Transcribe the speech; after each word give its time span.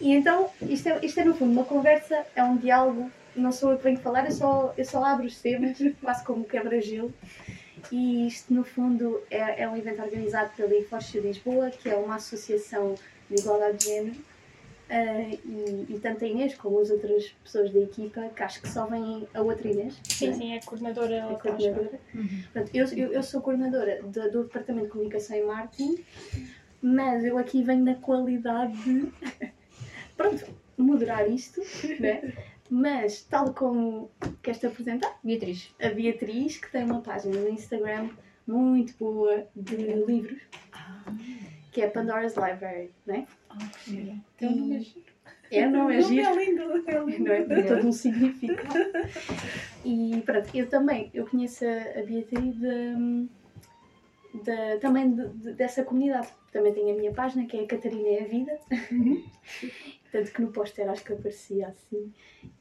E 0.00 0.12
então, 0.12 0.48
isto 0.62 0.88
é, 0.88 1.04
isto 1.04 1.20
é 1.20 1.24
no 1.24 1.34
fundo 1.34 1.52
uma 1.52 1.64
conversa, 1.64 2.24
é 2.34 2.42
um 2.42 2.56
diálogo, 2.56 3.10
não 3.34 3.52
sou 3.52 3.72
eu 3.72 3.78
que 3.78 3.84
venho 3.84 3.98
falar, 3.98 4.24
eu 4.24 4.32
só, 4.32 4.74
eu 4.76 4.84
só 4.84 5.04
abro 5.04 5.26
os 5.26 5.40
temas, 5.40 5.76
quase 6.00 6.24
como 6.24 6.44
quebra-gelo. 6.44 7.12
E 7.90 8.26
isto, 8.26 8.52
no 8.52 8.62
fundo, 8.62 9.22
é, 9.30 9.62
é 9.62 9.68
um 9.68 9.76
evento 9.76 10.02
organizado 10.02 10.50
pela 10.56 10.74
IFOSH 10.76 11.14
Lisboa, 11.14 11.70
que 11.70 11.88
é 11.88 11.96
uma 11.96 12.16
associação 12.16 12.94
de 13.28 13.40
igualdade 13.40 13.78
de 13.78 13.84
género. 13.84 14.30
Uh, 14.90 15.38
e, 15.44 15.86
e, 15.88 16.00
tanto 16.02 16.24
a 16.24 16.26
Inês 16.26 16.56
como 16.56 16.80
as 16.80 16.90
outras 16.90 17.28
pessoas 17.44 17.72
da 17.72 17.78
equipa, 17.78 18.28
que 18.34 18.42
acho 18.42 18.60
que 18.60 18.68
só 18.68 18.86
vem 18.86 19.26
a 19.32 19.40
outra 19.40 19.68
Inês. 19.68 19.96
Sim, 20.02 20.30
é? 20.30 20.32
sim, 20.32 20.52
é 20.52 20.58
a 20.58 20.62
coordenadora. 20.62 21.14
É 21.14 21.20
a 21.20 21.34
coordenadora. 21.36 22.00
Uhum. 22.12 22.42
Portanto, 22.52 22.70
eu, 22.74 22.86
eu, 22.86 23.12
eu, 23.12 23.22
sou 23.22 23.40
coordenadora 23.40 24.02
do, 24.02 24.30
do, 24.32 24.42
Departamento 24.42 24.86
de 24.86 24.92
Comunicação 24.92 25.36
e 25.36 25.44
Marketing, 25.44 26.04
mas 26.82 27.24
eu 27.24 27.38
aqui 27.38 27.62
venho 27.62 27.84
na 27.84 27.94
qualidade 27.94 28.72
de. 28.82 29.12
Pronto, 30.20 30.44
moderar 30.76 31.30
isto, 31.30 31.62
né? 31.98 32.34
Mas, 32.68 33.22
tal 33.22 33.54
como 33.54 34.10
queres-te 34.42 34.66
apresentar? 34.66 35.18
Beatriz. 35.24 35.74
A 35.80 35.88
Beatriz, 35.88 36.58
que 36.58 36.70
tem 36.70 36.84
uma 36.84 37.00
página 37.00 37.40
no 37.40 37.48
Instagram 37.48 38.10
muito 38.46 38.94
boa 38.98 39.46
de 39.56 39.76
livros, 39.76 40.42
ah. 40.74 41.02
que 41.72 41.80
é 41.80 41.88
Pandora's 41.88 42.34
Library, 42.36 42.90
né? 43.06 43.26
Ah, 43.48 43.56
que 43.82 44.14
Então 44.36 44.54
não 44.54 44.76
é 44.76 44.80
giro. 44.80 45.04
É, 45.50 45.66
não 45.66 45.90
é 45.90 46.02
giro. 46.02 46.26
É 46.26 46.44
lindo, 46.44 46.62
é 46.86 46.98
lindo. 46.98 47.24
Não 47.24 47.32
é? 47.32 47.42
Tem 47.44 47.66
todo 47.66 47.88
um 47.88 47.92
significado. 47.92 48.74
E 49.86 50.22
pronto, 50.26 50.54
eu 50.54 50.68
também, 50.68 51.10
eu 51.14 51.26
conheço 51.26 51.64
a 51.64 52.02
Beatriz 52.02 52.56
de, 52.56 53.26
de, 54.34 54.78
também 54.80 55.14
de, 55.14 55.28
de, 55.30 55.52
dessa 55.54 55.82
comunidade. 55.82 56.28
Também 56.52 56.74
tenho 56.74 56.94
a 56.94 56.98
minha 56.98 57.12
página, 57.12 57.46
que 57.46 57.56
é 57.56 57.62
a 57.62 57.66
Catarina 57.66 58.08
é 58.08 58.22
a 58.22 58.26
Vida. 58.26 58.58
Uhum. 58.92 59.24
Tanto 60.10 60.32
que 60.32 60.42
no 60.42 60.50
póster 60.50 60.88
acho 60.88 61.04
que 61.04 61.12
aparecia 61.12 61.68
assim. 61.68 62.12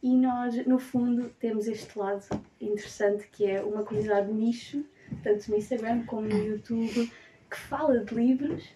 E 0.04 0.16
nós, 0.16 0.66
no 0.66 0.78
fundo, 0.78 1.30
temos 1.40 1.68
este 1.68 1.98
lado 1.98 2.26
interessante 2.62 3.28
que 3.32 3.46
é 3.46 3.62
uma 3.62 3.84
comunidade 3.84 4.28
de 4.28 4.34
nicho, 4.34 4.86
tanto 5.24 5.50
no 5.50 5.58
Instagram 5.58 6.06
como 6.06 6.28
no 6.28 6.38
YouTube, 6.38 7.12
que 7.50 7.58
fala 7.58 8.04
de 8.04 8.14
livros 8.14 8.70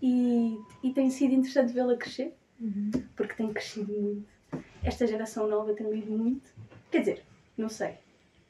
e, 0.00 0.58
e 0.82 0.92
tem 0.92 1.10
sido 1.10 1.34
interessante 1.34 1.72
vê-la 1.72 1.96
crescer, 1.96 2.34
uhum. 2.60 2.90
porque 3.16 3.34
tem 3.34 3.52
crescido 3.52 3.92
muito. 3.92 4.28
Esta 4.82 5.06
geração 5.06 5.48
nova 5.48 5.74
tem 5.74 5.90
lido 5.90 6.12
muito. 6.12 6.48
Quer 6.90 7.00
dizer, 7.00 7.24
não 7.56 7.68
sei. 7.68 7.94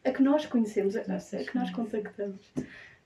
A 0.05 0.11
que 0.11 0.23
nós 0.23 0.45
conhecemos, 0.45 0.97
a, 0.97 1.01
a 1.01 1.45
que 1.45 1.55
nós 1.55 1.71
contactamos. 1.71 2.41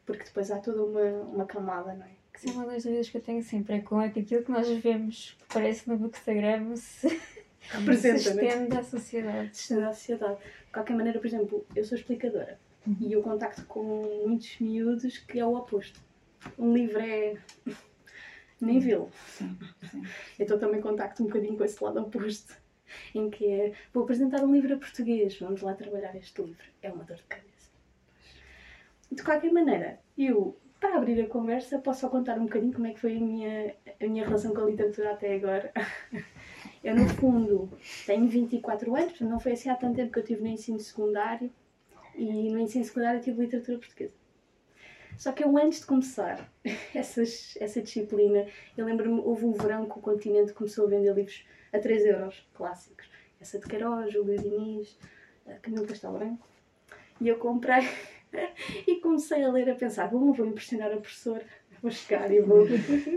Porque 0.04 0.24
depois 0.24 0.50
há 0.50 0.58
toda 0.58 0.82
uma, 0.82 1.22
uma 1.28 1.44
camada, 1.44 1.94
não 1.94 2.06
é? 2.06 2.17
Sim, 2.38 2.52
uma 2.52 2.66
das 2.66 2.84
dúvidas 2.84 3.08
que 3.10 3.16
eu 3.16 3.20
tenho 3.20 3.42
sempre 3.42 3.76
é 3.76 3.80
como 3.80 4.00
é 4.00 4.10
que 4.10 4.20
aquilo 4.20 4.44
que 4.44 4.52
nós 4.52 4.68
vemos, 4.68 5.36
que 5.40 5.54
parece 5.54 5.88
no 5.88 5.96
Bookstagram, 5.96 6.76
se, 6.76 7.08
Representa, 7.70 8.18
se 8.18 8.28
é? 8.28 8.46
estende 8.46 8.76
à 8.76 8.82
sociedade. 8.84 9.56
Se 9.56 9.62
estende 9.62 9.84
à 9.84 9.92
sociedade. 9.92 10.38
De 10.66 10.72
qualquer 10.72 10.96
maneira, 10.96 11.18
por 11.18 11.26
exemplo, 11.26 11.66
eu 11.74 11.84
sou 11.84 11.98
explicadora 11.98 12.58
uhum. 12.86 12.96
e 13.00 13.12
eu 13.12 13.22
contacto 13.22 13.64
com 13.66 14.24
muitos 14.24 14.58
miúdos 14.60 15.18
que 15.18 15.40
é 15.40 15.44
o 15.44 15.54
oposto. 15.54 16.00
Um 16.56 16.72
livro 16.72 17.00
é. 17.00 17.36
nem 18.60 18.78
vê-lo. 18.78 19.10
Então 20.38 20.58
também 20.58 20.80
contacto 20.80 21.22
um 21.22 21.26
bocadinho 21.26 21.56
com 21.56 21.64
esse 21.64 21.82
lado 21.82 22.00
oposto. 22.00 22.56
Em 23.14 23.28
que 23.28 23.46
é, 23.46 23.72
vou 23.92 24.04
apresentar 24.04 24.42
um 24.42 24.52
livro 24.52 24.74
a 24.74 24.78
português, 24.78 25.38
vamos 25.38 25.60
lá 25.60 25.74
trabalhar 25.74 26.14
este 26.16 26.40
livro. 26.40 26.64
É 26.80 26.90
uma 26.90 27.04
dor 27.04 27.16
de 27.16 27.24
cabeça. 27.24 27.48
De 29.12 29.22
qualquer 29.22 29.52
maneira, 29.52 30.00
eu 30.16 30.56
para 30.80 30.96
abrir 30.96 31.20
a 31.20 31.28
conversa, 31.28 31.78
posso 31.78 32.00
só 32.00 32.08
contar 32.08 32.38
um 32.38 32.44
bocadinho 32.44 32.72
como 32.72 32.86
é 32.86 32.92
que 32.92 33.00
foi 33.00 33.16
a 33.16 33.20
minha, 33.20 33.74
a 34.00 34.06
minha 34.06 34.24
relação 34.24 34.54
com 34.54 34.62
a 34.62 34.66
literatura 34.66 35.12
até 35.12 35.34
agora. 35.34 35.72
Eu, 36.82 36.94
no 36.94 37.08
fundo, 37.08 37.68
tenho 38.06 38.28
24 38.28 38.94
anos, 38.94 39.20
não 39.20 39.40
foi 39.40 39.52
assim 39.52 39.68
há 39.68 39.74
tanto 39.74 39.96
tempo 39.96 40.12
que 40.12 40.18
eu 40.18 40.22
estive 40.22 40.42
no 40.42 40.48
ensino 40.48 40.78
secundário 40.78 41.50
e 42.14 42.50
no 42.50 42.58
ensino 42.58 42.84
secundário 42.84 43.20
tive 43.20 43.42
literatura 43.42 43.78
portuguesa. 43.78 44.14
Só 45.16 45.32
que 45.32 45.42
eu, 45.42 45.58
antes 45.58 45.80
de 45.80 45.86
começar 45.86 46.48
essas, 46.94 47.56
essa 47.60 47.82
disciplina, 47.82 48.46
eu 48.76 48.86
lembro-me, 48.86 49.20
houve 49.20 49.44
um 49.44 49.52
verão 49.52 49.86
que 49.86 49.98
o 49.98 50.00
Continente 50.00 50.52
começou 50.52 50.86
a 50.86 50.90
vender 50.90 51.12
livros 51.12 51.44
a 51.72 51.78
3 51.80 52.06
euros, 52.06 52.48
clássicos. 52.54 53.10
Essa 53.40 53.58
de 53.58 53.66
Queiroz, 53.66 54.12
Júlio 54.12 54.38
Diniz, 54.40 54.96
Camilo 55.62 55.86
Castelo 55.86 56.18
Branco. 56.18 56.46
E 57.20 57.28
eu 57.28 57.38
comprei 57.38 57.88
e 58.86 58.96
comecei 58.96 59.42
a 59.42 59.50
ler, 59.50 59.70
a 59.70 59.74
pensar: 59.74 60.08
bom, 60.08 60.32
vou 60.32 60.46
impressionar 60.46 60.92
a 60.92 60.96
professora, 60.96 61.44
vou 61.82 61.90
chegar 61.90 62.30
e 62.30 62.40
vou 62.40 62.66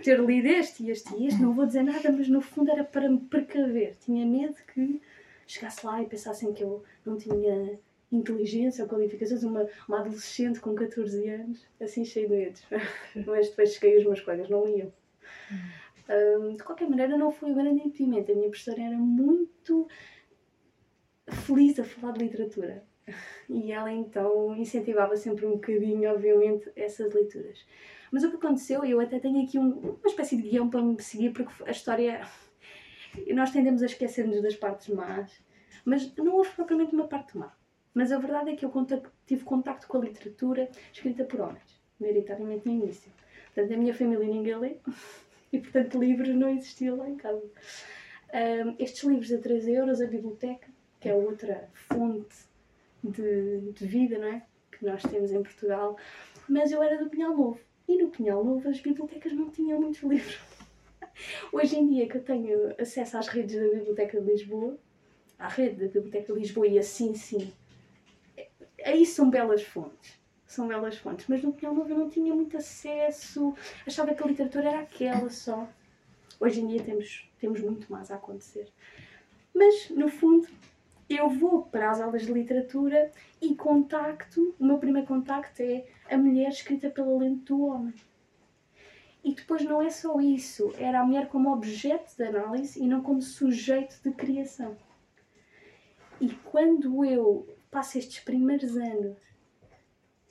ter 0.04 0.20
lido 0.20 0.48
este 0.48 0.84
e 0.84 0.92
este 0.92 1.16
e 1.16 1.28
este, 1.28 1.42
não 1.42 1.54
vou 1.54 1.66
dizer 1.66 1.84
nada, 1.84 2.12
mas 2.12 2.28
no 2.28 2.42
fundo 2.42 2.72
era 2.72 2.84
para 2.84 3.10
me 3.10 3.20
precaver. 3.20 3.96
Tinha 4.00 4.26
medo 4.26 4.56
que 4.74 5.02
chegasse 5.48 5.86
lá 5.86 6.02
e 6.02 6.06
pensassem 6.06 6.54
que 6.54 6.64
eu 6.64 6.84
não 7.06 7.18
tinha 7.18 7.80
inteligência 8.12 8.84
ou 8.84 8.90
qualificações, 8.90 9.44
uma, 9.44 9.68
uma 9.88 10.00
adolescente 10.00 10.60
com 10.60 10.76
14 10.76 11.30
anos, 11.30 11.66
assim 11.80 12.04
cheio 12.04 12.28
de 12.28 12.36
medos. 12.36 12.64
mas 13.26 13.50
depois 13.50 13.74
cheguei 13.74 13.98
os 13.98 14.06
meus 14.06 14.22
colegas 14.22 14.50
não 14.50 14.66
liam. 14.66 14.92
De 16.56 16.64
qualquer 16.64 16.90
maneira, 16.90 17.18
não 17.18 17.32
foi 17.32 17.52
um 17.52 17.54
grande 17.54 17.82
impedimento. 17.82 18.32
A 18.32 18.36
minha 18.36 18.50
professora 18.50 18.82
era 18.82 18.98
muito 18.98 19.88
feliz 21.30 21.80
a 21.80 21.84
falar 21.84 22.14
de 22.14 22.26
literatura. 22.26 22.84
E 23.50 23.72
ela 23.72 23.92
então 23.92 24.56
incentivava 24.56 25.18
sempre 25.18 25.46
um 25.46 25.52
bocadinho, 25.52 26.10
obviamente, 26.10 26.72
essas 26.76 27.14
leituras. 27.14 27.66
Mas 28.10 28.24
o 28.24 28.30
que 28.30 28.38
aconteceu, 28.38 28.84
eu 28.86 29.00
até 29.00 29.20
tenho 29.20 29.44
aqui 29.44 29.60
um, 29.60 29.98
uma 30.02 30.08
espécie 30.08 30.38
de 30.38 30.44
guião 30.44 30.70
para 30.70 30.82
me 30.82 31.02
seguir, 31.02 31.32
porque 31.32 31.52
a 31.66 31.72
história. 31.72 32.22
Nós 33.34 33.52
tendemos 33.52 33.84
a 33.84 33.88
esquecer-nos 33.88 34.42
das 34.42 34.56
partes 34.56 34.88
más, 34.88 35.32
mas 35.84 36.16
não 36.16 36.36
houve 36.36 36.50
propriamente 36.52 36.96
uma 36.96 37.08
parte 37.08 37.38
má. 37.38 37.54
Mas 37.94 38.12
a 38.12 38.18
verdade 38.18 38.52
é 38.52 38.56
que 38.56 38.64
eu 38.64 38.72
tive 39.26 39.44
contacto 39.44 39.88
com 39.88 39.98
a 39.98 40.02
literatura 40.02 40.70
escrita 40.94 41.26
por 41.26 41.42
homens, 41.42 41.82
maioritariamente 42.00 42.66
no 42.66 42.72
início. 42.72 43.12
Portanto, 43.54 43.74
a 43.74 43.78
minha 43.78 43.94
família 43.94 44.26
ninguém 44.26 44.56
lê 44.56 44.78
e, 45.52 45.60
portanto, 45.60 46.00
livros 46.00 46.30
não 46.30 46.50
existiam 46.50 46.96
lá 46.96 47.10
em 47.10 47.18
casa. 47.18 47.44
Um, 48.34 48.76
estes 48.80 49.04
livros 49.04 49.32
a 49.34 49.38
3 49.40 49.68
euros, 49.68 50.02
a 50.02 50.08
biblioteca, 50.08 50.70
que 51.02 51.10
é 51.10 51.14
outra 51.14 51.70
fonte 51.74 52.34
de, 53.04 53.72
de, 53.72 53.86
vida, 53.86 54.18
não 54.18 54.28
é? 54.28 54.46
Que 54.72 54.86
nós 54.86 55.02
temos 55.04 55.32
em 55.32 55.42
Portugal. 55.42 55.98
Mas 56.48 56.72
eu 56.72 56.82
era 56.82 56.98
do 57.04 57.10
Pinhal 57.10 57.36
Novo. 57.36 57.60
E 57.88 58.02
no 58.02 58.10
Pinhal 58.10 58.44
Novo 58.44 58.68
as 58.70 58.80
bibliotecas 58.80 59.34
não 59.34 59.50
tinham 59.50 59.80
muitos 59.82 60.02
livros. 60.02 60.40
Hoje 61.52 61.78
em 61.78 61.88
dia 61.88 62.08
que 62.08 62.18
eu 62.18 62.24
tenho 62.24 62.74
acesso 62.80 63.18
às 63.18 63.28
redes 63.28 63.56
da 63.56 63.78
Biblioteca 63.78 64.22
de 64.22 64.32
Lisboa, 64.32 64.78
à 65.38 65.48
rede 65.48 65.76
da 65.76 65.88
Biblioteca 65.88 66.34
de 66.34 66.40
Lisboa 66.40 66.68
e 66.68 66.80
assim 66.80 67.14
sim, 67.16 67.52
aí 68.86 69.06
são 69.06 69.30
belas 69.30 69.64
fontes. 69.64 70.20
São 70.46 70.68
belas 70.68 70.98
fontes. 70.98 71.26
Mas 71.28 71.42
no 71.42 71.54
Pinhal 71.54 71.74
Novo 71.74 71.90
eu 71.90 71.98
não 71.98 72.10
tinha 72.10 72.34
muito 72.34 72.58
acesso, 72.58 73.54
achava 73.86 74.14
que 74.14 74.24
a 74.24 74.28
literatura 74.28 74.70
era 74.70 74.80
aquela 74.82 75.30
só. 75.30 75.68
Hoje 76.40 76.62
em 76.62 76.68
dia 76.68 76.84
temos, 76.84 77.30
temos 77.40 77.62
muito 77.62 77.92
mais 77.92 78.12
a 78.12 78.16
acontecer. 78.16 78.68
Mas, 79.54 79.90
no 79.90 80.08
fundo, 80.10 80.48
eu 81.16 81.30
vou 81.30 81.64
para 81.64 81.90
as 81.90 82.00
aulas 82.00 82.26
de 82.26 82.32
literatura 82.32 83.12
e 83.42 83.56
contacto, 83.56 84.56
o 84.60 84.66
meu 84.66 84.78
primeiro 84.78 85.08
contacto 85.08 85.62
é 85.62 85.86
a 86.10 86.18
mulher 86.18 86.50
escrita 86.50 86.90
pela 86.90 87.18
lente 87.18 87.46
do 87.46 87.66
homem. 87.66 87.94
E 89.24 89.34
depois 89.34 89.64
não 89.64 89.82
é 89.82 89.90
só 89.90 90.20
isso, 90.20 90.74
era 90.78 91.02
a 91.02 91.06
mulher 91.06 91.28
como 91.28 91.52
objeto 91.52 92.16
de 92.16 92.24
análise 92.24 92.82
e 92.82 92.88
não 92.88 93.02
como 93.02 93.22
sujeito 93.22 94.00
de 94.04 94.12
criação. 94.12 94.76
E 96.20 96.30
quando 96.46 97.06
eu 97.06 97.48
passo 97.70 97.98
estes 97.98 98.20
primeiros 98.20 98.76
anos 98.76 99.18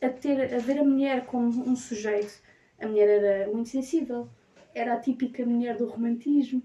a, 0.02 0.08
ter, 0.08 0.54
a 0.54 0.58
ver 0.58 0.78
a 0.78 0.84
mulher 0.84 1.26
como 1.26 1.48
um 1.48 1.76
sujeito, 1.76 2.40
a 2.80 2.86
mulher 2.86 3.08
era 3.08 3.52
muito 3.52 3.69
sensível, 3.69 4.28
era 4.74 4.94
a 4.94 5.00
típica 5.00 5.44
mulher 5.44 5.76
do 5.76 5.86
romantismo, 5.86 6.62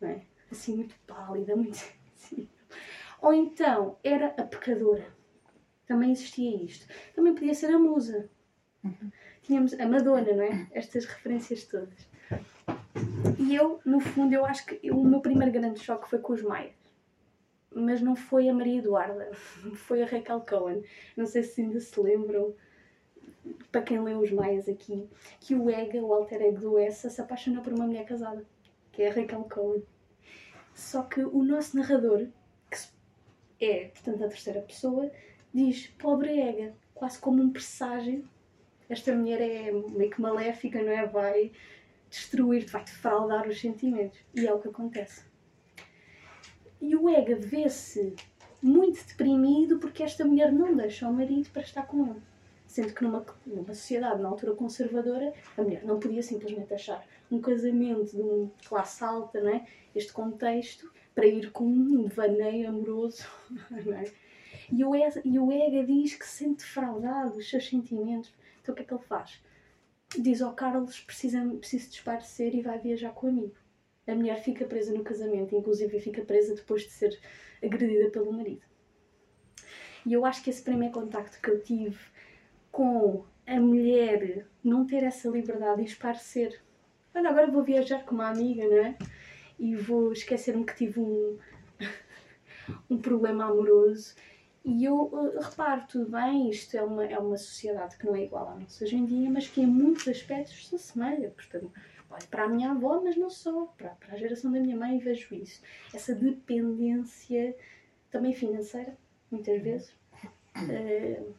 é? 0.00 0.20
assim 0.50 0.76
muito 0.76 0.94
pálida, 1.06 1.56
muito 1.56 1.76
sensível 1.76 2.48
ou 3.20 3.32
então 3.32 3.96
era 4.02 4.28
a 4.28 4.42
pecadora. 4.42 5.06
Também 5.86 6.12
existia 6.12 6.64
isto. 6.64 6.86
Também 7.14 7.34
podia 7.34 7.54
ser 7.54 7.72
a 7.72 7.78
musa. 7.78 8.28
Tínhamos 9.42 9.78
a 9.78 9.86
Madonna, 9.86 10.32
não 10.32 10.42
é? 10.42 10.66
Estas 10.72 11.04
referências 11.04 11.64
todas. 11.64 12.08
E 13.38 13.54
eu, 13.54 13.80
no 13.84 14.00
fundo, 14.00 14.34
eu 14.34 14.44
acho 14.44 14.66
que 14.66 14.90
o 14.90 15.04
meu 15.04 15.20
primeiro 15.20 15.52
grande 15.52 15.80
choque 15.80 16.08
foi 16.08 16.18
com 16.18 16.32
os 16.32 16.42
Maias. 16.42 16.74
Mas 17.72 18.00
não 18.00 18.16
foi 18.16 18.48
a 18.48 18.54
Maria 18.54 18.78
Eduarda, 18.78 19.30
foi 19.74 20.02
a 20.02 20.06
Raquel 20.06 20.40
Cohen. 20.40 20.82
Não 21.16 21.26
sei 21.26 21.42
se 21.42 21.60
ainda 21.60 21.78
se 21.78 22.00
lembram, 22.00 22.54
para 23.70 23.82
quem 23.82 24.00
leu 24.02 24.20
os 24.20 24.32
Maias 24.32 24.68
aqui, 24.68 25.08
que 25.40 25.54
o 25.54 25.70
Ega, 25.70 26.00
o 26.00 26.12
alter 26.12 26.42
ego 26.42 26.58
do 26.58 26.78
Essa, 26.78 27.10
se 27.10 27.20
apaixonou 27.20 27.62
por 27.62 27.72
uma 27.72 27.86
mulher 27.86 28.04
casada, 28.04 28.44
que 28.90 29.02
é 29.02 29.08
a 29.08 29.12
Raquel 29.12 29.44
Cohen. 29.44 29.84
Só 30.74 31.02
que 31.02 31.22
o 31.22 31.42
nosso 31.42 31.76
narrador, 31.76 32.26
é, 33.60 33.88
portanto, 33.88 34.24
a 34.24 34.28
terceira 34.28 34.60
pessoa, 34.60 35.10
diz 35.52 35.86
pobre 35.98 36.38
Ega, 36.40 36.74
quase 36.94 37.18
como 37.18 37.42
um 37.42 37.50
presságio. 37.50 38.24
Esta 38.88 39.14
mulher 39.14 39.40
é 39.40 39.72
meio 39.72 40.10
que 40.10 40.20
maléfica, 40.20 40.82
não 40.82 40.92
é? 40.92 41.06
Vai 41.06 41.52
destruir-te, 42.08 42.70
vai-te 42.70 42.92
fraudar 42.92 43.48
os 43.48 43.60
sentimentos. 43.60 44.18
E 44.34 44.46
é 44.46 44.52
o 44.52 44.60
que 44.60 44.68
acontece. 44.68 45.24
E 46.80 46.94
o 46.94 47.08
Ega 47.08 47.36
vê-se 47.36 48.14
muito 48.62 49.04
deprimido 49.06 49.78
porque 49.78 50.02
esta 50.02 50.24
mulher 50.24 50.52
não 50.52 50.74
deixa 50.76 51.08
o 51.08 51.12
marido 51.12 51.50
para 51.50 51.62
estar 51.62 51.86
com 51.86 52.06
ele. 52.10 52.22
Sendo 52.66 52.92
que 52.92 53.02
numa, 53.02 53.24
numa 53.46 53.74
sociedade, 53.74 54.20
na 54.20 54.28
altura 54.28 54.54
conservadora, 54.54 55.32
a 55.56 55.62
mulher 55.62 55.84
não 55.84 55.98
podia 55.98 56.22
simplesmente 56.22 56.74
achar 56.74 57.04
um 57.30 57.40
casamento 57.40 58.16
de 58.16 58.20
uma 58.20 58.50
classe 58.68 59.02
alta, 59.02 59.40
não 59.40 59.50
é? 59.50 59.66
este 59.94 60.12
contexto, 60.12 60.92
para 61.16 61.26
ir 61.26 61.50
com 61.50 61.64
um 61.64 62.04
devaneio 62.04 62.68
amoroso. 62.68 63.26
É? 64.68 64.72
e, 64.72 64.84
o 65.38 65.52
Ega, 65.52 65.84
diz 65.84 66.14
que 66.16 66.26
se 66.26 66.44
sente 66.44 66.64
defraudado, 66.64 67.38
os 67.38 67.48
seus 67.48 67.68
sentimentos. 67.68 68.32
Então 68.60 68.72
o 68.72 68.76
que 68.76 68.82
é 68.82 68.84
que 68.84 68.92
ele 68.92 69.02
faz? 69.02 69.40
Diz 70.18 70.42
ao 70.42 70.54
Carlos 70.54 71.00
precisa, 71.00 71.40
precisa 71.58 71.88
desaparecer 71.88 72.54
e 72.54 72.62
vai 72.62 72.78
viajar 72.78 73.10
com 73.10 73.26
o 73.26 73.30
amigo. 73.30 73.54
A 74.06 74.14
mulher 74.14 74.42
fica 74.42 74.64
presa 74.64 74.92
no 74.92 75.04
casamento, 75.04 75.54
inclusive 75.54 76.00
fica 76.00 76.22
presa 76.22 76.54
depois 76.54 76.82
de 76.82 76.90
ser 76.90 77.18
agredida 77.62 78.10
pelo 78.10 78.32
marido. 78.32 78.62
E 80.04 80.12
eu 80.12 80.24
acho 80.24 80.42
que 80.42 80.50
esse 80.50 80.62
primeiro 80.62 80.94
contacto 80.94 81.40
que 81.40 81.50
eu 81.50 81.62
tive 81.62 81.98
com 82.70 83.24
a 83.46 83.60
mulher 83.60 84.46
não 84.62 84.84
ter 84.84 85.02
essa 85.04 85.28
liberdade 85.28 85.82
de 85.82 85.88
esparecer. 85.88 86.60
Olha, 87.14 87.30
agora 87.30 87.50
vou 87.50 87.62
viajar 87.62 88.04
com 88.04 88.14
uma 88.16 88.28
amiga, 88.28 88.66
não 88.68 88.78
é? 88.78 88.98
E 89.58 89.74
vou 89.74 90.12
esquecer-me 90.12 90.64
que 90.64 90.76
tive 90.76 91.00
um, 91.00 91.38
um 92.90 92.98
problema 92.98 93.46
amoroso. 93.46 94.14
E 94.64 94.84
eu 94.84 95.02
uh, 95.04 95.38
reparo, 95.40 95.86
tudo 95.88 96.10
bem, 96.10 96.50
isto 96.50 96.76
é 96.76 96.82
uma, 96.82 97.06
é 97.06 97.18
uma 97.18 97.36
sociedade 97.36 97.96
que 97.96 98.04
não 98.04 98.16
é 98.16 98.24
igual 98.24 98.48
à 98.48 98.54
nossa 98.56 98.84
hoje 98.84 98.96
em 98.96 99.04
dia, 99.06 99.30
mas 99.30 99.46
que 99.46 99.60
em 99.60 99.66
muitos 99.66 100.08
aspectos 100.08 100.68
se 100.68 100.74
assemelha. 100.74 101.30
Portanto, 101.30 101.72
olho 102.10 102.26
para 102.28 102.44
a 102.44 102.48
minha 102.48 102.72
avó, 102.72 103.00
mas 103.02 103.16
não 103.16 103.30
só, 103.30 103.66
para, 103.78 103.90
para 103.90 104.14
a 104.14 104.16
geração 104.18 104.50
da 104.50 104.58
minha 104.58 104.76
mãe 104.76 104.98
vejo 104.98 105.34
isso. 105.34 105.62
Essa 105.94 106.14
dependência 106.14 107.56
também 108.10 108.34
financeira, 108.34 108.96
muitas 109.30 109.62
vezes. 109.62 109.94
Uh, 110.56 111.34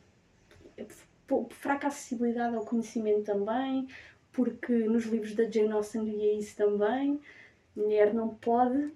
fraca 1.49 1.87
acessibilidade 1.87 2.55
ao 2.55 2.63
conhecimento 2.63 3.23
também, 3.23 3.87
porque 4.31 4.73
nos 4.73 5.05
livros 5.05 5.35
da 5.35 5.49
Jane 5.49 5.71
Austen 5.71 6.05
via 6.05 6.37
isso 6.37 6.55
também. 6.55 7.19
Mulher 7.77 8.11
não 8.11 8.29
pode 8.29 8.91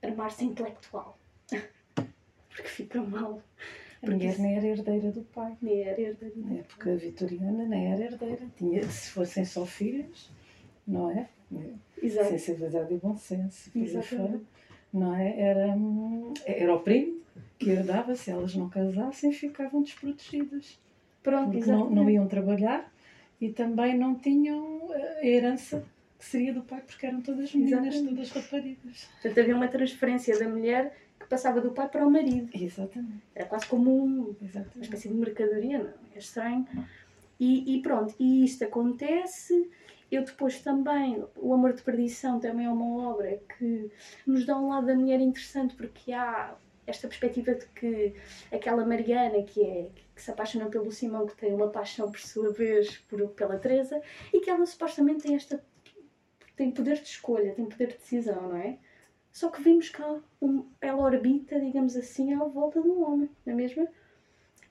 armar-se 0.00 0.44
intelectual, 0.44 1.18
porque 1.48 2.68
fica 2.68 3.02
mal. 3.02 3.42
A 4.00 4.06
mulher 4.08 4.38
nem 4.38 4.56
era 4.56 4.66
herdeira 4.68 5.10
do 5.10 5.22
pai. 5.22 5.56
Nem 5.60 5.82
era 5.82 6.00
herdeira. 6.00 6.34
Na 6.36 6.54
época 6.54 6.94
vitoriana 6.94 7.64
nem 7.66 7.92
era 7.92 8.04
herdeira. 8.04 8.46
Tinha, 8.56 8.82
se 8.84 9.10
fossem 9.10 9.44
só 9.44 9.66
filhos, 9.66 10.30
não 10.86 11.10
é? 11.10 11.28
Exato. 12.00 12.28
Sensibilidade 12.28 12.94
e 12.94 12.98
bom 12.98 13.16
senso. 13.16 13.68
Fora, 14.04 14.40
não 14.94 15.14
é? 15.16 15.40
Era, 15.40 15.76
era 16.46 16.72
o 16.72 16.80
primo 16.80 17.20
que 17.58 17.70
herdava, 17.70 18.14
se 18.14 18.30
elas 18.30 18.54
não 18.54 18.70
casassem, 18.70 19.32
ficavam 19.32 19.82
desprotegidas. 19.82 20.78
Pronto, 21.20 21.50
porque 21.50 21.68
não, 21.70 21.90
não 21.90 22.08
iam 22.08 22.28
trabalhar 22.28 22.90
e 23.40 23.50
também 23.50 23.98
não 23.98 24.14
tinham 24.14 24.88
a 24.92 25.26
herança 25.26 25.84
que 26.20 26.26
seria 26.26 26.52
do 26.52 26.60
pai, 26.60 26.82
porque 26.86 27.06
eram 27.06 27.22
todas 27.22 27.54
meninas, 27.54 27.94
exatamente. 27.94 28.14
todas 28.14 28.30
raparigas. 28.30 29.08
Portanto, 29.22 29.40
havia 29.40 29.56
uma 29.56 29.68
transferência 29.68 30.38
da 30.38 30.46
mulher 30.46 30.94
que 31.18 31.26
passava 31.26 31.62
do 31.62 31.70
pai 31.70 31.88
para 31.88 32.06
o 32.06 32.10
marido. 32.10 32.50
Exatamente. 32.54 33.22
Era 33.34 33.46
quase 33.46 33.66
como 33.66 33.90
um, 33.90 34.36
uma 34.38 34.82
espécie 34.82 35.08
de 35.08 35.14
mercadoria, 35.14 35.78
não? 35.78 35.94
É 36.14 36.18
estranho. 36.18 36.66
E, 37.40 37.74
e, 37.74 37.82
pronto, 37.82 38.14
e 38.20 38.44
isto 38.44 38.62
acontece. 38.62 39.70
Eu 40.12 40.22
depois 40.22 40.60
também, 40.60 41.24
O 41.36 41.54
Amor 41.54 41.72
de 41.72 41.82
Perdição 41.82 42.38
também 42.38 42.66
é 42.66 42.70
uma 42.70 43.10
obra 43.10 43.40
que 43.56 43.90
nos 44.26 44.44
dá 44.44 44.58
um 44.58 44.68
lado 44.68 44.88
da 44.88 44.94
mulher 44.94 45.20
interessante, 45.20 45.74
porque 45.74 46.12
há 46.12 46.54
esta 46.86 47.08
perspectiva 47.08 47.54
de 47.54 47.66
que 47.68 48.14
aquela 48.52 48.84
Mariana 48.84 49.42
que 49.42 49.62
é 49.64 49.88
que 50.14 50.20
se 50.20 50.30
apaixona 50.30 50.66
pelo 50.66 50.90
Simão 50.90 51.26
que 51.26 51.36
tem 51.36 51.54
uma 51.54 51.68
paixão 51.68 52.10
por 52.10 52.20
sua 52.20 52.52
vez 52.52 52.98
por, 53.08 53.26
pela 53.28 53.56
Teresa 53.56 54.02
e 54.34 54.40
que 54.40 54.50
ela 54.50 54.66
supostamente 54.66 55.22
tem 55.22 55.36
esta 55.36 55.62
tem 56.60 56.70
poder 56.70 56.96
de 56.96 57.08
escolha, 57.08 57.54
tem 57.54 57.64
poder 57.64 57.86
de 57.86 57.94
decisão, 57.94 58.50
não 58.50 58.56
é? 58.58 58.76
Só 59.32 59.48
que 59.48 59.62
vimos 59.62 59.88
que 59.88 60.02
um, 60.42 60.66
ela 60.78 61.02
orbita, 61.02 61.58
digamos 61.58 61.96
assim, 61.96 62.34
à 62.34 62.44
volta 62.44 62.82
de 62.82 62.86
um 62.86 63.02
homem, 63.02 63.30
não 63.46 63.54
é 63.54 63.56
mesmo? 63.56 63.88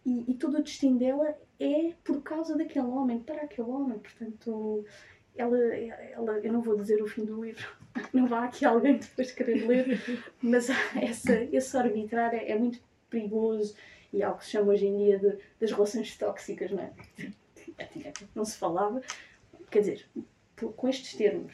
E, 0.05 0.23
e 0.29 0.35
todo 0.35 0.59
o 0.59 0.61
destino 0.61 0.99
dela 0.99 1.35
é 1.59 1.93
por 2.03 2.21
causa 2.21 2.55
daquele 2.55 2.85
homem, 2.85 3.17
para 3.17 3.41
aquele 3.41 3.67
homem. 3.67 3.97
Portanto, 3.97 4.85
ela, 5.35 5.57
ela, 5.57 6.39
eu 6.43 6.53
não 6.53 6.61
vou 6.61 6.77
dizer 6.77 7.01
o 7.01 7.07
fim 7.07 7.25
do 7.25 7.43
livro, 7.43 7.67
não 8.13 8.27
vá 8.27 8.43
aqui 8.43 8.65
alguém 8.65 8.97
depois 8.99 9.31
querer 9.31 9.65
ler, 9.65 9.99
mas 10.43 10.69
essa, 10.95 11.41
esse 11.51 11.75
arbitrar 11.75 12.35
é, 12.35 12.51
é 12.51 12.55
muito 12.55 12.79
perigoso 13.09 13.75
e 14.13 14.21
é 14.21 14.25
algo 14.25 14.37
que 14.37 14.45
se 14.45 14.51
chama 14.51 14.73
hoje 14.73 14.85
em 14.85 14.95
dia 14.95 15.17
de, 15.17 15.39
das 15.59 15.71
relações 15.71 16.15
tóxicas, 16.15 16.69
não 16.69 16.83
é? 16.83 16.93
Não 18.35 18.45
se 18.45 18.57
falava, 18.57 19.01
quer 19.71 19.79
dizer, 19.79 20.07
com 20.67 20.87
estes 20.87 21.13
termos. 21.13 21.53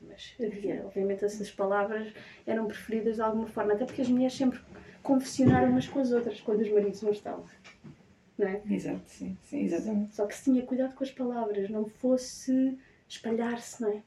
Mas 0.00 0.34
havia, 0.40 0.82
obviamente, 0.84 1.24
essas 1.24 1.50
palavras 1.50 2.12
eram 2.46 2.66
preferidas 2.66 3.16
de 3.16 3.22
alguma 3.22 3.46
forma, 3.46 3.72
até 3.72 3.84
porque 3.84 4.02
as 4.02 4.08
mulheres 4.08 4.34
sempre 4.34 4.60
confessionaram 5.02 5.70
umas 5.70 5.88
com 5.88 6.00
as 6.00 6.12
outras 6.12 6.40
quando 6.40 6.60
os 6.60 6.70
maridos 6.70 7.02
não 7.02 7.12
estavam. 7.12 7.44
Não 8.38 8.48
é? 8.48 8.62
Exato, 8.68 9.02
sim, 9.06 9.36
sim, 9.42 9.62
exatamente. 9.62 10.14
Só 10.14 10.26
que 10.26 10.34
se 10.34 10.44
tinha 10.44 10.62
cuidado 10.62 10.94
com 10.94 11.04
as 11.04 11.10
palavras, 11.10 11.70
não 11.70 11.86
fosse 11.86 12.78
espalhar-se, 13.08 13.82
não 13.82 13.90
é? 13.90 14.02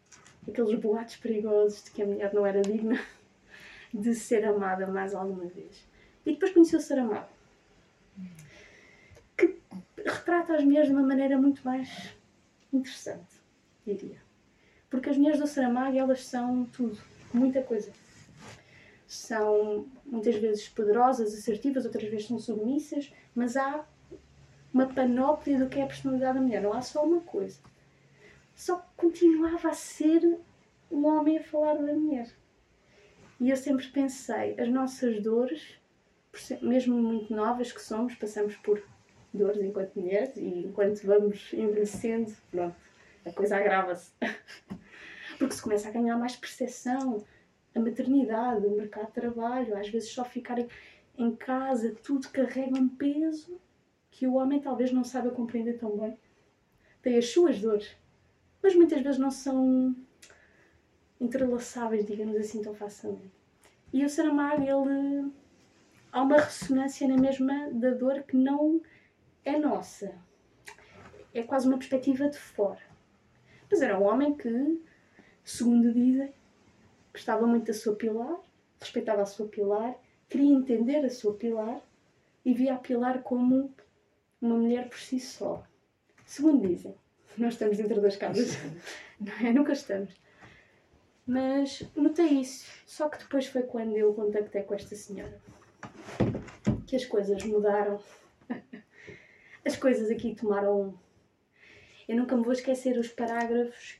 Aqueles 0.47 0.79
boatos 0.79 1.15
perigosos 1.17 1.83
de 1.83 1.91
que 1.91 2.01
a 2.01 2.05
mulher 2.05 2.33
não 2.33 2.45
era 2.45 2.61
digna 2.61 2.99
de 3.93 4.13
ser 4.13 4.45
amada 4.45 4.87
mais 4.87 5.13
alguma 5.13 5.45
vez. 5.45 5.87
E 6.25 6.33
depois 6.33 6.51
conheceu 6.51 6.79
Saramago, 6.79 7.29
que 9.37 9.55
retrata 10.05 10.55
as 10.55 10.63
mulheres 10.63 10.89
de 10.89 10.95
uma 10.95 11.05
maneira 11.05 11.37
muito 11.37 11.63
mais 11.63 12.13
interessante, 12.73 13.41
diria. 13.85 14.24
Porque 14.89 15.09
as 15.09 15.17
mulheres 15.17 15.39
do 15.39 15.47
Saramago, 15.47 15.97
elas 15.97 16.25
são 16.25 16.65
tudo, 16.65 16.97
muita 17.33 17.61
coisa. 17.61 17.91
São 19.07 19.87
muitas 20.05 20.35
vezes 20.35 20.67
poderosas, 20.69 21.33
assertivas, 21.33 21.85
outras 21.85 22.09
vezes 22.09 22.27
são 22.27 22.39
submissas, 22.39 23.11
mas 23.33 23.55
há 23.55 23.85
uma 24.73 24.87
panóplia 24.87 25.59
do 25.59 25.69
que 25.69 25.79
é 25.79 25.83
a 25.83 25.87
personalidade 25.87 26.37
da 26.37 26.41
mulher, 26.41 26.61
não 26.61 26.73
há 26.73 26.81
só 26.81 27.03
uma 27.03 27.21
coisa 27.21 27.57
só 28.55 28.83
continuava 28.95 29.69
a 29.69 29.73
ser 29.73 30.39
um 30.89 31.05
homem 31.05 31.37
a 31.37 31.43
falar 31.43 31.75
da 31.75 31.93
mulher. 31.93 32.31
E 33.39 33.49
eu 33.49 33.57
sempre 33.57 33.87
pensei, 33.87 34.55
as 34.57 34.69
nossas 34.69 35.21
dores, 35.21 35.77
mesmo 36.61 36.95
muito 36.95 37.35
novas 37.35 37.71
que 37.71 37.81
somos, 37.81 38.15
passamos 38.15 38.55
por 38.57 38.81
dores 39.33 39.61
enquanto 39.61 39.99
mulheres 39.99 40.37
e 40.37 40.45
enquanto 40.45 41.01
vamos 41.01 41.51
envelhecendo, 41.53 42.31
pronto, 42.49 42.75
a 43.25 43.31
coisa 43.31 43.57
agrava-se. 43.57 44.11
Porque 45.37 45.53
se 45.53 45.61
começa 45.61 45.89
a 45.89 45.91
ganhar 45.91 46.17
mais 46.17 46.35
percepção, 46.35 47.25
a 47.73 47.79
maternidade, 47.79 48.65
o 48.65 48.75
mercado 48.75 49.07
de 49.07 49.13
trabalho, 49.13 49.77
às 49.77 49.89
vezes 49.89 50.09
só 50.09 50.23
ficar 50.23 50.57
em 51.17 51.35
casa, 51.35 51.95
tudo 52.03 52.29
carrega 52.29 52.77
um 52.77 52.87
peso 52.87 53.59
que 54.11 54.25
o 54.25 54.35
homem 54.35 54.61
talvez 54.61 54.91
não 54.91 55.03
saiba 55.03 55.29
compreender 55.31 55.77
tão 55.77 55.97
bem. 55.97 56.17
Tem 57.01 57.17
as 57.17 57.29
suas 57.29 57.59
dores, 57.59 57.95
mas 58.63 58.75
muitas 58.75 59.01
vezes 59.01 59.19
não 59.19 59.29
são 59.29 59.95
entrelaçáveis, 61.19 62.05
digamos 62.05 62.35
assim, 62.37 62.61
tão 62.61 62.73
facilmente. 62.73 63.31
E 63.91 64.03
o 64.05 64.09
Saramago, 64.09 64.63
ele 64.63 65.31
há 66.11 66.21
uma 66.21 66.37
ressonância 66.37 67.07
na 67.07 67.17
mesma 67.17 67.69
da 67.71 67.91
dor 67.91 68.23
que 68.23 68.37
não 68.37 68.81
é 69.43 69.57
nossa. 69.57 70.15
É 71.33 71.43
quase 71.43 71.67
uma 71.67 71.77
perspectiva 71.77 72.29
de 72.29 72.37
fora. 72.37 72.94
Mas 73.69 73.81
era 73.81 73.97
um 73.99 74.03
homem 74.03 74.35
que, 74.35 74.81
segundo 75.43 75.93
dizem, 75.93 76.33
gostava 77.11 77.45
muito 77.47 77.67
da 77.67 77.73
sua 77.73 77.95
Pilar, 77.95 78.39
respeitava 78.79 79.21
a 79.21 79.25
sua 79.25 79.47
Pilar, 79.47 79.95
queria 80.29 80.53
entender 80.53 81.05
a 81.05 81.09
sua 81.09 81.33
Pilar 81.33 81.81
e 82.43 82.53
via 82.53 82.75
a 82.75 82.77
Pilar 82.77 83.21
como 83.21 83.73
uma 84.41 84.55
mulher 84.55 84.89
por 84.89 84.99
si 84.99 85.19
só. 85.19 85.63
Segundo 86.25 86.67
dizem. 86.67 86.95
Nós 87.37 87.53
estamos 87.53 87.79
entre 87.79 87.99
duas 87.99 88.15
casas. 88.15 88.57
Não 89.19 89.33
é? 89.33 89.51
Nunca 89.51 89.73
estamos. 89.73 90.13
Mas 91.27 91.83
notei 91.95 92.39
isso. 92.39 92.69
Só 92.85 93.09
que 93.09 93.17
depois 93.17 93.47
foi 93.47 93.63
quando 93.63 93.97
eu 93.97 94.13
contactei 94.13 94.61
com 94.63 94.75
esta 94.75 94.95
senhora 94.95 95.41
que 96.85 96.95
as 96.95 97.05
coisas 97.05 97.43
mudaram. 97.43 97.99
As 99.65 99.75
coisas 99.75 100.11
aqui 100.11 100.35
tomaram. 100.35 100.97
Eu 102.07 102.17
nunca 102.17 102.35
me 102.35 102.43
vou 102.43 102.53
esquecer 102.53 102.97
os 102.97 103.07
parágrafos 103.07 103.99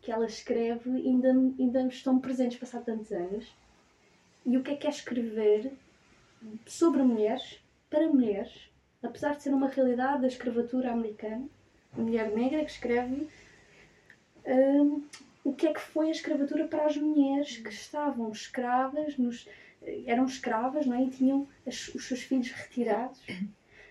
que 0.00 0.10
ela 0.10 0.26
escreve 0.26 0.90
ainda, 0.90 1.30
ainda 1.30 1.86
estão 1.86 2.18
presentes 2.18 2.58
passado 2.58 2.84
tantos 2.84 3.12
anos. 3.12 3.54
E 4.44 4.56
o 4.56 4.62
que 4.62 4.72
é 4.72 4.76
que 4.76 4.86
é 4.86 4.90
escrever 4.90 5.72
sobre 6.66 7.02
mulheres, 7.02 7.60
para 7.88 8.08
mulheres, 8.08 8.68
apesar 9.02 9.36
de 9.36 9.42
ser 9.42 9.54
uma 9.54 9.68
realidade 9.68 10.22
da 10.22 10.26
escravatura 10.26 10.90
americana, 10.90 11.46
mulher 11.96 12.34
negra 12.34 12.64
que 12.64 12.70
escreve 12.70 13.28
uh, 14.46 15.04
o 15.44 15.52
que 15.52 15.66
é 15.66 15.72
que 15.72 15.80
foi 15.80 16.08
a 16.08 16.12
escravatura 16.12 16.66
para 16.66 16.86
as 16.86 16.96
mulheres 16.96 17.58
que 17.58 17.68
estavam 17.68 18.30
escravas, 18.30 19.16
nos, 19.18 19.48
eram 20.06 20.24
escravas 20.24 20.86
não 20.86 20.96
é? 20.96 21.04
e 21.04 21.10
tinham 21.10 21.46
as, 21.66 21.88
os 21.88 22.06
seus 22.06 22.22
filhos 22.22 22.50
retirados, 22.50 23.20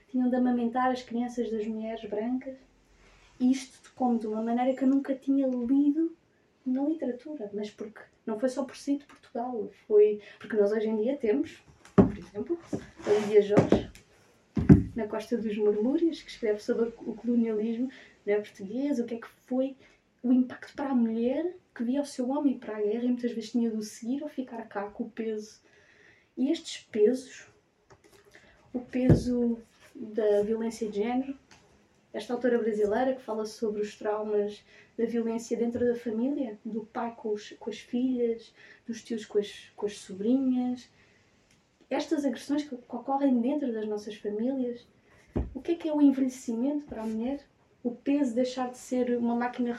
tinham 0.10 0.30
de 0.30 0.36
amamentar 0.36 0.92
as 0.92 1.04
crianças 1.04 1.52
das 1.52 1.66
mulheres 1.68 2.04
brancas. 2.10 2.56
Isto 3.42 3.92
como 3.96 4.20
de 4.20 4.28
uma 4.28 4.42
maneira 4.42 4.78
que 4.78 4.84
eu 4.84 4.88
nunca 4.88 5.16
tinha 5.16 5.48
lido 5.48 6.16
na 6.64 6.84
literatura, 6.84 7.50
mas 7.54 7.72
porque 7.72 8.00
não 8.24 8.40
foi 8.40 8.50
só 8.50 8.64
por 8.64 8.78
si 8.78 8.98
de 8.98 9.06
Portugal, 9.06 9.72
foi 9.88 10.22
porque 10.38 10.56
nós 10.56 10.72
hoje 10.72 10.88
em 10.88 11.02
dia 11.02 11.18
temos, 11.18 11.64
por 11.96 12.16
exemplo, 12.16 12.60
a 12.72 13.10
Lídia 13.20 13.42
Jorge, 13.42 13.92
na 14.96 15.08
Costa 15.08 15.38
dos 15.38 15.58
Murmúrios, 15.58 16.22
que 16.22 16.30
escreve 16.30 16.60
sobre 16.60 16.94
o 17.00 17.16
colonialismo 17.16 17.90
né, 18.26 18.36
português, 18.36 19.00
o 19.00 19.06
que 19.06 19.16
é 19.16 19.20
que 19.20 19.28
foi 19.48 19.76
o 20.22 20.32
impacto 20.32 20.76
para 20.76 20.92
a 20.92 20.96
mulher 20.96 21.56
que 21.74 21.84
via 21.84 22.02
o 22.02 22.06
seu 22.06 22.30
homem 22.30 22.60
para 22.60 22.78
a 22.78 22.82
guerra 22.82 23.06
e 23.06 23.08
muitas 23.08 23.32
vezes 23.32 23.52
tinha 23.52 23.72
de 23.72 23.78
o 23.78 23.82
seguir 23.82 24.22
ou 24.22 24.30
ficar 24.30 24.68
cá 24.68 24.84
com 24.84 25.06
o 25.06 25.10
peso. 25.10 25.60
E 26.38 26.52
estes 26.52 26.84
pesos, 26.84 27.48
o 28.72 28.80
peso 28.80 29.58
da 29.96 30.44
violência 30.44 30.88
de 30.90 30.98
género, 30.98 31.38
esta 32.14 32.34
autora 32.34 32.58
brasileira 32.60 33.14
que 33.14 33.22
fala 33.22 33.46
sobre 33.46 33.82
os 33.82 33.96
traumas 33.96 34.64
da 34.98 35.06
violência 35.06 35.58
dentro 35.58 35.86
da 35.86 35.96
família, 35.96 36.60
do 36.66 36.86
pai 36.86 37.14
com, 37.16 37.30
os, 37.30 37.52
com 37.60 37.70
as 37.70 37.80
filhas, 37.80 38.54
dos 38.86 39.04
tios 39.04 39.26
com 39.26 39.40
as, 39.40 39.72
com 39.76 39.86
as 39.86 39.98
sobrinhas, 39.98 40.90
estas 41.90 42.24
agressões 42.24 42.64
que 42.64 42.74
ocorrem 42.74 43.42
dentro 43.42 43.72
das 43.74 43.86
nossas 43.86 44.16
famílias, 44.16 44.88
o 45.54 45.62
que 45.62 45.74
é 45.74 45.76
que 45.76 45.90
é 45.90 45.94
o 45.94 46.02
envelhecimento 46.02 46.86
para 46.86 47.02
a 47.02 47.06
mulher? 47.06 47.42
O 47.84 47.92
peso 47.92 48.34
deixar 48.34 48.70
de 48.70 48.78
ser 48.78 49.18
uma 49.18 49.36
máquina 49.36 49.78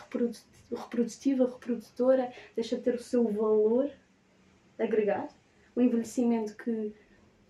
reprodutiva, 0.71 1.47
reprodutora, 1.47 2.31
deixa 2.55 2.77
de 2.77 2.83
ter 2.83 2.95
o 2.95 3.03
seu 3.03 3.25
valor 3.29 3.91
agregado? 4.79 5.33
O 5.75 5.81
envelhecimento 5.81 6.55
que, 6.57 6.93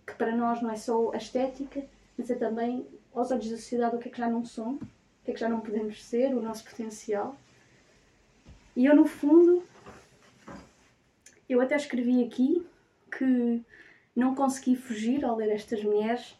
que 0.07 0.15
para 0.15 0.37
nós 0.37 0.63
não 0.63 0.71
é 0.71 0.77
só 0.77 1.13
a 1.13 1.17
estética, 1.17 1.85
mas 2.17 2.31
é 2.31 2.35
também 2.37 2.87
aos 3.15 3.31
olhos 3.31 3.51
da 3.51 3.57
sociedade 3.57 3.97
o 3.97 3.99
que 3.99 4.09
é 4.09 4.13
que 4.13 4.19
já 4.19 4.29
não 4.29 4.45
somos, 4.45 4.83
o 4.83 5.25
que 5.25 5.31
é 5.31 5.35
que 5.35 5.41
já 5.41 5.49
não 5.49 5.61
podemos 5.61 6.03
ser, 6.03 6.35
o 6.35 6.43
nosso 6.43 6.65
potencial. 6.65 7.37
E 8.75 8.87
eu, 8.87 8.97
no 8.97 9.05
fundo, 9.05 9.63
eu 11.49 11.61
até 11.61 11.77
escrevi 11.77 12.25
aqui 12.25 12.67
que 13.17 13.63
não 14.17 14.35
consegui 14.35 14.77
fugir 14.77 15.25
ao 15.25 15.37
ler 15.37 15.51
estas 15.51 15.83
mulheres 15.83 16.37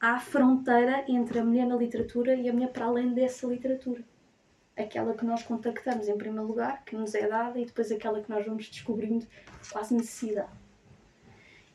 à 0.00 0.18
fronteira 0.18 1.04
entre 1.08 1.38
a 1.38 1.44
mulher 1.44 1.66
na 1.66 1.76
literatura 1.76 2.34
e 2.34 2.48
a 2.48 2.52
mulher 2.52 2.70
para 2.70 2.86
além 2.86 3.14
dessa 3.14 3.46
literatura. 3.46 4.02
Aquela 4.76 5.14
que 5.14 5.24
nós 5.24 5.42
contactamos 5.42 6.08
em 6.08 6.16
primeiro 6.16 6.46
lugar, 6.46 6.84
que 6.84 6.96
nos 6.96 7.14
é 7.14 7.28
dada, 7.28 7.58
e 7.58 7.64
depois 7.64 7.92
aquela 7.92 8.22
que 8.22 8.30
nós 8.30 8.44
vamos 8.44 8.68
descobrindo 8.68 9.26
quase 9.70 9.94
necessidade. 9.94 10.50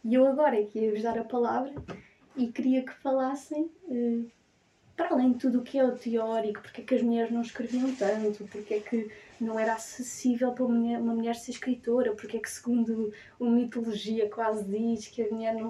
E 0.04 0.14
eu 0.14 0.26
agora 0.26 0.60
aqui 0.60 0.80
ia 0.80 0.92
vos 0.92 1.02
dar 1.02 1.18
a 1.18 1.24
palavra 1.24 1.74
e 2.38 2.48
queria 2.52 2.84
que 2.84 2.94
falassem, 2.94 3.70
eh, 3.90 4.22
para 4.96 5.14
além 5.14 5.34
de 5.34 5.40
tudo 5.40 5.60
o 5.60 5.64
que 5.64 5.78
é 5.78 5.84
o 5.84 5.96
teórico, 5.96 6.62
porque 6.62 6.82
é 6.82 6.84
que 6.84 6.96
as 6.96 7.02
mulheres 7.02 7.32
não 7.32 7.42
escreviam 7.42 7.94
tanto, 7.96 8.46
porque 8.46 8.76
é 8.76 8.80
que 8.80 9.12
não 9.40 9.60
era 9.60 9.74
acessível 9.74 10.52
para 10.52 10.66
uma 10.66 11.14
mulher, 11.14 11.36
ser 11.36 11.52
escritora, 11.52 12.14
porque 12.14 12.38
é 12.38 12.40
que 12.40 12.50
segundo 12.50 13.14
uma 13.40 13.52
mitologia 13.52 14.30
quase 14.30 14.66
diz 14.66 15.08
que 15.08 15.22
a 15.22 15.30
mulher 15.30 15.56
não, 15.56 15.70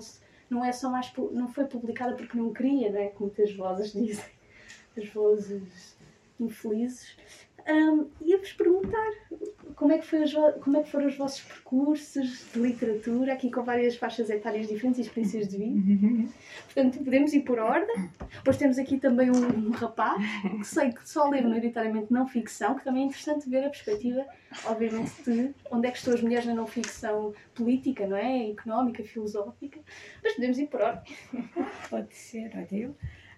não 0.50 0.64
é 0.64 0.72
só 0.72 0.90
mais 0.90 1.12
não 1.32 1.50
foi 1.50 1.66
publicada 1.66 2.16
porque 2.16 2.38
não 2.38 2.54
queria, 2.54 2.92
não 2.92 3.00
é? 3.00 3.08
Como 3.08 3.32
muitas 3.36 3.54
vozes 3.56 3.92
dizem, 3.94 4.26
as 4.98 5.10
vozes 5.10 5.98
infelizes. 6.40 7.16
Um, 7.68 8.08
Ia-vos 8.22 8.54
perguntar 8.54 9.12
como 9.88 9.96
é, 9.96 10.00
que 10.00 10.06
foi 10.06 10.22
os, 10.22 10.34
como 10.62 10.78
é 10.78 10.84
que 10.84 10.92
foram 10.92 11.08
os 11.08 11.16
vossos 11.16 11.40
percursos 11.40 12.46
de 12.54 12.60
literatura, 12.60 13.32
aqui 13.32 13.50
com 13.50 13.64
várias 13.64 13.96
faixas 13.96 14.30
etárias 14.30 14.68
diferentes 14.68 15.00
e 15.00 15.04
experiências 15.04 15.48
de 15.48 15.58
vida. 15.58 16.30
Portanto, 16.66 16.98
podemos 17.06 17.34
ir 17.34 17.40
por 17.44 17.58
ordem. 17.58 18.10
Depois 18.36 18.58
temos 18.58 18.78
aqui 18.78 18.98
também 18.98 19.32
um, 19.32 19.68
um 19.68 19.72
rapaz 19.72 20.22
que 20.60 20.68
sei 20.68 20.92
que 20.92 21.10
só 21.10 21.30
lê 21.30 21.40
maioritariamente 21.40 22.12
não 22.12 22.28
ficção, 22.28 22.76
que 22.76 22.84
também 22.84 23.04
é 23.04 23.06
interessante 23.06 23.50
ver 23.50 23.64
a 23.64 23.70
perspectiva, 23.70 24.26
obviamente, 24.66 25.24
de 25.24 25.54
onde 25.72 25.88
é 25.88 25.92
que 25.92 26.00
estão 26.00 26.14
as 26.14 26.22
mulheres 26.22 26.46
na 26.46 26.54
não 26.54 26.68
ficção 26.68 27.34
política, 27.56 28.06
não 28.06 28.18
é? 28.18 28.50
Económica, 28.50 29.02
filosófica. 29.06 29.80
Mas 30.22 30.34
podemos 30.34 30.60
ir 30.60 30.68
por 30.68 30.82
ordem. 30.82 31.16
Pode 31.90 32.14
ser, 32.14 32.52
olha, 32.56 32.78
eu 32.78 32.96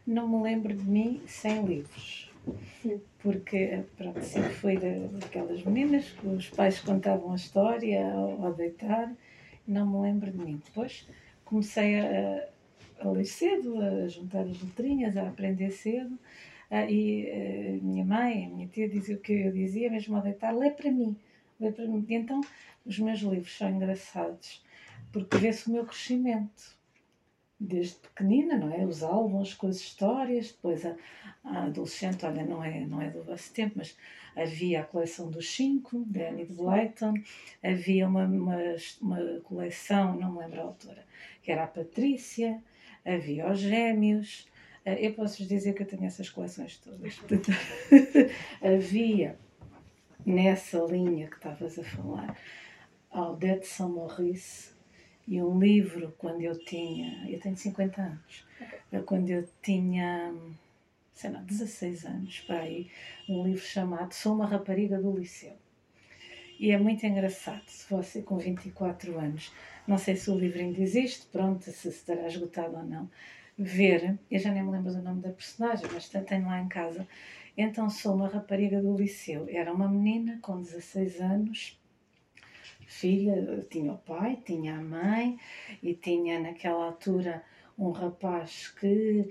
não 0.08 0.28
me 0.28 0.42
lembro 0.42 0.74
de 0.74 0.84
mim 0.84 1.22
sem 1.28 1.64
livros 1.64 2.29
porque 3.20 3.84
pronto, 3.98 4.22
sempre 4.22 4.54
fui 4.54 4.78
daquelas 4.78 5.64
meninas 5.64 6.10
que 6.12 6.28
os 6.28 6.50
pais 6.50 6.80
contavam 6.80 7.34
a 7.34 7.36
história 7.36 8.12
ao, 8.12 8.46
ao 8.46 8.54
deitar, 8.54 9.14
não 9.68 9.86
me 9.86 10.02
lembro 10.02 10.32
de 10.32 10.38
mim. 10.38 10.62
Depois 10.66 11.08
comecei 11.46 12.00
a, 12.00 12.48
a 13.02 13.10
ler 13.10 13.26
cedo, 13.26 13.80
a 13.82 14.08
juntar 14.08 14.42
as 14.42 14.62
letrinhas, 14.62 15.18
a 15.18 15.28
aprender 15.28 15.72
cedo. 15.72 16.18
Uh, 16.72 16.88
e 16.88 17.80
uh, 17.82 17.84
minha 17.84 18.06
mãe, 18.06 18.46
a 18.46 18.50
minha 18.50 18.68
tia 18.68 18.88
dizia 18.88 19.16
o 19.16 19.20
que 19.20 19.34
eu 19.34 19.52
dizia, 19.52 19.90
mesmo 19.90 20.16
ao 20.16 20.22
deitar, 20.22 20.56
lê 20.56 20.70
para 20.70 20.92
mim, 20.92 21.16
lê 21.60 21.72
para 21.72 21.88
mim. 21.88 22.06
E 22.08 22.14
então 22.14 22.42
os 22.86 23.00
meus 23.00 23.20
livros 23.22 23.58
são 23.58 23.70
engraçados, 23.70 24.64
porque 25.12 25.38
vê-se 25.38 25.68
o 25.68 25.74
meu 25.74 25.86
crescimento 25.86 26.79
desde 27.60 27.96
pequenina, 27.96 28.58
não 28.58 28.74
é? 28.74 28.86
Os 28.86 29.04
álbuns 29.04 29.54
com 29.54 29.68
as 29.68 29.78
histórias, 29.78 30.52
depois 30.52 30.86
a, 30.86 30.96
a, 31.44 31.64
adolescente, 31.66 32.26
olha, 32.26 32.46
não 32.46 32.64
é, 32.64 32.86
não 32.86 33.02
é 33.02 33.10
do 33.10 33.24
vosso 33.24 33.52
tempo, 33.54 33.74
mas 33.78 33.98
havia 34.36 34.82
a 34.82 34.84
coleção 34.84 35.30
dos 35.30 35.50
cinco, 35.50 36.06
de 36.06 36.24
Annie 36.24 36.46
de 36.46 36.54
Blyton, 36.54 37.16
havia 37.62 38.08
uma, 38.08 38.26
uma, 38.26 38.58
uma, 39.02 39.40
coleção, 39.42 40.16
não 40.16 40.32
me 40.32 40.40
lembro 40.40 40.62
a 40.62 40.64
autora, 40.64 41.06
que 41.44 41.52
era 41.52 41.66
a 41.66 41.68
Patrícia, 41.68 42.64
havia 43.06 43.52
os 43.52 43.60
Gêmeos, 43.60 44.48
eh, 44.86 45.08
eu 45.08 45.14
posso-vos 45.14 45.48
dizer 45.48 45.74
que 45.74 45.84
eu 45.84 45.88
tenho 45.88 46.06
essas 46.06 46.30
coleções 46.30 46.78
todas. 46.78 47.20
havia 48.64 49.38
nessa 50.26 50.80
linha 50.80 51.28
que 51.28 51.36
estavas 51.36 51.78
a 51.78 51.84
falar, 51.84 52.38
Aldete 53.12 53.68
São 53.68 53.90
Maurice, 53.90 54.79
e 55.30 55.40
um 55.44 55.60
livro 55.60 56.12
quando 56.18 56.42
eu 56.42 56.58
tinha, 56.58 57.30
eu 57.30 57.40
tenho 57.40 57.56
50 57.56 58.02
anos, 58.02 58.48
okay. 58.60 59.02
quando 59.04 59.30
eu 59.30 59.48
tinha, 59.62 60.34
sei 61.14 61.30
lá, 61.30 61.40
16 61.42 62.06
anos, 62.06 62.40
para 62.40 62.62
aí, 62.62 62.90
um 63.30 63.44
livro 63.46 63.64
chamado 63.64 64.12
Sou 64.12 64.34
uma 64.34 64.48
Rapariga 64.48 65.00
do 65.00 65.16
Liceu. 65.16 65.54
E 66.60 66.72
é 66.72 66.80
muito 66.80 67.06
engraçado, 67.06 67.62
se 67.68 67.88
você 67.90 68.24
com 68.24 68.40
24 68.40 69.20
anos, 69.20 69.54
não 69.88 70.00
sei 70.00 70.16
se 70.16 70.32
o 70.32 70.38
livro 70.38 70.60
ainda 70.60 70.82
existe, 70.82 71.28
pronto, 71.28 71.64
se 71.64 71.88
estará 71.88 72.28
esgotado 72.28 72.76
ou 72.76 72.84
não, 72.84 73.08
ver, 73.56 74.18
eu 74.32 74.40
já 74.40 74.52
nem 74.52 74.64
me 74.64 74.72
lembro 74.72 74.92
do 74.92 75.02
nome 75.02 75.22
da 75.22 75.30
personagem, 75.30 75.88
mas 75.94 76.10
tenho 76.10 76.48
lá 76.48 76.60
em 76.60 76.68
casa. 76.68 77.08
Então 77.56 77.90
sou 77.90 78.16
uma 78.16 78.28
rapariga 78.28 78.82
do 78.82 78.96
liceu. 78.96 79.46
Era 79.50 79.72
uma 79.72 79.88
menina 79.88 80.40
com 80.42 80.62
16 80.62 81.22
anos, 81.22 81.79
filha, 82.90 83.66
tinha 83.70 83.94
o 83.94 83.98
pai, 83.98 84.40
tinha 84.46 84.78
a 84.78 84.82
mãe 84.82 85.38
e 85.82 85.94
tinha 85.94 86.40
naquela 86.40 86.86
altura 86.86 87.44
um 87.78 87.92
rapaz 87.92 88.68
que 88.80 89.30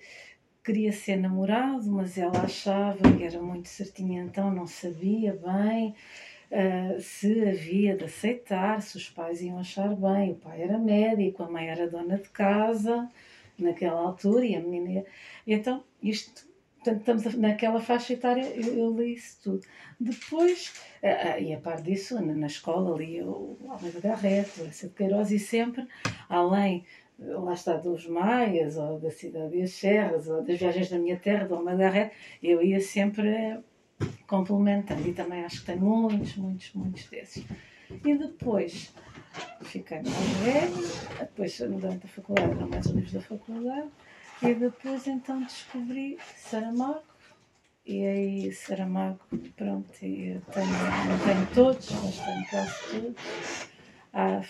queria 0.65 0.93
ser 0.93 1.17
namorado, 1.17 1.91
mas 1.91 2.17
ela 2.17 2.43
achava 2.43 2.99
que 3.17 3.25
era 3.25 3.41
muito 3.41 3.69
certinha, 3.69 4.23
então 4.23 4.51
não 4.51 4.67
sabia 4.67 5.33
bem 5.35 5.95
uh, 6.51 7.01
se 7.01 7.47
havia 7.47 7.97
de 7.97 8.05
aceitar, 8.05 8.81
se 8.83 8.97
os 8.97 9.09
pais 9.11 9.43
iam 9.43 9.59
achar 9.59 9.95
bem. 9.95 10.33
O 10.33 10.37
pai 10.37 10.63
era 10.63 10.79
médico, 10.79 11.43
a 11.43 11.51
mãe 11.51 11.69
era 11.69 11.89
dona 11.89 12.19
de 12.19 12.29
casa 12.31 13.09
naquela 13.59 14.01
altura 14.01 14.45
e 14.45 14.55
a 14.55 14.61
menina. 14.61 15.05
Então, 15.47 15.85
isto 16.03 16.48
Portanto, 16.89 17.19
estamos 17.19 17.35
naquela 17.35 17.81
faixa 17.81 18.15
etária, 18.15 18.45
eu, 18.55 18.75
eu 18.75 18.97
li 18.97 19.15
isso 19.15 19.39
tudo. 19.43 19.61
Depois, 20.01 20.73
uh, 21.03 21.43
e 21.43 21.53
a 21.53 21.59
par 21.59 21.83
disso, 21.83 22.15
na, 22.15 22.35
na 22.35 22.47
escola 22.47 22.97
li 22.97 23.21
o 23.23 23.57
Almeida 23.69 24.01
Garreto, 24.01 24.63
essa 24.63 24.89
de 24.89 24.95
Queiroz, 24.95 25.31
e 25.31 25.39
sempre, 25.39 25.87
além, 26.29 26.85
lá 27.19 27.53
está, 27.53 27.77
dos 27.77 28.07
Maias, 28.07 28.77
ou 28.77 28.99
da 28.99 29.11
Cidade 29.11 29.61
das 29.61 29.73
Serras, 29.73 30.29
ou 30.29 30.43
das 30.43 30.59
Viagens 30.59 30.89
da 30.89 30.99
Minha 30.99 31.19
Terra, 31.19 31.47
do 31.47 31.57
Almeida 31.57 31.83
Garreto, 31.83 32.17
eu 32.43 32.63
ia 32.63 32.81
sempre 32.81 33.59
complementando, 34.27 35.07
e 35.07 35.13
também 35.13 35.45
acho 35.45 35.61
que 35.61 35.67
tenho 35.67 35.81
muitos, 35.81 36.37
muitos, 36.37 36.73
muitos 36.73 37.07
desses. 37.07 37.45
E 37.91 38.15
depois, 38.17 38.95
fiquei 39.63 39.99
mais 40.03 40.31
velho, 40.45 41.19
depois, 41.19 41.59
durante 41.59 42.07
a 42.07 42.09
faculdade, 42.09 42.51
eram 42.53 42.69
mais 42.69 42.87
livros 42.87 43.13
da 43.13 43.21
faculdade, 43.21 43.89
e 44.43 44.55
depois 44.55 45.07
então 45.07 45.43
descobri 45.43 46.19
Saramago. 46.37 47.03
E 47.87 48.05
aí 48.05 48.53
Saramago, 48.53 49.21
pronto, 49.57 49.91
eu 50.03 50.41
tenho, 50.43 50.71
não 51.09 51.19
tenho 51.25 51.47
todos, 51.55 51.91
mas 51.91 52.19
tenho 52.19 52.47
quase 52.51 52.75
todos. 52.91 53.69
Há, 54.13 54.43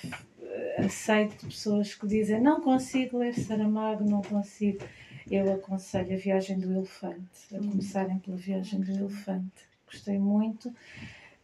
aceito 0.84 1.46
pessoas 1.46 1.94
que 1.94 2.06
dizem 2.06 2.40
não 2.40 2.60
consigo 2.60 3.18
ler 3.18 3.34
Saramago, 3.34 4.08
não 4.08 4.22
consigo. 4.22 4.84
Eu 5.30 5.52
aconselho 5.52 6.14
a 6.14 6.16
Viagem 6.16 6.58
do 6.58 6.72
Elefante, 6.72 7.54
a 7.54 7.58
começarem 7.58 8.18
pela 8.18 8.36
Viagem 8.36 8.80
do 8.80 8.90
Elefante. 8.90 9.68
Gostei 9.86 10.18
muito 10.18 10.74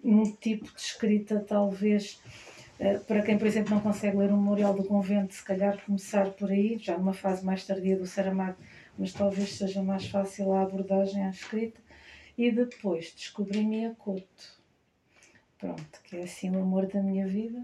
num 0.03 0.33
tipo 0.37 0.65
de 0.65 0.81
escrita 0.81 1.41
talvez 1.41 2.19
para 3.07 3.23
quem, 3.23 3.39
por 3.39 3.47
exemplo, 3.47 3.75
não 3.75 3.81
consegue 3.81 4.17
ler 4.17 4.31
o 4.31 4.37
Memorial 4.37 4.75
do 4.75 4.85
Convento, 4.85 5.35
se 5.35 5.45
calhar 5.45 5.81
começar 5.85 6.31
por 6.31 6.51
aí, 6.51 6.77
já 6.79 6.99
numa 6.99 7.15
fase 7.15 7.45
mais 7.45 7.65
tardia 7.65 7.97
do 7.97 8.07
Saramago, 8.07 8.57
mas 8.99 9.13
talvez 9.13 9.53
seja 9.53 9.83
mais 9.83 10.07
fácil 10.07 10.53
a 10.53 10.63
abordagem 10.63 11.25
à 11.25 11.31
escrita. 11.31 11.81
E 12.37 12.51
depois 12.51 13.13
descobri 13.15 13.65
Mia 13.65 13.95
Couto, 13.97 14.61
pronto, 15.59 16.01
que 16.03 16.17
é 16.17 16.23
assim 16.25 16.51
o 16.51 16.61
amor 16.61 16.87
da 16.87 17.01
minha 17.01 17.27
vida, 17.27 17.63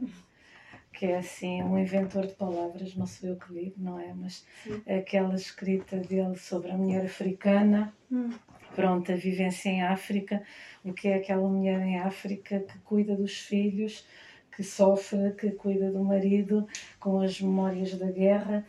que 0.93 1.07
é 1.07 1.19
assim 1.19 1.61
um 1.63 1.77
inventor 1.77 2.27
de 2.27 2.35
palavras, 2.35 2.95
não 2.95 3.07
sou 3.07 3.31
eu 3.31 3.37
que 3.37 3.53
digo, 3.53 3.75
não 3.79 3.99
é? 3.99 4.13
Mas 4.15 4.47
Sim. 4.63 4.81
aquela 4.87 5.35
escrita 5.35 5.97
dele 5.97 6.37
sobre 6.37 6.71
a 6.71 6.77
mulher 6.77 7.05
africana, 7.05 7.93
hum. 8.13 8.31
pronto, 8.77 9.11
a 9.11 9.17
vivência 9.17 9.69
em 9.69 9.83
África, 9.83 10.41
o 10.85 10.93
que 10.93 11.09
é 11.09 11.17
aquela 11.17 11.49
mulher 11.49 11.81
em 11.81 11.99
África 11.99 12.61
que 12.61 12.79
cuida 12.81 13.17
dos 13.17 13.41
filhos, 13.41 14.07
que 14.55 14.63
sofre, 14.63 15.33
que 15.33 15.51
cuida 15.53 15.91
do 15.91 16.05
marido, 16.05 16.67
com 16.99 17.21
as 17.21 17.41
memórias 17.41 17.95
da 17.95 18.11
guerra, 18.11 18.67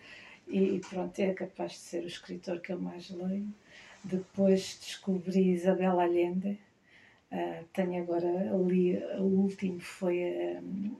e 0.47 0.81
pronto, 0.89 1.17
é 1.19 1.33
capaz 1.33 1.73
de 1.73 1.77
ser 1.77 2.03
o 2.03 2.07
escritor 2.07 2.59
que 2.59 2.73
eu 2.73 2.79
mais 2.79 3.09
leio. 3.09 3.47
Depois 4.03 4.79
descobri 4.81 5.51
Isabel 5.51 5.99
Allende. 5.99 6.59
Uh, 7.31 7.63
tenho 7.71 8.01
agora 8.01 8.27
ali, 8.53 8.97
o 9.17 9.23
último 9.23 9.79
foi. 9.79 10.59
Um, 10.61 10.97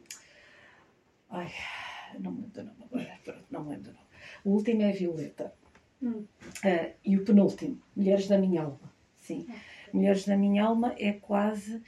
ai, 1.29 1.51
não 2.19 2.31
me 2.31 2.41
lembro 2.43 2.51
do 2.51 2.63
nome 2.63 2.83
agora, 2.85 3.19
pronto, 3.25 3.45
não 3.51 3.63
me 3.63 3.69
lembro 3.71 3.91
do 3.91 3.93
nome. 3.93 4.07
O 4.45 4.51
último 4.51 4.81
é 4.83 4.91
Violeta. 4.91 5.53
Hum. 6.01 6.25
Uh, 6.63 6.93
e 7.03 7.17
o 7.17 7.25
penúltimo, 7.25 7.81
Mulheres 7.95 8.27
da 8.27 8.37
Minha 8.37 8.63
Alma. 8.63 8.93
Sim. 9.17 9.45
Mulheres 9.91 10.25
da 10.25 10.37
Minha 10.37 10.63
Alma 10.63 10.95
é 10.97 11.11
quase 11.11 11.83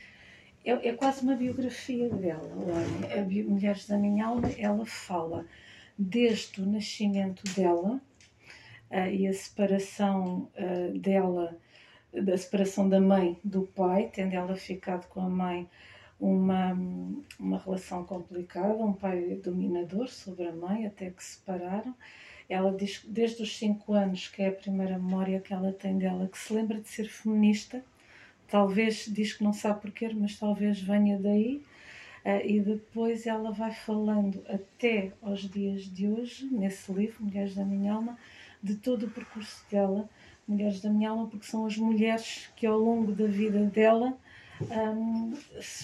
é, 0.64 0.90
é 0.90 0.94
quase 0.94 1.22
uma 1.22 1.36
biografia 1.36 2.10
dela. 2.10 2.50
Olha, 2.56 3.22
a 3.22 3.26
Mulheres 3.26 3.88
da 3.88 3.98
Minha 3.98 4.28
Alma, 4.28 4.50
ela 4.58 4.86
fala 4.86 5.46
desde 5.98 6.62
o 6.62 6.66
nascimento 6.66 7.44
dela 7.54 8.02
uh, 8.90 9.10
e 9.12 9.28
a 9.28 9.34
separação 9.34 10.50
uh, 10.58 10.98
dela, 10.98 11.58
da 12.14 12.38
separação 12.38 12.88
da 12.88 13.02
mãe 13.02 13.38
do 13.44 13.64
pai, 13.64 14.10
tendo 14.14 14.34
ela 14.34 14.56
ficado 14.56 15.08
com 15.08 15.22
a 15.22 15.30
mãe 15.30 15.70
uma, 16.20 16.72
uma 17.38 17.58
relação 17.58 18.06
complicada, 18.06 18.84
um 18.84 18.94
pai 18.94 19.36
dominador 19.44 20.08
sobre 20.08 20.48
a 20.48 20.54
mãe, 20.54 20.86
até 20.86 21.10
que 21.10 21.24
se 21.24 21.36
separaram. 21.36 21.94
Ela 22.48 22.72
diz 22.72 23.04
desde 23.08 23.44
os 23.44 23.58
cinco 23.58 23.94
anos, 23.94 24.28
que 24.28 24.42
é 24.42 24.48
a 24.48 24.54
primeira 24.54 24.98
memória 24.98 25.42
que 25.42 25.54
ela 25.54 25.74
tem 25.74 25.98
dela, 25.98 26.28
que 26.28 26.38
se 26.38 26.54
lembra 26.54 26.80
de 26.80 26.88
ser 26.88 27.10
feminista 27.10 27.84
Talvez 28.54 29.06
diz 29.12 29.34
que 29.34 29.44
não 29.44 29.52
sabe 29.52 29.82
porquê, 29.82 30.08
mas 30.14 30.38
talvez 30.38 30.80
venha 30.80 31.18
daí. 31.18 31.64
Uh, 32.24 32.46
e 32.46 32.60
depois 32.60 33.26
ela 33.26 33.52
vai 33.52 33.74
falando 33.74 34.46
até 34.48 35.12
aos 35.24 35.50
dias 35.50 35.86
de 35.86 36.08
hoje, 36.08 36.46
nesse 36.52 36.94
livro, 36.94 37.24
Mulheres 37.24 37.56
da 37.56 37.66
Minha 37.66 37.94
Alma, 37.94 38.16
de 38.62 38.76
todo 38.76 39.08
o 39.08 39.10
percurso 39.10 39.66
dela, 39.72 40.08
Mulheres 40.48 40.80
da 40.82 40.92
Minha 40.92 41.10
Alma, 41.10 41.26
porque 41.26 41.48
são 41.48 41.66
as 41.66 41.76
mulheres 41.78 42.48
que 42.56 42.68
ao 42.68 42.78
longo 42.78 43.12
da 43.12 43.26
vida 43.26 43.58
dela 43.66 44.16
um, 44.62 45.34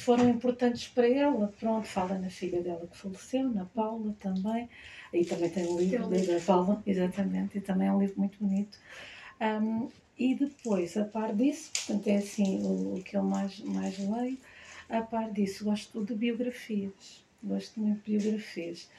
foram 0.03 0.29
importantes 0.29 0.87
para 0.89 1.07
ela. 1.07 1.51
Pronto, 1.59 1.87
fala 1.87 2.19
na 2.19 2.29
filha 2.29 2.61
dela 2.61 2.85
que 2.85 2.95
faleceu, 2.95 3.49
na 3.49 3.65
Paula 3.65 4.15
também. 4.19 4.69
Aí 5.11 5.25
também 5.25 5.49
tem 5.49 5.67
um 5.67 5.79
livro 5.79 6.07
da 6.07 6.39
Paula, 6.45 6.83
exatamente, 6.85 7.57
e 7.57 7.61
também 7.61 7.87
é 7.87 7.91
um 7.91 7.99
livro 7.99 8.19
muito 8.19 8.37
bonito. 8.39 8.77
Um, 9.41 9.89
e 10.19 10.35
depois, 10.35 10.97
a 10.97 11.05
par 11.05 11.33
disso, 11.33 11.71
portanto 11.73 12.07
é 12.07 12.17
assim 12.17 12.61
o, 12.61 12.97
o 12.97 13.03
que 13.03 13.15
eu 13.15 13.23
mais, 13.23 13.59
mais 13.61 13.97
leio, 13.97 14.37
a 14.89 15.01
par 15.01 15.31
disso 15.31 15.63
gosto 15.63 16.03
de 16.03 16.13
biografias, 16.13 17.23
gosto 17.41 17.79
muito 17.79 18.03
de 18.03 18.17
biografias. 18.17 18.89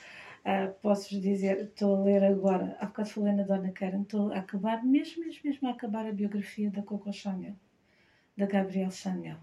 Uh, 0.41 0.73
Posso-vos 0.81 1.21
dizer, 1.21 1.61
estou 1.61 1.97
a 1.97 2.05
ler 2.05 2.25
agora, 2.25 2.75
há 2.81 2.87
bocado 2.87 3.11
falei 3.11 3.35
na 3.35 3.43
Dona 3.43 3.71
Karen, 3.71 4.00
estou 4.00 4.33
a 4.33 4.39
acabar, 4.39 4.83
mesmo, 4.83 5.23
mesmo, 5.23 5.41
mesmo 5.45 5.69
a 5.69 5.73
acabar 5.73 6.06
a 6.06 6.13
biografia 6.13 6.71
da 6.71 6.80
Coco 6.80 7.13
Chanel, 7.13 7.54
da 8.35 8.47
Gabrielle 8.47 8.91
Chanel. 8.91 9.37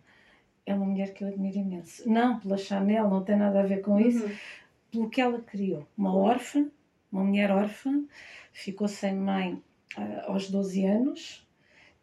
É 0.66 0.74
uma 0.74 0.86
mulher 0.86 1.13
que 1.13 1.24
eu 1.24 1.28
admiro 1.28 1.60
imenso. 1.60 2.10
Não 2.10 2.40
pela 2.40 2.58
Chanel, 2.58 3.08
não 3.08 3.24
tem 3.24 3.38
nada 3.38 3.60
a 3.60 3.63
ver 3.63 3.82
com 3.82 3.92
uhum. 3.92 4.00
isso, 4.00 4.32
pelo 4.92 5.10
que 5.10 5.22
ela 5.22 5.40
criou. 5.40 5.88
Uma 5.96 6.16
órfã, 6.16 6.68
uma 7.12 7.24
mulher 7.24 7.52
órfã, 7.52 8.04
ficou 8.52 8.88
sem 8.88 9.16
mãe 9.16 9.62
uh, 9.96 10.32
aos 10.32 10.50
12 10.50 10.84
anos, 10.84 11.47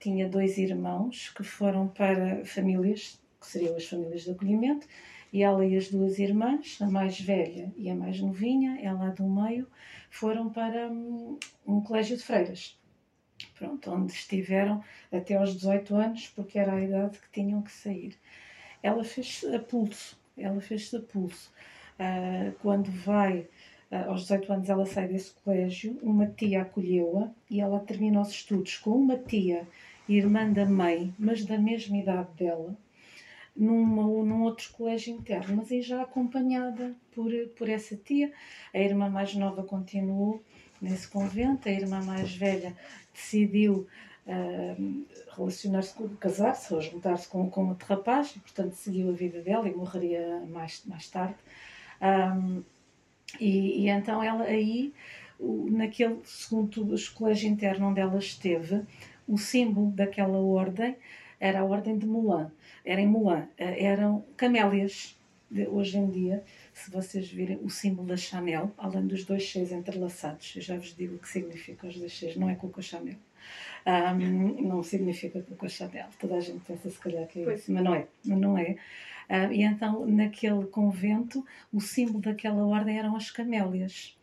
tinha 0.04 0.28
dois 0.28 0.58
irmãos 0.58 1.30
que 1.30 1.42
foram 1.42 1.88
para 1.88 2.44
famílias, 2.44 3.18
que 3.40 3.46
seriam 3.46 3.74
as 3.74 3.86
famílias 3.86 4.24
de 4.24 4.32
acolhimento, 4.32 4.86
e 5.32 5.42
ela 5.42 5.64
e 5.64 5.74
as 5.78 5.88
duas 5.88 6.18
irmãs, 6.18 6.76
a 6.82 6.86
mais 6.86 7.18
velha 7.18 7.72
e 7.74 7.88
a 7.88 7.94
mais 7.94 8.20
novinha, 8.20 8.78
ela 8.82 9.08
do 9.08 9.26
meio, 9.26 9.66
foram 10.10 10.50
para 10.50 10.88
um, 10.90 11.38
um 11.66 11.80
colégio 11.80 12.18
de 12.18 12.22
freiras. 12.22 12.78
Pronto, 13.58 13.90
onde 13.90 14.12
estiveram 14.12 14.84
até 15.10 15.36
aos 15.36 15.54
18 15.54 15.96
anos, 15.96 16.28
porque 16.36 16.58
era 16.58 16.74
a 16.74 16.84
idade 16.84 17.18
que 17.18 17.40
tinham 17.40 17.62
que 17.62 17.72
sair. 17.72 18.14
Ela 18.82 19.02
fez 19.04 19.42
a 19.54 19.58
pulso, 19.58 20.20
ela 20.36 20.60
fez 20.60 20.92
a 20.92 21.00
pulso. 21.00 21.50
Uh, 21.98 22.52
quando 22.60 22.90
vai 22.90 23.48
uh, 23.90 24.10
aos 24.10 24.22
18 24.22 24.52
anos, 24.52 24.68
ela 24.68 24.84
sai 24.84 25.08
desse 25.08 25.32
colégio, 25.42 25.98
uma 26.02 26.26
tia 26.26 26.60
acolheu-a 26.60 27.30
e 27.50 27.62
ela 27.62 27.80
termina 27.80 28.20
os 28.20 28.28
estudos 28.28 28.76
com 28.76 28.90
uma 28.90 29.16
tia 29.16 29.66
irmã 30.08 30.50
da 30.50 30.66
mãe, 30.66 31.14
mas 31.18 31.44
da 31.44 31.58
mesma 31.58 31.96
idade 31.96 32.28
dela, 32.36 32.76
numa, 33.56 34.02
num 34.02 34.42
outro 34.42 34.70
colégio 34.72 35.14
interno, 35.14 35.56
mas 35.56 35.70
aí 35.70 35.80
já 35.80 36.02
acompanhada 36.02 36.94
por, 37.14 37.30
por 37.56 37.68
essa 37.68 37.96
tia. 37.96 38.32
A 38.72 38.78
irmã 38.78 39.08
mais 39.08 39.34
nova 39.34 39.62
continuou 39.62 40.42
nesse 40.80 41.08
convento, 41.08 41.68
a 41.68 41.72
irmã 41.72 42.02
mais 42.02 42.34
velha 42.34 42.76
decidiu 43.12 43.86
uh, 44.26 45.04
relacionar-se, 45.36 45.94
casar-se 46.18 46.74
ou 46.74 46.80
juntar-se 46.80 47.28
com, 47.28 47.48
com 47.48 47.68
outro 47.68 47.86
rapaz, 47.86 48.34
e 48.36 48.40
portanto 48.40 48.74
seguiu 48.74 49.08
a 49.10 49.12
vida 49.12 49.40
dela 49.40 49.68
e 49.68 49.74
morreria 49.74 50.44
mais, 50.50 50.82
mais 50.86 51.08
tarde. 51.08 51.36
Um, 52.02 52.62
e, 53.40 53.84
e, 53.84 53.88
então 53.88 54.22
ela 54.22 54.44
aí, 54.44 54.92
naquele 55.40 56.20
segundo 56.24 56.94
colégio 57.14 57.48
interno 57.48 57.88
onde 57.88 58.00
ela 58.00 58.18
esteve, 58.18 58.82
o 59.26 59.38
símbolo 59.38 59.90
daquela 59.90 60.38
ordem 60.38 60.96
era 61.40 61.60
a 61.60 61.64
ordem 61.64 61.98
de 61.98 62.06
Mulan. 62.06 62.50
Era 62.84 63.00
em 63.00 63.06
Mulan. 63.06 63.48
Eh, 63.58 63.84
eram 63.84 64.24
camélias. 64.36 65.16
Hoje 65.70 65.98
em 65.98 66.10
dia, 66.10 66.42
se 66.72 66.90
vocês 66.90 67.28
virem 67.28 67.58
o 67.62 67.70
símbolo 67.70 68.08
da 68.08 68.16
Chanel, 68.16 68.72
além 68.76 69.06
dos 69.06 69.24
dois 69.24 69.48
seis 69.48 69.70
entrelaçados, 69.70 70.52
eu 70.56 70.62
já 70.62 70.76
vos 70.76 70.96
digo 70.96 71.14
o 71.14 71.18
que 71.18 71.28
significa 71.28 71.86
os 71.86 71.96
dois 71.96 72.18
seis, 72.18 72.34
não 72.34 72.50
é 72.50 72.56
Coco 72.56 72.82
Chanel. 72.82 73.14
Um, 73.86 74.66
não 74.66 74.82
significa 74.82 75.40
Coco 75.42 75.68
Chanel. 75.68 76.08
Toda 76.18 76.36
a 76.36 76.40
gente 76.40 76.60
pensa 76.66 76.90
se 76.90 76.98
calhar 76.98 77.26
que 77.28 77.40
é 77.40 77.54
isso, 77.54 77.70
mas 77.70 77.84
não 77.84 77.94
é. 77.94 78.06
Mas 78.24 78.38
não 78.38 78.58
é. 78.58 78.76
Uh, 79.28 79.52
e 79.52 79.62
então, 79.62 80.06
naquele 80.06 80.66
convento, 80.66 81.46
o 81.72 81.80
símbolo 81.80 82.20
daquela 82.20 82.66
ordem 82.66 82.98
eram 82.98 83.14
as 83.14 83.30
camélias 83.30 84.16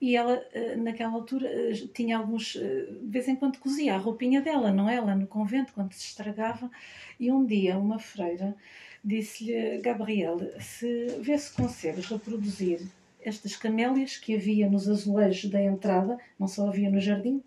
e 0.00 0.14
ela, 0.14 0.44
eh, 0.52 0.76
naquela 0.76 1.12
altura, 1.14 1.48
eh, 1.48 1.72
tinha 1.94 2.18
alguns. 2.18 2.56
Eh, 2.56 2.86
de 3.02 3.08
vez 3.08 3.28
em 3.28 3.36
quando 3.36 3.58
cozia 3.58 3.94
a 3.94 3.98
roupinha 3.98 4.42
dela, 4.42 4.70
não 4.70 4.88
é? 4.88 5.00
Lá 5.00 5.14
no 5.14 5.26
convento, 5.26 5.72
quando 5.72 5.92
se 5.92 6.06
estragava. 6.08 6.70
E 7.18 7.32
um 7.32 7.44
dia, 7.46 7.78
uma 7.78 7.98
freira 7.98 8.54
disse-lhe: 9.02 9.78
Gabriel, 9.78 10.38
se 10.60 11.06
vê 11.20 11.36
se 11.38 11.52
consegues 11.54 12.06
reproduzir 12.06 12.80
estas 13.22 13.56
camélias 13.56 14.16
que 14.18 14.34
havia 14.34 14.68
nos 14.68 14.88
azulejos 14.88 15.50
da 15.50 15.60
entrada, 15.62 16.18
não 16.38 16.46
só 16.46 16.68
havia 16.68 16.90
no 16.90 17.00
jardim, 17.00 17.42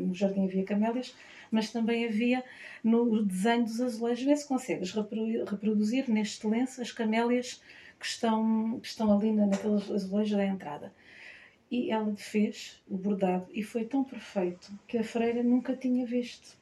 no 0.00 0.14
jardim 0.14 0.44
havia 0.44 0.62
camélias, 0.64 1.14
mas 1.50 1.72
também 1.72 2.06
havia 2.06 2.44
no 2.82 3.24
desenho 3.24 3.64
dos 3.64 3.80
azulejos. 3.80 4.24
Vê 4.24 4.36
se 4.36 4.46
consegues 4.46 4.92
reproduzir 4.92 6.08
neste 6.08 6.46
lenço 6.46 6.80
as 6.80 6.92
camélias 6.92 7.60
que 7.98 8.06
estão, 8.06 8.78
que 8.80 8.86
estão 8.86 9.16
ali 9.16 9.32
naqueles 9.32 9.90
azulejos 9.90 10.36
da 10.36 10.44
entrada. 10.44 10.92
E 11.76 11.90
ela 11.90 12.14
fez 12.14 12.80
o 12.88 12.96
bordado 12.96 13.48
e 13.52 13.60
foi 13.60 13.84
tão 13.84 14.04
perfeito 14.04 14.70
que 14.86 14.96
a 14.96 15.02
freira 15.02 15.42
nunca 15.42 15.74
tinha 15.74 16.06
visto. 16.06 16.56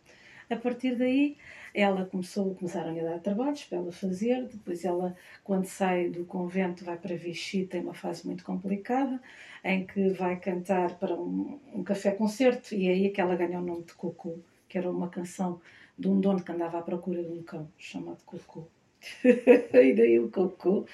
A 0.48 0.56
partir 0.56 0.96
daí, 0.96 1.36
ela 1.74 2.06
começou, 2.06 2.54
começaram 2.54 2.98
a 2.98 3.02
dar 3.02 3.18
trabalhos 3.18 3.62
para 3.64 3.76
ela 3.76 3.92
fazer. 3.92 4.48
Depois, 4.48 4.86
ela, 4.86 5.14
quando 5.44 5.66
sai 5.66 6.08
do 6.08 6.24
convento, 6.24 6.82
vai 6.82 6.96
para 6.96 7.14
Vichy, 7.14 7.66
tem 7.66 7.82
uma 7.82 7.92
fase 7.92 8.26
muito 8.26 8.42
complicada, 8.42 9.20
em 9.62 9.84
que 9.86 10.08
vai 10.14 10.40
cantar 10.40 10.98
para 10.98 11.14
um, 11.14 11.60
um 11.74 11.84
café-concerto, 11.84 12.74
e 12.74 12.88
é 12.88 12.92
aí 12.92 13.10
que 13.10 13.20
ela 13.20 13.36
ganha 13.36 13.60
o 13.60 13.62
nome 13.62 13.84
de 13.84 13.92
Cocô, 13.92 14.38
que 14.66 14.78
era 14.78 14.90
uma 14.90 15.10
canção 15.10 15.60
de 15.98 16.08
um 16.08 16.18
dono 16.18 16.42
que 16.42 16.52
andava 16.52 16.78
à 16.78 16.82
procura 16.82 17.22
de 17.22 17.32
um 17.32 17.42
cão 17.42 17.68
chamado 17.76 18.22
Cocô. 18.24 18.66
e 19.24 19.92
daí 19.94 20.18
o 20.18 20.30
cocô, 20.30 20.86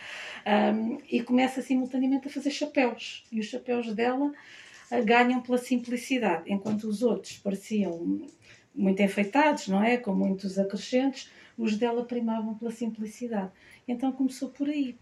um, 0.47 0.99
e 1.11 1.23
começa 1.23 1.63
simultaneamente 1.63 2.29
a 2.29 2.31
fazer 2.31 2.51
chapéus. 2.51 3.25
E 3.31 3.41
os 3.41 3.47
chapéus 3.47 3.93
dela 3.95 4.27
uh, 4.27 5.05
ganham 5.05 5.41
pela 5.41 5.59
simplicidade, 5.59 6.45
enquanto 6.47 6.85
os 6.85 7.03
outros 7.03 7.39
pareciam 7.39 8.27
muito 8.75 9.03
enfeitados, 9.03 9.69
não 9.69 9.83
é? 9.83 9.97
Com 9.97 10.15
muitos 10.15 10.59
acrescentos. 10.59 11.31
os 11.57 11.77
dela 11.77 12.05
primavam 12.05 12.55
pela 12.55 12.71
simplicidade. 12.71 13.51
Então 13.87 14.13
começou 14.13 14.51
por 14.51 14.69
aí. 14.69 14.97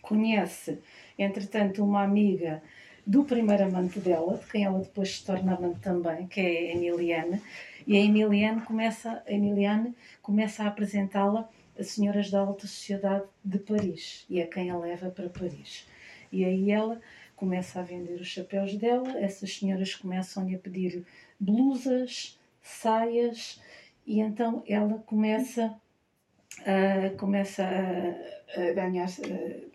Conhece, 0.00 0.78
entretanto, 1.18 1.84
uma 1.84 2.02
amiga 2.02 2.62
do 3.04 3.24
primeiro 3.24 3.64
amante 3.64 3.98
dela, 3.98 4.36
de 4.36 4.46
quem 4.46 4.64
ela 4.64 4.78
depois 4.80 5.16
se 5.16 5.24
torna 5.24 5.54
amante 5.54 5.80
também, 5.80 6.26
que 6.26 6.40
é 6.40 6.44
a 6.44 6.74
Emiliane, 6.74 7.42
e 7.86 7.96
a 7.96 8.00
Emiliane 8.00 8.60
começa, 8.60 9.22
a 9.26 9.32
Emiliane 9.32 9.94
começa 10.20 10.62
a 10.62 10.66
apresentá-la 10.66 11.48
senhoras 11.82 12.30
da 12.30 12.40
alta 12.40 12.66
sociedade 12.66 13.24
de 13.44 13.58
Paris, 13.58 14.24
e 14.28 14.40
é 14.40 14.46
quem 14.46 14.70
a 14.70 14.78
leva 14.78 15.10
para 15.10 15.28
Paris. 15.28 15.86
E 16.30 16.44
aí 16.44 16.70
ela 16.70 17.00
começa 17.36 17.80
a 17.80 17.82
vender 17.82 18.20
os 18.20 18.26
chapéus 18.28 18.74
dela, 18.76 19.18
essas 19.18 19.56
senhoras 19.56 19.94
começam-lhe 19.94 20.54
a 20.54 20.58
pedir 20.58 21.04
blusas, 21.38 22.38
saias, 22.60 23.60
e 24.06 24.20
então 24.20 24.62
ela 24.66 24.98
começa, 25.06 25.74
a, 26.66 27.10
começa 27.16 27.64
a, 27.64 28.60
a 28.60 28.72
ganhar 28.72 29.08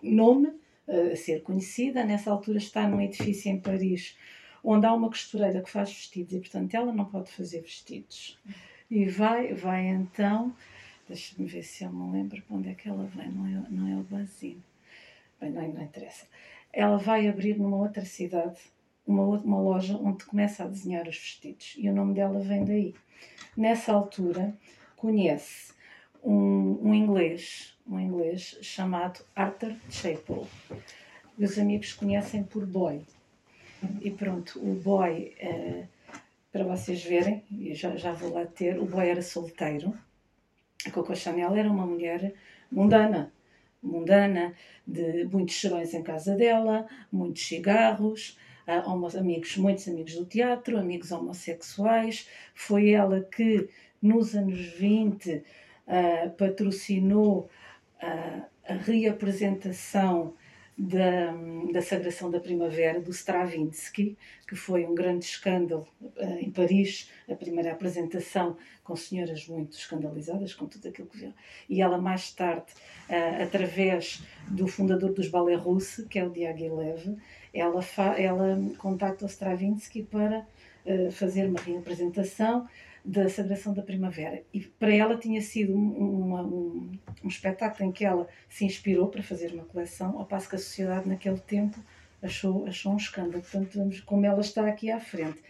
nome, 0.01 0.53
a 0.87 1.15
ser 1.15 1.41
conhecida. 1.41 2.03
Nessa 2.03 2.31
altura 2.31 2.57
está 2.57 2.87
num 2.87 2.99
edifício 2.99 3.49
em 3.49 3.59
Paris, 3.59 4.17
onde 4.63 4.85
há 4.85 4.93
uma 4.93 5.09
costureira 5.09 5.61
que 5.61 5.69
faz 5.69 5.89
vestidos, 5.89 6.33
e 6.33 6.39
portanto 6.39 6.73
ela 6.73 6.91
não 6.91 7.05
pode 7.05 7.31
fazer 7.31 7.61
vestidos. 7.61 8.39
E 8.89 9.05
vai, 9.05 9.53
vai 9.53 9.87
então, 9.87 10.53
deixa-me 11.13 11.47
ver 11.47 11.63
se 11.63 11.83
eu 11.83 11.91
me 11.91 12.11
lembro 12.11 12.41
para 12.41 12.55
onde 12.55 12.69
é 12.69 12.73
que 12.73 12.89
ela 12.89 13.05
vai, 13.05 13.27
não 13.27 13.45
é, 13.47 13.65
não 13.69 13.87
é 13.87 13.95
o 13.95 14.03
Basine. 14.03 14.63
Bem, 15.39 15.51
não, 15.51 15.67
não 15.67 15.81
interessa 15.81 16.25
ela 16.73 16.97
vai 16.97 17.27
abrir 17.27 17.55
numa 17.55 17.77
outra 17.77 18.03
cidade 18.03 18.59
uma, 19.05 19.23
uma 19.23 19.61
loja 19.61 19.95
onde 19.95 20.25
começa 20.25 20.63
a 20.63 20.67
desenhar 20.67 21.07
os 21.07 21.15
vestidos 21.15 21.75
e 21.77 21.87
o 21.87 21.93
nome 21.93 22.15
dela 22.15 22.39
vem 22.39 22.65
daí. 22.65 22.95
Nessa 23.55 23.93
altura, 23.93 24.57
conhece 24.97 25.73
um, 26.23 26.79
um 26.81 26.95
inglês, 26.95 27.77
um 27.87 27.99
inglês 27.99 28.57
chamado 28.61 29.23
Arthur 29.35 29.75
Chapel. 29.91 30.47
Os 31.37 31.59
amigos 31.59 31.93
conhecem 31.93 32.43
por 32.43 32.65
Boy. 32.65 33.01
E 34.01 34.09
pronto, 34.09 34.59
o 34.59 34.75
Boy, 34.75 35.35
eh, 35.37 35.85
para 36.51 36.63
vocês 36.63 37.03
verem, 37.03 37.43
já, 37.73 37.95
já 37.97 38.13
vou 38.13 38.33
lá 38.33 38.45
ter, 38.45 38.79
o 38.79 38.85
Boy 38.85 39.09
era 39.09 39.21
solteiro. 39.21 39.93
A 40.85 40.91
Coco 40.91 41.15
Chanel 41.15 41.55
era 41.55 41.69
uma 41.69 41.85
mulher 41.85 42.33
mundana, 42.71 43.31
mundana, 43.81 44.53
de 44.85 45.25
muitos 45.25 45.55
cheirões 45.55 45.93
em 45.93 46.03
casa 46.03 46.35
dela, 46.35 46.87
muitos 47.11 47.45
cigarros, 47.45 48.37
uh, 48.67 49.17
amigos, 49.17 49.57
muitos 49.57 49.87
amigos 49.87 50.15
do 50.15 50.25
teatro, 50.25 50.77
amigos 50.77 51.11
homossexuais. 51.11 52.27
Foi 52.53 52.91
ela 52.91 53.21
que, 53.21 53.69
nos 54.01 54.35
anos 54.35 54.59
20, 54.59 55.35
uh, 55.35 55.43
ah, 55.87 56.29
patrocinou 56.37 57.49
uh, 58.01 58.43
a 58.67 58.73
reapresentação 58.73 60.33
da, 60.77 61.33
da 61.71 61.81
Sagração 61.81 62.31
da 62.31 62.39
Primavera, 62.39 62.99
do 62.99 63.11
Stravinsky, 63.11 64.17
que 64.47 64.55
foi 64.55 64.85
um 64.85 64.95
grande 64.95 65.25
escândalo 65.25 65.87
uh, 66.01 66.39
em 66.39 66.49
Paris, 66.51 67.11
a 67.29 67.35
primeira 67.35 67.71
apresentação 67.71 68.57
com 68.83 68.95
senhoras 68.95 69.47
muito 69.47 69.77
escandalizadas 69.77 70.53
com 70.53 70.65
tudo 70.65 70.87
aquilo 70.87 71.07
que 71.07 71.17
viu. 71.17 71.33
E 71.69 71.81
ela, 71.81 71.97
mais 71.97 72.31
tarde, 72.31 72.73
uh, 73.09 73.43
através 73.43 74.23
do 74.47 74.67
fundador 74.67 75.13
dos 75.13 75.27
Ballet 75.27 75.57
Russe, 75.57 76.07
que 76.07 76.17
é 76.17 76.25
o 76.25 76.29
Diaghilev, 76.29 77.17
ela, 77.53 77.83
ela 78.17 78.57
contacta 78.77 79.25
o 79.25 79.27
Stravinsky 79.27 80.03
para 80.03 80.45
uh, 80.85 81.11
fazer 81.11 81.47
uma 81.47 81.59
reapresentação 81.59 82.67
da 83.03 83.29
Sagração 83.29 83.73
da 83.73 83.81
Primavera. 83.81 84.43
E 84.53 84.61
para 84.61 84.93
ela 84.93 85.17
tinha 85.17 85.41
sido 85.41 85.75
um, 85.75 85.77
um, 85.77 86.91
um, 87.23 87.27
espetáculo 87.27 87.89
em 87.89 87.91
que 87.91 88.05
ela 88.05 88.27
se 88.49 88.65
inspirou 88.65 89.07
para 89.07 89.21
fazer 89.21 89.53
uma 89.53 89.65
coleção, 89.65 90.17
ao 90.17 90.25
passo 90.25 90.49
que 90.49 90.55
a 90.55 90.59
sociedade 90.59 91.07
naquele 91.07 91.39
tempo 91.39 91.77
achou, 92.21 92.65
achou 92.65 92.93
um 92.93 92.97
escândalo. 92.97 93.41
Portanto, 93.41 93.77
vamos, 93.77 93.99
como 93.99 94.25
ela 94.25 94.39
está 94.39 94.67
aqui 94.67 94.89
à 94.89 94.99
frente. 94.99 95.41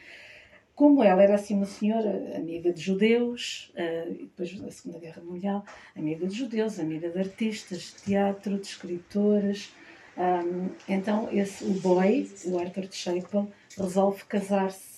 Como 0.74 1.04
ela 1.04 1.22
era 1.22 1.36
assim 1.36 1.54
uma 1.54 1.68
senhora 1.68 2.36
amiga 2.36 2.74
de 2.74 2.82
judeus, 2.82 3.72
uh, 3.76 4.12
depois 4.12 4.60
da 4.60 4.72
Segunda 4.72 4.98
Guerra 4.98 5.22
Mundial, 5.22 5.64
amiga 5.96 6.26
de 6.26 6.36
judeus, 6.36 6.80
amiga 6.80 7.12
de 7.12 7.20
artistas, 7.20 7.94
de 7.96 8.04
teatro, 8.06 8.58
de 8.58 8.66
escritores, 8.66 9.72
um, 10.18 10.70
então 10.88 11.28
esse, 11.32 11.64
o 11.64 11.74
boy, 11.74 12.30
o 12.46 12.60
Arthur 12.60 12.88
Chapel, 12.92 13.48
resolve 13.78 14.24
casar-se 14.26 14.93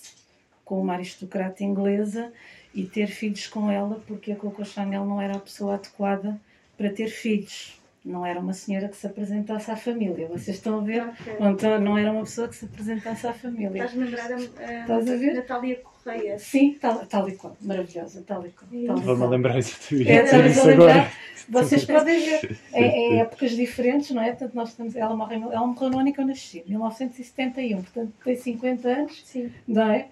com 0.66 0.80
uma 0.80 0.94
aristocrata 0.94 1.62
inglesa 1.62 2.32
e 2.74 2.84
ter 2.84 3.06
filhos 3.06 3.46
com 3.46 3.70
ela, 3.70 4.02
porque 4.06 4.32
a 4.32 4.36
Coco 4.36 4.62
Chanel 4.64 5.06
não 5.06 5.22
era 5.22 5.36
a 5.36 5.38
pessoa 5.38 5.76
adequada 5.76 6.38
para 6.76 6.90
ter 6.90 7.08
filhos. 7.08 7.80
Não 8.04 8.24
era 8.24 8.38
uma 8.38 8.52
senhora 8.52 8.88
que 8.88 8.96
se 8.96 9.06
apresentasse 9.06 9.70
à 9.70 9.76
família. 9.76 10.28
Vocês 10.28 10.58
estão 10.58 10.78
a 10.78 10.82
ver? 10.82 11.02
Okay. 11.02 11.36
Então, 11.40 11.80
não 11.80 11.96
era 11.96 12.12
uma 12.12 12.22
pessoa 12.22 12.48
que 12.48 12.54
se 12.54 12.64
apresentasse 12.64 13.26
à 13.26 13.32
família. 13.32 13.84
Estás 13.84 13.94
a 13.94 14.04
lembrar 14.04 14.32
a, 14.32 14.80
Estás 14.80 15.10
a 15.10 15.16
ver? 15.16 15.34
Natália 15.34 15.80
Correia? 15.82 16.38
Sim, 16.38 16.76
tal, 16.80 17.06
tal 17.06 17.28
e 17.28 17.36
qual. 17.36 17.56
Maravilhosa, 17.60 18.22
tal 18.24 18.46
e 18.46 18.50
qual. 18.50 18.96
Vou-me 18.98 19.22
a 19.24 19.26
lembrar 19.26 19.58
exatamente 19.58 20.08
é, 20.08 20.46
isso 20.48 20.68
agora. 20.68 21.10
Vocês 21.48 21.84
podem 21.86 22.20
ver 22.20 22.58
em, 22.74 22.84
em, 22.84 23.20
épocas 23.20 23.52
diferentes, 23.52 24.10
não 24.10 24.22
é? 24.22 24.30
Portanto, 24.30 24.54
nós 24.54 24.68
estamos, 24.68 24.94
ela, 24.94 25.16
morreu, 25.16 25.52
ela 25.52 25.66
morreu 25.66 25.90
no 25.90 25.98
ano 25.98 26.08
em 26.08 26.12
que 26.12 26.20
eu 26.20 26.26
nasci, 26.26 26.62
1971. 26.66 27.82
Portanto, 27.82 28.12
tem 28.22 28.36
50 28.36 28.88
anos, 28.88 29.22
Sim. 29.24 29.50
não 29.66 29.90
é? 29.90 30.08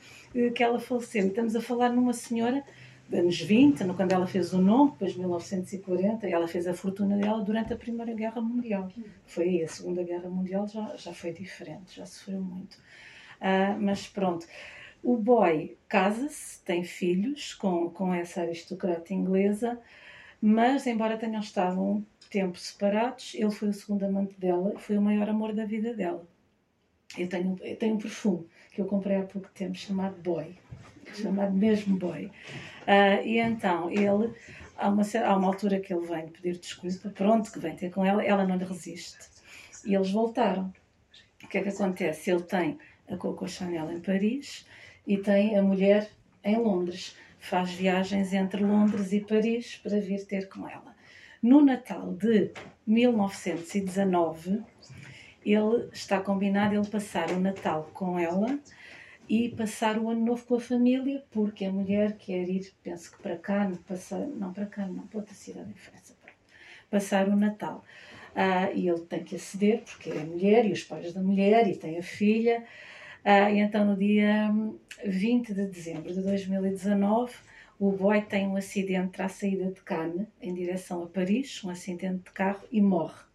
Que 0.55 0.63
ela 0.63 0.81
faleceu. 0.81 1.29
Estamos 1.29 1.55
a 1.55 1.61
falar 1.61 1.91
numa 1.91 2.13
senhora 2.13 2.65
de 3.09 3.19
anos 3.19 3.41
20, 3.41 3.85
quando 3.95 4.13
ela 4.13 4.27
fez 4.27 4.53
o 4.53 4.61
nome, 4.61 4.93
depois 4.93 5.15
1940, 5.15 6.27
ela 6.27 6.49
fez 6.49 6.67
a 6.67 6.75
fortuna 6.75 7.17
dela 7.17 7.43
durante 7.45 7.73
a 7.73 7.77
Primeira 7.77 8.13
Guerra 8.13 8.41
Mundial. 8.41 8.91
Foi 9.27 9.45
aí, 9.45 9.63
a 9.63 9.69
Segunda 9.69 10.03
Guerra 10.03 10.29
Mundial 10.29 10.67
já, 10.67 10.97
já 10.97 11.15
foi 11.15 11.33
diferente, 11.33 11.97
já 11.97 12.07
sofreu 12.07 12.41
muito. 12.41 12.75
Uh, 13.41 13.79
mas 13.79 14.07
pronto, 14.07 14.47
o 15.03 15.17
boy 15.17 15.77
casa-se, 15.87 16.65
tem 16.65 16.83
filhos 16.83 17.55
com, 17.55 17.91
com 17.91 18.13
essa 18.13 18.41
aristocrata 18.41 19.13
inglesa, 19.13 19.79
mas 20.41 20.87
embora 20.87 21.19
tenham 21.19 21.41
estado 21.41 21.81
um 21.81 22.05
tempo 22.31 22.59
separados, 22.59 23.35
ele 23.35 23.51
foi 23.51 23.69
o 23.69 23.73
segundo 23.73 24.03
amante 24.05 24.35
dela, 24.41 24.79
foi 24.79 24.97
o 24.97 25.03
maior 25.03 25.29
amor 25.29 25.53
da 25.53 25.65
vida 25.65 25.95
dela. 25.95 26.27
Eu 27.17 27.29
tenho, 27.29 27.57
eu 27.63 27.77
tenho 27.77 27.95
um 27.95 27.99
perfume 27.99 28.47
que 28.75 28.81
eu 28.81 28.87
comprei 28.87 29.17
há 29.17 29.23
pouco 29.23 29.49
tempo 29.55 29.77
chamado 29.77 30.21
Boy, 30.21 30.59
chamado 31.15 31.53
mesmo 31.53 31.97
Boy. 31.97 32.27
Uh, 32.27 33.25
e 33.25 33.39
então 33.39 33.89
ele, 33.89 34.35
há 34.77 34.89
uma, 34.89 35.03
há 35.03 35.37
uma 35.37 35.47
altura 35.47 35.79
que 35.79 35.95
ele 35.95 36.07
vem 36.07 36.29
pedir 36.29 36.59
desculpa, 36.59 37.09
pronto, 37.11 37.53
que 37.53 37.61
vem 37.61 37.77
ter 37.77 37.91
com 37.91 38.05
ela, 38.05 38.23
ela 38.25 38.45
não 38.45 38.57
lhe 38.57 38.65
resiste. 38.65 39.31
E 39.87 39.95
eles 39.95 40.11
voltaram. 40.11 40.73
O 41.43 41.47
que 41.47 41.59
é 41.59 41.63
que 41.63 41.69
acontece? 41.69 42.31
Ele 42.31 42.43
tem 42.43 42.79
a 43.09 43.17
Coco 43.17 43.47
Chanel 43.47 43.93
em 43.93 44.01
Paris 44.01 44.67
e 45.07 45.19
tem 45.19 45.57
a 45.57 45.63
mulher 45.63 46.11
em 46.43 46.57
Londres. 46.57 47.17
Faz 47.39 47.71
viagens 47.73 48.33
entre 48.33 48.65
Londres 48.65 49.13
e 49.13 49.21
Paris 49.21 49.77
para 49.77 50.01
vir 50.01 50.27
ter 50.27 50.49
com 50.49 50.69
ela. 50.69 50.97
No 51.43 51.61
Natal 51.63 52.15
de 52.15 52.51
1919, 52.87 54.63
ele 55.45 55.89
está 55.93 56.21
combinado 56.21 56.75
ele 56.75 56.87
passar 56.87 57.31
o 57.31 57.41
Natal 57.41 57.91
com 57.93 58.19
ela 58.19 58.59
e 59.29 59.49
passar 59.51 59.99
o 59.99 60.09
ano 60.11 60.25
novo 60.25 60.45
com 60.45 60.55
a 60.57 60.61
família, 60.61 61.25
porque 61.31 61.65
a 61.65 61.73
mulher 61.73 62.17
quer 62.17 62.49
ir, 62.49 62.73
penso 62.83 63.11
que 63.13 63.23
para 63.23 63.37
cá, 63.37 63.71
passar, 63.87 64.21
não 64.21 64.53
para 64.53 64.67
cá, 64.67 64.87
não, 64.87 65.07
para 65.07 65.21
outra 65.21 65.35
cidade 65.35 65.71
em 65.71 65.75
França, 65.75 66.15
passar 66.91 67.29
o 67.29 67.37
Natal. 67.37 67.85
Ah, 68.35 68.71
e 68.73 68.89
ele 68.89 69.01
tem 69.01 69.23
que 69.23 69.37
aceder, 69.37 69.83
porque 69.83 70.11
é 70.11 70.25
mulher 70.25 70.67
e 70.67 70.73
os 70.73 70.83
pais 70.83 71.13
da 71.13 71.23
mulher 71.23 71.69
e 71.69 71.77
tem 71.77 71.99
a 71.99 72.03
filha. 72.03 72.65
Ah, 73.25 73.51
e 73.51 73.61
então, 73.61 73.85
no 73.85 73.97
dia 73.97 74.51
20 75.07 75.55
de 75.55 75.67
dezembro 75.67 76.13
de 76.13 76.21
2019, 76.21 77.33
o 77.79 77.93
boy 77.93 78.23
tem 78.23 78.47
um 78.47 78.57
acidente 78.57 79.23
à 79.23 79.29
saída 79.29 79.71
de 79.71 79.81
Cannes, 79.83 80.27
em 80.41 80.53
direção 80.53 81.03
a 81.03 81.07
Paris, 81.07 81.63
um 81.65 81.71
acidente 81.71 82.25
de 82.25 82.31
carro, 82.33 82.67
e 82.71 82.81
morre. 82.81 83.34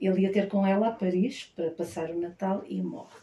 Ele 0.00 0.22
ia 0.22 0.32
ter 0.32 0.48
com 0.48 0.66
ela 0.66 0.88
a 0.88 0.92
Paris 0.92 1.52
para 1.54 1.70
passar 1.70 2.10
o 2.10 2.20
Natal 2.20 2.64
e 2.68 2.80
morre. 2.82 3.18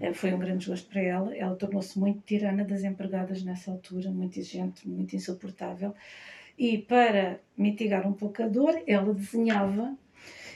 Eh, 0.00 0.12
foi 0.12 0.32
um 0.32 0.38
grande 0.38 0.58
desgosto 0.58 0.88
para 0.88 1.00
ela. 1.00 1.36
Ela 1.36 1.56
tornou-se 1.56 1.98
muito 1.98 2.20
tirana 2.20 2.64
das 2.64 2.84
empregadas 2.84 3.42
nessa 3.42 3.70
altura, 3.70 4.10
muito 4.10 4.38
exigente, 4.38 4.86
muito 4.88 5.16
insuportável. 5.16 5.94
E 6.58 6.78
para 6.78 7.40
mitigar 7.56 8.06
um 8.06 8.12
pouco 8.12 8.42
a 8.42 8.46
dor, 8.46 8.82
ela 8.86 9.14
desenhava, 9.14 9.96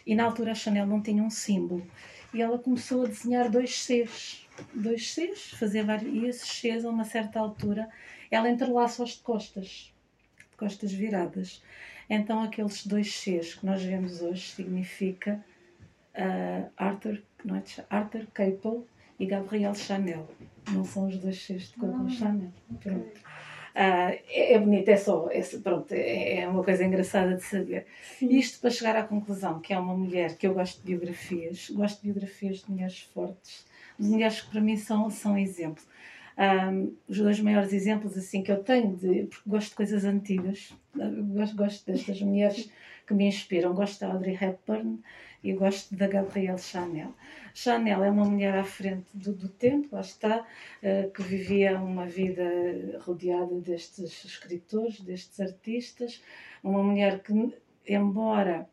e 0.07 0.15
na 0.15 0.25
altura 0.25 0.53
a 0.53 0.55
Chanel 0.55 0.87
não 0.87 1.01
tinha 1.01 1.23
um 1.23 1.31
símbolo. 1.31 1.87
E 2.33 2.43
ela 2.43 2.59
começou 2.59 3.05
a 3.05 3.09
desenhar 3.09 3.51
dois 3.51 3.75
Cs. 3.75 4.47
Dois 4.75 5.15
Cs, 5.15 5.53
fazer 5.53 5.85
vários. 5.85 6.13
E 6.13 6.27
esses 6.27 6.49
Cs, 6.49 6.85
a 6.85 6.91
uma 6.91 7.05
certa 7.05 7.41
altura, 7.41 7.89
ela 8.31 8.51
entrelaça-os 8.51 9.13
de 9.13 9.23
costas, 9.23 9.93
de 10.51 10.57
costas 10.57 10.93
viradas. 10.93 11.63
Então, 12.09 12.43
aqueles 12.43 12.87
dois 12.87 13.15
Cs 13.15 13.55
que 13.55 13.65
nós 13.65 13.83
vemos 13.83 14.21
hoje 14.21 14.51
significa 14.51 15.43
uh, 16.17 16.71
Arthur, 16.77 17.23
não 17.45 17.57
é, 17.57 17.63
Arthur 17.91 18.27
Capel 18.33 18.87
e 19.19 19.27
Gabriel 19.27 19.75
Chanel. 19.75 20.29
Não 20.73 20.85
são 20.85 21.07
os 21.07 21.19
dois 21.19 21.37
Cs 21.37 21.73
de 21.73 21.75
Coco 21.75 22.05
ah, 22.07 22.09
Chanel. 22.09 22.53
Pronto. 22.81 23.19
Uh, 23.75 24.15
é, 24.29 24.53
é, 24.53 24.59
bonito, 24.59 24.89
é 24.89 24.97
só, 24.97 25.29
é, 25.33 25.43
pronto, 25.59 25.93
é, 25.93 26.41
é, 26.41 26.49
uma 26.49 26.63
coisa 26.63 26.85
engraçada 26.85 27.35
de 27.35 27.43
saber. 27.43 27.87
Sim. 28.19 28.29
Isto 28.37 28.61
para 28.61 28.71
chegar 28.71 28.97
à 28.97 29.03
conclusão 29.03 29.59
que 29.61 29.73
é 29.73 29.79
uma 29.79 29.97
mulher 29.97 30.37
que 30.37 30.47
eu 30.47 30.55
gosto 30.55 30.81
de 30.81 30.87
biografias, 30.87 31.71
gosto 31.71 32.01
de 32.01 32.13
biografias 32.13 32.59
de 32.59 32.71
mulheres 32.71 33.01
fortes, 33.13 33.67
de 33.99 34.09
mulheres 34.09 34.43
que 34.43 34.51
para 34.51 34.61
mim 34.61 34.77
são, 34.77 35.11
são 35.11 35.37
exemplo. 35.37 35.83
Um, 36.37 36.95
os 37.09 37.19
dois 37.19 37.39
maiores 37.41 37.73
exemplos 37.73 38.17
assim 38.17 38.43
que 38.43 38.51
eu 38.51 38.63
tenho, 38.63 38.97
de, 38.97 39.25
porque 39.25 39.49
gosto 39.49 39.71
de 39.71 39.77
coisas 39.77 40.05
antigas, 40.05 40.73
gosto, 41.33 41.57
gosto 41.57 41.93
destas 41.93 42.21
mulheres 42.23 42.71
que 43.07 43.15
me 43.15 43.27
inspiram. 43.27 43.75
Gosto 43.75 44.01
da 44.01 44.13
Audrey 44.13 44.39
Hepburn 44.41 45.01
e 45.45 45.53
gosto 45.53 45.95
da 45.95 46.09
Gabrielle 46.09 46.59
Chanel. 46.59 47.13
Chanel 47.53 48.03
é 48.03 48.11
uma 48.11 48.25
mulher 48.25 48.57
à 48.57 48.65
frente 48.65 49.07
do, 49.13 49.35
do 49.35 49.49
tempo, 49.49 49.89
lá 49.93 50.01
está, 50.01 50.39
uh, 50.41 51.11
que 51.11 51.23
vivia 51.23 51.79
uma 51.79 52.07
vida 52.07 52.43
rodeada 53.03 53.55
destes 53.61 54.25
escritores, 54.25 55.01
destes 55.01 55.39
artistas, 55.39 56.23
uma 56.63 56.83
mulher 56.83 57.23
que, 57.23 57.55
embora 57.87 58.67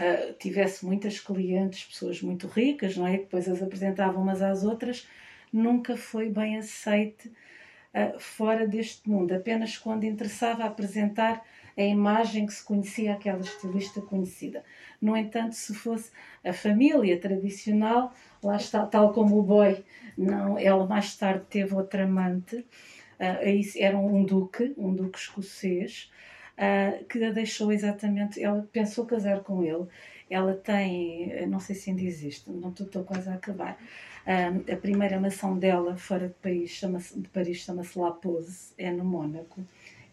uh, 0.00 0.32
tivesse 0.38 0.86
muitas 0.86 1.20
clientes, 1.20 1.84
pessoas 1.84 2.22
muito 2.22 2.46
ricas, 2.46 2.96
não 2.96 3.06
é? 3.06 3.18
Que 3.18 3.24
depois 3.24 3.46
as 3.46 3.62
apresentavam 3.62 4.22
umas 4.22 4.40
às 4.40 4.64
outras, 4.64 5.06
nunca 5.52 5.94
foi 5.94 6.30
bem 6.30 6.56
aceite 6.56 7.28
uh, 7.28 8.18
fora 8.18 8.66
deste 8.66 9.08
mundo, 9.08 9.32
apenas 9.32 9.76
quando 9.76 10.04
interessava 10.04 10.64
apresentar 10.64 11.44
a 11.78 11.82
imagem 11.82 12.44
que 12.44 12.52
se 12.52 12.64
conhecia 12.64 13.12
aquela 13.12 13.40
estilista 13.40 14.00
conhecida. 14.00 14.64
No 15.00 15.16
entanto, 15.16 15.54
se 15.54 15.72
fosse 15.72 16.10
a 16.44 16.52
família 16.52 17.18
tradicional, 17.20 18.12
lá 18.42 18.56
está, 18.56 18.84
tal 18.84 19.12
como 19.12 19.38
o 19.38 19.42
boy, 19.44 19.84
não, 20.16 20.58
ela 20.58 20.84
mais 20.86 21.16
tarde 21.16 21.44
teve 21.48 21.72
outra 21.74 22.02
amante, 22.02 22.56
uh, 22.56 23.76
era 23.76 23.96
um 23.96 24.24
duque, 24.24 24.74
um 24.76 24.92
duque 24.92 25.18
escocês, 25.18 26.10
uh, 26.54 27.04
que 27.04 27.22
a 27.22 27.30
deixou 27.30 27.70
exatamente, 27.70 28.42
ela 28.42 28.68
pensou 28.72 29.06
casar 29.06 29.40
com 29.40 29.62
ele, 29.62 29.86
ela 30.28 30.54
tem, 30.54 31.46
não 31.46 31.60
sei 31.60 31.76
se 31.76 31.90
ainda 31.90 32.02
existe, 32.02 32.50
não 32.50 32.70
estou 32.70 33.04
quase 33.04 33.28
a 33.28 33.34
acabar, 33.34 33.78
uh, 34.26 34.72
a 34.72 34.76
primeira 34.76 35.20
mansão 35.20 35.56
dela 35.56 35.96
fora 35.96 36.26
de 36.26 36.34
Paris 36.34 36.70
chama-se 36.70 37.20
de 37.20 37.28
Paris 37.28 37.58
chama-se 37.58 37.96
La 37.96 38.10
Pose, 38.10 38.72
é 38.76 38.90
no 38.90 39.04
Mônaco 39.04 39.64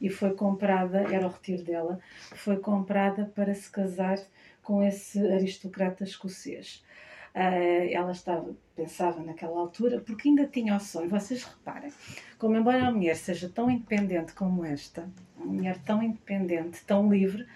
e 0.05 0.09
foi 0.09 0.35
comprada, 0.35 0.99
era 1.11 1.25
o 1.25 1.31
retiro 1.31 1.63
dela, 1.63 1.99
foi 2.35 2.57
comprada 2.57 3.25
para 3.33 3.55
se 3.55 3.67
casar 3.71 4.19
com 4.61 4.83
esse 4.83 5.19
aristocrata 5.31 6.03
escocês. 6.03 6.85
Uh, 7.33 7.89
ela 7.91 8.11
estava, 8.11 8.55
pensava 8.75 9.23
naquela 9.23 9.59
altura, 9.59 9.99
porque 9.99 10.29
ainda 10.29 10.45
tinha 10.45 10.75
o 10.75 10.79
sonho. 10.79 11.09
Vocês 11.09 11.43
reparem, 11.43 11.91
como 12.37 12.55
embora 12.55 12.85
a 12.85 12.91
mulher 12.91 13.15
seja 13.15 13.49
tão 13.49 13.67
independente 13.67 14.33
como 14.35 14.63
esta, 14.63 15.09
uma 15.35 15.53
mulher 15.53 15.79
tão 15.79 16.03
independente, 16.03 16.85
tão 16.85 17.11
livre, 17.11 17.47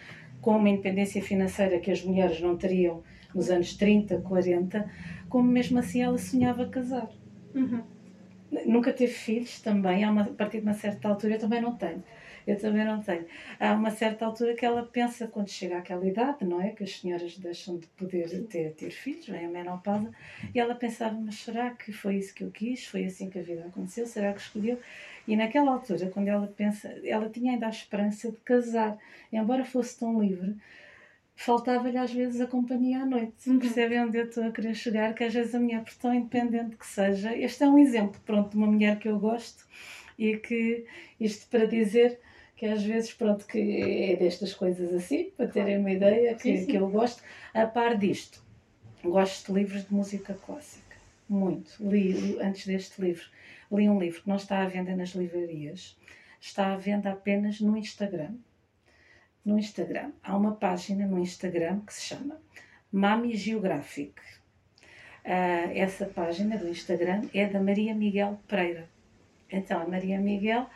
com 0.42 0.58
uma 0.58 0.70
independência 0.70 1.22
financeira 1.22 1.80
que 1.80 1.92
as 1.92 2.04
mulheres 2.04 2.42
não 2.42 2.58
teriam 2.58 3.04
nos 3.34 3.52
anos 3.52 3.76
30, 3.76 4.22
40, 4.22 4.90
como 5.30 5.48
mesmo 5.48 5.78
assim 5.78 6.02
ela 6.02 6.18
sonhava 6.18 6.68
casar. 6.68 7.08
Uhum. 7.54 7.84
Nunca 8.66 8.92
teve 8.92 9.14
filhos 9.14 9.62
também, 9.62 10.04
a 10.04 10.24
partir 10.36 10.62
de 10.62 10.64
uma 10.64 10.74
certa 10.74 11.08
altura, 11.08 11.36
eu 11.36 11.40
também 11.40 11.62
não 11.62 11.76
tenho 11.76 12.04
eu 12.52 12.60
também 12.60 12.86
não 12.86 13.02
tenho. 13.02 13.26
Há 13.60 13.74
uma 13.74 13.92
certa 13.92 14.26
altura 14.26 14.54
que 14.56 14.66
ela 14.66 14.84
pensa, 14.84 15.28
quando 15.28 15.50
chega 15.50 15.78
àquela 15.78 16.06
idade, 16.06 16.46
não 16.46 16.62
é? 16.62 16.70
Que 16.70 16.84
as 16.84 17.00
senhoras 17.00 17.38
deixam 17.38 17.78
de 17.78 17.88
poder 17.88 18.46
ter, 18.46 18.74
ter 18.74 18.92
filhos, 18.92 19.28
vem 19.28 19.46
a 19.46 19.50
menopausa, 19.50 20.12
e 20.54 20.60
ela 20.60 20.76
pensava, 20.76 21.16
mas 21.20 21.36
será 21.36 21.72
que 21.72 21.92
foi 21.92 22.18
isso 22.18 22.34
que 22.34 22.44
eu 22.44 22.52
quis? 22.52 22.86
Foi 22.86 23.06
assim 23.06 23.30
que 23.30 23.40
a 23.40 23.44
vida 23.44 23.66
aconteceu? 23.68 24.06
Será 24.06 24.34
que 24.34 24.42
escolheu? 24.42 24.80
E 25.28 25.36
naquela 25.36 25.72
altura, 25.72 26.10
quando 26.10 26.28
ela 26.28 26.48
pensa, 26.48 26.88
ela 27.04 27.30
tinha 27.30 27.54
ainda 27.54 27.68
a 27.68 27.70
esperança 27.70 28.32
de 28.32 28.38
casar, 28.38 28.98
embora 29.32 29.64
fosse 29.64 30.00
tão 30.00 30.20
livre, 30.20 30.56
faltava-lhe 31.36 31.98
às 31.98 32.12
vezes 32.12 32.42
a 32.42 32.48
companhia 32.48 33.04
à 33.04 33.06
noite. 33.06 33.50
Uhum. 33.50 33.60
Percebem 33.60 34.02
onde 34.02 34.18
eu 34.18 34.26
estou 34.26 34.44
a 34.44 34.52
querer 34.52 34.76
chegar? 34.76 35.14
Que 35.14 35.24
às 35.24 35.34
vezes 35.34 35.56
a 35.56 35.60
mulher, 35.60 35.84
por 35.84 35.94
tão 35.94 36.14
independente 36.14 36.76
que 36.76 36.86
seja, 36.86 37.36
este 37.38 37.64
é 37.64 37.70
um 37.70 37.80
exemplo, 37.80 38.20
pronto, 38.26 38.50
de 38.50 38.58
uma 38.58 38.68
mulher 38.68 39.00
que 39.00 39.08
eu 39.08 39.18
gosto 39.18 39.66
e 40.18 40.36
que, 40.36 40.86
isto 41.18 41.48
para 41.48 41.66
dizer 41.66 42.20
que 42.60 42.66
às 42.66 42.84
vezes, 42.84 43.14
pronto, 43.14 43.48
que 43.48 43.82
é 43.82 44.18
destas 44.18 44.54
coisas 44.54 44.94
assim, 44.94 45.32
para 45.38 45.48
terem 45.48 45.78
uma 45.78 45.92
ideia, 45.92 46.36
que, 46.36 46.42
sim, 46.42 46.58
sim. 46.58 46.66
que 46.66 46.76
eu 46.76 46.90
gosto. 46.90 47.24
A 47.54 47.66
par 47.66 47.98
disto, 47.98 48.44
gosto 49.02 49.54
de 49.54 49.60
livros 49.60 49.86
de 49.86 49.94
música 49.94 50.34
clássica, 50.34 50.98
muito. 51.30 51.72
Li, 51.80 52.38
antes 52.42 52.68
deste 52.68 53.02
livro, 53.02 53.26
li 53.72 53.90
um 53.90 53.98
livro 53.98 54.22
que 54.22 54.28
não 54.28 54.36
está 54.36 54.62
à 54.62 54.68
venda 54.68 54.94
nas 54.94 55.12
livrarias, 55.12 55.98
está 56.42 56.74
à 56.74 56.76
venda 56.76 57.14
apenas 57.14 57.62
no 57.62 57.78
Instagram. 57.78 58.36
No 59.46 59.58
Instagram. 59.58 60.12
Há 60.22 60.36
uma 60.36 60.54
página 60.54 61.08
no 61.08 61.18
Instagram 61.18 61.80
que 61.88 61.94
se 61.94 62.08
chama 62.08 62.42
Mami 62.92 63.38
Geographic. 63.38 64.20
Uh, 65.24 65.72
essa 65.76 66.06
página 66.08 66.58
do 66.58 66.68
Instagram 66.68 67.22
é 67.34 67.46
da 67.48 67.62
Maria 67.62 67.96
Miguel 67.96 68.38
Pereira. 68.50 68.90
Então, 69.50 69.82
a 69.82 69.88
Maria 69.88 70.20
Miguel 70.20 70.70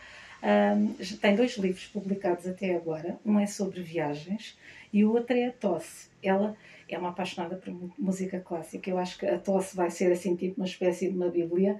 um, 0.43 0.93
tem 1.21 1.35
dois 1.35 1.57
livros 1.57 1.85
publicados 1.85 2.45
até 2.45 2.75
agora. 2.75 3.17
Um 3.25 3.39
é 3.39 3.47
sobre 3.47 3.81
viagens 3.81 4.57
e 4.91 5.05
o 5.05 5.13
outro 5.13 5.37
é 5.37 5.47
a 5.47 5.51
Tosse. 5.51 6.09
Ela 6.21 6.55
é 6.89 6.97
uma 6.97 7.09
apaixonada 7.09 7.55
por 7.55 7.73
música 7.97 8.41
clássica. 8.41 8.89
Eu 8.89 8.97
acho 8.97 9.17
que 9.17 9.25
a 9.25 9.39
Tosse 9.39 9.75
vai 9.75 9.89
ser 9.89 10.11
assim, 10.11 10.35
tipo 10.35 10.59
uma 10.59 10.67
espécie 10.67 11.09
de 11.09 11.15
uma 11.15 11.29
bíblia. 11.29 11.79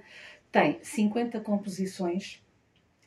Tem 0.50 0.78
50 0.82 1.40
composições 1.40 2.42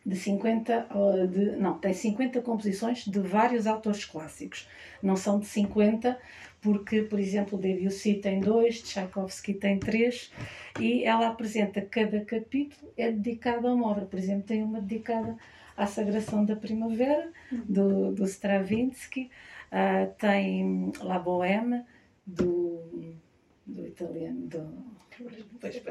de 0.05 0.15
50 0.15 0.87
de, 1.29 1.57
não, 1.57 1.77
tem 1.79 1.93
50 1.93 2.41
composições 2.41 3.03
de 3.03 3.19
vários 3.19 3.65
autores 3.65 4.05
clássicos. 4.05 4.69
Não 5.01 5.17
são 5.17 5.39
de 5.39 5.47
50 5.47 6.17
porque, 6.61 7.03
por 7.03 7.19
exemplo, 7.19 7.57
Debussy 7.57 8.15
tem 8.15 8.39
dois, 8.39 8.81
Tchaikovsky 8.81 9.53
tem 9.53 9.79
três, 9.79 10.31
e 10.79 11.03
ela 11.03 11.27
apresenta 11.27 11.81
cada 11.81 12.21
capítulo 12.25 12.91
é 12.97 13.11
dedicado 13.11 13.67
a 13.67 13.73
uma 13.73 13.89
obra. 13.89 14.05
Por 14.05 14.17
exemplo, 14.17 14.43
tem 14.43 14.63
uma 14.63 14.81
dedicada 14.81 15.37
à 15.75 15.85
Sagração 15.85 16.43
da 16.43 16.55
Primavera, 16.55 17.31
do, 17.51 18.11
do 18.11 18.25
Stravinsky, 18.25 19.29
uh, 19.71 20.11
tem 20.17 20.91
La 20.99 21.19
Bohème, 21.19 21.83
do, 22.25 23.15
do 23.67 23.85
italiano, 23.85 24.47
do 24.47 24.97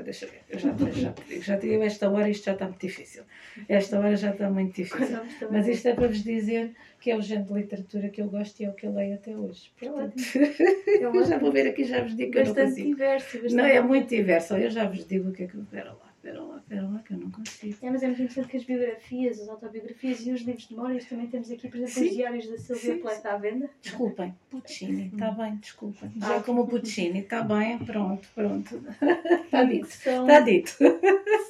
deixa 0.02 0.26
ver. 0.26 0.42
Eu 0.48 0.58
já, 0.58 0.72
já, 0.92 1.14
já 1.40 1.58
tive 1.58 1.84
esta 1.84 2.08
hora 2.08 2.28
isto 2.28 2.44
já 2.44 2.52
está 2.52 2.66
muito 2.66 2.80
difícil. 2.80 3.24
Esta 3.68 3.98
hora 3.98 4.16
já 4.16 4.30
está 4.30 4.48
muito 4.50 4.74
difícil. 4.76 5.18
Mas 5.50 5.66
isto 5.66 5.88
é 5.88 5.94
para 5.94 6.08
vos 6.08 6.22
dizer 6.22 6.74
que 7.00 7.10
é 7.10 7.16
o 7.16 7.20
género 7.20 7.48
de 7.48 7.54
literatura 7.54 8.08
que 8.08 8.20
eu 8.20 8.28
gosto 8.28 8.60
e 8.60 8.64
é 8.64 8.70
o 8.70 8.72
que 8.72 8.86
eu 8.86 8.94
leio 8.94 9.14
até 9.14 9.36
hoje. 9.36 9.72
Portanto, 9.78 10.16
eu 10.86 11.24
já 11.24 11.38
vou 11.38 11.52
ver 11.52 11.68
aqui, 11.68 11.84
já 11.84 12.02
vos 12.02 12.16
digo 12.16 12.32
que 12.32 12.38
bastante 12.38 12.58
eu 12.58 12.64
não 12.64 12.70
consigo. 12.70 12.88
Diverso, 12.88 13.32
bastante 13.42 13.54
não, 13.54 13.64
é 13.64 13.80
muito 13.80 14.08
diverso. 14.08 14.54
Eu 14.54 14.70
já 14.70 14.86
vos 14.86 15.06
digo 15.06 15.30
o 15.30 15.32
que 15.32 15.44
é 15.44 15.46
que 15.46 15.54
eu 15.56 15.66
quero 15.70 15.88
lá 15.88 16.05
espera 16.26 16.42
lá, 16.42 16.56
espera 16.56 16.88
lá, 16.88 16.98
que 16.98 17.12
eu 17.12 17.18
não 17.18 17.30
consigo. 17.30 17.86
É, 17.86 17.90
mas 17.90 18.02
é 18.02 18.06
muito 18.06 18.22
interessante 18.22 18.48
que 18.48 18.56
as 18.56 18.64
biografias, 18.64 19.40
as 19.40 19.48
autobiografias 19.48 20.26
e 20.26 20.32
os 20.32 20.40
livros 20.40 20.66
de 20.66 20.74
memórias 20.74 21.04
também 21.04 21.26
temos 21.28 21.50
aqui, 21.50 21.68
por 21.68 21.76
exemplo, 21.76 21.94
Sim. 21.94 22.08
os 22.08 22.14
diários 22.14 22.48
da 22.48 22.58
Silvia 22.58 22.98
Pleta 22.98 23.32
à 23.32 23.36
venda. 23.36 23.70
Desculpem, 23.80 24.34
Puccini, 24.50 25.10
está 25.12 25.30
bem, 25.30 25.56
desculpem. 25.56 26.12
Já 26.16 26.36
ah. 26.36 26.42
como 26.42 26.66
Puccini, 26.66 27.20
está 27.20 27.42
bem, 27.42 27.78
pronto, 27.78 28.28
pronto. 28.34 28.82
Está 29.44 29.62
dito, 29.64 29.86
está 29.86 30.40
dito. 30.40 30.76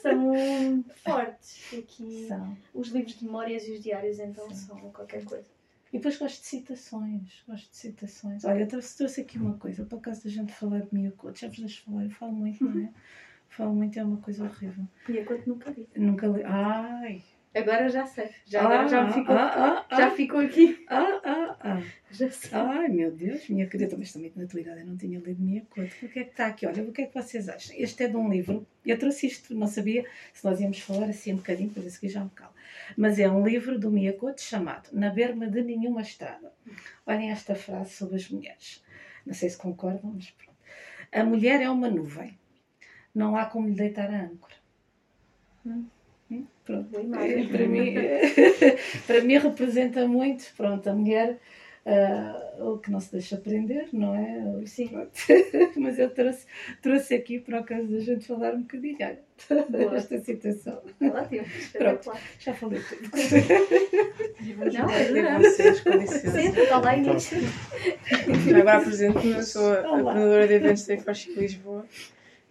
São 0.02 0.84
fortes 0.96 1.78
aqui. 1.78 2.26
São. 2.28 2.56
Os 2.74 2.88
livros 2.88 3.16
de 3.16 3.24
memórias 3.24 3.66
e 3.66 3.72
os 3.72 3.82
diários, 3.82 4.18
então, 4.18 4.50
são 4.50 4.76
qualquer 4.90 5.24
coisa. 5.24 5.46
E 5.92 5.98
depois 5.98 6.18
gosto 6.18 6.40
de 6.40 6.46
citações, 6.46 7.42
gosto 7.48 7.70
de 7.70 7.76
citações. 7.76 8.44
Olha, 8.44 8.60
eu 8.60 8.68
trouxe, 8.68 8.96
trouxe 8.98 9.20
aqui 9.22 9.38
uma 9.38 9.56
coisa, 9.56 9.84
por 9.84 9.98
acaso 9.98 10.24
da 10.24 10.30
gente 10.30 10.52
falar 10.52 10.80
de 10.80 10.88
Miyako, 10.92 11.32
já 11.34 11.48
vos 11.48 11.58
deixo 11.58 11.84
falar, 11.84 12.04
eu 12.04 12.10
falo 12.10 12.32
muito, 12.32 12.62
não 12.62 12.82
é? 12.82 12.92
Falo 13.48 13.74
muito, 13.74 13.98
é 13.98 14.04
uma 14.04 14.18
coisa 14.18 14.44
horrível. 14.44 14.84
E 15.08 15.18
enquanto 15.18 15.46
nunca 15.46 15.70
li. 15.70 15.88
Nunca 15.96 16.26
li. 16.26 16.42
Ai! 16.44 17.22
Agora 17.56 17.88
já 17.88 18.04
sei. 18.04 18.28
Já, 18.44 18.60
ah, 18.60 18.64
agora 18.66 18.88
já, 18.88 19.10
ficou, 19.10 19.34
ah, 19.34 19.86
ah, 19.88 19.96
já 19.96 20.06
ah. 20.08 20.10
ficou 20.10 20.40
aqui. 20.40 20.84
Ah, 20.88 21.20
ah, 21.24 21.56
ah. 21.60 21.82
Já 22.10 22.30
sei. 22.30 22.50
Ai, 22.52 22.88
meu 22.88 23.10
Deus, 23.10 23.48
minha 23.48 23.66
querida, 23.66 23.96
mas 23.98 24.12
também 24.12 24.30
na 24.36 24.46
tua 24.46 24.60
idade 24.60 24.80
eu 24.80 24.86
não 24.86 24.96
tinha 24.96 25.18
lido 25.18 25.42
minha 25.42 25.62
conta. 25.70 25.90
O 26.02 26.08
que 26.08 26.18
é 26.18 26.24
que 26.24 26.30
está 26.30 26.48
aqui? 26.48 26.66
Olha, 26.66 26.82
o 26.82 26.92
que 26.92 27.02
é 27.02 27.06
que 27.06 27.14
vocês 27.14 27.48
acham? 27.48 27.74
Este 27.78 28.04
é 28.04 28.08
de 28.08 28.16
um 28.16 28.28
livro. 28.28 28.66
Eu 28.84 28.98
trouxe 28.98 29.26
isto, 29.26 29.54
não 29.54 29.66
sabia 29.66 30.04
se 30.34 30.44
nós 30.44 30.60
íamos 30.60 30.80
falar 30.80 31.06
assim 31.08 31.32
um 31.32 31.36
bocadinho, 31.36 31.70
para 31.70 31.82
isso 31.84 31.96
aqui 31.96 32.10
já 32.10 32.22
me 32.22 32.30
calo. 32.30 32.52
Mas 32.94 33.18
é 33.18 33.28
um 33.28 33.42
livro 33.46 33.78
do 33.78 33.90
Miyakoto 33.90 34.42
chamado 34.42 34.90
Na 34.92 35.08
Berma 35.08 35.46
de 35.46 35.62
Nenhuma 35.62 36.02
Estrada. 36.02 36.52
Olhem 37.06 37.30
esta 37.30 37.54
frase 37.54 37.92
sobre 37.92 38.16
as 38.16 38.28
mulheres. 38.28 38.84
Não 39.24 39.32
sei 39.32 39.48
se 39.48 39.56
concordam, 39.56 40.12
mas 40.14 40.30
pronto. 40.30 40.58
A 41.10 41.24
mulher 41.24 41.62
é 41.62 41.70
uma 41.70 41.88
nuvem 41.88 42.38
não 43.16 43.34
há 43.34 43.46
como 43.46 43.66
lhe 43.66 43.74
deitar 43.74 44.12
a 44.12 44.24
âncora. 44.24 44.54
Hum? 45.66 45.86
hum? 46.30 46.46
Pronto. 46.64 46.90
É, 46.94 47.44
para, 47.48 47.66
mim, 47.66 47.94
para 49.06 49.20
mim 49.22 49.38
representa 49.38 50.06
muito, 50.06 50.44
pronto, 50.54 50.88
a 50.88 50.94
mulher 50.94 51.40
uh, 51.86 52.72
o 52.72 52.78
que 52.78 52.90
não 52.90 53.00
se 53.00 53.12
deixa 53.12 53.36
aprender, 53.36 53.88
não 53.90 54.14
é? 54.14 54.66
Sim. 54.66 54.90
Mas 55.78 55.98
eu 55.98 56.10
trouxe, 56.10 56.46
trouxe 56.82 57.14
aqui 57.14 57.38
para 57.38 57.60
o 57.60 57.64
caso 57.64 57.86
da 57.86 58.00
gente 58.00 58.26
falar 58.26 58.54
um 58.54 58.60
bocadinho. 58.60 58.98
Olha, 59.00 59.18
esta, 59.38 59.96
esta 59.96 60.20
situação. 60.20 60.82
Ótimo, 61.00 61.46
Pronto, 61.72 62.12
já 62.38 62.52
falei 62.52 62.80
tudo. 62.80 63.10
Não, 64.72 64.90
é 64.90 65.38
vocês, 65.38 65.80
com 65.80 65.90
licença. 65.90 66.30
Sim, 66.32 66.48
está 66.48 66.78
lá 66.80 66.96
início. 66.96 67.38
Agora 68.60 68.76
apresento-me, 68.76 69.42
sou 69.42 69.72
a 69.72 69.82
coordenadora 69.82 70.46
de 70.46 70.54
eventos 70.54 70.86
da 70.86 70.94
Ecochic 70.94 71.38
Lisboa. 71.38 71.86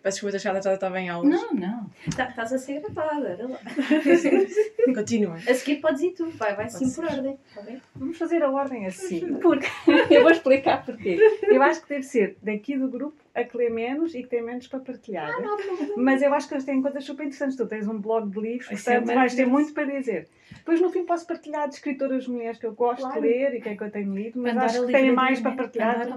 Peço 0.05 0.17
desculpa, 0.17 0.35
achar 0.35 0.61
que 0.61 0.69
estava 0.69 1.01
em 1.01 1.09
aulas. 1.09 1.31
Não, 1.31 1.51
não. 1.55 1.89
Tá, 2.15 2.29
estás 2.29 2.53
a 2.53 2.59
ser 2.59 2.79
gravada, 2.79 3.39
lá. 3.49 3.57
Continua. 4.93 5.37
A 5.37 5.53
seguir 5.55 5.77
podes 5.77 5.99
ir 6.03 6.11
tu, 6.11 6.29
vai, 6.29 6.55
vai 6.55 6.69
sim 6.69 6.93
por 6.93 7.05
ordem. 7.05 7.39
Tá 7.55 7.63
bem? 7.63 7.81
Vamos 7.95 8.15
fazer 8.15 8.43
a 8.43 8.51
ordem 8.51 8.85
assim. 8.85 9.39
Porque 9.39 9.65
eu 10.13 10.21
vou 10.21 10.29
explicar 10.29 10.85
porquê. 10.85 11.17
Eu 11.41 11.59
acho 11.63 11.81
que 11.81 11.89
deve 11.89 12.03
ser 12.03 12.37
daqui 12.39 12.77
do 12.77 12.87
grupo 12.87 13.17
a 13.35 13.43
que 13.43 13.57
lê 13.57 13.69
menos 13.69 14.15
e 14.15 14.23
que 14.23 14.29
tem 14.29 14.41
menos 14.41 14.65
para 14.65 14.79
partilhar. 14.79 15.29
Ah, 15.29 15.41
não, 15.41 15.57
não. 15.57 15.97
Mas 15.97 16.21
eu 16.21 16.33
acho 16.33 16.47
que 16.47 16.53
eles 16.53 16.63
têm 16.63 16.81
coisas 16.81 17.03
super 17.03 17.23
interessantes. 17.23 17.57
Tu 17.57 17.67
tens 17.67 17.85
um 17.85 17.99
blog 17.99 18.29
de 18.29 18.39
livros, 18.39 18.67
portanto 18.67 19.05
vais 19.05 19.35
ter 19.35 19.45
muito 19.45 19.73
para 19.73 19.85
dizer. 19.85 20.29
Depois 20.51 20.79
no 20.79 20.89
fim 20.89 21.05
posso 21.05 21.27
partilhar 21.27 21.67
de 21.67 21.75
escritoras 21.75 22.27
mulheres 22.27 22.57
que 22.57 22.65
eu 22.65 22.73
gosto 22.73 23.01
claro. 23.01 23.21
de 23.21 23.27
ler 23.27 23.55
e 23.55 23.61
que 23.61 23.69
é 23.69 23.75
que 23.75 23.83
eu 23.83 23.91
tenho 23.91 24.15
lido, 24.15 24.39
mas 24.39 24.53
Andar 24.53 24.65
acho 24.65 24.85
que 24.85 24.91
tem 24.91 25.11
mais 25.11 25.41
para 25.41 25.51
partilhar. 25.51 26.07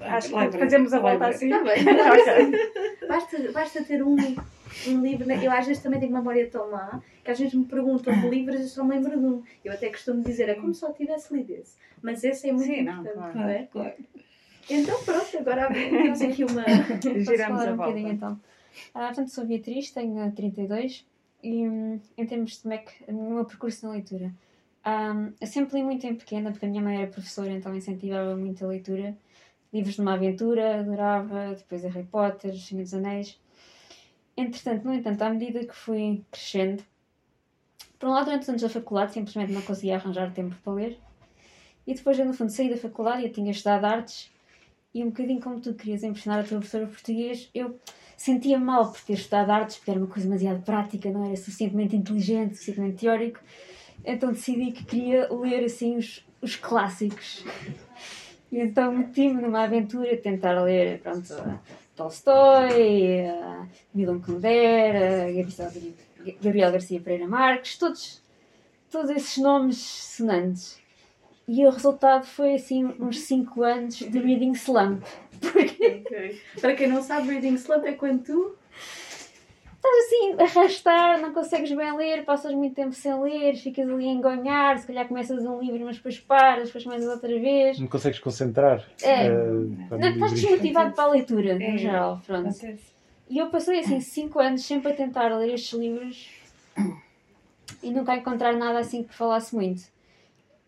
Acho 0.00 0.50
que 0.50 0.58
fazemos 0.58 0.94
a 0.94 0.98
volta 0.98 1.26
assim. 1.26 1.52
Está 1.52 1.62
bem. 1.62 1.82
okay. 1.84 3.06
basta, 3.06 3.52
basta 3.52 3.84
ter 3.84 4.02
um, 4.02 4.16
um 4.16 5.00
livro. 5.02 5.26
Né? 5.26 5.40
Eu 5.42 5.52
às 5.52 5.66
vezes 5.66 5.82
também 5.82 6.00
tenho 6.00 6.12
memória 6.12 6.48
tão 6.48 6.70
má 6.70 7.02
que 7.22 7.30
às 7.30 7.38
vezes 7.38 7.54
me 7.54 7.64
perguntam 7.64 8.18
de 8.18 8.28
livros 8.28 8.60
e 8.60 8.68
só 8.68 8.82
me 8.82 8.96
lembro 8.96 9.18
de 9.18 9.26
um. 9.26 9.42
Eu 9.64 9.72
até 9.72 9.88
costumo 9.90 10.22
dizer, 10.22 10.48
é 10.48 10.54
como 10.54 10.72
se 10.72 10.80
só 10.80 10.92
tivesse 10.92 11.34
lido 11.34 11.52
esse. 11.52 11.76
Mas 12.02 12.24
esse 12.24 12.48
é 12.48 12.52
muito 12.52 12.66
Sim, 12.66 12.80
importante, 12.80 13.06
não, 13.06 13.14
claro, 13.14 13.38
não 13.38 13.48
é? 13.48 13.68
Claro. 13.70 13.94
Então 14.68 15.02
pronto, 15.04 15.38
agora 15.38 15.72
temos 15.72 16.20
aqui 16.22 16.44
uma. 16.44 16.64
Giramos 17.24 17.62
a 17.62 17.72
um 17.72 17.76
volta. 17.76 17.98
então. 17.98 18.40
Ah, 18.94 19.06
portanto, 19.06 19.30
sou 19.30 19.44
Beatriz, 19.46 19.90
tenho 19.90 20.32
32 20.32 21.06
e 21.42 21.68
hum, 21.68 22.00
em 22.16 22.26
termos 22.26 22.62
de 22.62 22.68
Mac, 22.68 22.88
o 23.06 23.12
meu 23.12 23.44
percurso 23.44 23.86
na 23.86 23.92
leitura. 23.92 24.32
Um, 24.86 25.32
eu 25.40 25.46
sempre 25.46 25.78
li 25.78 25.84
muito 25.84 26.06
em 26.06 26.14
pequena, 26.14 26.50
porque 26.50 26.66
a 26.66 26.68
minha 26.68 26.82
mãe 26.82 26.96
era 27.02 27.10
professora, 27.10 27.50
então 27.50 27.74
incentivava 27.74 28.36
muito 28.36 28.64
a 28.64 28.68
leitura 28.68 29.16
livros 29.74 29.96
de 29.96 30.00
uma 30.00 30.14
aventura, 30.14 30.78
adorava, 30.78 31.52
depois 31.56 31.82
Harry 31.82 32.06
Potter, 32.06 32.56
Senhor 32.56 32.84
dos 32.84 32.94
Anéis. 32.94 33.40
Entretanto, 34.36 34.84
no 34.84 34.94
entanto, 34.94 35.20
à 35.22 35.30
medida 35.30 35.64
que 35.66 35.74
fui 35.74 36.24
crescendo, 36.30 36.84
por 37.98 38.08
um 38.08 38.12
lado, 38.12 38.26
durante 38.26 38.42
os 38.42 38.48
anos 38.48 38.62
da 38.62 38.68
faculdade, 38.68 39.12
simplesmente 39.12 39.52
não 39.52 39.62
conseguia 39.62 39.96
arranjar 39.96 40.32
tempo 40.32 40.54
para 40.62 40.72
ler. 40.72 40.98
E 41.84 41.92
depois, 41.92 42.16
eu, 42.18 42.24
no 42.24 42.32
fundo, 42.32 42.50
saí 42.50 42.70
da 42.70 42.76
faculdade, 42.76 43.24
eu 43.24 43.32
tinha 43.32 43.50
estudado 43.50 43.84
artes, 43.84 44.30
e 44.94 45.02
um 45.02 45.08
bocadinho 45.08 45.40
como 45.40 45.60
tu 45.60 45.74
querias 45.74 46.04
impressionar 46.04 46.40
a 46.40 46.42
tua 46.44 46.58
professora 46.58 46.86
português, 46.86 47.50
eu 47.52 47.78
sentia 48.16 48.58
mal 48.58 48.92
por 48.92 49.00
ter 49.00 49.14
estudado 49.14 49.50
artes, 49.50 49.76
porque 49.76 49.90
era 49.90 49.98
uma 49.98 50.06
coisa 50.06 50.28
demasiado 50.28 50.62
prática, 50.62 51.10
não 51.10 51.26
era 51.26 51.36
suficientemente 51.36 51.96
inteligente, 51.96 52.54
suficientemente 52.54 52.98
teórico. 52.98 53.40
Então 54.04 54.30
decidi 54.30 54.70
que 54.70 54.84
queria 54.84 55.32
ler 55.32 55.64
assim 55.64 55.96
os, 55.96 56.24
os 56.40 56.54
clássicos. 56.54 57.44
E 58.52 58.60
então 58.60 58.92
meti-me 58.92 59.42
numa 59.42 59.64
aventura, 59.64 60.16
tentar 60.16 60.62
ler, 60.62 61.00
pronto, 61.00 61.34
Tolstói, 61.96 63.22
uh, 63.28 63.68
Milan 63.92 64.20
Kundera, 64.20 65.26
Gabriel 66.40 66.70
Garcia 66.70 67.00
Pereira 67.00 67.26
Marques, 67.26 67.76
todos, 67.76 68.22
todos 68.90 69.10
esses 69.10 69.38
nomes 69.38 69.78
sonantes. 69.78 70.83
E 71.46 71.66
o 71.66 71.70
resultado 71.70 72.24
foi 72.24 72.54
assim 72.54 72.84
uns 72.98 73.20
5 73.20 73.62
anos 73.62 73.96
de 73.96 74.18
reading 74.18 74.52
slump. 74.52 75.02
Porque... 75.40 76.02
Okay. 76.06 76.40
Para 76.60 76.74
quem 76.74 76.86
não 76.86 77.02
sabe, 77.02 77.28
reading 77.28 77.54
slump 77.54 77.84
é 77.84 77.92
quando 77.92 78.22
tu 78.22 78.56
estás 79.84 80.06
assim 80.06 80.36
a 80.38 80.42
arrastar, 80.44 81.20
não 81.20 81.32
consegues 81.34 81.70
bem 81.72 81.94
ler, 81.96 82.24
passas 82.24 82.54
muito 82.54 82.74
tempo 82.74 82.92
sem 82.94 83.14
ler, 83.20 83.54
ficas 83.56 83.88
ali 83.88 84.08
a 84.08 84.12
engonhar, 84.12 84.78
se 84.78 84.86
calhar 84.86 85.06
começas 85.06 85.44
um 85.44 85.60
livro, 85.60 85.84
mas 85.84 85.96
depois 85.96 86.18
paras, 86.18 86.68
depois 86.68 86.84
começas 86.84 87.08
outra 87.08 87.38
vez. 87.38 87.78
Não 87.78 87.86
consegues 87.86 88.18
concentrar. 88.18 88.82
É, 89.02 89.30
uh, 89.30 89.76
não, 89.90 90.08
estás 90.08 90.32
desmotivado 90.32 90.94
para 90.94 91.04
a 91.04 91.08
leitura, 91.08 91.62
é, 91.62 91.72
no 91.72 91.78
geral, 91.78 92.22
pronto. 92.26 92.48
E 93.28 93.38
eu 93.38 93.48
passei 93.50 93.80
assim 93.80 94.00
5 94.00 94.40
anos 94.40 94.64
sempre 94.64 94.92
a 94.92 94.94
tentar 94.94 95.28
ler 95.36 95.54
estes 95.54 95.78
livros 95.78 96.30
e 97.82 97.90
nunca 97.90 98.12
a 98.12 98.16
encontrar 98.16 98.54
nada 98.54 98.78
assim 98.78 99.02
que 99.02 99.14
falasse 99.14 99.54
muito. 99.54 99.93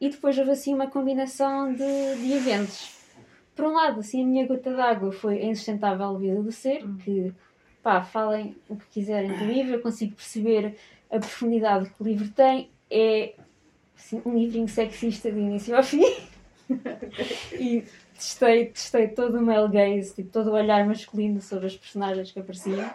E 0.00 0.10
depois 0.10 0.36
houve 0.36 0.50
assim 0.50 0.74
uma 0.74 0.88
combinação 0.88 1.72
de, 1.72 2.16
de 2.16 2.32
eventos. 2.32 2.94
Por 3.54 3.64
um 3.64 3.72
lado, 3.72 4.00
assim, 4.00 4.22
a 4.22 4.26
minha 4.26 4.46
gota 4.46 4.74
d'água 4.74 5.10
foi 5.12 5.40
a 5.40 5.46
insustentável 5.46 6.18
vida 6.18 6.42
do 6.42 6.52
ser, 6.52 6.84
hum. 6.84 6.98
que 6.98 7.32
pá, 7.82 8.02
falem 8.02 8.56
o 8.68 8.76
que 8.76 8.86
quiserem 8.90 9.32
do 9.32 9.44
livro, 9.44 9.74
eu 9.74 9.80
consigo 9.80 10.14
perceber 10.14 10.76
a 11.10 11.18
profundidade 11.18 11.88
que 11.88 12.02
o 12.02 12.04
livro 12.04 12.28
tem. 12.30 12.68
É 12.90 13.34
assim, 13.96 14.20
um 14.26 14.36
livrinho 14.36 14.68
sexista 14.68 15.32
de 15.32 15.38
início 15.38 15.74
ao 15.74 15.82
fim. 15.82 16.04
e 17.58 17.84
testei, 18.14 18.66
testei 18.66 19.08
todo 19.08 19.38
o 19.38 19.42
male 19.42 19.68
gaze, 19.68 20.14
tipo, 20.14 20.30
todo 20.30 20.50
o 20.50 20.54
olhar 20.54 20.86
masculino 20.86 21.40
sobre 21.40 21.66
as 21.66 21.76
personagens 21.76 22.30
que 22.30 22.38
apareciam. 22.38 22.90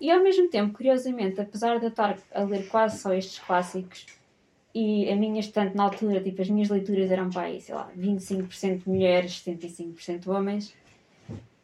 E 0.00 0.10
ao 0.10 0.22
mesmo 0.22 0.48
tempo, 0.48 0.74
curiosamente, 0.74 1.40
apesar 1.40 1.78
de 1.78 1.86
eu 1.86 1.90
estar 1.90 2.18
a 2.34 2.42
ler 2.42 2.68
quase 2.68 2.98
só 2.98 3.12
estes 3.14 3.38
clássicos, 3.38 4.06
e 4.74 5.10
a 5.10 5.16
minha 5.16 5.40
estante 5.40 5.76
na 5.76 5.84
altura, 5.84 6.20
tipo, 6.20 6.40
as 6.40 6.48
minhas 6.48 6.68
leituras 6.68 7.10
eram 7.10 7.30
para 7.30 7.42
aí, 7.42 7.60
sei 7.60 7.74
lá, 7.74 7.90
25% 7.96 8.82
mulheres, 8.86 9.42
75% 9.44 10.28
homens, 10.28 10.74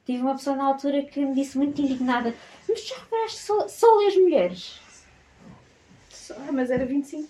Tive 0.09 0.23
uma 0.23 0.37
pessoa 0.37 0.57
na 0.57 0.64
altura 0.64 1.03
que 1.03 1.21
me 1.21 1.35
disse 1.35 1.59
muito 1.59 1.83
indignada: 1.83 2.35
Mas 2.66 2.83
já 2.83 2.97
reparaste, 2.97 3.40
só, 3.40 3.68
só 3.68 3.99
lês 3.99 4.16
mulheres? 4.16 4.81
Só, 6.09 6.35
mas 6.51 6.71
era 6.71 6.87
25%. 6.87 7.29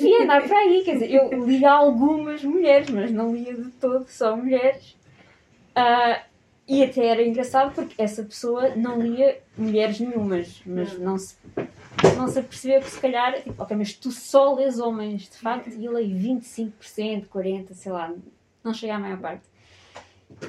Devia 0.00 0.24
andar 0.24 0.42
para 0.48 0.58
aí, 0.58 0.82
quer 0.84 0.94
dizer, 0.94 1.14
eu 1.14 1.46
lia 1.46 1.70
algumas 1.70 2.42
mulheres, 2.42 2.90
mas 2.90 3.12
não 3.12 3.32
lia 3.32 3.54
de 3.54 3.70
todo 3.70 4.04
só 4.08 4.36
mulheres. 4.36 4.96
Uh, 5.76 6.20
e 6.66 6.82
até 6.82 7.06
era 7.06 7.22
engraçado 7.22 7.72
porque 7.72 8.02
essa 8.02 8.24
pessoa 8.24 8.74
não 8.74 9.00
lia 9.00 9.40
mulheres 9.56 10.00
nenhumas, 10.00 10.60
mas 10.66 10.98
não 10.98 11.16
se, 11.16 11.36
não 12.16 12.28
se 12.28 12.38
apercebeu 12.38 12.80
que 12.80 12.90
se 12.90 13.00
calhar, 13.00 13.42
tipo, 13.42 13.62
ok, 13.62 13.76
mas 13.76 13.92
tu 13.94 14.10
só 14.10 14.54
lês 14.54 14.78
homens, 14.78 15.28
de 15.28 15.36
facto, 15.38 15.70
e 15.70 15.84
eu 15.84 15.92
leio 15.92 16.16
25%, 16.16 17.26
40%, 17.28 17.72
sei 17.74 17.92
lá, 17.92 18.12
não 18.62 18.74
chega 18.74 18.96
à 18.96 18.98
maior 18.98 19.18
parte. 19.18 19.48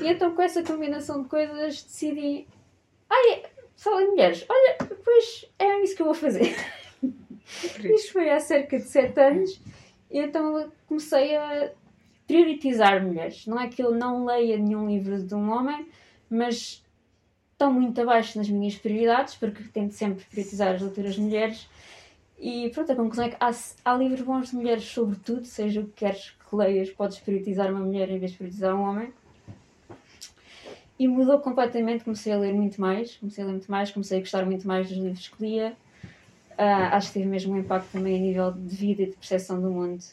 E 0.01 0.07
então 0.07 0.35
com 0.35 0.41
essa 0.41 0.63
combinação 0.63 1.23
de 1.23 1.29
coisas 1.29 1.81
decidi. 1.83 2.47
Ai, 3.09 3.43
só 3.75 3.99
em 3.99 4.09
mulheres. 4.09 4.45
Olha, 4.47 4.77
pois 5.03 5.45
é 5.57 5.81
isso 5.81 5.95
que 5.95 6.01
eu 6.01 6.05
vou 6.05 6.15
fazer. 6.15 6.55
Isto 7.53 8.13
foi 8.13 8.29
há 8.29 8.39
cerca 8.39 8.77
de 8.77 8.83
7 8.83 9.19
anos. 9.19 9.61
E 10.09 10.19
então 10.19 10.71
comecei 10.87 11.35
a 11.35 11.71
priorizar 12.27 13.03
mulheres. 13.03 13.45
Não 13.47 13.59
é 13.59 13.67
que 13.67 13.81
eu 13.81 13.91
não 13.91 14.25
leia 14.25 14.57
nenhum 14.57 14.87
livro 14.87 15.21
de 15.21 15.33
um 15.33 15.49
homem, 15.51 15.87
mas 16.29 16.83
estão 17.61 17.71
muito 17.71 18.01
abaixo 18.01 18.39
nas 18.39 18.49
minhas 18.49 18.75
prioridades, 18.75 19.35
porque 19.35 19.63
tento 19.65 19.93
sempre 19.93 20.25
priorizar 20.25 20.73
as 20.73 20.81
leituras 20.81 21.13
de 21.13 21.21
mulheres. 21.21 21.69
E 22.39 22.69
pronto, 22.71 22.91
a 22.91 22.95
conclusão 22.95 23.25
é 23.25 23.29
que 23.29 23.37
há, 23.39 23.51
há 23.85 23.93
livros 23.93 24.21
bons 24.21 24.49
de 24.49 24.55
mulheres 24.55 24.83
sobre 24.83 25.15
tudo, 25.17 25.45
seja 25.45 25.81
o 25.81 25.85
que 25.85 25.91
queres 25.91 26.31
que 26.31 26.55
leias, 26.55 26.89
podes 26.89 27.19
priorizar 27.19 27.71
uma 27.71 27.81
mulher 27.81 28.09
em 28.09 28.17
vez 28.17 28.31
de 28.31 28.37
priorizar 28.37 28.75
um 28.75 28.81
homem. 28.81 29.13
E 30.97 31.07
mudou 31.07 31.39
completamente, 31.39 32.03
comecei 32.03 32.33
a 32.33 32.37
ler 32.37 32.53
muito 32.53 32.81
mais, 32.81 33.15
comecei 33.17 33.43
a 33.43 33.47
ler 33.47 33.53
muito 33.53 33.69
mais, 33.69 33.91
comecei 33.91 34.17
a 34.17 34.21
gostar 34.21 34.45
muito 34.45 34.67
mais 34.67 34.89
dos 34.89 34.97
livros 34.97 35.27
que 35.27 35.43
lia. 35.43 35.77
Uh, 36.53 36.93
acho 36.93 37.07
que 37.07 37.13
teve 37.13 37.25
mesmo 37.27 37.53
um 37.53 37.57
impacto 37.59 37.91
também 37.91 38.15
a 38.15 38.19
nível 38.19 38.51
de 38.51 38.75
vida 38.75 39.03
e 39.03 39.05
de 39.07 39.15
percepção 39.15 39.61
do 39.61 39.69
mundo. 39.69 40.03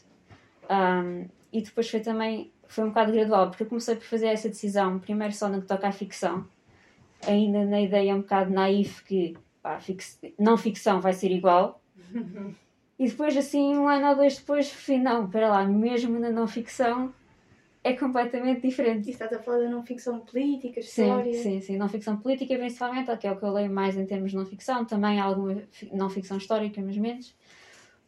Um, 0.69 1.27
e 1.51 1.61
depois 1.61 1.89
foi 1.89 1.99
também, 1.99 2.51
foi 2.67 2.83
um 2.83 2.89
bocado 2.89 3.11
gradual, 3.11 3.49
porque 3.49 3.63
eu 3.63 3.67
comecei 3.67 3.95
por 3.95 4.05
fazer 4.05 4.27
essa 4.27 4.49
decisão, 4.49 4.99
primeiro 4.99 5.33
só 5.33 5.47
no 5.49 5.61
que 5.61 5.67
toca 5.67 5.87
à 5.87 5.91
ficção, 5.91 6.45
ainda 7.25 7.65
na 7.65 7.81
ideia 7.81 8.15
um 8.15 8.21
bocado 8.21 8.51
naif 8.51 9.03
que 9.03 9.35
pá, 9.61 9.79
fix, 9.79 10.19
não 10.37 10.57
ficção 10.57 11.01
vai 11.01 11.13
ser 11.13 11.31
igual. 11.31 11.81
e 12.97 13.07
depois, 13.07 13.35
assim, 13.35 13.77
um 13.77 13.87
ano 13.87 14.09
ou 14.09 14.15
dois 14.15 14.37
depois, 14.37 14.71
fui, 14.71 14.97
não, 14.97 15.25
espera 15.25 15.49
lá, 15.49 15.65
mesmo 15.65 16.19
na 16.19 16.29
não 16.29 16.47
ficção, 16.47 17.13
é 17.83 17.93
completamente 17.93 18.61
diferente. 18.61 19.07
E 19.07 19.11
estás 19.11 19.31
a 19.31 19.39
falar 19.39 19.59
da 19.59 19.69
não 19.69 19.83
ficção 19.83 20.19
política, 20.19 20.79
história? 20.79 21.33
Sim, 21.33 21.43
sim, 21.43 21.61
sim. 21.61 21.77
Não 21.77 21.87
ficção 21.87 22.17
política, 22.17 22.55
principalmente, 22.57 23.15
que 23.17 23.27
é 23.27 23.31
o 23.31 23.37
que 23.37 23.45
eu 23.45 23.53
leio 23.53 23.71
mais 23.71 23.97
em 23.97 24.05
termos 24.05 24.31
de 24.31 24.37
não 24.37 24.45
ficção. 24.45 24.85
Também 24.85 25.19
alguma 25.19 25.63
não 25.91 26.09
ficção 26.09 26.37
histórica, 26.37 26.81
mas 26.81 26.97
menos. 26.97 27.35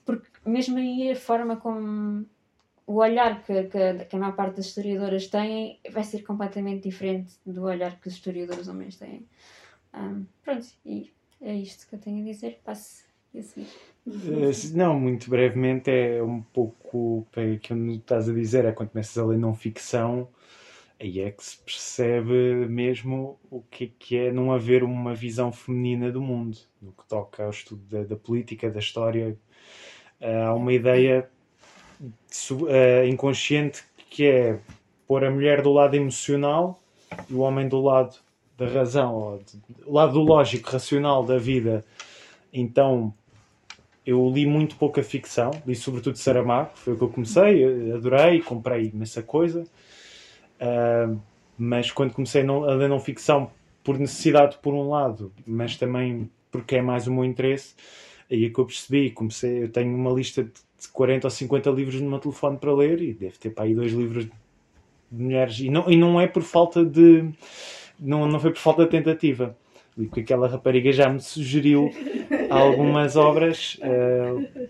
Porque 0.05 0.27
mesmo 0.45 0.77
aí 0.77 1.11
a 1.11 1.15
forma 1.15 1.55
como 1.55 2.25
o 2.91 2.95
olhar 2.95 3.41
que, 3.43 3.63
que, 3.63 4.05
que, 4.05 4.15
a 4.15 4.19
maior 4.19 4.35
parte 4.35 4.57
das 4.57 4.65
historiadoras 4.65 5.27
têm 5.27 5.79
vai 5.91 6.03
ser 6.03 6.23
completamente 6.23 6.89
diferente 6.89 7.35
do 7.45 7.63
olhar 7.63 7.97
que 7.99 8.09
os 8.09 8.15
historiadores 8.15 8.67
homens 8.67 8.97
têm. 8.97 9.25
Um, 9.93 10.25
pronto, 10.43 10.67
e 10.85 11.09
é 11.41 11.55
isto 11.55 11.87
que 11.87 11.95
eu 11.95 11.99
tenho 11.99 12.21
a 12.21 12.25
dizer. 12.25 12.59
Passe 12.65 13.05
a 13.33 13.41
seguir. 13.41 13.67
Eh, 14.05 14.75
não, 14.75 14.99
muito 14.99 15.29
brevemente, 15.29 15.89
é 15.89 16.21
um 16.21 16.41
pouco 16.41 17.25
para 17.31 17.43
aquilo 17.43 17.91
que 17.91 17.97
estás 17.97 18.27
a 18.27 18.33
dizer, 18.33 18.65
é 18.65 18.73
quando 18.73 18.89
começas 18.89 19.17
a 19.17 19.25
ler 19.25 19.37
não 19.37 19.55
ficção, 19.55 20.27
aí 20.99 21.21
é 21.21 21.31
que 21.31 21.43
se 21.45 21.57
percebe 21.59 22.67
mesmo 22.67 23.39
o 23.49 23.61
que 23.61 23.85
é, 23.85 23.89
que 23.97 24.17
é 24.17 24.31
não 24.33 24.51
haver 24.51 24.83
uma 24.83 25.15
visão 25.15 25.49
feminina 25.51 26.11
do 26.11 26.21
mundo, 26.21 26.57
no 26.81 26.91
que 26.91 27.07
toca 27.07 27.45
ao 27.45 27.51
estudo 27.51 27.83
da, 27.85 28.03
da 28.03 28.17
política, 28.17 28.69
da 28.69 28.79
história. 28.79 29.37
Uh, 30.19 30.47
há 30.47 30.53
uma 30.53 30.73
ideia 30.73 31.30
uh, 32.01 33.05
inconsciente 33.07 33.83
que 34.09 34.25
é 34.25 34.59
pôr 35.07 35.23
a 35.23 35.31
mulher 35.31 35.61
do 35.61 35.71
lado 35.71 35.95
emocional 35.95 36.79
e 37.29 37.33
o 37.33 37.39
homem 37.39 37.67
do 37.67 37.81
lado 37.81 38.15
da 38.57 38.67
razão, 38.67 39.15
ou 39.15 39.43
do 39.85 39.91
lado 39.91 40.13
do 40.13 40.21
lógico, 40.21 40.69
racional 40.69 41.25
da 41.25 41.37
vida. 41.37 41.83
Então, 42.53 43.13
eu 44.05 44.29
li 44.29 44.45
muito 44.45 44.75
pouca 44.75 45.01
ficção, 45.01 45.51
li 45.65 45.75
sobretudo 45.75 46.17
Saramago, 46.17 46.71
foi 46.75 46.93
o 46.93 46.97
que 46.97 47.03
eu 47.03 47.09
comecei, 47.09 47.91
adorei, 47.91 48.41
comprei 48.41 48.89
imensa 48.89 49.21
coisa. 49.23 49.63
Uh, 50.59 51.19
mas 51.57 51.91
quando 51.91 52.13
comecei 52.13 52.43
a 52.43 52.73
ler 52.73 52.89
não 52.89 52.99
ficção, 52.99 53.51
por 53.83 53.97
necessidade 53.97 54.57
por 54.61 54.73
um 54.73 54.89
lado, 54.89 55.31
mas 55.45 55.75
também 55.75 56.29
porque 56.51 56.75
é 56.75 56.81
mais 56.81 57.07
o 57.07 57.13
meu 57.13 57.23
interesse, 57.23 57.75
aí 58.29 58.45
é 58.45 58.49
que 58.49 58.59
eu 58.59 58.65
percebi. 58.65 59.11
Comecei, 59.11 59.63
eu 59.63 59.69
tenho 59.69 59.95
uma 59.95 60.11
lista 60.11 60.43
de 60.43 60.51
40 60.87 61.27
ou 61.27 61.31
50 61.31 61.69
livros 61.71 62.01
no 62.01 62.09
meu 62.09 62.19
telefone 62.19 62.57
para 62.57 62.73
ler 62.73 63.01
e 63.01 63.13
deve 63.13 63.37
ter 63.37 63.49
para 63.51 63.65
aí 63.65 63.75
dois 63.75 63.91
livros 63.91 64.25
de 64.25 65.23
mulheres. 65.23 65.59
E 65.59 65.69
não, 65.69 65.89
e 65.89 65.97
não 65.97 66.19
é 66.19 66.27
por 66.27 66.43
falta 66.43 66.83
de. 66.83 67.29
Não, 67.99 68.27
não 68.27 68.39
foi 68.39 68.51
por 68.51 68.59
falta 68.59 68.85
de 68.85 68.89
tentativa. 68.89 69.55
Porque 69.95 70.21
aquela 70.21 70.47
rapariga 70.47 70.91
já 70.91 71.09
me 71.09 71.19
sugeriu 71.19 71.91
algumas 72.49 73.15
obras. 73.15 73.77
Uh, 73.81 74.69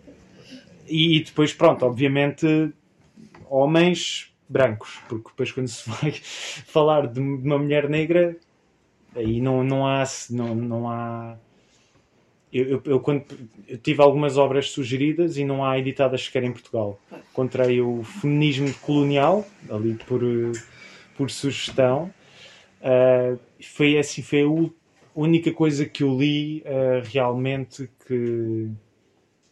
e, 0.88 1.18
e 1.18 1.24
depois, 1.24 1.54
pronto, 1.54 1.86
obviamente, 1.86 2.74
homens 3.50 4.34
brancos, 4.50 5.00
porque 5.08 5.30
depois 5.30 5.52
quando 5.52 5.68
se 5.68 5.90
vai 5.90 6.12
falar 6.66 7.08
de 7.08 7.20
uma 7.20 7.58
mulher 7.58 7.88
negra, 7.88 8.36
aí 9.16 9.40
não, 9.40 9.64
não 9.64 9.88
há. 9.88 10.04
Não, 10.30 10.54
não 10.56 10.90
há 10.90 11.38
eu, 12.52 12.68
eu, 12.68 12.82
eu, 12.86 13.00
quando, 13.00 13.24
eu 13.68 13.78
tive 13.78 14.02
algumas 14.02 14.38
obras 14.38 14.70
sugeridas 14.72 15.38
e 15.38 15.46
não 15.46 15.64
há 15.64 15.80
editadas 15.80 16.26
sequer 16.26 16.44
em 16.44 16.52
Portugal. 16.52 17.00
Encontrei 17.32 17.82
o 17.82 18.04
Feminismo 18.04 18.74
Colonial, 18.76 19.46
ali 19.70 19.94
por, 20.06 20.22
por 21.16 21.32
sugestão. 21.32 22.12
Uh, 22.82 23.40
foi 23.64 23.98
assim, 23.98 24.22
foi 24.22 24.42
a 24.44 24.70
única 25.16 25.52
coisa 25.54 25.86
que 25.86 26.04
eu 26.04 26.18
li 26.18 26.62
uh, 26.62 27.08
realmente 27.10 27.90
que, 28.06 28.70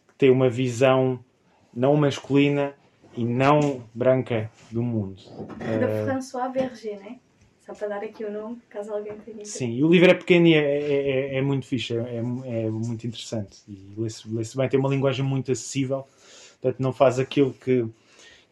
que 0.08 0.14
tem 0.18 0.30
uma 0.30 0.50
visão 0.50 1.24
não 1.72 1.96
masculina 1.96 2.74
e 3.16 3.24
não 3.24 3.82
branca 3.94 4.50
do 4.70 4.82
mundo. 4.82 5.22
Da 5.58 6.02
uh, 6.02 6.06
François 6.06 6.52
Berger, 6.52 6.98
né? 6.98 7.18
Só 7.70 7.74
para 7.74 7.88
dar 7.88 8.04
aqui 8.04 8.24
o 8.24 8.32
nome, 8.32 8.58
caso 8.68 8.92
alguém 8.92 9.16
tenha. 9.18 9.44
Sim, 9.44 9.74
e 9.74 9.84
o 9.84 9.88
livro 9.88 10.10
é 10.10 10.14
pequeno 10.14 10.48
e 10.48 10.54
é, 10.54 10.58
é, 10.58 11.10
é, 11.34 11.36
é 11.36 11.42
muito 11.42 11.66
fixe, 11.66 11.96
é, 11.96 12.00
é, 12.00 12.64
é 12.64 12.70
muito 12.70 13.06
interessante. 13.06 13.58
E 13.68 13.94
lê-se 13.96 14.26
lê 14.28 14.42
bem, 14.56 14.68
tem 14.68 14.80
uma 14.80 14.88
linguagem 14.88 15.24
muito 15.24 15.52
acessível, 15.52 16.04
portanto, 16.60 16.80
não 16.80 16.92
faz 16.92 17.20
aquilo 17.20 17.52
que, 17.52 17.86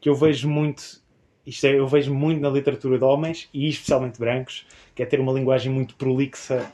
que 0.00 0.08
eu 0.08 0.14
vejo 0.14 0.48
muito. 0.48 1.02
Isto 1.44 1.66
é, 1.66 1.78
eu 1.78 1.88
vejo 1.88 2.14
muito 2.14 2.40
na 2.40 2.48
literatura 2.48 2.96
de 2.96 3.02
homens 3.02 3.48
e 3.52 3.68
especialmente 3.68 4.20
brancos, 4.20 4.64
que 4.94 5.02
é 5.02 5.06
ter 5.06 5.18
uma 5.18 5.32
linguagem 5.32 5.72
muito 5.72 5.96
prolixa, 5.96 6.70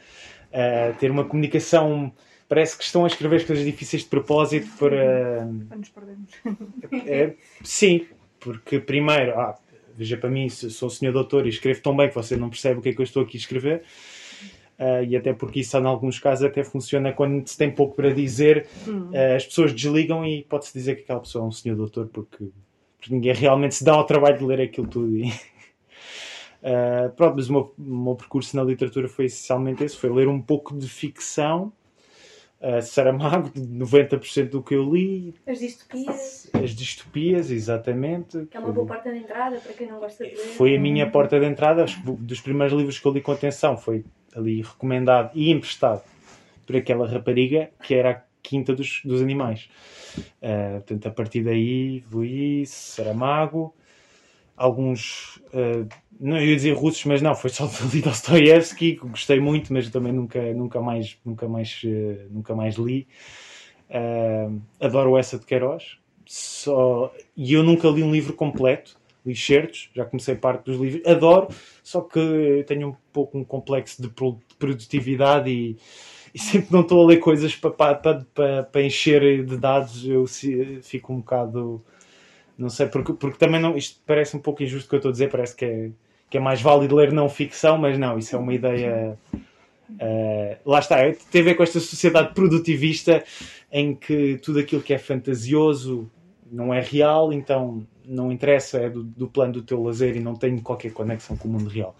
uh, 0.50 0.98
ter 0.98 1.10
uma 1.10 1.24
comunicação 1.24 2.12
parece 2.46 2.76
que 2.76 2.84
estão 2.84 3.04
a 3.04 3.06
escrever 3.06 3.36
as 3.36 3.44
coisas 3.44 3.64
difíceis 3.64 4.02
de 4.02 4.08
propósito 4.10 4.68
para. 4.78 5.48
Para 5.66 5.78
nos 5.78 5.88
perdermos. 5.88 6.30
É, 7.06 7.32
sim, 7.62 8.06
porque 8.38 8.78
primeiro, 8.78 9.32
ah, 9.40 9.58
veja 9.96 10.16
para 10.16 10.30
mim, 10.30 10.48
sou 10.48 10.88
o 10.88 10.90
senhor 10.90 11.12
doutor 11.12 11.46
e 11.46 11.48
escrevo 11.48 11.80
tão 11.80 11.96
bem 11.96 12.08
que 12.08 12.14
você 12.14 12.36
não 12.36 12.50
percebe 12.50 12.78
o 12.78 12.82
que 12.82 12.90
é 12.90 12.92
que 12.92 13.00
eu 13.00 13.04
estou 13.04 13.22
aqui 13.22 13.36
a 13.36 13.40
escrever. 13.40 13.82
Uh, 14.78 15.04
e 15.08 15.16
até 15.16 15.32
porque 15.32 15.60
isso, 15.60 15.76
em 15.78 15.84
alguns 15.84 16.18
casos, 16.18 16.44
até 16.44 16.64
funciona 16.64 17.12
quando 17.12 17.46
se 17.46 17.56
tem 17.56 17.70
pouco 17.70 17.94
para 17.94 18.12
dizer, 18.12 18.66
uh, 18.88 19.36
as 19.36 19.46
pessoas 19.46 19.72
desligam 19.72 20.26
e 20.26 20.42
pode-se 20.42 20.72
dizer 20.72 20.96
que 20.96 21.02
aquela 21.02 21.20
pessoa 21.20 21.44
é 21.44 21.48
um 21.48 21.52
senhor 21.52 21.76
doutor 21.76 22.08
porque, 22.12 22.48
porque 22.98 23.14
ninguém 23.14 23.32
realmente 23.32 23.76
se 23.76 23.84
dá 23.84 23.92
ao 23.92 24.04
trabalho 24.04 24.38
de 24.38 24.44
ler 24.44 24.60
aquilo 24.60 24.88
tudo. 24.88 25.16
E, 25.16 25.28
uh, 25.28 27.10
pronto, 27.16 27.36
mas 27.36 27.48
o 27.48 27.52
meu, 27.52 27.74
o 27.78 28.04
meu 28.04 28.16
percurso 28.16 28.56
na 28.56 28.64
literatura 28.64 29.08
foi 29.08 29.26
essencialmente 29.26 29.84
esse: 29.84 29.96
foi 29.96 30.10
ler 30.10 30.26
um 30.26 30.42
pouco 30.42 30.76
de 30.76 30.88
ficção 30.88 31.72
uh, 32.64 32.82
Saramago, 32.82 33.50
90% 33.50 34.50
do 34.50 34.62
que 34.62 34.74
eu 34.74 34.92
li. 34.92 35.34
As 35.46 35.58
distopias. 35.58 36.50
As 36.52 36.70
distopias, 36.70 37.50
exatamente. 37.50 38.46
Que 38.46 38.56
é 38.56 38.60
uma 38.60 38.72
boa 38.72 38.86
porta 38.86 39.12
de 39.12 39.18
entrada 39.18 39.58
para 39.58 39.72
quem 39.74 39.86
não 39.86 40.00
gosta 40.00 40.24
de 40.24 40.30
ler. 40.30 40.36
Foi 40.38 40.74
a 40.74 40.80
minha 40.80 41.10
porta 41.10 41.38
de 41.38 41.46
entrada. 41.46 41.84
Dos 42.04 42.40
primeiros 42.40 42.76
livros 42.76 42.98
que 42.98 43.06
eu 43.06 43.12
li 43.12 43.20
com 43.20 43.32
atenção 43.32 43.76
foi 43.76 44.04
ali 44.34 44.62
recomendado 44.62 45.30
e 45.34 45.50
emprestado 45.50 46.02
por 46.66 46.74
aquela 46.76 47.06
rapariga 47.06 47.70
que 47.82 47.94
era 47.94 48.10
a 48.10 48.22
quinta 48.42 48.74
dos, 48.74 49.02
dos 49.04 49.20
animais. 49.20 49.68
Uh, 50.18 50.74
portanto, 50.74 51.06
a 51.06 51.10
partir 51.10 51.42
daí, 51.42 52.02
Luís, 52.10 52.70
Saramago 52.70 53.74
alguns, 54.56 55.36
uh, 55.52 55.88
não 56.20 56.38
ia 56.40 56.54
dizer 56.54 56.72
russos, 56.72 57.04
mas 57.04 57.20
não, 57.20 57.34
foi 57.34 57.50
só 57.50 57.66
de 57.66 58.00
Dostoevsky, 58.00 58.96
que 58.96 59.06
gostei 59.06 59.40
muito, 59.40 59.72
mas 59.72 59.88
também 59.90 60.12
nunca, 60.12 60.40
nunca, 60.52 60.80
mais, 60.80 61.16
nunca, 61.24 61.48
mais, 61.48 61.82
uh, 61.84 62.28
nunca 62.30 62.54
mais 62.54 62.76
li. 62.76 63.06
Uh, 63.90 64.60
adoro 64.80 65.16
essa 65.18 65.38
de 65.38 65.44
Queiroz, 65.44 65.98
só, 66.26 67.12
e 67.36 67.52
eu 67.52 67.62
nunca 67.62 67.88
li 67.88 68.02
um 68.02 68.12
livro 68.12 68.32
completo, 68.32 68.96
li 69.24 69.36
certos, 69.36 69.90
já 69.94 70.04
comecei 70.04 70.34
parte 70.34 70.64
dos 70.64 70.80
livros, 70.80 71.06
adoro, 71.06 71.48
só 71.82 72.00
que 72.00 72.64
tenho 72.66 72.88
um 72.88 72.96
pouco 73.12 73.38
um 73.38 73.44
complexo 73.44 74.02
de 74.02 74.10
produtividade 74.58 75.50
e, 75.50 75.76
e 76.34 76.38
sempre 76.38 76.72
não 76.72 76.80
estou 76.80 77.02
a 77.02 77.06
ler 77.06 77.18
coisas 77.18 77.54
para, 77.54 77.70
para, 77.70 78.26
para, 78.34 78.62
para 78.64 78.82
encher 78.82 79.44
de 79.44 79.56
dados, 79.56 80.06
eu 80.06 80.24
fico 80.82 81.12
um 81.12 81.18
bocado 81.18 81.84
não 82.56 82.68
sei, 82.68 82.86
porque, 82.86 83.12
porque 83.12 83.38
também 83.38 83.60
não, 83.60 83.76
isto 83.76 84.00
parece 84.06 84.36
um 84.36 84.40
pouco 84.40 84.62
injusto 84.62 84.86
o 84.86 84.88
que 84.88 84.94
eu 84.94 84.98
estou 84.98 85.08
a 85.10 85.12
dizer, 85.12 85.30
parece 85.30 85.56
que 85.56 85.64
é, 85.64 85.90
que 86.30 86.38
é 86.38 86.40
mais 86.40 86.60
válido 86.60 86.94
ler 86.94 87.12
não 87.12 87.28
ficção, 87.28 87.76
mas 87.78 87.98
não, 87.98 88.18
isso 88.18 88.34
é 88.34 88.38
uma 88.38 88.54
ideia. 88.54 89.18
Uh, 89.90 90.56
lá 90.64 90.78
está, 90.78 90.96
tem 91.30 91.42
a 91.42 91.44
ver 91.44 91.54
com 91.54 91.62
esta 91.62 91.78
sociedade 91.80 92.32
produtivista 92.32 93.22
em 93.70 93.94
que 93.94 94.38
tudo 94.38 94.60
aquilo 94.60 94.82
que 94.82 94.94
é 94.94 94.98
fantasioso 94.98 96.10
não 96.50 96.72
é 96.72 96.80
real, 96.80 97.32
então 97.32 97.84
não 98.04 98.30
interessa, 98.30 98.78
é 98.78 98.88
do, 98.88 99.02
do 99.02 99.28
plano 99.28 99.54
do 99.54 99.62
teu 99.62 99.82
lazer 99.82 100.16
e 100.16 100.20
não 100.20 100.34
tem 100.34 100.56
qualquer 100.58 100.92
conexão 100.92 101.36
com 101.36 101.48
o 101.48 101.50
mundo 101.50 101.68
real. 101.68 101.96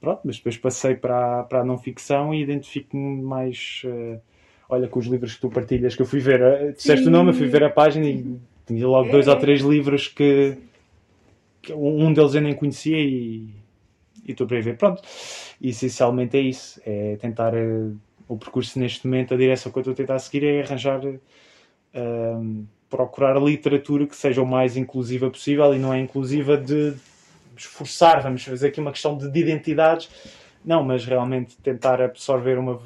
Pronto, 0.00 0.20
mas 0.24 0.36
depois 0.36 0.56
passei 0.56 0.94
para, 0.94 1.42
para 1.44 1.60
a 1.60 1.64
não 1.64 1.76
ficção 1.76 2.32
e 2.32 2.40
identifico-me 2.40 3.20
mais. 3.20 3.82
Uh, 3.84 4.20
olha, 4.68 4.88
com 4.88 4.98
os 4.98 5.06
livros 5.06 5.34
que 5.34 5.40
tu 5.40 5.50
partilhas, 5.50 5.96
que 5.96 6.02
eu 6.02 6.06
fui 6.06 6.20
ver, 6.20 6.40
uh, 6.40 6.72
disseste 6.72 7.06
o 7.06 7.10
nome, 7.10 7.30
eu 7.30 7.34
fui 7.34 7.48
ver 7.48 7.64
a 7.64 7.70
página 7.70 8.06
e 8.06 8.38
tinha 8.68 8.86
logo 8.86 9.10
dois 9.10 9.26
ou 9.26 9.36
três 9.36 9.62
livros 9.62 10.08
que, 10.08 10.56
que, 11.62 11.72
um 11.72 12.12
deles 12.12 12.34
eu 12.34 12.42
nem 12.42 12.54
conhecia 12.54 12.98
e 12.98 13.48
estou 14.26 14.46
para 14.46 14.60
ver. 14.60 14.76
Pronto, 14.76 15.02
e, 15.60 15.70
essencialmente 15.70 16.36
é 16.36 16.40
isso: 16.40 16.80
é 16.84 17.16
tentar 17.16 17.54
uh, 17.54 17.96
o 18.28 18.36
percurso 18.36 18.78
neste 18.78 19.06
momento, 19.06 19.34
a 19.34 19.36
direção 19.36 19.72
que 19.72 19.78
eu 19.78 19.80
estou 19.80 19.92
a 19.92 19.96
tentar 19.96 20.18
seguir 20.18 20.44
é 20.44 20.62
arranjar, 20.62 21.04
uh, 21.04 22.66
procurar 22.90 23.42
literatura 23.42 24.06
que 24.06 24.14
seja 24.14 24.42
o 24.42 24.46
mais 24.46 24.76
inclusiva 24.76 25.30
possível 25.30 25.74
e 25.74 25.78
não 25.78 25.92
é 25.92 25.98
inclusiva 25.98 26.56
de 26.56 26.94
esforçar, 27.56 28.22
vamos 28.22 28.44
fazer 28.44 28.68
aqui 28.68 28.80
uma 28.80 28.92
questão 28.92 29.16
de, 29.16 29.30
de 29.30 29.40
identidades, 29.40 30.08
não, 30.64 30.84
mas 30.84 31.04
realmente 31.04 31.56
tentar 31.56 32.00
absorver 32.00 32.58
uma, 32.58 32.78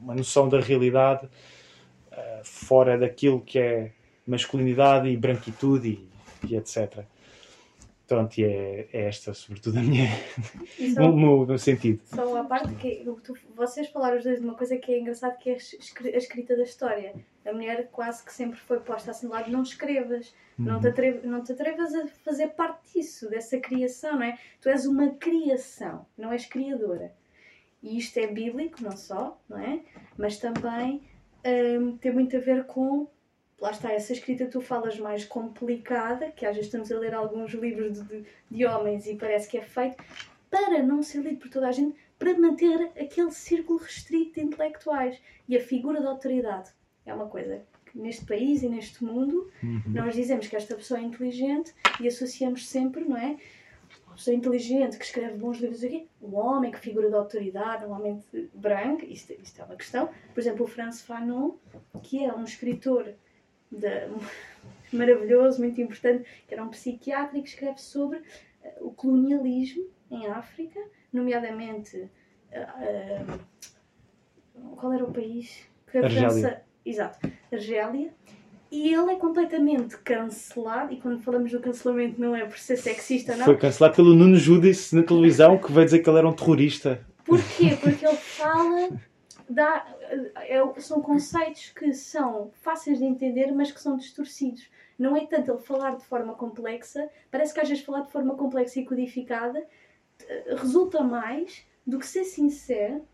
uma 0.00 0.14
noção 0.14 0.48
da 0.48 0.58
realidade 0.58 1.26
uh, 1.26 2.40
fora 2.42 2.98
daquilo 2.98 3.40
que 3.40 3.58
é 3.58 3.92
masculinidade 4.26 5.08
e 5.08 5.16
branquitude 5.16 5.88
e, 6.44 6.48
e 6.48 6.56
etc. 6.56 7.04
Pronto, 8.12 8.36
e 8.36 8.44
é, 8.44 8.88
é, 8.92 9.06
esta, 9.06 9.32
sobretudo, 9.32 9.78
a 9.78 9.82
minha. 9.82 10.06
Só, 10.94 11.08
o 11.10 11.16
meu, 11.16 11.46
meu 11.46 11.58
sentido. 11.58 12.00
Só 12.04 12.36
a 12.36 12.44
parte 12.44 12.74
que. 12.74 13.02
Tu, 13.24 13.34
vocês 13.56 13.88
falaram 13.88 14.18
os 14.18 14.24
dois 14.24 14.38
de 14.38 14.44
uma 14.44 14.54
coisa 14.54 14.76
que 14.76 14.92
é 14.92 15.00
engraçado, 15.00 15.38
que 15.38 15.48
é 15.48 15.54
a 15.54 16.18
escrita 16.18 16.54
da 16.54 16.62
história. 16.62 17.14
A 17.46 17.52
mulher 17.54 17.88
quase 17.90 18.22
que 18.22 18.32
sempre 18.32 18.58
foi 18.58 18.80
posta 18.80 19.12
assim 19.12 19.28
de 19.28 19.32
lado: 19.32 19.50
não 19.50 19.62
escrevas, 19.62 20.34
uhum. 20.58 20.66
não, 20.66 20.80
te 20.80 20.88
atreve, 20.88 21.26
não 21.26 21.42
te 21.42 21.52
atrevas 21.52 21.94
a 21.94 22.06
fazer 22.06 22.48
parte 22.48 22.92
disso, 22.92 23.30
dessa 23.30 23.58
criação, 23.58 24.16
não 24.16 24.24
é? 24.24 24.38
Tu 24.60 24.68
és 24.68 24.84
uma 24.84 25.08
criação, 25.14 26.04
não 26.18 26.32
és 26.32 26.44
criadora. 26.44 27.14
E 27.82 27.96
isto 27.96 28.18
é 28.18 28.26
bíblico, 28.26 28.82
não 28.82 28.96
só, 28.96 29.40
não 29.48 29.58
é? 29.58 29.80
Mas 30.18 30.36
também 30.36 31.00
hum, 31.80 31.96
tem 31.96 32.12
muito 32.12 32.36
a 32.36 32.40
ver 32.40 32.64
com 32.66 33.08
lá 33.62 33.70
está, 33.70 33.92
essa 33.92 34.12
escrita 34.12 34.44
que 34.44 34.50
tu 34.50 34.60
falas 34.60 34.98
mais 34.98 35.24
complicada, 35.24 36.32
que 36.32 36.44
às 36.44 36.56
vezes 36.56 36.66
estamos 36.66 36.90
a 36.90 36.98
ler 36.98 37.14
alguns 37.14 37.52
livros 37.52 37.92
de, 37.92 38.04
de, 38.04 38.24
de 38.50 38.66
homens 38.66 39.06
e 39.06 39.14
parece 39.14 39.48
que 39.48 39.56
é 39.56 39.62
feito, 39.62 40.02
para 40.50 40.82
não 40.82 41.00
ser 41.00 41.20
lido 41.20 41.38
por 41.38 41.48
toda 41.48 41.68
a 41.68 41.72
gente, 41.72 41.96
para 42.18 42.36
manter 42.36 42.90
aquele 43.00 43.30
círculo 43.30 43.78
restrito 43.78 44.34
de 44.34 44.46
intelectuais. 44.46 45.16
E 45.48 45.56
a 45.56 45.60
figura 45.60 46.02
da 46.02 46.10
autoridade 46.10 46.70
é 47.06 47.14
uma 47.14 47.28
coisa 47.28 47.62
que 47.86 47.96
neste 47.98 48.26
país 48.26 48.64
e 48.64 48.68
neste 48.68 49.04
mundo 49.04 49.48
uhum. 49.62 49.82
nós 49.86 50.14
dizemos 50.14 50.48
que 50.48 50.56
esta 50.56 50.74
pessoa 50.74 50.98
é 50.98 51.04
inteligente 51.04 51.72
e 52.00 52.08
associamos 52.08 52.68
sempre, 52.68 53.04
não 53.04 53.16
é? 53.16 53.36
uma 54.06 54.16
pessoa 54.16 54.36
inteligente 54.36 54.98
que 54.98 55.04
escreve 55.04 55.38
bons 55.38 55.58
livros 55.58 55.84
aqui, 55.84 56.08
um 56.20 56.36
homem 56.36 56.70
que 56.70 56.78
figura 56.78 57.08
de 57.08 57.14
autoridade, 57.14 57.84
um 57.86 57.92
homem 57.92 58.22
branco, 58.52 59.04
isto, 59.04 59.32
isto 59.32 59.62
é 59.62 59.64
uma 59.64 59.76
questão. 59.76 60.10
Por 60.34 60.40
exemplo, 60.40 60.64
o 60.64 60.68
Franz 60.68 61.00
Fanon, 61.00 61.52
que 62.02 62.24
é 62.24 62.34
um 62.34 62.44
escritor 62.44 63.14
de, 63.72 64.08
maravilhoso, 64.92 65.60
muito 65.60 65.80
importante, 65.80 66.24
que 66.46 66.54
era 66.54 66.62
um 66.62 66.68
psiquiatra 66.68 67.38
e 67.38 67.42
que 67.42 67.48
escreve 67.48 67.80
sobre 67.80 68.18
uh, 68.18 68.86
o 68.86 68.90
colonialismo 68.92 69.84
em 70.10 70.26
África, 70.26 70.78
nomeadamente. 71.12 72.08
Uh, 72.52 73.32
uh, 74.54 74.76
qual 74.76 74.92
era 74.92 75.04
o 75.04 75.12
país? 75.12 75.66
Que 75.90 75.98
a 75.98 76.04
Argélia. 76.04 76.30
França. 76.30 76.62
Exato, 76.84 77.32
Argélia. 77.50 78.12
E 78.70 78.94
ele 78.94 79.12
é 79.12 79.16
completamente 79.16 79.98
cancelado, 79.98 80.94
e 80.94 80.96
quando 80.96 81.20
falamos 81.20 81.52
do 81.52 81.60
cancelamento 81.60 82.18
não 82.18 82.34
é 82.34 82.46
por 82.46 82.58
ser 82.58 82.78
sexista, 82.78 83.36
não. 83.36 83.44
Foi 83.44 83.56
cancelado 83.56 83.94
pelo 83.94 84.14
Nuno 84.14 84.36
Judice 84.36 84.96
na 84.96 85.02
televisão, 85.02 85.58
que 85.58 85.70
veio 85.70 85.84
dizer 85.84 85.98
que 85.98 86.08
ele 86.08 86.18
era 86.18 86.28
um 86.28 86.32
terrorista. 86.32 87.06
Porquê? 87.22 87.76
Porque 87.78 88.06
ele 88.06 88.16
fala. 88.16 88.88
Dá, 89.52 89.86
é, 90.36 90.80
são 90.80 91.02
conceitos 91.02 91.70
que 91.70 91.92
são 91.92 92.50
fáceis 92.62 92.98
de 92.98 93.04
entender, 93.04 93.52
mas 93.52 93.70
que 93.70 93.80
são 93.80 93.96
distorcidos. 93.96 94.68
Não 94.98 95.16
é 95.16 95.26
tanto 95.26 95.50
ele 95.50 95.60
falar 95.60 95.96
de 95.96 96.04
forma 96.04 96.34
complexa, 96.34 97.10
parece 97.30 97.52
que 97.52 97.60
às 97.60 97.68
vezes 97.68 97.84
falar 97.84 98.02
de 98.02 98.12
forma 98.12 98.34
complexa 98.34 98.80
e 98.80 98.84
codificada 98.84 99.66
eh, 100.28 100.54
resulta 100.56 101.02
mais 101.02 101.64
do 101.86 101.98
que 101.98 102.06
ser 102.06 102.24
sincero 102.24 103.04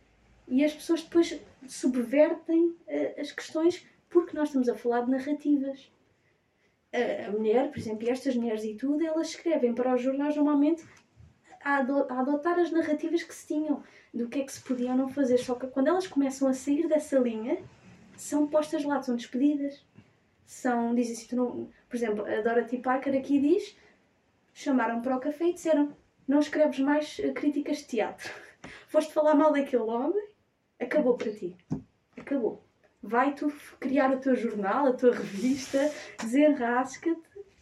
e 0.47 0.65
as 0.65 0.75
pessoas 0.75 1.03
depois 1.03 1.41
subvertem 1.67 2.69
uh, 2.69 3.21
as 3.21 3.33
questões 3.33 3.87
porque 4.09 4.37
nós 4.37 4.49
estamos 4.49 4.69
a 4.69 4.75
falar 4.75 5.03
de 5.03 5.11
narrativas. 5.11 5.91
A, 6.93 7.31
mulher, 7.31 7.71
por 7.71 7.79
exemplo, 7.79 8.09
estas 8.09 8.35
mulheres 8.35 8.65
e 8.65 8.75
tudo, 8.75 9.05
elas 9.05 9.29
escrevem 9.29 9.75
para 9.75 9.95
os 9.95 10.01
jornais 10.01 10.35
normalmente 10.35 10.83
a, 11.63 11.77
adotar 11.77 12.59
as 12.59 12.71
narrativas 12.71 13.23
que 13.23 13.35
se 13.35 13.47
tinham 13.47 13.83
do 14.13 14.29
que 14.29 14.41
é 14.41 14.45
que 14.45 14.53
se 14.53 14.61
podia 14.61 14.93
ou 14.93 14.97
não 14.97 15.09
fazer. 15.09 15.39
Só 15.39 15.55
que 15.55 15.67
quando 15.67 15.89
elas 15.89 16.07
começam 16.07 16.49
a 16.49 16.55
sair 16.55 16.89
dessa 16.89 17.19
linha, 17.19 17.59
são 18.17 18.47
postas 18.47 18.85
lá, 18.85 19.03
são 19.03 19.17
despedidas. 19.17 19.85
São, 20.47 20.95
dizem 20.95 21.15
assim, 21.15 21.37
não, 21.37 21.69
por 21.89 21.97
exemplo, 21.97 22.25
a 22.25 22.41
Dorothy 22.41 22.79
Parker 22.79 23.17
aqui 23.17 23.39
diz: 23.39 23.77
chamaram 24.55 25.03
para 25.03 25.17
o 25.17 25.21
café 25.21 25.49
e 25.49 25.55
disseram: 25.55 25.95
não 26.27 26.41
escreves 26.41 26.79
mais 26.79 27.19
eh, 27.19 27.33
críticas 27.33 27.79
de 27.79 27.85
teatro. 27.85 28.33
Foste 28.89 29.13
falar 29.13 29.35
mal 29.35 29.53
daquele 29.53 29.83
homem, 29.83 30.27
acabou 30.81 31.17
para 31.17 31.33
ti. 31.33 31.57
Acabou 32.17 32.69
vai 33.03 33.35
tu 33.35 33.53
criar 33.79 34.13
o 34.13 34.19
teu 34.19 34.35
jornal, 34.35 34.87
a 34.87 34.93
tua 34.93 35.15
revista, 35.15 35.91
desenrasca-te, 36.21 37.21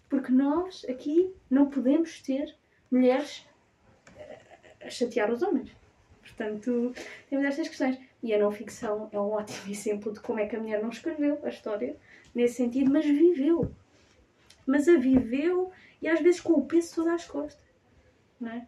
porque 0.09 0.33
nós 0.33 0.85
aqui 0.89 1.35
não 1.51 1.69
podemos 1.69 2.21
ter 2.23 2.55
mulheres 2.91 3.47
chatear 4.91 5.31
os 5.31 5.43
homens. 5.43 5.71
Portanto, 6.21 6.93
temos 7.29 7.47
estas 7.47 7.69
questões. 7.69 7.99
E 8.23 8.35
a 8.35 8.39
não 8.39 8.51
ficção 8.51 9.09
é 9.13 9.19
um 9.19 9.31
ótimo 9.31 9.61
exemplo 9.71 10.13
de 10.13 10.21
como 10.21 10.41
é 10.41 10.47
que 10.47 10.57
a 10.57 10.61
mulher 10.61 10.83
não 10.83 10.91
escreveu 10.91 11.39
a 11.43 11.49
história 11.49 11.97
nesse 12.35 12.55
sentido, 12.55 12.91
mas 12.91 13.05
viveu. 13.05 13.71
Mas 14.67 14.89
a 14.89 14.97
viveu 14.97 15.71
e 16.03 16.09
às 16.09 16.21
vezes 16.21 16.41
com 16.41 16.55
o 16.55 16.67
peso 16.67 16.97
todo 16.97 17.11
às 17.11 17.25
costas. 17.25 17.65
Não 18.41 18.51
é? 18.51 18.67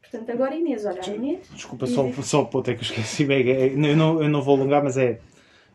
Portanto, 0.00 0.30
agora 0.30 0.54
Inês, 0.54 0.84
olha, 0.84 1.00
Inês. 1.08 1.48
Desculpa, 1.54 1.86
só, 1.86 2.10
só 2.22 2.42
o 2.42 2.46
ponto 2.46 2.70
é 2.70 2.74
que 2.74 2.80
eu 2.80 2.84
esqueci. 2.84 3.26
É, 3.32 3.72
eu, 3.72 3.96
não, 3.96 4.22
eu 4.22 4.28
não 4.28 4.42
vou 4.42 4.56
alongar, 4.56 4.84
mas 4.84 4.98
é 4.98 5.20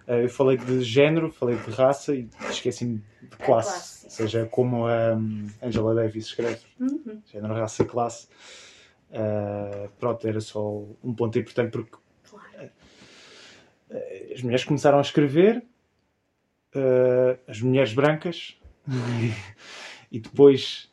Uh, 0.08 0.24
eu 0.24 0.30
falei 0.30 0.56
de 0.56 0.82
género, 0.82 1.30
falei 1.30 1.58
de 1.58 1.70
raça 1.70 2.16
e 2.16 2.30
esqueci-me 2.50 3.04
de 3.22 3.36
classe. 3.36 3.70
classe 3.70 4.06
ou 4.06 4.10
seja, 4.10 4.46
como 4.50 4.88
a 4.88 5.14
um, 5.14 5.48
Angela 5.62 5.94
Davis 5.94 6.28
escreve. 6.28 6.62
Uhum. 6.80 7.22
Género, 7.30 7.54
raça, 7.54 7.84
classe. 7.84 8.30
Uh, 9.10 9.90
pronto, 10.00 10.28
era 10.28 10.42
só 10.42 10.84
um 11.04 11.14
ponto 11.14 11.40
importante 11.40 11.72
porque 11.72 11.96
claro. 12.30 12.70
uh, 13.90 14.34
as 14.34 14.42
mulheres 14.42 14.66
começaram 14.66 14.98
a 14.98 15.02
escrever, 15.02 15.64
as 17.48 17.60
mulheres 17.60 17.92
brancas, 17.92 18.56
e 20.12 20.20
depois 20.20 20.92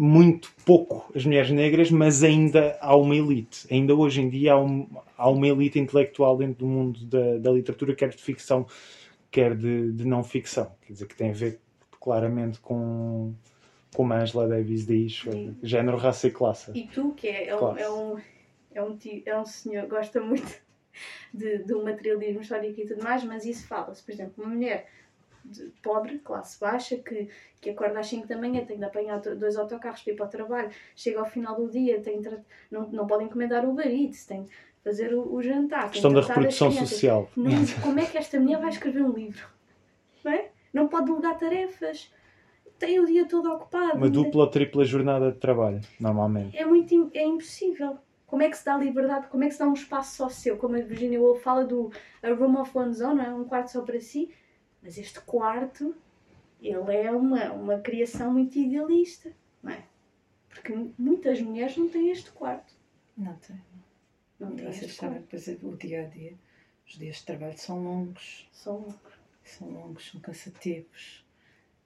muito 0.00 0.50
pouco 0.64 1.12
as 1.14 1.26
mulheres 1.26 1.50
negras, 1.50 1.90
mas 1.90 2.24
ainda 2.24 2.78
há 2.80 2.96
uma 2.96 3.14
elite. 3.14 3.66
Ainda 3.70 3.94
hoje 3.94 4.22
em 4.22 4.30
dia 4.30 4.54
há, 4.54 4.58
um, 4.58 4.88
há 5.14 5.28
uma 5.28 5.46
elite 5.46 5.78
intelectual 5.78 6.38
dentro 6.38 6.60
do 6.60 6.66
mundo 6.66 7.04
da, 7.04 7.36
da 7.36 7.52
literatura, 7.52 7.94
quer 7.94 8.08
de 8.08 8.16
ficção, 8.16 8.66
quer 9.30 9.54
de, 9.54 9.92
de, 9.92 10.06
não 10.06 10.24
ficção. 10.24 10.72
Quer 10.86 10.94
dizer, 10.94 11.06
que 11.06 11.14
tem 11.14 11.28
a 11.28 11.34
ver 11.34 11.60
claramente 12.00 12.58
com, 12.60 13.34
como 13.94 14.12
a 14.12 14.18
Angela 14.18 14.48
Davis 14.48 14.86
diz, 14.86 15.22
Sim. 15.22 15.56
género, 15.62 15.96
raça 15.96 16.28
e 16.28 16.30
classe. 16.30 16.70
E 16.74 16.86
tu, 16.86 17.12
que 17.12 17.28
é, 17.28 17.48
é, 17.48 17.56
um, 17.56 17.76
é, 17.76 17.90
um, 17.90 18.18
é, 18.72 18.82
um, 18.82 18.98
é 19.26 19.38
um 19.38 19.44
senhor, 19.44 19.86
gosta 19.86 20.20
muito 20.20 20.60
de, 21.34 21.58
do 21.58 21.82
materialismo 21.82 22.40
histórico 22.40 22.80
e 22.80 22.86
tudo 22.86 23.02
mais, 23.02 23.24
mas 23.24 23.44
isso 23.44 23.66
fala-se, 23.66 24.02
por 24.02 24.12
exemplo, 24.12 24.44
uma 24.44 24.52
mulher 24.52 24.86
pobre, 25.82 26.18
classe 26.18 26.58
baixa, 26.60 26.96
que, 26.96 27.28
que 27.60 27.70
acorda 27.70 28.00
às 28.00 28.06
5 28.06 28.26
da 28.26 28.36
manhã, 28.36 28.64
tem 28.64 28.78
de 28.78 28.84
apanhar 28.84 29.18
dois 29.18 29.56
autocarros 29.56 30.02
para 30.02 30.12
ir 30.12 30.16
para 30.16 30.26
o 30.26 30.28
trabalho, 30.28 30.70
chega 30.94 31.18
ao 31.18 31.26
final 31.26 31.56
do 31.56 31.70
dia, 31.70 32.00
tem 32.00 32.20
de, 32.20 32.30
não, 32.70 32.88
não 32.90 33.06
pode 33.06 33.24
encomendar 33.24 33.64
o 33.64 33.80
Eats, 33.80 34.26
tem 34.26 34.44
de 34.44 34.50
fazer 34.84 35.14
o, 35.14 35.34
o 35.34 35.42
jantar. 35.42 35.90
Questão 35.90 36.12
da 36.12 36.20
reprodução 36.20 36.70
social. 36.70 37.30
Não, 37.36 37.50
como 37.82 37.98
é 37.98 38.06
que 38.06 38.18
esta 38.18 38.38
mulher 38.38 38.60
vai 38.60 38.70
escrever 38.70 39.02
um 39.02 39.12
livro? 39.12 39.46
Não, 40.24 40.32
é? 40.32 40.48
não 40.72 40.88
pode 40.88 41.06
delegar 41.06 41.38
tarefas. 41.38 42.12
Tem 42.80 42.98
o 42.98 43.04
dia 43.04 43.28
todo 43.28 43.52
ocupado. 43.52 43.98
Uma 43.98 44.08
dupla 44.08 44.44
ou 44.44 44.50
tripla 44.50 44.82
jornada 44.84 45.30
de 45.30 45.38
trabalho, 45.38 45.82
normalmente. 46.00 46.56
É 46.56 46.64
muito 46.64 47.10
é 47.12 47.22
impossível. 47.22 47.98
Como 48.26 48.42
é 48.42 48.48
que 48.48 48.56
se 48.56 48.64
dá 48.64 48.78
liberdade? 48.78 49.26
Como 49.26 49.44
é 49.44 49.48
que 49.48 49.52
se 49.52 49.58
dá 49.58 49.68
um 49.68 49.74
espaço 49.74 50.16
só 50.16 50.30
seu? 50.30 50.56
Como 50.56 50.76
a 50.76 50.80
Virginia 50.80 51.20
Woolf 51.20 51.42
fala 51.42 51.62
do 51.66 51.92
a 52.22 52.30
room 52.30 52.58
of 52.58 52.76
one's 52.76 53.02
own, 53.02 53.16
não 53.16 53.24
é? 53.24 53.34
um 53.34 53.44
quarto 53.44 53.70
só 53.70 53.82
para 53.82 54.00
si. 54.00 54.34
Mas 54.82 54.96
este 54.96 55.20
quarto, 55.20 55.94
ele 56.62 56.96
é 56.96 57.12
uma, 57.12 57.52
uma 57.52 57.78
criação 57.80 58.32
muito 58.32 58.58
idealista, 58.58 59.30
não 59.62 59.72
é? 59.72 59.84
Porque 60.48 60.74
muitas 60.96 61.38
mulheres 61.42 61.76
não 61.76 61.86
têm 61.86 62.10
este 62.10 62.32
quarto. 62.32 62.72
Não 63.14 63.34
têm. 63.34 63.60
Não 64.38 64.56
têm 64.56 64.72
Vocês 64.72 64.94
sabem, 64.94 65.22
exemplo, 65.30 65.70
o 65.70 65.76
dia 65.76 66.06
a 66.06 66.06
dia, 66.06 66.32
os 66.86 66.96
dias 66.96 67.16
de 67.16 67.26
trabalho 67.26 67.58
são 67.58 67.84
longos. 67.84 68.48
São 68.50 68.76
longos. 68.78 69.20
São 69.44 69.68
longos, 69.68 70.10
são 70.10 70.20
cansativos. 70.20 71.28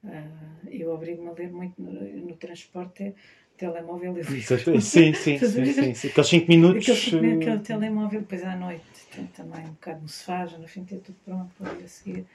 Uh, 0.05 0.69
eu 0.69 0.93
obrigo-me 0.93 1.29
a 1.29 1.33
ler 1.33 1.51
muito 1.51 1.81
no, 1.81 1.91
no 1.91 2.35
transporte. 2.35 3.03
É, 3.03 3.13
telemóvel 3.57 4.17
e 4.17 4.21
livro. 4.21 4.57
Sim, 4.57 5.13
sim, 5.13 5.13
sim, 5.13 5.73
sim, 5.73 5.93
sim. 5.93 6.07
Aqueles 6.09 6.27
5 6.27 6.47
minutos. 6.47 6.89
Aquele, 6.89 7.33
aquele 7.35 7.59
telemóvel, 7.59 8.21
depois 8.21 8.43
à 8.43 8.55
noite, 8.55 8.83
tem 9.13 9.25
também 9.27 9.61
um 9.65 9.71
bocado 9.71 10.01
no 10.01 10.09
sofá, 10.09 10.45
já 10.45 10.57
no 10.57 10.67
fim 10.67 10.83
tem 10.83 10.99
tudo 10.99 11.17
pronto 11.23 11.49
para 11.57 11.73
ir 11.73 11.83
a 11.83 11.87
seguir. 11.87 12.25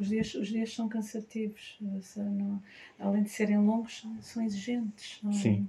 Os 0.00 0.08
dias, 0.08 0.34
os 0.34 0.48
dias 0.48 0.74
são 0.74 0.88
cansativos, 0.88 1.76
não, 2.16 2.62
além 2.98 3.22
de 3.22 3.28
serem 3.28 3.58
longos, 3.58 4.00
são, 4.00 4.22
são 4.22 4.42
exigentes. 4.42 5.18
São, 5.20 5.32
Sim. 5.32 5.68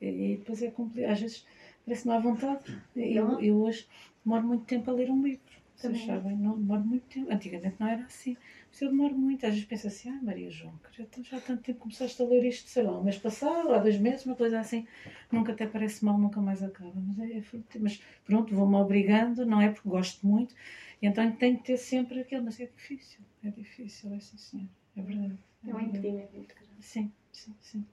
E, 0.00 0.06
e, 0.06 0.36
depois 0.36 0.62
é 0.62 0.70
complicado. 0.70 1.12
Às 1.12 1.20
vezes 1.20 1.46
parece 1.84 2.02
que 2.02 2.08
não 2.08 2.16
há 2.16 2.20
vontade. 2.20 2.64
Eu, 2.94 3.40
eu 3.40 3.56
hoje 3.56 3.86
demoro 4.24 4.46
muito 4.46 4.64
tempo 4.64 4.90
a 4.90 4.94
ler 4.94 5.10
um 5.10 5.22
livro. 5.22 5.45
Vocês 5.76 6.06
sabem, 6.06 6.36
não 6.36 6.56
demoro 6.56 6.82
muito 6.82 7.04
tempo. 7.06 7.30
Antigamente 7.30 7.76
não 7.78 7.86
era 7.86 8.02
assim. 8.04 8.34
Mas 8.70 8.80
eu 8.80 8.88
demoro 8.88 9.14
muito. 9.14 9.44
Às 9.44 9.52
vezes 9.52 9.66
penso 9.66 9.86
assim, 9.86 10.08
ah, 10.08 10.18
Maria 10.22 10.50
João, 10.50 10.72
já, 10.90 11.04
já 11.22 11.36
há 11.36 11.40
tanto 11.40 11.62
tempo 11.62 11.80
começaste 11.80 12.20
a 12.20 12.24
ler 12.24 12.44
isto, 12.46 12.68
sei 12.70 12.82
lá, 12.82 12.98
um 12.98 13.04
mês 13.04 13.18
passado, 13.18 13.72
há 13.74 13.78
dois 13.78 13.98
meses, 13.98 14.24
uma 14.24 14.34
coisa 14.34 14.58
assim. 14.58 14.86
Nunca 15.30 15.52
até 15.52 15.66
parece 15.66 16.02
mal, 16.02 16.18
nunca 16.18 16.40
mais 16.40 16.62
acaba. 16.62 16.94
Mas, 16.96 17.18
é, 17.18 17.38
é 17.38 17.78
mas 17.78 18.02
pronto, 18.24 18.54
vou-me 18.54 18.76
obrigando, 18.76 19.44
não 19.44 19.60
é 19.60 19.68
porque 19.70 19.88
gosto 19.88 20.26
muito. 20.26 20.54
E 21.02 21.06
então 21.06 21.30
tenho 21.32 21.58
que 21.58 21.64
ter 21.64 21.76
sempre 21.76 22.20
aquilo, 22.20 22.44
mas 22.44 22.58
é 22.58 22.66
difícil. 22.66 23.20
É 23.44 23.50
difícil, 23.50 24.14
é 24.14 24.20
sim, 24.20 24.38
senhor. 24.38 24.68
É 24.96 25.02
verdade. 25.02 25.36
É, 25.66 25.70
é 25.70 25.74
um 25.74 25.80
impedimento 25.80 26.34
muito 26.34 26.54
grande. 26.54 26.70
Sim, 26.80 27.12
sim, 27.32 27.54
sim. 27.60 27.86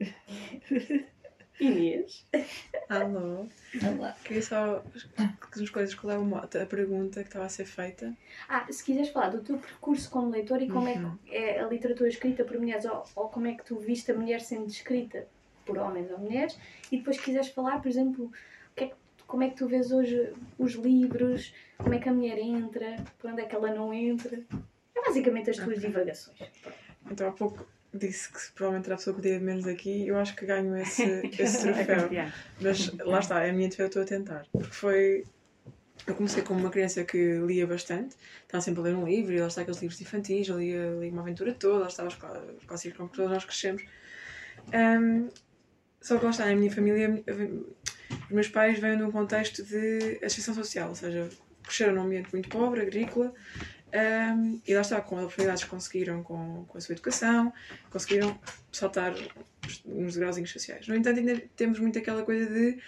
Inês. 1.62 2.26
Alô. 2.88 3.46
Olá. 3.96 4.16
Queria 4.24 4.42
só 4.42 4.82
que 5.52 5.60
nos 5.60 5.70
coisas 5.70 5.94
qual 5.94 6.12
é 6.12 6.62
a 6.62 6.66
pergunta 6.66 7.22
que 7.22 7.28
estava 7.28 7.44
a 7.44 7.48
ser 7.48 7.66
feita. 7.66 8.12
Ah, 8.48 8.66
se 8.68 8.82
quiseres 8.82 9.10
falar 9.10 9.28
do 9.28 9.42
teu 9.42 9.58
percurso 9.58 10.10
como 10.10 10.28
leitor 10.28 10.60
e 10.60 10.68
como 10.68 10.88
uhum. 10.88 11.16
é, 11.28 11.58
é 11.58 11.60
a 11.60 11.68
literatura 11.68 12.08
escrita 12.08 12.42
por 12.42 12.58
mulheres 12.58 12.84
ou, 12.84 13.04
ou, 13.14 13.28
como 13.28 13.46
é 13.46 13.54
que 13.54 13.64
tu 13.64 13.78
viste 13.78 14.10
a 14.10 14.14
mulher 14.14 14.40
sendo 14.40 14.66
escrita 14.66 15.28
por 15.64 15.78
homens 15.78 16.10
ou 16.10 16.18
mulheres 16.18 16.58
e 16.90 16.98
depois 16.98 17.20
quiseres 17.20 17.48
falar, 17.48 17.80
por 17.80 17.88
exemplo, 17.88 18.32
que 18.74 18.84
é 18.84 18.86
que 18.88 18.94
como 19.24 19.44
é 19.44 19.48
que 19.48 19.56
tu 19.56 19.68
vês 19.68 19.92
hoje 19.92 20.32
os 20.58 20.72
livros, 20.72 21.54
como 21.78 21.94
é 21.94 22.00
que 22.00 22.08
a 22.08 22.12
mulher 22.12 22.38
entra, 22.38 22.96
por 23.20 23.30
onde 23.30 23.42
é 23.42 23.44
que 23.44 23.54
ela 23.54 23.72
não 23.72 23.94
entra. 23.94 24.42
É 24.96 25.00
basicamente 25.00 25.50
as 25.50 25.58
tuas 25.58 25.80
divagações. 25.80 26.38
Então 27.08 27.28
há 27.28 27.32
pouco 27.32 27.64
disse 27.94 28.32
que 28.32 28.38
provavelmente 28.54 28.86
era 28.86 28.94
a 28.94 28.98
pessoa 28.98 29.14
que 29.14 29.22
podia 29.22 29.38
menos 29.40 29.66
aqui, 29.66 30.06
eu 30.08 30.16
acho 30.18 30.34
que 30.34 30.46
ganho 30.46 30.76
esse, 30.76 31.02
esse 31.38 31.62
troféu. 31.62 32.08
Mas 32.60 32.90
lá 32.98 33.20
está, 33.20 33.44
é 33.44 33.50
a 33.50 33.52
minha 33.52 33.68
defesa 33.68 33.88
estou 33.88 34.02
a 34.02 34.06
tentar. 34.06 34.46
Porque 34.52 34.74
foi. 34.74 35.24
Eu 36.06 36.16
comecei 36.16 36.42
como 36.42 36.58
uma 36.58 36.70
criança 36.70 37.04
que 37.04 37.38
lia 37.46 37.64
bastante, 37.64 38.16
estava 38.42 38.60
sempre 38.60 38.80
a 38.80 38.84
ler 38.84 38.96
um 38.96 39.04
livro, 39.04 39.32
e 39.32 39.40
lá 39.40 39.46
está 39.46 39.60
aqueles 39.60 39.80
livros 39.80 40.00
infantis, 40.00 40.48
eu 40.48 40.58
lia, 40.58 40.96
lia 40.98 41.12
uma 41.12 41.22
aventura 41.22 41.54
toda, 41.54 41.82
lá 41.82 41.86
estava 41.86 42.08
os 42.08 42.16
clássicos 42.66 42.98
com 42.98 43.08
que 43.08 43.14
todos 43.14 43.30
nós 43.30 43.44
crescemos. 43.44 43.84
Um, 44.74 45.28
Só 46.00 46.18
que 46.18 46.24
lá 46.24 46.32
está, 46.32 46.48
a 46.48 46.56
minha 46.56 46.72
família, 46.72 47.22
os 48.24 48.30
meus 48.30 48.48
pais 48.48 48.80
vêm 48.80 48.96
num 48.96 49.12
contexto 49.12 49.62
de 49.62 50.18
ascensão 50.24 50.54
social, 50.54 50.88
ou 50.88 50.94
seja, 50.96 51.28
cresceram 51.62 51.94
num 51.94 52.02
ambiente 52.02 52.32
muito 52.32 52.48
pobre, 52.48 52.80
agrícola, 52.80 53.32
um, 53.92 54.60
e 54.66 54.74
lá 54.74 54.80
está, 54.80 55.00
com 55.00 55.16
as 55.16 55.24
oportunidades 55.24 55.64
que 55.64 55.70
conseguiram 55.70 56.22
com, 56.22 56.64
com 56.66 56.78
a 56.78 56.80
sua 56.80 56.94
educação, 56.94 57.52
conseguiram 57.90 58.38
saltar 58.70 59.14
uns 59.84 60.14
degrauzinhos 60.14 60.50
sociais. 60.50 60.88
No 60.88 60.94
entanto, 60.94 61.18
ainda 61.18 61.42
temos 61.56 61.78
muito 61.78 61.98
aquela 61.98 62.22
coisa 62.22 62.46
de 62.46 62.78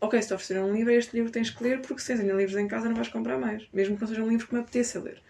ok, 0.00 0.20
se 0.20 0.28
te 0.28 0.34
oferecer 0.34 0.60
um 0.60 0.74
livro, 0.74 0.92
este 0.92 1.14
livro 1.16 1.30
tens 1.30 1.50
que 1.50 1.62
ler, 1.62 1.80
porque 1.80 2.00
se 2.00 2.08
tens 2.08 2.20
ainda 2.20 2.34
livros 2.34 2.56
em 2.56 2.66
casa 2.66 2.88
não 2.88 2.96
vais 2.96 3.08
comprar 3.08 3.38
mais, 3.38 3.68
mesmo 3.72 3.94
que 3.96 4.02
não 4.02 4.08
seja 4.08 4.22
um 4.22 4.28
livro 4.28 4.46
que 4.46 4.54
me 4.54 4.60
apeteça 4.60 5.00
ler. 5.00 5.22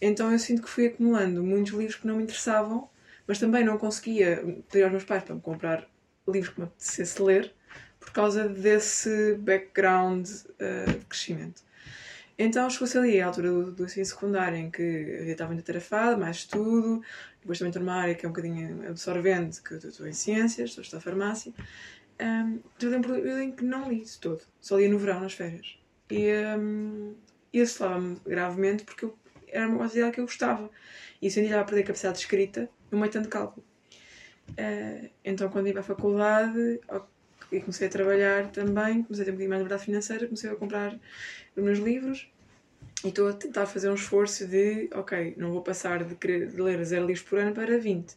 Então 0.00 0.30
eu 0.32 0.38
sinto 0.38 0.62
que 0.62 0.68
fui 0.68 0.86
acumulando 0.86 1.42
muitos 1.42 1.72
livros 1.72 1.96
que 1.96 2.06
não 2.06 2.16
me 2.16 2.24
interessavam, 2.24 2.88
mas 3.26 3.38
também 3.38 3.64
não 3.64 3.78
conseguia 3.78 4.42
pedir 4.70 4.82
aos 4.82 4.90
meus 4.90 5.04
pais 5.04 5.22
para 5.22 5.34
me 5.34 5.40
comprar 5.40 5.88
livros 6.26 6.52
que 6.52 6.60
me 6.60 6.66
apetecesse 6.66 7.22
ler, 7.22 7.52
por 8.00 8.10
causa 8.12 8.48
desse 8.48 9.34
background 9.34 10.26
uh, 10.26 10.90
de 10.90 11.04
crescimento. 11.06 11.62
Então 12.38 12.70
chegou-se 12.70 12.96
ali 12.96 13.20
a 13.20 13.26
altura 13.26 13.50
do, 13.50 13.72
do 13.72 13.84
ensino 13.84 14.06
secundário 14.06 14.56
em 14.56 14.70
que 14.70 14.80
eu 14.80 15.26
estava 15.26 15.52
muito 15.52 15.62
atarefada, 15.62 16.16
mais 16.16 16.36
estudo, 16.36 17.02
depois 17.40 17.58
também 17.58 17.70
estou 17.70 17.82
numa 17.82 17.96
área 17.96 18.14
que 18.14 18.24
é 18.24 18.28
um 18.28 18.32
bocadinho 18.32 18.88
absorvente, 18.88 19.60
que 19.60 19.72
eu 19.72 19.78
estou 19.78 20.06
em 20.06 20.12
ciências, 20.12 20.70
estou 20.70 20.82
a 20.82 20.84
estudar 20.84 21.02
farmácia. 21.02 21.52
Um, 22.20 22.60
eu 22.80 22.90
lembro 22.90 23.40
em 23.40 23.50
que 23.50 23.64
não 23.64 23.90
li 23.90 24.02
de 24.02 24.18
todo, 24.18 24.42
só 24.60 24.78
li 24.78 24.86
no 24.86 24.98
verão, 24.98 25.20
nas 25.20 25.32
férias. 25.32 25.78
E 26.10 26.30
um, 26.56 27.16
isso 27.52 27.88
me 27.98 28.20
gravemente 28.24 28.84
porque 28.84 29.04
eu, 29.04 29.18
era 29.48 29.68
uma 29.68 29.84
atividade 29.84 30.12
que 30.14 30.20
eu 30.20 30.24
gostava. 30.24 30.70
E 31.20 31.26
eu 31.26 31.30
sentia 31.32 31.60
a 31.60 31.64
perder 31.64 31.82
a 31.82 31.86
capacidade 31.86 32.18
de 32.18 32.24
escrita 32.24 32.70
no 32.90 32.98
meio 32.98 33.10
tanto 33.10 33.28
cálculo. 33.28 33.66
Uh, 34.50 35.10
então, 35.24 35.48
quando 35.48 35.66
ia 35.66 35.72
para 35.72 35.80
a 35.80 35.84
faculdade 35.84 36.80
e 37.50 37.60
comecei 37.60 37.88
a 37.88 37.90
trabalhar 37.90 38.50
também, 38.50 39.02
comecei 39.02 39.22
a 39.22 39.24
ter 39.24 39.30
um 39.30 39.34
bocadinho 39.34 39.48
mais 39.48 39.62
liberdade 39.62 39.84
financeira, 39.84 40.26
comecei 40.26 40.50
a 40.50 40.56
comprar 40.56 40.98
os 41.56 41.62
meus 41.62 41.78
livros 41.78 42.30
e 43.04 43.08
estou 43.08 43.28
a 43.28 43.32
tentar 43.32 43.66
fazer 43.66 43.90
um 43.90 43.94
esforço 43.94 44.46
de, 44.46 44.88
ok, 44.92 45.34
não 45.36 45.52
vou 45.52 45.62
passar 45.62 46.04
de, 46.04 46.14
querer, 46.14 46.48
de 46.48 46.60
ler 46.60 46.84
0 46.84 47.06
livros 47.06 47.24
por 47.24 47.38
ano 47.38 47.54
para 47.54 47.78
20. 47.78 48.16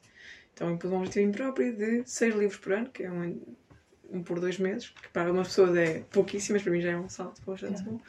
Então, 0.53 0.71
impus 0.71 0.91
um 0.91 0.97
objetivo 0.97 1.31
próprio 1.31 1.75
de 1.75 2.03
6 2.05 2.35
livros 2.35 2.59
por 2.59 2.73
ano, 2.73 2.89
que 2.89 3.03
é 3.03 3.11
um, 3.11 3.41
um 4.11 4.23
por 4.23 4.39
dois 4.39 4.57
meses, 4.57 4.89
que 4.89 5.09
para 5.09 5.31
uma 5.31 5.43
pessoa 5.43 5.79
é 5.79 5.99
pouquíssimo, 6.11 6.55
mas 6.55 6.63
para 6.63 6.71
mim 6.71 6.81
já 6.81 6.91
é 6.91 6.97
um 6.97 7.09
salto 7.09 7.41
bastante 7.45 7.81
bom. 7.83 7.99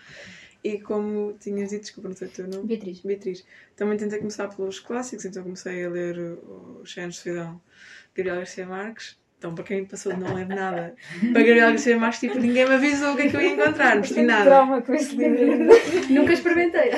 E 0.64 0.78
como 0.80 1.36
tinhas 1.40 1.70
dito, 1.70 1.82
desculpa, 1.82 2.08
não 2.08 2.16
sei 2.16 2.28
o 2.28 2.30
teu 2.30 2.48
nome. 2.48 2.66
Beatriz. 2.66 3.00
Beatriz. 3.00 3.44
Também 3.74 3.98
tentei 3.98 4.18
começar 4.18 4.48
pelos 4.48 4.78
clássicos, 4.78 5.24
então 5.24 5.42
comecei 5.42 5.84
a 5.84 5.90
ler 5.90 6.18
o 6.18 6.82
Xenos 6.84 7.16
de 7.16 7.20
Solidão, 7.20 7.60
Gabriel 8.14 8.36
Garcia 8.36 8.66
Marques. 8.66 9.18
Então, 9.42 9.56
para 9.56 9.64
quem 9.64 9.84
passou 9.84 10.12
de 10.12 10.20
não 10.20 10.34
ler 10.34 10.46
nada, 10.46 10.94
para 11.32 11.42
Gabriel 11.42 11.70
Garcia 11.70 11.98
Marques, 11.98 12.20
tipo, 12.20 12.38
ninguém 12.38 12.64
me 12.64 12.76
avisou 12.76 13.12
o 13.12 13.16
que 13.16 13.22
é 13.22 13.28
que 13.28 13.34
eu 13.34 13.40
ia 13.40 13.50
encontrar, 13.50 13.96
não 13.96 14.02
percebi 14.02 14.22
nada. 14.22 14.44
trauma 14.44 14.80
com 14.82 14.94
esse 14.94 15.16
livro. 15.16 15.66
Nunca 16.14 16.32
experimentei. 16.32 16.92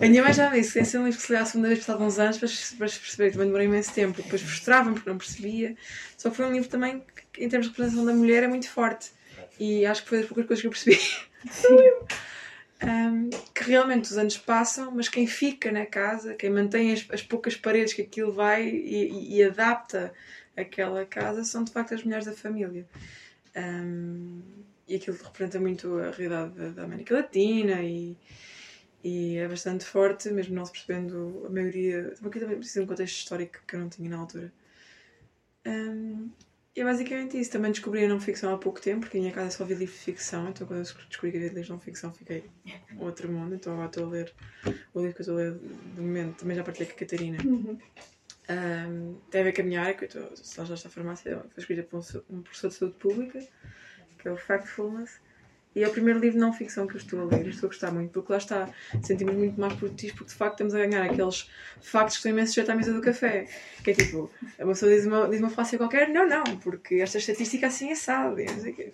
A 0.00 0.08
minha 0.08 0.20
mãe 0.20 0.32
já 0.32 0.50
me 0.50 0.58
disse 0.58 0.72
que 0.72 0.78
esse 0.80 0.96
é 0.96 0.98
um 0.98 1.04
livro 1.04 1.20
que 1.20 1.24
se 1.24 1.32
lê 1.32 1.38
a 1.38 1.44
segunda 1.44 1.68
vez, 1.68 1.78
passava 1.78 2.02
uns 2.02 2.18
anos 2.18 2.38
para, 2.38 2.48
para 2.48 2.88
perceber, 2.88 3.30
também 3.30 3.46
demorei 3.46 3.68
imenso 3.68 3.94
tempo. 3.94 4.20
Depois 4.20 4.42
frustrava-me 4.42 4.96
porque 4.96 5.08
não 5.08 5.16
percebia. 5.16 5.76
Só 6.18 6.28
que 6.28 6.34
foi 6.34 6.46
um 6.46 6.52
livro 6.52 6.68
também 6.68 7.04
que, 7.32 7.44
em 7.44 7.48
termos 7.48 7.68
de 7.68 7.70
representação 7.70 8.04
da 8.04 8.12
mulher, 8.12 8.42
é 8.42 8.48
muito 8.48 8.68
forte. 8.68 9.12
E 9.60 9.86
acho 9.86 10.02
que 10.02 10.08
foi 10.08 10.18
das 10.18 10.26
poucas 10.26 10.44
coisas 10.44 10.60
que 10.60 10.66
eu 10.66 10.72
percebi. 10.72 10.98
um, 12.82 13.30
que 13.54 13.62
realmente 13.62 14.10
os 14.10 14.18
anos 14.18 14.36
passam, 14.36 14.90
mas 14.90 15.08
quem 15.08 15.24
fica 15.24 15.70
na 15.70 15.86
casa, 15.86 16.34
quem 16.34 16.50
mantém 16.50 16.92
as, 16.92 17.06
as 17.12 17.22
poucas 17.22 17.56
paredes 17.56 17.94
que 17.94 18.02
aquilo 18.02 18.32
vai 18.32 18.66
e, 18.66 19.08
e, 19.08 19.36
e, 19.36 19.44
adapta 19.44 20.12
aquela 20.56 21.04
casa, 21.04 21.44
são 21.44 21.64
de 21.64 21.72
facto 21.72 21.94
as 21.94 22.02
mulheres 22.02 22.26
da 22.26 22.32
família. 22.32 22.86
Um, 23.56 24.42
e 24.88 24.96
aquilo 24.96 25.16
representa 25.16 25.58
muito 25.58 25.98
a 25.98 26.10
realidade 26.10 26.70
da, 26.70 26.84
América 26.84 27.14
Latina 27.14 27.82
e, 27.82 28.16
e 29.02 29.36
é 29.36 29.48
bastante 29.48 29.84
forte, 29.84 30.30
mesmo 30.30 30.54
não 30.54 30.64
se 30.64 30.72
percebendo 30.72 31.44
a 31.46 31.50
maioria. 31.50 32.14
Aqui 32.24 32.40
também 32.40 32.56
precisa 32.56 32.80
de 32.80 32.84
um 32.84 32.88
contexto 32.88 33.16
histórico 33.16 33.58
que 33.66 33.74
eu 33.74 33.80
não 33.80 33.88
tinha 33.88 34.08
na 34.08 34.18
altura. 34.18 34.52
Um, 35.66 36.30
e 36.76 36.80
é 36.80 36.84
basicamente 36.84 37.40
isso. 37.40 37.50
Também 37.50 37.72
descobri 37.72 38.04
a 38.04 38.08
não 38.08 38.20
ficção 38.20 38.54
há 38.54 38.58
pouco 38.58 38.80
tempo, 38.80 39.00
porque 39.00 39.16
em 39.16 39.22
minha 39.22 39.32
casa 39.32 39.50
só 39.50 39.64
vi 39.64 39.74
livro 39.74 39.94
de 39.94 40.00
ficção, 40.00 40.48
então 40.50 40.66
quando 40.66 40.80
eu 40.80 40.84
descobri 40.84 41.32
que 41.32 41.38
havia 41.38 41.48
livros 41.48 41.66
de 41.66 41.72
não 41.72 41.80
ficção 41.80 42.12
fiquei 42.12 42.44
outro 42.98 43.32
mundo. 43.32 43.54
Então 43.54 43.72
agora 43.72 43.88
estou 43.88 44.04
a 44.04 44.08
ler 44.08 44.32
o 44.92 45.00
livro 45.00 45.14
que 45.14 45.20
eu 45.22 45.22
estou 45.22 45.34
a 45.34 45.38
ler 45.38 45.54
de 45.54 46.00
momento, 46.00 46.36
também 46.36 46.54
já 46.54 46.62
partilhei 46.62 46.86
com 46.88 46.94
a 46.94 46.98
Catarina. 46.98 47.38
Uhum. 47.44 47.78
Um, 48.48 49.16
tem 49.30 49.40
a 49.40 49.44
ver 49.44 49.52
com 49.52 49.62
a 49.62 49.64
minha 49.64 49.80
área, 49.80 49.94
que 49.94 50.04
eu 50.04 50.32
estou, 50.32 50.64
já 50.64 50.74
está 50.74 50.88
farmácia, 50.88 51.38
foi 51.38 51.62
escrita 51.62 51.82
por 51.82 52.00
um, 52.30 52.42
professor 52.42 52.68
de 52.68 52.74
saúde 52.74 52.94
pública, 52.94 53.40
que 54.18 54.28
é 54.28 54.30
o 54.30 54.36
Factfulness. 54.36 55.20
E 55.74 55.84
é 55.84 55.88
o 55.88 55.90
primeiro 55.90 56.18
livro 56.18 56.38
de 56.38 56.40
não 56.40 56.54
ficção 56.54 56.86
que 56.86 56.94
eu 56.94 56.98
estou 56.98 57.20
a 57.20 57.24
ler 57.24 57.48
estou 57.48 57.66
a 57.66 57.70
gostar 57.70 57.90
muito, 57.90 58.10
porque 58.10 58.32
lá 58.32 58.38
está, 58.38 58.70
sentimos 59.02 59.34
muito 59.34 59.60
mais 59.60 59.74
produtivos, 59.74 60.16
porque 60.16 60.32
de 60.32 60.38
facto 60.38 60.52
estamos 60.54 60.74
a 60.74 60.78
ganhar 60.78 61.04
aqueles 61.04 61.50
factos 61.82 62.14
que 62.14 62.20
estão 62.20 62.32
imenso 62.32 62.52
sujeitos 62.52 62.72
à 62.72 62.74
mesa 62.74 62.94
do 62.94 63.02
café. 63.02 63.46
Que 63.84 63.90
é 63.90 63.94
tipo, 63.94 64.30
uma 64.58 64.68
pessoa 64.68 64.90
diz 64.90 65.04
uma, 65.04 65.28
diz 65.28 65.38
uma 65.38 65.50
falácia 65.50 65.76
qualquer, 65.76 66.08
não, 66.08 66.26
não, 66.26 66.44
porque 66.60 66.94
esta 66.94 67.18
estatística 67.18 67.66
assim 67.66 67.90
é. 68.80 68.92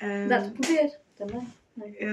Um, 0.00 0.28
Dá-te 0.28 0.50
poder 0.50 1.00
também. 1.16 1.48
É? 1.80 2.04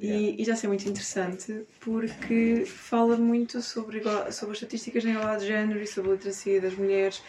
Exato. 0.00 0.20
E, 0.20 0.40
e, 0.40 0.44
já 0.44 0.56
sei 0.56 0.68
muito 0.68 0.88
interessante 0.88 1.66
porque 1.80 2.64
fala 2.66 3.16
muito 3.16 3.60
sobre, 3.60 4.00
sobre 4.32 4.52
as 4.52 4.56
estatísticas 4.56 5.04
na 5.04 5.10
igualdade 5.10 5.42
de 5.42 5.48
género 5.48 5.82
e 5.82 5.86
sobre 5.86 6.10
a 6.10 6.14
literacia 6.14 6.60
das 6.60 6.74
mulheres 6.74 7.22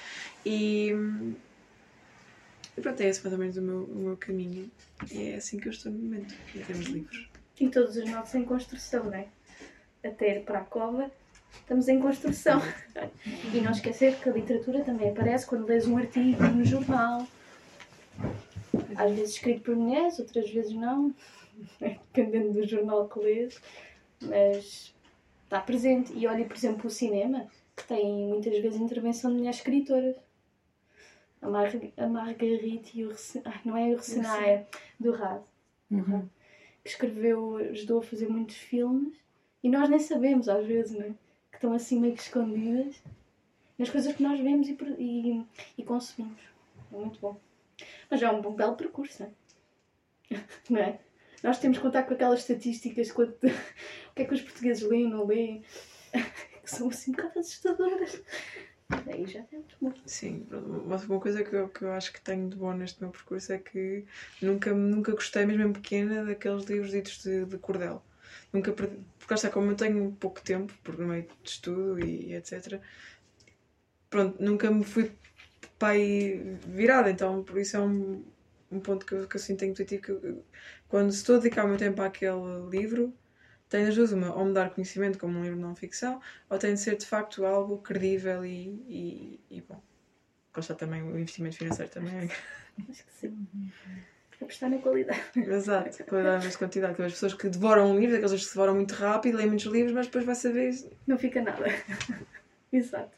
e 0.46 0.96
e 2.78 2.82
pronto, 2.82 3.02
é 3.02 3.10
esse 3.10 3.22
mais 3.22 3.34
ou 3.34 3.40
menos 3.40 3.58
o 3.58 3.62
meu, 3.62 3.84
o 3.84 3.96
meu 3.96 4.18
caminho. 4.18 4.72
E 5.12 5.30
é 5.30 5.36
assim 5.36 5.60
que 5.60 5.68
eu 5.68 5.72
estou 5.72 5.92
no 5.92 6.00
momento, 6.00 6.34
em 6.56 6.62
termos 6.62 6.86
de 6.86 6.92
livros. 6.94 7.30
E 7.60 7.70
todos 7.70 7.96
os 7.96 8.10
nossos 8.10 8.34
em 8.36 8.46
construção, 8.46 9.06
não 9.06 9.14
é? 9.14 9.28
Até 10.04 10.38
ir 10.38 10.44
para 10.44 10.60
a 10.60 10.64
cova, 10.64 11.12
estamos 11.60 11.88
em 11.88 12.00
construção. 12.00 12.62
E 13.54 13.60
não 13.60 13.72
esquecer 13.72 14.16
que 14.16 14.30
a 14.30 14.34
literatura 14.34 14.84
também 14.84 15.10
aparece 15.10 15.46
quando 15.46 15.68
lês 15.68 15.86
um 15.86 15.98
artigo 15.98 16.44
no 16.44 16.66
jornal. 16.66 17.28
Às 18.96 19.12
vezes 19.16 19.36
escrito 19.36 19.62
por 19.62 19.76
mulheres, 19.76 20.18
outras 20.18 20.50
vezes 20.50 20.74
não, 20.74 21.14
dependendo 21.80 22.54
do 22.54 22.68
jornal 22.68 23.08
que 23.08 23.20
lês. 23.20 23.62
Mas 24.22 24.94
está 25.44 25.60
presente. 25.60 26.14
E 26.14 26.28
olha, 26.28 26.46
por 26.46 26.56
exemplo, 26.56 26.88
o 26.88 26.90
cinema, 26.90 27.48
que 27.76 27.86
tem 27.86 28.28
muitas 28.28 28.58
vezes 28.60 28.80
intervenção 28.80 29.32
de 29.32 29.38
mulheres 29.38 29.58
escritoras 29.58 30.16
a, 31.42 31.50
Mar 31.50 31.72
a 31.98 32.08
Marguerite 32.08 33.00
e 33.00 33.06
o 33.06 33.12
ah, 33.46 33.62
não 33.66 33.76
é 33.76 33.90
o 33.90 33.98
Ressenaia, 33.98 34.52
é 34.52 34.68
do 35.00 35.12
Rad, 35.12 35.42
uhum. 35.90 36.30
que 36.84 36.90
escreveu, 36.90 37.58
ajudou 37.58 38.00
a 38.00 38.04
fazer 38.04 38.30
muitos 38.30 38.56
filmes 38.56 39.18
e 39.64 39.70
nós 39.70 39.90
nem 39.90 40.00
sabemos 40.00 40.48
às 40.48 40.66
vezes, 40.66 40.98
não 40.98 41.06
é? 41.06 41.14
Que 41.52 41.58
estão 41.58 41.74
assim 41.74 42.00
meio 42.00 42.14
que 42.14 42.22
escondidas 42.22 43.02
nas 43.78 43.90
coisas 43.90 44.16
que 44.16 44.24
nós 44.24 44.40
vemos 44.40 44.68
e, 44.70 44.78
e, 45.00 45.46
e 45.80 45.84
consumimos. 45.84 46.40
É 46.94 46.96
muito 46.96 47.20
bom. 47.20 47.40
Mas 48.10 48.22
é 48.22 48.32
um, 48.32 48.48
um 48.48 48.54
belo 48.54 48.76
percurso, 48.76 49.28
não 50.70 50.80
é? 50.80 51.00
é? 51.44 51.48
Nós 51.48 51.60
temos 51.60 51.78
que 51.78 51.84
contar 51.84 52.04
com 52.04 52.14
aquelas 52.14 52.40
estatísticas, 52.40 53.12
quanto, 53.12 53.36
o 53.46 54.14
que 54.16 54.22
é 54.22 54.26
que 54.26 54.34
os 54.34 54.42
portugueses 54.42 54.84
leem 54.84 55.06
ou 55.06 55.12
não 55.12 55.26
leem, 55.26 55.64
que 56.64 56.70
são 56.70 56.90
assim 56.90 57.12
um 57.12 57.16
bocado 57.16 57.40
assustadoras. 57.40 58.22
Aí 59.08 59.26
já 59.26 59.40
é 59.40 59.46
muito. 59.80 60.02
Sim, 60.06 60.46
mas 60.86 61.06
uma 61.06 61.20
coisa 61.20 61.44
que 61.44 61.56
eu, 61.56 61.70
que 61.70 61.84
eu 61.84 61.92
acho 61.94 62.12
que 62.12 62.22
tenho 62.22 62.50
de 62.50 62.58
bom 62.58 62.74
neste 62.74 63.02
meu 63.02 63.10
percurso 63.10 63.54
é 63.54 63.58
que 63.58 64.06
nunca, 64.42 64.74
nunca 64.74 65.14
gostei, 65.14 65.46
mesmo 65.46 65.64
em 65.64 65.74
pequena, 65.74 66.26
daqueles 66.26 66.66
livros 66.66 66.92
ditos 66.92 67.24
de, 67.24 67.46
de 67.46 67.58
cordel. 67.58 68.04
Nunca 68.52 68.72
perdi, 68.74 68.98
porque 69.18 69.36
que 69.36 69.50
como 69.50 69.72
eu 69.72 69.76
tenho 69.76 70.12
pouco 70.20 70.42
tempo, 70.42 70.74
por 70.84 70.98
meio 70.98 71.24
de 71.24 71.50
estudo 71.50 72.00
e, 72.00 72.28
e 72.28 72.36
etc., 72.36 72.82
pronto, 74.10 74.44
nunca 74.44 74.70
me 74.70 74.84
fui 74.84 75.12
pai 75.80 76.60
virada, 76.68 77.10
então 77.10 77.44
por 77.44 77.58
isso 77.58 77.78
é 77.78 77.80
um, 77.80 78.24
um 78.72 78.80
ponto 78.80 79.06
que 79.06 79.14
eu, 79.14 79.28
que 79.28 79.36
eu 79.36 79.40
sinto 79.40 79.66
intuitivo 79.66 80.02
que 80.02 80.12
eu, 80.12 80.46
quando 80.88 81.10
estou 81.10 81.36
a 81.36 81.40
dedicar 81.40 81.66
o 81.66 81.68
meu 81.68 81.78
tempo 81.78 82.02
àquele 82.02 82.70
livro 82.70 83.14
tem 83.72 83.88
as 83.88 83.96
duas, 83.96 84.12
uma, 84.12 84.36
ou 84.36 84.44
me 84.44 84.54
dar 84.54 84.70
conhecimento 84.70 85.18
como 85.18 85.40
um 85.40 85.44
livro 85.44 85.56
de 85.56 85.64
não-ficção, 85.64 86.20
ou 86.50 86.58
tem 86.60 86.74
de 86.74 86.80
ser 86.82 86.98
de 86.98 87.06
facto 87.06 87.46
algo 87.46 87.78
credível 87.78 88.46
e, 88.46 88.84
e, 88.90 89.40
e 89.50 89.62
bom. 89.62 89.82
Gosta 90.54 90.76
também 90.76 91.02
o 91.02 91.18
investimento 91.18 91.56
financeiro 91.56 91.90
também. 91.90 92.30
Acho 92.90 93.06
que 93.06 93.14
sim. 93.14 93.48
Apostar 94.42 94.70
na 94.70 94.78
qualidade. 94.80 95.22
Exato, 95.38 96.04
qualidade 96.04 96.44
mais 96.44 96.58
quantidade. 96.58 96.94
Aquelas 96.94 97.14
pessoas 97.14 97.34
que 97.34 97.48
devoram 97.48 97.92
um 97.92 97.98
livro, 97.98 98.18
aquelas 98.18 98.44
que 98.44 98.50
devoram 98.50 98.76
muito 98.76 98.94
rápido, 98.94 99.38
leem 99.38 99.48
muitos 99.48 99.68
livros, 99.68 99.94
mas 99.94 100.08
depois 100.08 100.26
vai 100.26 100.36
saber. 100.36 100.74
Não 101.08 101.18
fica 101.18 101.42
nada. 101.42 101.66
Exato. 102.74 103.16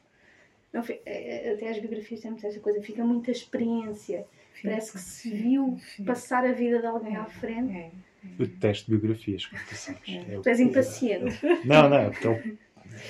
Não, 0.72 0.84
é, 0.88 1.02
é, 1.06 1.54
até 1.54 1.70
as 1.70 1.80
biografias 1.80 2.20
têm 2.20 2.30
muita 2.30 2.60
coisa, 2.60 2.82
fica 2.82 3.04
muita 3.04 3.32
experiência. 3.32 4.28
Fica, 4.64 4.70
Parece 4.70 4.94
que 4.94 5.00
se 5.00 5.30
viu 5.30 5.78
passar 6.06 6.46
a 6.46 6.54
vida 6.54 6.80
de 6.80 6.86
alguém 6.86 7.18
à 7.18 7.26
frente. 7.26 7.76
É 7.76 7.92
eu 8.40 8.48
detesto 8.48 8.90
biografias, 8.90 9.46
como 9.46 9.62
tu 9.68 9.76
sabes. 9.76 10.02
É, 10.08 10.40
tu 10.40 10.48
és 10.48 10.60
impaciente. 10.62 11.46
Não, 11.66 11.90
não, 11.90 11.98
é 11.98 12.10
porque 12.10 12.28
eu, 12.28 12.34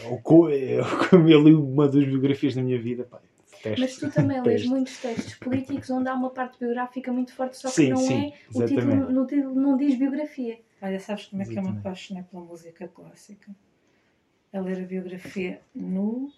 eu, 0.04 0.84
eu, 1.12 1.30
eu, 1.30 1.43
li 1.43 1.54
uma 1.54 1.88
das 1.88 2.04
biografias 2.04 2.56
da 2.56 2.64
minha 2.64 2.82
vida, 2.82 3.04
pá, 3.04 3.22
Mas 3.78 3.97
tu 3.97 4.10
também 4.12 4.41
lês 4.43 4.66
muitos 4.66 4.97
textos 4.97 5.36
políticos 5.36 5.89
onde 5.91 6.10
há 6.10 6.16
uma 6.16 6.32
parte 6.32 6.58
biográfica 6.60 7.14
muito 7.14 7.32
forte, 7.34 7.58
só 7.58 7.68
que 7.68 7.76
sim, 7.76 7.89
não 7.89 7.97
sim, 7.97 8.34
é. 8.34 8.58
O 8.58 8.66
título, 8.66 9.12
no 9.12 9.28
título 9.28 9.56
não 9.56 9.78
diz 9.78 9.95
biografia. 9.95 10.60
Olha, 10.82 10.99
sabes 10.99 11.28
como 11.28 11.43
é 11.43 11.45
que 11.45 11.58
eu 11.58 11.62
me 11.62 11.70
apaixonei 11.70 12.24
pela 12.24 12.43
música 12.43 12.88
clássica? 12.88 13.56
A 14.51 14.60
ler 14.60 14.84
a 14.84 14.86
biografia 14.86 15.62
no. 15.76 16.32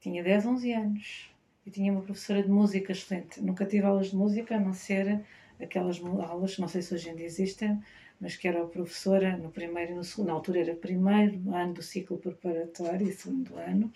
Tinha 0.00 0.22
10, 0.22 0.46
11 0.46 0.72
anos 0.72 1.30
e 1.68 1.70
tinha 1.70 1.92
uma 1.92 2.00
professora 2.00 2.42
de 2.42 2.48
música 2.48 2.92
excelente. 2.92 3.42
Nunca 3.42 3.66
tive 3.66 3.84
aulas 3.84 4.08
de 4.08 4.16
música, 4.16 4.56
a 4.56 4.60
não 4.60 4.72
ser 4.72 5.20
aquelas 5.60 6.00
aulas, 6.02 6.56
não 6.58 6.66
sei 6.66 6.80
se 6.80 6.94
hoje 6.94 7.10
em 7.10 7.14
dia 7.14 7.26
existem, 7.26 7.78
mas 8.18 8.36
que 8.36 8.48
era 8.48 8.62
a 8.62 8.66
professora 8.66 9.36
no 9.36 9.50
primeiro 9.50 9.92
e 9.92 9.94
no 9.94 10.02
segundo, 10.02 10.28
na 10.28 10.32
altura 10.32 10.60
era 10.60 10.74
primeiro 10.74 11.54
ano 11.54 11.74
do 11.74 11.82
ciclo 11.82 12.16
preparatório 12.16 13.06
e 13.06 13.12
segundo 13.12 13.54
ano, 13.56 13.92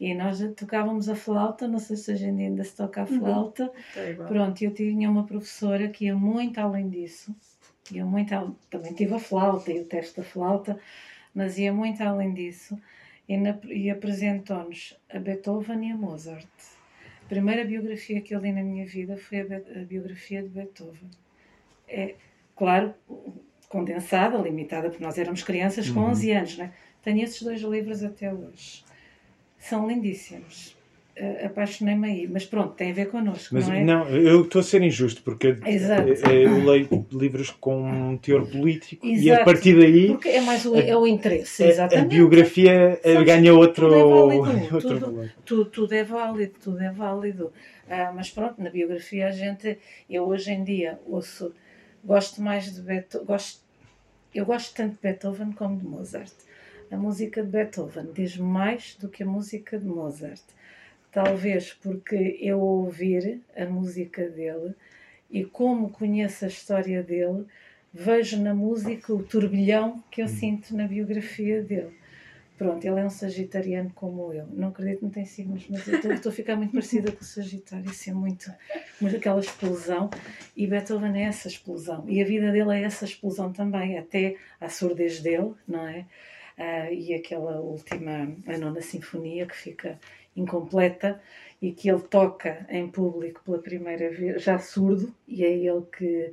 e 0.00 0.14
nós 0.14 0.40
tocávamos 0.56 1.08
a 1.10 1.14
flauta, 1.14 1.68
não 1.68 1.78
sei 1.78 1.96
se 1.96 2.12
hoje 2.12 2.24
em 2.24 2.34
dia 2.34 2.46
ainda 2.46 2.64
se 2.64 2.74
toca 2.74 3.02
a 3.02 3.04
uhum. 3.04 3.18
flauta. 3.18 3.64
Uhum. 3.64 4.26
Pronto, 4.26 4.62
eu 4.62 4.72
tinha 4.72 5.10
uma 5.10 5.24
professora 5.24 5.88
que 5.88 6.06
ia 6.06 6.16
muito 6.16 6.58
além 6.58 6.88
disso, 6.88 7.36
ia 7.90 8.06
muito 8.06 8.34
além, 8.34 8.56
também 8.70 8.94
tive 8.94 9.14
a 9.14 9.20
flauta 9.20 9.70
e 9.70 9.80
o 9.80 9.84
teste 9.84 10.16
da 10.16 10.24
flauta, 10.24 10.78
mas 11.34 11.58
ia 11.58 11.74
muito 11.74 12.02
além 12.02 12.32
disso 12.32 12.78
e, 13.28 13.36
e 13.68 13.90
apresentou-nos 13.90 14.96
a 15.12 15.18
Beethoven 15.18 15.88
e 15.88 15.92
a 15.92 15.96
Mozart. 15.96 16.48
A 17.24 17.28
primeira 17.28 17.64
biografia 17.64 18.20
que 18.20 18.34
eu 18.34 18.40
li 18.40 18.52
na 18.52 18.62
minha 18.62 18.86
vida 18.86 19.16
foi 19.16 19.40
a, 19.40 19.84
biografia 19.84 20.42
de 20.42 20.48
Beethoven. 20.48 21.10
É, 21.88 22.14
claro, 22.56 22.94
condensada, 23.68 24.36
limitada, 24.38 24.90
porque 24.90 25.02
nós 25.04 25.18
éramos 25.18 25.42
crianças 25.42 25.88
com 25.88 26.00
uhum. 26.00 26.10
11 26.10 26.30
anos, 26.32 26.58
né? 26.58 26.72
Tenho 27.02 27.22
esses 27.22 27.42
dois 27.42 27.60
livros 27.62 28.04
até 28.04 28.32
hoje. 28.32 28.84
São 29.58 29.88
lindíssimos. 29.88 30.76
Apaixonei-me 31.44 32.08
aí, 32.08 32.28
mas 32.28 32.46
pronto, 32.46 32.74
tem 32.74 32.90
a 32.90 32.94
ver 32.94 33.10
connosco. 33.10 33.54
Mas 33.54 33.68
não, 33.68 33.74
é? 33.74 33.84
não 33.84 34.08
eu 34.08 34.42
estou 34.42 34.60
a 34.60 34.62
ser 34.62 34.82
injusto 34.82 35.22
porque 35.22 35.56
Exato. 35.66 36.08
eu 36.08 36.64
leio 36.64 37.06
livros 37.12 37.50
com 37.50 37.82
um 37.82 38.16
teor 38.16 38.46
político 38.46 39.06
Exato. 39.06 39.26
e 39.26 39.30
a 39.30 39.44
partir 39.44 39.78
daí. 39.78 40.08
Porque 40.08 40.30
é 40.30 40.40
mais 40.40 40.64
o, 40.64 40.74
é 40.74 40.96
o 40.96 41.06
interesse, 41.06 41.64
exatamente. 41.64 42.06
A 42.06 42.08
biografia 42.08 42.98
eh, 43.02 43.12
Sabes, 43.12 43.26
ganha 43.26 43.52
outro, 43.54 43.88
tudo 43.88 43.94
é 43.94 44.38
válido, 44.38 44.74
outro 44.74 44.98
tudo, 44.98 45.30
tudo, 45.44 45.64
tudo, 45.66 45.92
é 45.94 46.04
válido, 46.04 46.52
tudo 46.62 46.80
é 46.80 46.90
válido. 46.90 47.52
Ah, 47.88 48.12
mas 48.14 48.30
pronto, 48.30 48.62
na 48.62 48.70
biografia 48.70 49.28
a 49.28 49.30
gente, 49.30 49.78
eu 50.08 50.24
hoje 50.24 50.50
em 50.50 50.64
dia 50.64 50.98
ouço, 51.06 51.52
gosto 52.02 52.40
mais 52.40 52.74
de 52.74 52.80
Beethoven, 52.80 53.26
gosto 53.26 53.62
eu 54.34 54.46
gosto 54.46 54.74
tanto 54.74 54.94
de 54.94 55.00
Beethoven 55.02 55.52
como 55.52 55.78
de 55.78 55.84
Mozart. 55.84 56.32
A 56.90 56.96
música 56.96 57.42
de 57.42 57.50
Beethoven 57.50 58.12
diz 58.12 58.36
mais 58.36 58.96
do 58.98 59.08
que 59.08 59.22
a 59.22 59.26
música 59.26 59.78
de 59.78 59.86
Mozart. 59.86 60.42
Talvez 61.12 61.74
porque 61.74 62.38
eu 62.40 62.58
ouvir 62.58 63.42
a 63.54 63.66
música 63.66 64.28
dele 64.28 64.74
e 65.30 65.44
como 65.44 65.90
conheço 65.90 66.44
a 66.44 66.48
história 66.48 67.02
dele, 67.02 67.44
vejo 67.92 68.40
na 68.40 68.54
música 68.54 69.12
o 69.12 69.22
turbilhão 69.22 70.02
que 70.10 70.22
eu 70.22 70.28
sinto 70.28 70.74
na 70.74 70.88
biografia 70.88 71.62
dele. 71.62 71.92
Pronto, 72.56 72.84
ele 72.86 73.00
é 73.00 73.04
um 73.04 73.10
sagitariano 73.10 73.90
como 73.94 74.32
eu. 74.32 74.46
Não 74.52 74.68
acredito 74.68 74.98
que 74.98 75.04
não 75.04 75.10
tem 75.10 75.24
signos, 75.24 75.66
mas 75.68 75.86
eu 75.88 76.14
estou, 76.14 76.30
a 76.30 76.34
ficar 76.34 76.54
muito 76.54 76.72
parecida 76.72 77.10
com 77.10 77.20
o 77.20 77.24
Sagitário. 77.24 77.90
Isso 77.90 78.08
é 78.08 78.12
muito, 78.14 78.52
muito 79.00 79.16
aquela 79.16 79.40
explosão. 79.40 80.08
E 80.56 80.66
Beethoven 80.66 81.20
é 81.20 81.24
essa 81.24 81.48
explosão. 81.48 82.04
E 82.08 82.22
a 82.22 82.24
vida 82.24 82.52
dele 82.52 82.72
é 82.72 82.82
essa 82.82 83.04
explosão 83.04 83.52
também, 83.52 83.98
até 83.98 84.36
a 84.60 84.68
surdez 84.68 85.20
dele, 85.20 85.54
não 85.66 85.88
é? 85.88 86.06
Uh, 86.56 86.92
e 86.92 87.14
aquela 87.14 87.58
última, 87.60 88.32
a 88.46 88.58
nona 88.58 88.80
sinfonia, 88.80 89.46
que 89.46 89.56
fica 89.56 89.98
incompleta 90.36 91.20
e 91.60 91.72
que 91.72 91.90
ele 91.90 92.00
toca 92.00 92.66
em 92.68 92.88
público 92.88 93.42
pela 93.44 93.58
primeira 93.58 94.10
vez, 94.10 94.42
já 94.42 94.58
surdo, 94.58 95.14
e 95.28 95.44
é 95.44 95.52
ele 95.52 95.82
que, 95.96 96.32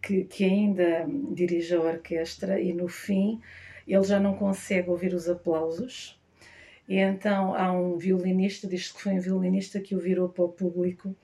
que, 0.00 0.24
que 0.24 0.44
ainda 0.44 1.06
dirige 1.32 1.74
a 1.74 1.80
orquestra. 1.80 2.60
E 2.60 2.72
no 2.72 2.88
fim 2.88 3.40
ele 3.86 4.04
já 4.04 4.20
não 4.20 4.34
consegue 4.34 4.90
ouvir 4.90 5.14
os 5.14 5.28
aplausos. 5.28 6.20
E 6.88 6.96
então 6.96 7.54
há 7.54 7.72
um 7.72 7.96
violinista, 7.96 8.66
diz 8.66 8.92
que 8.92 9.02
foi 9.02 9.14
um 9.14 9.20
violinista 9.20 9.80
que 9.80 9.94
o 9.94 10.00
virou 10.00 10.28
para 10.28 10.44
o 10.44 10.48
público 10.48 11.14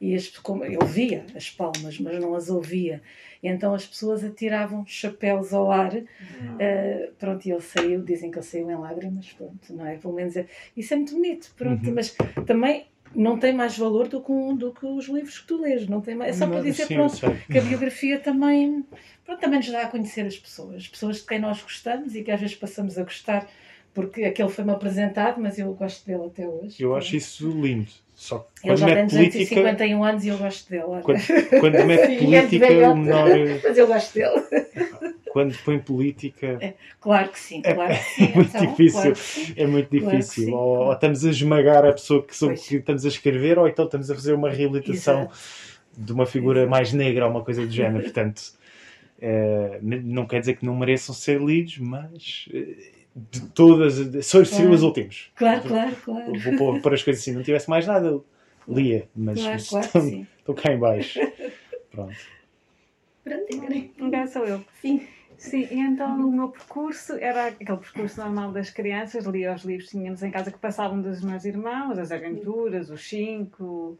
e 0.00 0.14
as, 0.14 0.28
como, 0.28 0.64
ele 0.64 0.84
via 0.84 1.24
as 1.34 1.50
palmas, 1.50 1.98
mas 1.98 2.20
não 2.20 2.34
as 2.34 2.48
ouvia. 2.48 3.02
E 3.42 3.48
então 3.48 3.74
as 3.74 3.86
pessoas 3.86 4.24
atiravam 4.24 4.84
chapéus 4.86 5.52
ao 5.52 5.70
ar. 5.70 5.94
Uh, 5.94 7.12
pronto, 7.18 7.46
e 7.46 7.52
ele 7.52 7.62
saiu, 7.62 8.02
dizem 8.02 8.30
que 8.30 8.38
ele 8.38 8.46
saiu 8.46 8.70
em 8.70 8.76
lágrimas, 8.76 9.32
pronto, 9.32 9.74
não 9.74 9.86
é? 9.86 9.96
Pelo 9.96 10.14
menos 10.14 10.36
é, 10.36 10.46
isso 10.76 10.92
é 10.92 10.96
muito 10.96 11.14
bonito, 11.14 11.52
pronto, 11.56 11.86
uhum. 11.88 11.94
mas 11.94 12.16
também 12.46 12.86
não 13.14 13.38
tem 13.38 13.54
mais 13.54 13.78
valor 13.78 14.08
do 14.08 14.20
que, 14.20 14.30
um, 14.30 14.54
do 14.54 14.72
que 14.72 14.84
os 14.84 15.06
livros 15.06 15.38
que 15.38 15.46
tu 15.46 15.60
lês, 15.60 15.88
não 15.88 16.00
tem 16.00 16.14
mais, 16.14 16.36
é 16.36 16.38
só 16.38 16.46
para 16.46 16.60
dizer, 16.60 16.86
sim, 16.86 16.94
pronto, 16.94 17.18
que 17.50 17.58
a 17.58 17.62
biografia 17.62 18.18
também 18.18 18.84
pronto, 19.24 19.40
também 19.40 19.58
nos 19.58 19.70
dá 19.70 19.82
a 19.82 19.88
conhecer 19.88 20.26
as 20.26 20.36
pessoas, 20.36 20.76
as 20.76 20.88
pessoas 20.88 21.16
de 21.18 21.24
quem 21.24 21.38
nós 21.38 21.62
gostamos 21.62 22.14
e 22.14 22.22
que 22.22 22.30
às 22.30 22.40
vezes 22.40 22.56
passamos 22.56 22.98
a 22.98 23.02
gostar 23.02 23.48
porque 23.96 24.24
aquele 24.24 24.50
foi-me 24.50 24.72
apresentado, 24.72 25.40
mas 25.40 25.58
eu 25.58 25.72
gosto 25.72 26.06
dele 26.06 26.26
até 26.26 26.46
hoje. 26.46 26.82
Eu 26.82 26.94
acho 26.94 27.16
isso 27.16 27.48
lindo. 27.48 27.90
Só 28.14 28.46
que 28.60 28.68
ele 28.68 28.76
já 28.76 28.86
tem 28.88 29.06
251 29.06 30.04
anos 30.04 30.24
e 30.26 30.28
eu 30.28 30.36
gosto 30.36 30.68
dele. 30.68 30.84
Quando, 31.02 31.20
quando 31.60 31.72
mete 31.86 32.12
é 32.12 32.18
política, 32.18 32.66
é 32.66 32.88
o 32.90 32.94
menor. 32.94 33.28
Mas 33.64 33.78
eu 33.78 33.86
gosto 33.86 34.12
dele. 34.12 34.42
Quando 35.32 35.56
põe 35.64 35.78
política. 35.78 36.58
É, 36.60 36.74
claro 37.00 37.30
que 37.30 37.40
sim, 37.40 37.62
claro 37.62 37.88
que 37.96 38.04
sim. 38.04 38.24
É, 38.24 38.34
muito 38.34 38.48
então, 38.48 38.66
difícil. 38.66 39.00
Claro 39.00 39.16
é 39.56 39.66
muito 39.66 39.90
difícil. 39.90 40.48
Claro 40.50 40.58
ou, 40.58 40.78
ou, 40.88 40.92
estamos 40.92 41.24
a 41.24 41.30
esmagar 41.30 41.86
a 41.86 41.92
pessoa 41.92 42.22
que, 42.22 42.36
sobre 42.36 42.56
que 42.56 42.76
estamos 42.76 43.02
a 43.06 43.08
escrever, 43.08 43.58
ou 43.58 43.66
então 43.66 43.86
estamos 43.86 44.10
a 44.10 44.14
fazer 44.14 44.34
uma 44.34 44.50
reabilitação 44.50 45.22
Exato. 45.22 45.38
de 45.96 46.12
uma 46.12 46.26
figura 46.26 46.60
Exato. 46.60 46.70
mais 46.70 46.92
negra 46.92 47.24
ou 47.24 47.30
uma 47.30 47.42
coisa 47.42 47.64
do 47.64 47.72
género. 47.72 48.04
Portanto 48.04 48.42
Uh, 49.18 49.80
não 49.82 50.26
quer 50.26 50.40
dizer 50.40 50.58
que 50.58 50.66
não 50.66 50.76
mereçam 50.76 51.14
ser 51.14 51.40
lidos, 51.40 51.78
mas 51.78 52.50
uh, 52.52 52.95
de 53.16 53.40
todas, 53.48 53.94
só 54.26 54.44
claro. 54.44 54.70
os 54.72 54.82
últimos. 54.82 55.32
Claro, 55.34 55.62
claro, 55.62 55.96
claro. 56.04 56.32
Vou 56.58 56.80
pôr 56.80 56.92
as 56.92 57.02
coisas 57.02 57.22
assim, 57.22 57.32
não 57.32 57.42
tivesse 57.42 57.68
mais 57.70 57.86
nada, 57.86 58.20
lia, 58.68 59.08
mas 59.16 59.40
claro, 59.40 59.90
claro 59.90 60.26
estão, 60.38 60.54
cá 60.54 60.72
em 60.72 60.78
baixo. 60.78 61.20
Pronto. 61.90 62.14
Agora 64.00 64.26
sou 64.26 64.44
eu. 64.44 64.62
Sim. 64.82 65.06
Sim, 65.38 65.68
e 65.70 65.78
então 65.78 66.16
o 66.16 66.32
meu 66.32 66.48
percurso 66.48 67.14
era 67.14 67.48
aquele 67.48 67.78
percurso 67.78 68.18
normal 68.20 68.52
das 68.52 68.70
crianças, 68.70 69.26
lia 69.26 69.54
os 69.54 69.64
livros 69.64 69.90
que 69.90 69.98
tínhamos 69.98 70.22
em 70.22 70.30
casa 70.30 70.50
que 70.50 70.58
passavam 70.58 71.00
dos 71.00 71.22
meus 71.22 71.44
irmãos, 71.44 71.98
as 71.98 72.10
aventuras, 72.10 72.88
os 72.88 73.06
cinco, 73.06 73.98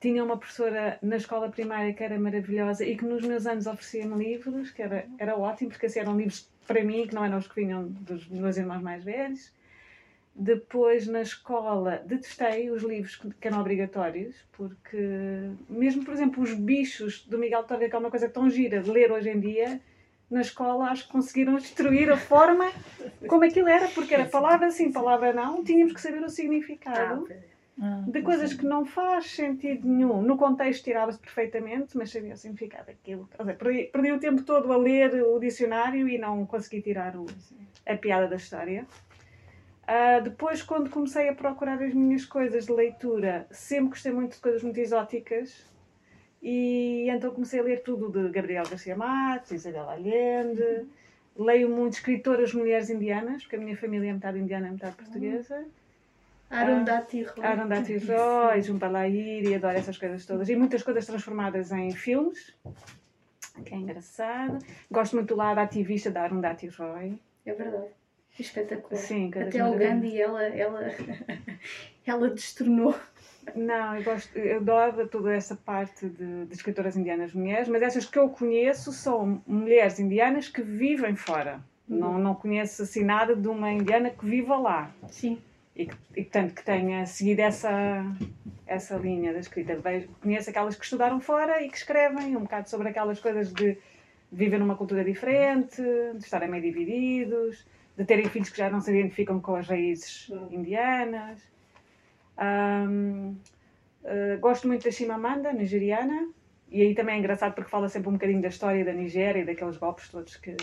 tinha 0.00 0.24
uma 0.24 0.36
professora 0.36 0.98
na 1.00 1.16
escola 1.16 1.48
primária 1.48 1.94
que 1.94 2.02
era 2.02 2.18
maravilhosa 2.18 2.84
e 2.84 2.96
que 2.96 3.04
nos 3.04 3.24
meus 3.24 3.46
anos 3.46 3.66
oferecia-me 3.66 4.16
livros, 4.16 4.70
que 4.72 4.82
era, 4.82 5.06
era 5.16 5.36
ótimo, 5.36 5.70
porque 5.70 5.86
assim 5.86 6.00
eram 6.00 6.16
livros 6.16 6.48
para 6.66 6.82
mim, 6.82 7.06
que 7.06 7.14
não 7.14 7.24
eram 7.24 7.38
os 7.38 7.48
que 7.48 7.54
vinham 7.54 7.84
dos 7.86 8.26
meus 8.28 8.56
irmãos 8.56 8.82
mais 8.82 9.04
velhos. 9.04 9.52
Depois, 10.34 11.06
na 11.06 11.22
escola, 11.22 12.02
detestei 12.04 12.68
os 12.70 12.82
livros 12.82 13.16
que 13.16 13.46
eram 13.46 13.60
obrigatórios, 13.60 14.34
porque, 14.52 15.48
mesmo, 15.68 16.04
por 16.04 16.12
exemplo, 16.12 16.42
os 16.42 16.52
bichos 16.52 17.24
do 17.26 17.38
Miguel 17.38 17.62
Torre, 17.62 17.88
que 17.88 17.94
é 17.94 17.98
uma 17.98 18.10
coisa 18.10 18.28
tão 18.28 18.50
gira 18.50 18.82
de 18.82 18.90
ler 18.90 19.12
hoje 19.12 19.30
em 19.30 19.38
dia, 19.38 19.80
na 20.28 20.40
escola 20.40 20.86
acho 20.86 21.06
que 21.06 21.12
conseguiram 21.12 21.54
destruir 21.54 22.10
a 22.10 22.16
forma 22.16 22.68
como 23.28 23.44
aquilo 23.44 23.68
era, 23.68 23.86
porque 23.88 24.14
era 24.14 24.24
palavra 24.26 24.70
sim, 24.70 24.90
palavra 24.90 25.32
não, 25.32 25.62
tínhamos 25.62 25.92
que 25.92 26.00
saber 26.00 26.22
o 26.24 26.28
significado. 26.28 27.28
Ah, 27.30 27.53
ah, 27.80 28.04
de 28.06 28.22
coisas 28.22 28.54
que 28.54 28.64
não 28.64 28.84
faz 28.84 29.30
sentido 29.30 29.88
nenhum. 29.88 30.22
No 30.22 30.36
contexto 30.36 30.84
tirava-se 30.84 31.18
perfeitamente, 31.18 31.96
mas 31.96 32.10
sabia 32.10 32.34
o 32.34 32.36
significado 32.36 32.86
daquilo. 32.86 33.28
Dizer, 33.38 33.56
perdi, 33.56 33.84
perdi, 33.84 34.12
o 34.12 34.18
tempo 34.18 34.42
todo 34.42 34.72
a 34.72 34.76
ler 34.76 35.14
o 35.22 35.38
dicionário 35.38 36.08
e 36.08 36.16
não 36.16 36.46
consegui 36.46 36.82
tirar 36.82 37.16
o, 37.16 37.26
a 37.86 37.96
piada 37.96 38.28
da 38.28 38.36
história. 38.36 38.86
Uh, 39.82 40.22
depois, 40.22 40.62
quando 40.62 40.88
comecei 40.88 41.28
a 41.28 41.34
procurar 41.34 41.82
as 41.82 41.92
minhas 41.92 42.24
coisas 42.24 42.66
de 42.66 42.72
leitura, 42.72 43.46
sempre 43.50 43.90
gostei 43.90 44.12
muito 44.12 44.34
de 44.34 44.40
coisas 44.40 44.62
muito 44.62 44.78
exóticas. 44.78 45.70
E 46.42 47.08
então 47.10 47.32
comecei 47.32 47.58
a 47.58 47.62
ler 47.62 47.82
tudo 47.82 48.10
de 48.10 48.30
Gabriel 48.30 48.64
Garcia 48.68 48.96
Marques, 48.96 49.50
Isabel 49.50 49.88
Allende. 49.88 50.86
Leio 51.36 51.68
muito 51.68 51.94
escritoras 51.94 52.54
mulheres 52.54 52.88
indianas, 52.88 53.42
porque 53.42 53.56
a 53.56 53.58
minha 53.58 53.76
família 53.76 54.10
é 54.10 54.12
metade 54.12 54.38
indiana 54.38 54.68
e 54.68 54.70
metade 54.70 54.94
portuguesa. 54.94 55.66
Arundhati 56.50 57.22
Roy. 57.22 57.44
Arundhati 57.44 57.96
Roy, 58.06 58.62
Jumpalairi, 58.62 59.54
adoro 59.54 59.76
essas 59.76 59.98
coisas 59.98 60.24
todas. 60.26 60.48
E 60.48 60.56
muitas 60.56 60.82
coisas 60.82 61.06
transformadas 61.06 61.72
em 61.72 61.90
filmes, 61.90 62.54
que 63.64 63.74
é 63.74 63.76
engraçado. 63.76 64.58
Gosto 64.90 65.16
muito 65.16 65.34
lá 65.34 65.54
da 65.54 65.62
ativista 65.62 66.10
da 66.10 66.22
Arundhati 66.22 66.68
Roy. 66.68 67.18
É 67.44 67.52
verdade. 67.52 67.88
Espetacular. 68.38 69.00
Sim, 69.00 69.30
Até 69.34 69.64
o 69.64 69.76
Gandhi 69.78 70.20
ela, 70.20 70.42
ela, 70.42 70.90
ela 72.04 72.30
destornou. 72.30 72.94
Não, 73.54 73.96
eu, 73.96 74.02
gosto, 74.02 74.36
eu 74.36 74.56
adoro 74.56 75.06
toda 75.06 75.32
essa 75.32 75.54
parte 75.54 76.08
de, 76.08 76.46
de 76.46 76.52
escritoras 76.52 76.96
indianas 76.96 77.32
mulheres, 77.32 77.68
mas 77.68 77.82
essas 77.82 78.06
que 78.06 78.18
eu 78.18 78.28
conheço 78.30 78.90
são 78.90 79.42
mulheres 79.46 80.00
indianas 80.00 80.48
que 80.48 80.62
vivem 80.62 81.14
fora. 81.14 81.60
Uhum. 81.88 81.98
Não, 81.98 82.18
não 82.18 82.34
conheço 82.34 82.82
assim 82.82 83.04
nada 83.04 83.36
de 83.36 83.46
uma 83.46 83.70
indiana 83.70 84.10
que 84.10 84.24
viva 84.24 84.56
lá. 84.56 84.90
Sim. 85.08 85.38
E, 85.76 85.86
portanto 85.86 86.54
que 86.54 86.64
tenha 86.64 87.04
seguido 87.06 87.40
essa, 87.40 88.04
essa 88.66 88.96
linha 88.96 89.32
da 89.32 89.40
escrita. 89.40 89.76
Conheço 90.22 90.50
aquelas 90.50 90.76
que 90.76 90.84
estudaram 90.84 91.20
fora 91.20 91.62
e 91.62 91.68
que 91.68 91.76
escrevem 91.76 92.36
um 92.36 92.40
bocado 92.40 92.68
sobre 92.68 92.88
aquelas 92.88 93.18
coisas 93.18 93.52
de 93.52 93.76
viver 94.30 94.58
numa 94.58 94.76
cultura 94.76 95.04
diferente, 95.04 95.80
de 95.80 96.24
estarem 96.24 96.48
meio 96.48 96.62
divididos, 96.62 97.66
de 97.96 98.04
terem 98.04 98.28
filhos 98.28 98.50
que 98.50 98.58
já 98.58 98.70
não 98.70 98.80
se 98.80 98.90
identificam 98.90 99.40
com 99.40 99.56
as 99.56 99.68
raízes 99.68 100.30
indianas. 100.50 101.40
Um, 102.36 103.30
uh, 103.30 103.36
eh, 104.04 104.36
gosto 104.40 104.66
muito 104.66 104.84
da 104.84 104.90
Chimamanda, 104.90 105.52
nigeriana, 105.52 106.28
e 106.68 106.82
aí 106.82 106.94
também 106.94 107.14
é 107.14 107.18
engraçado 107.18 107.54
porque 107.54 107.70
fala 107.70 107.88
sempre 107.88 108.08
um 108.08 108.14
bocadinho 108.14 108.42
da 108.42 108.48
história 108.48 108.84
da 108.84 108.92
Nigéria 108.92 109.42
e 109.42 109.44
daqueles 109.44 109.76
golpes 109.76 110.08
todos 110.08 110.36
que. 110.36 110.56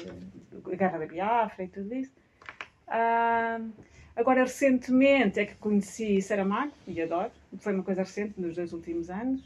a 0.66 0.76
guerra 0.76 0.98
da 0.98 1.06
Biafra 1.06 1.64
e 1.64 1.68
tudo 1.70 1.94
isso. 1.96 2.12
Uh, 2.92 3.72
agora, 4.16 4.42
recentemente 4.42 5.40
é 5.40 5.46
que 5.46 5.56
conheci 5.56 6.22
Saramago 6.22 6.74
e 6.86 7.02
adoro, 7.02 7.32
foi 7.60 7.74
uma 7.74 7.84
coisa 7.84 8.02
recente, 8.02 8.40
nos 8.40 8.56
dois 8.56 8.74
últimos 8.74 9.10
anos. 9.10 9.42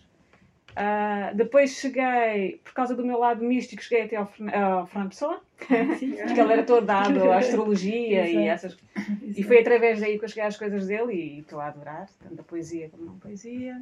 Uh, 0.72 1.34
depois 1.34 1.72
cheguei, 1.72 2.60
por 2.64 2.74
causa 2.74 2.94
do 2.96 3.06
meu 3.06 3.18
lado 3.18 3.46
místico, 3.46 3.82
cheguei 3.82 4.06
até 4.06 4.18
ao, 4.18 4.24
ao 4.24 4.86
Fernando 4.88 5.10
Pessoa, 5.10 5.42
porque 5.58 6.42
ele 6.42 6.54
era 6.54 6.64
todo 6.64 6.86
dado 6.86 7.32
à 7.32 7.38
astrologia 7.38 8.28
e 8.28 8.48
essas 8.48 8.78
E 9.22 9.42
foi 9.42 9.60
através 9.60 10.02
daí 10.02 10.20
que 10.20 10.26
eu 10.26 10.30
cheguei 10.30 10.44
às 10.44 10.58
coisas 10.58 10.88
dele 10.88 11.14
e 11.14 11.40
estou 11.40 11.62
a 11.62 11.68
adorar, 11.68 12.10
tanto 12.22 12.42
a 12.42 12.44
poesia 12.44 12.90
como 12.90 13.06
não 13.06 13.18
poesia. 13.20 13.82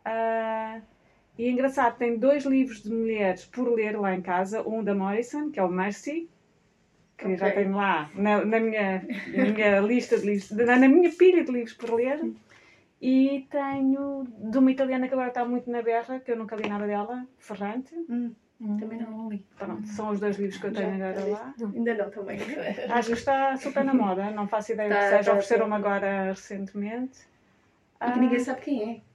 Uh, 0.00 0.82
e 1.38 1.46
é 1.46 1.50
engraçado, 1.50 1.96
tem 1.96 2.18
dois 2.18 2.44
livros 2.44 2.82
de 2.82 2.90
mulheres 2.90 3.46
por 3.46 3.72
ler 3.72 3.98
lá 3.98 4.14
em 4.14 4.20
casa, 4.20 4.60
um 4.68 4.84
da 4.84 4.94
Morrison, 4.94 5.50
que 5.50 5.58
é 5.58 5.62
o 5.62 5.70
Mercy, 5.70 6.28
que 7.20 7.26
okay. 7.26 7.36
já 7.36 7.50
tenho 7.52 7.76
lá 7.76 8.10
na, 8.14 8.44
na 8.44 8.58
minha, 8.58 9.04
na 9.36 9.44
minha 9.44 9.80
lista 9.80 10.18
de 10.18 10.26
livros, 10.26 10.50
na, 10.50 10.76
na 10.76 10.88
minha 10.88 11.10
pilha 11.10 11.44
de 11.44 11.52
livros 11.52 11.74
por 11.74 11.94
ler. 11.94 12.18
E 13.00 13.46
tenho 13.50 14.26
de 14.50 14.58
uma 14.58 14.70
italiana 14.70 15.06
que 15.06 15.14
agora 15.14 15.28
está 15.28 15.44
muito 15.44 15.70
na 15.70 15.80
berra, 15.82 16.20
que 16.20 16.32
eu 16.32 16.36
nunca 16.36 16.56
li 16.56 16.68
nada 16.68 16.86
dela, 16.86 17.26
Ferrante. 17.38 17.94
Hum, 18.08 18.34
hum, 18.60 18.76
também 18.78 18.98
não 18.98 19.28
li. 19.30 19.44
Pronto, 19.56 19.86
são 19.86 20.10
os 20.10 20.20
dois 20.20 20.38
livros 20.38 20.60
que 20.60 20.66
eu 20.66 20.72
tenho 20.72 20.98
Já, 20.98 21.10
agora 21.10 21.24
lá. 21.26 21.54
Ainda 21.74 21.94
não, 21.94 22.10
também. 22.10 22.38
Acho 22.90 23.08
que 23.08 23.14
está 23.14 23.56
super 23.56 23.84
na 23.84 23.94
moda, 23.94 24.30
não 24.30 24.46
faço 24.46 24.72
ideia 24.72 24.90
tá, 24.90 24.98
que 24.98 25.08
seja. 25.08 25.24
Tá, 25.24 25.32
Ofereceram-me 25.32 25.70
tá. 25.70 25.76
agora 25.76 26.24
recentemente. 26.32 27.20
E 27.20 28.04
que 28.04 28.10
ah, 28.12 28.16
ninguém 28.16 28.38
sabe 28.38 28.60
quem 28.60 28.90
é. 28.90 29.09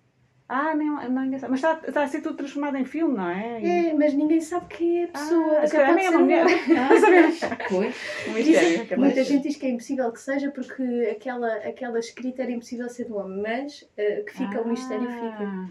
Ah, 0.48 0.76
não, 0.76 1.10
não 1.10 1.24
ninguém 1.24 1.40
sabe. 1.40 1.52
Mas 1.52 1.60
está, 1.60 1.82
está 1.88 2.04
a 2.04 2.08
ser 2.08 2.22
tudo 2.22 2.38
transformado 2.38 2.78
em 2.78 2.86
filme, 2.86 3.18
não 3.18 3.28
é? 3.28 3.88
É, 3.90 3.94
mas 3.96 4.14
ninguém 4.14 4.40
sabe 4.40 4.68
quem 4.68 5.02
é 5.02 5.06
a 5.06 5.08
pessoa. 5.08 5.58
Ah, 5.58 5.70
calhar 5.70 5.96
nem 5.96 6.06
é 6.06 6.10
uma 6.12 6.20
mulher. 6.20 6.46
Ah, 6.46 7.00
sabemos. 7.00 7.40
Pois. 7.68 8.46
Dizem, 8.46 8.98
muita 8.98 9.24
gente 9.24 9.48
diz 9.48 9.56
que 9.56 9.66
é 9.66 9.70
impossível 9.70 10.12
que 10.12 10.22
seja 10.22 10.52
porque 10.52 10.84
aquela, 11.12 11.52
aquela 11.56 11.98
escrita 11.98 12.44
era 12.44 12.52
impossível 12.52 12.88
ser 12.90 13.06
do 13.06 13.18
homem, 13.18 13.42
mas 13.42 13.82
uh, 13.82 14.26
que 14.26 14.34
fica, 14.34 14.60
ah. 14.60 14.62
o 14.62 14.68
mistério 14.68 15.10
fica. 15.10 15.70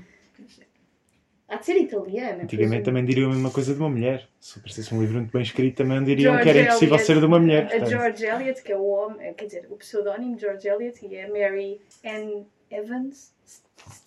Há 1.46 1.56
de 1.56 1.66
ser 1.66 1.76
italiana. 1.76 2.42
Antigamente 2.42 2.82
também 2.82 3.04
diriam 3.04 3.30
a 3.30 3.34
mesma 3.34 3.50
coisa 3.50 3.74
de 3.74 3.78
uma 3.78 3.90
mulher. 3.90 4.26
Se 4.40 4.58
aparecesse 4.58 4.92
um 4.92 5.00
livro 5.00 5.18
muito 5.18 5.30
bem 5.30 5.42
escrito, 5.42 5.76
também 5.76 6.02
diriam 6.02 6.32
George 6.32 6.42
que 6.42 6.48
era 6.48 6.66
impossível 6.66 6.94
Eliot, 6.94 7.06
ser 7.06 7.20
de 7.20 7.26
uma 7.26 7.38
mulher. 7.38 7.68
Portanto. 7.68 7.84
A 7.84 7.90
George 7.90 8.26
Eliot, 8.26 8.62
que 8.62 8.72
é 8.72 8.76
o 8.76 8.86
homem, 8.86 9.34
quer 9.34 9.44
dizer, 9.44 9.66
o 9.70 9.76
pseudónimo 9.76 10.36
George 10.36 10.66
Eliot, 10.66 11.06
e 11.06 11.20
a 11.20 11.28
Mary 11.28 11.80
Ann 12.04 12.44
Evans 12.70 13.34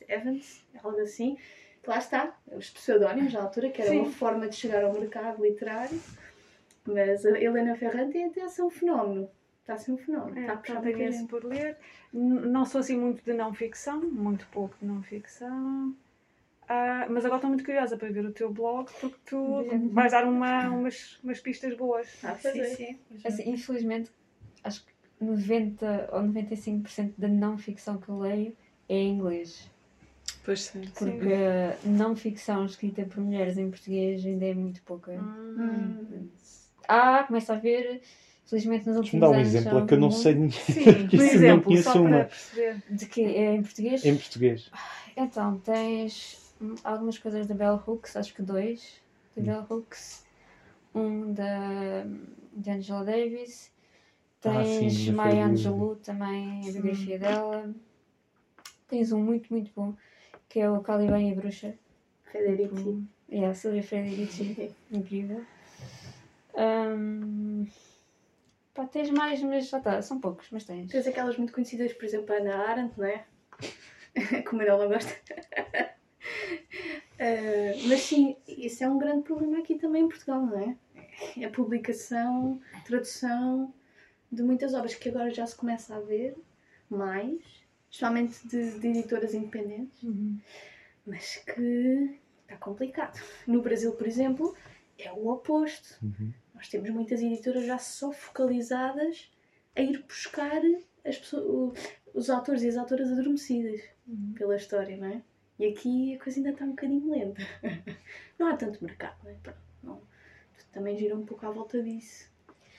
Evans, 0.07 0.65
algo 0.83 0.99
assim. 0.99 1.37
Lá 1.85 1.99
está, 1.99 2.37
os 2.51 2.69
pseudónimos 2.69 3.33
na 3.33 3.43
altura, 3.43 3.69
que 3.69 3.81
era 3.81 3.91
Sim. 3.91 3.99
uma 3.99 4.11
forma 4.11 4.49
de 4.49 4.55
chegar 4.55 4.83
ao 4.83 4.93
mercado 4.93 5.41
literário. 5.41 5.99
Mas 6.85 7.25
a 7.25 7.39
Helena 7.39 7.75
Ferrante 7.75 8.21
até 8.21 8.41
a 8.41 8.49
ser 8.49 8.63
um 8.63 8.69
fenómeno. 8.69 9.29
Está 9.61 9.73
a 9.73 9.77
ser 9.77 9.91
um 9.91 9.97
fenómeno. 9.97 10.37
É, 10.37 10.41
está 10.41 10.53
a 10.53 10.57
puxar 10.57 10.81
um 10.81 11.27
por 11.27 11.43
ler. 11.43 11.77
Não 12.13 12.65
sou 12.65 12.79
assim 12.79 12.97
muito 12.97 13.23
de 13.23 13.33
não 13.33 13.53
ficção, 13.53 14.01
muito 14.01 14.47
pouco 14.47 14.75
de 14.81 14.85
não 14.85 15.01
ficção. 15.03 15.95
Uh, 16.63 17.07
mas 17.09 17.23
agora 17.23 17.37
estou 17.37 17.49
muito 17.49 17.63
curiosa 17.63 17.95
para 17.95 18.09
ver 18.09 18.25
o 18.25 18.31
teu 18.33 18.51
blog 18.51 18.91
porque 18.99 19.17
tu 19.25 19.63
vais 19.91 20.11
dar 20.11 20.25
uma, 20.25 20.67
umas, 20.67 21.17
umas 21.23 21.39
pistas 21.39 21.73
boas. 21.75 22.07
Ah, 22.23 22.35
sim, 22.35 22.63
sim. 22.75 22.99
Assim, 23.23 23.49
infelizmente, 23.49 24.11
acho 24.63 24.85
que 24.85 24.91
90 25.21 26.09
ou 26.11 26.21
95% 26.23 27.13
da 27.17 27.29
não 27.29 27.57
ficção 27.57 27.97
que 27.97 28.09
eu 28.09 28.19
leio 28.19 28.55
é 28.89 28.95
em 28.95 29.13
inglês. 29.13 29.69
Pois 30.43 30.63
sim. 30.63 30.81
Porque 30.97 31.35
sim. 31.83 31.89
não 31.89 32.15
ficção 32.15 32.65
escrita 32.65 33.03
por 33.03 33.19
mulheres 33.19 33.57
em 33.57 33.69
português 33.69 34.25
ainda 34.25 34.45
é 34.45 34.53
muito 34.53 34.81
pouca. 34.83 35.11
Hum. 35.11 36.29
Ah, 36.87 37.23
começa 37.27 37.53
a 37.53 37.57
ver. 37.57 38.01
Felizmente 38.45 38.87
nos 38.87 38.95
últimos 38.95 39.21
anos. 39.21 39.35
Dá 39.35 39.37
um 39.37 39.41
exemplo, 39.41 39.79
é 39.79 39.85
que 39.85 39.93
eu 39.93 39.99
não 39.99 40.09
sei 40.09 40.35
ninguém. 40.35 40.51
Sim, 40.51 41.07
por 41.09 41.19
exemplo, 41.19 41.55
não 41.55 41.61
conheço 41.63 42.01
uma. 42.01 42.29
De 42.89 43.05
que? 43.05 43.21
É 43.21 43.55
em 43.55 43.61
português? 43.61 44.05
Em 44.05 44.15
português. 44.15 44.71
Então, 45.17 45.59
tens 45.59 46.53
algumas 46.81 47.17
coisas 47.17 47.45
da 47.45 47.53
Bell 47.53 47.83
Hooks, 47.85 48.15
acho 48.15 48.33
que 48.33 48.41
dois. 48.41 49.01
Da 49.35 49.43
Bell 49.43 49.65
Hooks. 49.69 50.25
Um 50.95 51.33
da 51.33 52.05
de 52.53 52.71
Angela 52.71 53.03
Davis. 53.03 53.69
Tens 54.39 55.09
ah, 55.09 55.11
Maya 55.11 55.47
Angelou 55.47 55.97
também, 55.97 56.61
a 56.69 56.71
biografia 56.71 57.19
dela. 57.19 57.69
Tens 58.87 59.11
um 59.11 59.21
muito, 59.21 59.51
muito 59.51 59.71
bom 59.75 59.93
que 60.49 60.59
é 60.59 60.69
o 60.69 60.81
Caliban 60.81 61.21
e 61.21 61.31
a 61.31 61.35
Bruxa. 61.35 61.75
Federici. 62.31 63.03
É, 63.29 63.45
a 63.45 63.53
Silvia 63.53 63.83
Federici. 63.83 64.73
Incrível. 64.91 65.45
Um, 66.55 67.67
pá, 68.73 68.85
tens 68.85 69.09
mais, 69.09 69.41
mas 69.43 69.69
já 69.69 69.77
está, 69.77 70.01
são 70.01 70.19
poucos, 70.19 70.47
mas 70.51 70.63
tens. 70.63 70.89
Tens 70.91 71.07
aquelas 71.07 71.37
muito 71.37 71.53
conhecidas, 71.53 71.93
por 71.93 72.05
exemplo, 72.05 72.33
a 72.33 72.37
Ana 72.37 72.55
Arendt, 72.69 72.97
não 72.97 73.05
é? 73.05 73.25
Como 74.49 74.61
ela 74.61 74.87
gosta. 74.87 75.13
uh, 77.13 77.87
mas 77.87 78.01
sim, 78.01 78.35
isso 78.47 78.83
é 78.83 78.89
um 78.89 78.97
grande 78.97 79.23
problema 79.23 79.59
aqui 79.59 79.75
também 79.75 80.03
em 80.03 80.09
Portugal, 80.09 80.41
não 80.41 80.59
é? 80.59 80.75
A 81.45 81.49
publicação, 81.49 82.61
tradução 82.85 83.73
de 84.31 84.43
muitas 84.43 84.73
obras 84.73 84.95
que 84.95 85.09
agora 85.09 85.29
já 85.31 85.45
se 85.45 85.55
começa 85.55 85.95
a 85.95 85.99
ver 85.99 86.35
mais 86.89 87.56
especialmente 87.89 88.47
de, 88.47 88.79
de 88.79 88.87
editoras 88.87 89.33
independentes, 89.33 90.03
uhum. 90.03 90.39
mas 91.05 91.37
que 91.37 92.19
está 92.41 92.57
complicado. 92.57 93.19
No 93.45 93.61
Brasil, 93.61 93.91
por 93.93 94.07
exemplo, 94.07 94.55
é 94.97 95.11
o 95.11 95.27
oposto. 95.29 95.97
Uhum. 96.03 96.33
Nós 96.53 96.67
temos 96.69 96.89
muitas 96.89 97.21
editoras 97.21 97.65
já 97.65 97.77
só 97.77 98.11
focalizadas 98.11 99.29
a 99.75 99.81
ir 99.81 100.03
buscar 100.03 100.61
as 101.05 101.17
pessoas, 101.17 101.77
os 102.13 102.29
autores 102.29 102.63
e 102.63 102.67
as 102.67 102.77
autoras 102.77 103.11
adormecidas 103.11 103.81
uhum. 104.07 104.33
pela 104.35 104.55
história, 104.55 104.97
não 104.97 105.07
é? 105.07 105.21
E 105.59 105.65
aqui 105.67 106.15
a 106.15 106.23
coisa 106.23 106.39
ainda 106.39 106.51
está 106.51 106.65
um 106.65 106.69
bocadinho 106.69 107.09
lenta. 107.09 107.41
não 108.37 108.47
há 108.47 108.57
tanto 108.57 108.83
mercado, 108.83 109.17
não 109.23 109.31
é? 109.31 109.33
Pronto, 109.35 109.59
não. 109.83 110.01
Também 110.71 110.97
gira 110.97 111.15
um 111.15 111.25
pouco 111.25 111.45
à 111.45 111.51
volta 111.51 111.81
disso. 111.81 112.29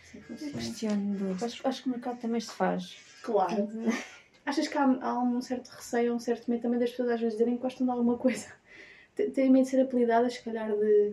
Assim 0.02 0.52
questiono. 0.52 1.36
Acho, 1.42 1.66
acho 1.66 1.82
que 1.82 1.88
o 1.88 1.92
mercado 1.92 2.20
também 2.20 2.40
se 2.40 2.52
faz. 2.52 2.96
Claro. 3.22 3.68
Achas 4.48 4.66
que 4.66 4.78
há, 4.78 4.84
há, 5.02 5.18
um 5.22 5.42
certo 5.42 5.68
receio, 5.68 6.14
um 6.14 6.18
certo 6.18 6.50
medo 6.50 6.62
também 6.62 6.80
das 6.80 6.88
pessoas 6.88 7.10
às 7.10 7.20
vezes 7.20 7.34
dizerem 7.34 7.56
que 7.56 7.62
gostam 7.62 7.86
de 7.86 7.92
alguma 7.92 8.16
coisa? 8.16 8.50
Têm 9.14 9.50
medo 9.50 9.64
de 9.64 9.68
ser 9.68 9.82
apelidadas, 9.82 10.32
se 10.32 10.42
calhar, 10.42 10.74
de 10.74 11.12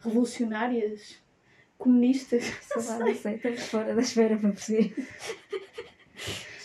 revolucionárias, 0.00 1.16
comunistas? 1.78 2.42
Sei 2.60 2.82
lá, 2.82 2.98
não 2.98 3.14
sei, 3.14 3.34
estamos 3.36 3.66
fora 3.68 3.94
da 3.94 4.00
esfera 4.00 4.36
para 4.36 4.50
perceber. 4.50 4.94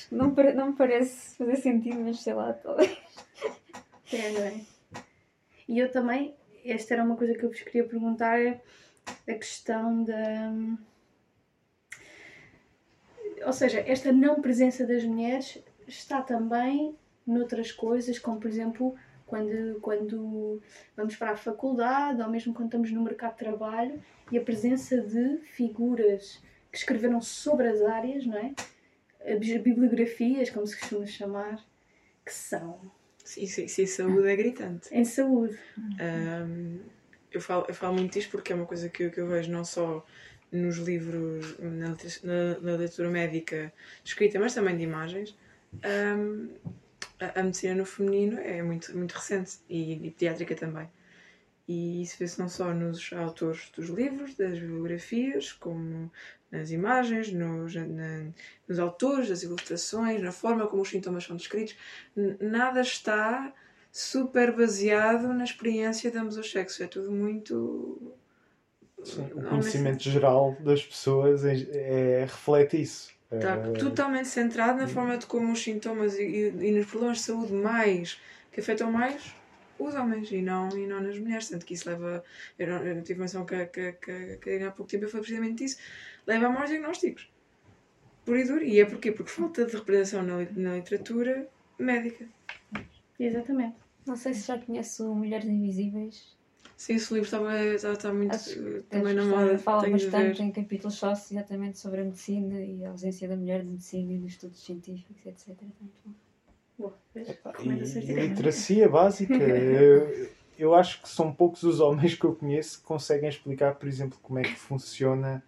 Não, 0.10 0.34
não 0.56 0.68
me 0.68 0.78
parece 0.78 1.36
fazer 1.36 1.58
sentido, 1.58 2.00
mas 2.00 2.22
sei 2.22 2.34
lá, 2.34 2.54
talvez. 2.54 2.98
É, 4.14 4.32
não 4.32 4.42
é? 4.42 4.62
E 5.68 5.80
eu 5.80 5.92
também, 5.92 6.34
esta 6.64 6.94
era 6.94 7.04
uma 7.04 7.18
coisa 7.18 7.34
que 7.34 7.44
eu 7.44 7.50
vos 7.50 7.60
queria 7.60 7.84
perguntar, 7.84 8.40
é 8.40 8.62
a 9.28 9.34
questão 9.34 10.06
da. 10.06 10.54
Ou 13.46 13.52
seja, 13.52 13.82
esta 13.82 14.14
não 14.14 14.42
presença 14.42 14.88
das 14.88 15.04
mulheres 15.04 15.62
está 15.88 16.22
também 16.22 16.96
noutras 17.26 17.72
coisas, 17.72 18.20
como 18.20 18.40
por 18.40 18.50
exemplo 18.50 18.96
quando, 19.26 19.80
quando 19.82 20.62
vamos 20.96 21.16
para 21.16 21.32
a 21.32 21.38
faculdade 21.38 22.22
ou 22.22 22.30
mesmo 22.30 22.54
quando 22.54 22.68
estamos 22.68 22.92
no 22.92 23.04
mercado 23.04 23.34
de 23.34 23.40
trabalho 23.40 24.02
e 24.32 24.38
a 24.38 24.42
presença 24.42 25.00
de 25.02 25.38
figuras 25.54 26.42
que 26.72 26.78
escreveram 26.78 27.22
sobre 27.22 27.68
as 27.68 27.82
áreas, 27.82 28.26
não 28.26 28.38
é? 28.38 28.54
As 29.22 29.40
bibliografias, 29.62 30.50
como 30.50 30.66
se 30.66 30.80
costuma 30.80 31.06
chamar, 31.06 31.66
que 32.26 32.34
são. 32.34 32.80
Sim, 33.24 33.46
sim, 33.46 33.68
sim 33.68 33.86
saúde 33.86 34.28
é 34.28 34.36
gritante. 34.36 34.88
Em 34.92 35.04
saúde. 35.04 35.58
Um, 35.78 36.80
eu, 37.32 37.42
falo, 37.42 37.66
eu 37.68 37.74
falo 37.74 37.96
muito 37.96 38.14
disto 38.14 38.32
porque 38.32 38.54
é 38.54 38.56
uma 38.56 38.66
coisa 38.66 38.88
que, 38.88 39.10
que 39.10 39.20
eu 39.20 39.28
vejo 39.28 39.52
não 39.52 39.66
só 39.66 40.06
nos 40.50 40.78
livros, 40.78 41.58
na, 41.60 41.90
na, 41.90 42.60
na 42.62 42.78
leitura 42.78 43.10
médica 43.10 43.74
escrita, 44.06 44.40
mas 44.40 44.54
também 44.54 44.78
de 44.78 44.84
imagens 44.84 45.38
um, 45.86 46.50
a, 47.20 47.40
a, 47.40 47.44
medicina 47.44 47.76
no 47.76 47.86
feminino 47.86 48.40
é 48.40 48.62
muito, 48.62 48.96
muito 48.98 49.14
recente 49.14 49.58
e, 49.70 49.94
e 49.94 50.12
pediátrica 50.12 50.56
também. 50.56 50.90
E 51.68 52.02
isso 52.02 52.16
vê-se 52.18 52.40
não 52.40 52.48
só 52.48 52.74
nos 52.74 53.12
autores 53.12 53.70
dos 53.76 53.90
livros, 53.90 54.36
das 54.36 54.58
biografias, 54.58 55.52
como 55.52 56.10
nas 56.50 56.72
imagens, 56.72 57.32
nos, 57.32 57.76
na, 57.76 58.28
nos 58.68 58.80
autores, 58.80 59.30
nas 59.30 59.44
ilustrações, 59.44 60.22
na 60.22 60.32
forma 60.32 60.66
como 60.68 60.82
os 60.82 60.90
sintomas 60.90 61.26
são 61.26 61.36
descritos. 61.36 61.76
Nada 62.40 62.80
está 62.80 63.54
super 63.92 64.56
baseado 64.56 65.34
na 65.34 65.44
experiência 65.44 66.10
de 66.10 66.18
ambos 66.18 66.38
os 66.38 66.50
sexos. 66.50 66.80
É 66.80 66.88
tudo 66.88 67.12
muito. 67.12 68.14
Sim, 69.04 69.30
o 69.36 69.44
conhecimento 69.44 70.04
geral 70.04 70.56
das 70.62 70.84
pessoas 70.84 71.44
é, 71.44 71.56
é, 71.72 72.22
reflete 72.22 72.82
isso. 72.82 73.17
Está 73.32 73.56
é... 73.56 73.72
totalmente 73.74 74.28
centrado 74.28 74.80
na 74.80 74.88
forma 74.88 75.18
de 75.18 75.26
como 75.26 75.52
os 75.52 75.62
sintomas 75.62 76.18
e, 76.18 76.24
e, 76.24 76.68
e 76.68 76.72
nos 76.72 76.86
problemas 76.86 77.18
de 77.18 77.24
saúde 77.24 77.54
mais 77.54 78.20
que 78.52 78.62
afetam 78.62 78.92
mais 78.92 79.36
os 79.80 79.94
homens 79.96 80.32
e 80.32 80.42
não, 80.42 80.70
e 80.78 80.88
não 80.88 81.02
nas 81.02 81.20
mulheres. 81.20 81.50
Tanto 81.50 81.66
que 81.66 81.74
isso 81.74 81.90
leva. 81.90 82.24
Eu, 82.58 82.68
não, 82.68 82.78
eu 82.84 83.04
tive 83.04 83.20
menção 83.20 83.46
que, 83.46 83.66
que, 83.68 83.94
que, 83.94 84.38
que 84.38 84.64
há 84.64 84.72
pouco 84.72 84.90
tempo 84.90 85.08
foi 85.08 85.20
precisamente 85.20 85.64
isso. 85.64 85.78
Leva 86.26 86.48
a 86.48 86.50
maus 86.50 86.70
diagnósticos. 86.70 87.30
Por 88.26 88.38
e 88.38 88.44
duro. 88.44 88.64
E 88.64 88.80
é 88.80 88.86
porquê? 88.86 89.12
Porque 89.12 89.32
falta 89.32 89.66
de 89.66 89.76
representação 89.76 90.24
na, 90.24 90.46
na 90.56 90.76
literatura 90.76 91.48
médica. 91.78 92.26
Exatamente. 93.20 93.76
Não 94.06 94.16
sei 94.16 94.34
se 94.34 94.48
já 94.48 94.58
conhece 94.58 95.02
o 95.02 95.14
Mulheres 95.14 95.46
Invisíveis. 95.46 96.37
Sim, 96.78 96.94
esse 96.94 97.12
livro 97.12 97.26
está, 97.26 97.66
está, 97.74 97.92
está 97.94 98.14
muito 98.14 98.36
Acho, 98.36 98.84
também 98.84 99.16
na 99.16 99.26
moda. 99.26 99.58
Fala 99.58 99.90
bastante 99.90 100.44
em 100.44 100.52
capítulos 100.52 100.96
só 100.96 101.12
exatamente 101.12 101.80
sobre 101.80 102.02
a 102.02 102.04
medicina 102.04 102.62
e 102.62 102.86
a 102.86 102.92
ausência 102.92 103.28
da 103.28 103.36
mulher 103.36 103.64
de 103.64 103.70
medicina 103.70 104.14
e 104.14 104.20
dos 104.20 104.34
estudos 104.34 104.64
científicos, 104.64 105.26
etc. 105.26 105.58
Boa, 106.78 106.96
e, 107.16 108.10
literacia 108.12 108.88
básica. 108.88 109.34
eu, 109.44 110.30
eu 110.56 110.76
acho 110.76 111.02
que 111.02 111.10
são 111.10 111.34
poucos 111.34 111.64
os 111.64 111.80
homens 111.80 112.14
que 112.14 112.26
eu 112.26 112.36
conheço 112.36 112.80
que 112.80 112.86
conseguem 112.86 113.28
explicar, 113.28 113.74
por 113.74 113.88
exemplo, 113.88 114.20
como 114.22 114.38
é 114.38 114.44
que 114.44 114.56
funciona 114.56 115.44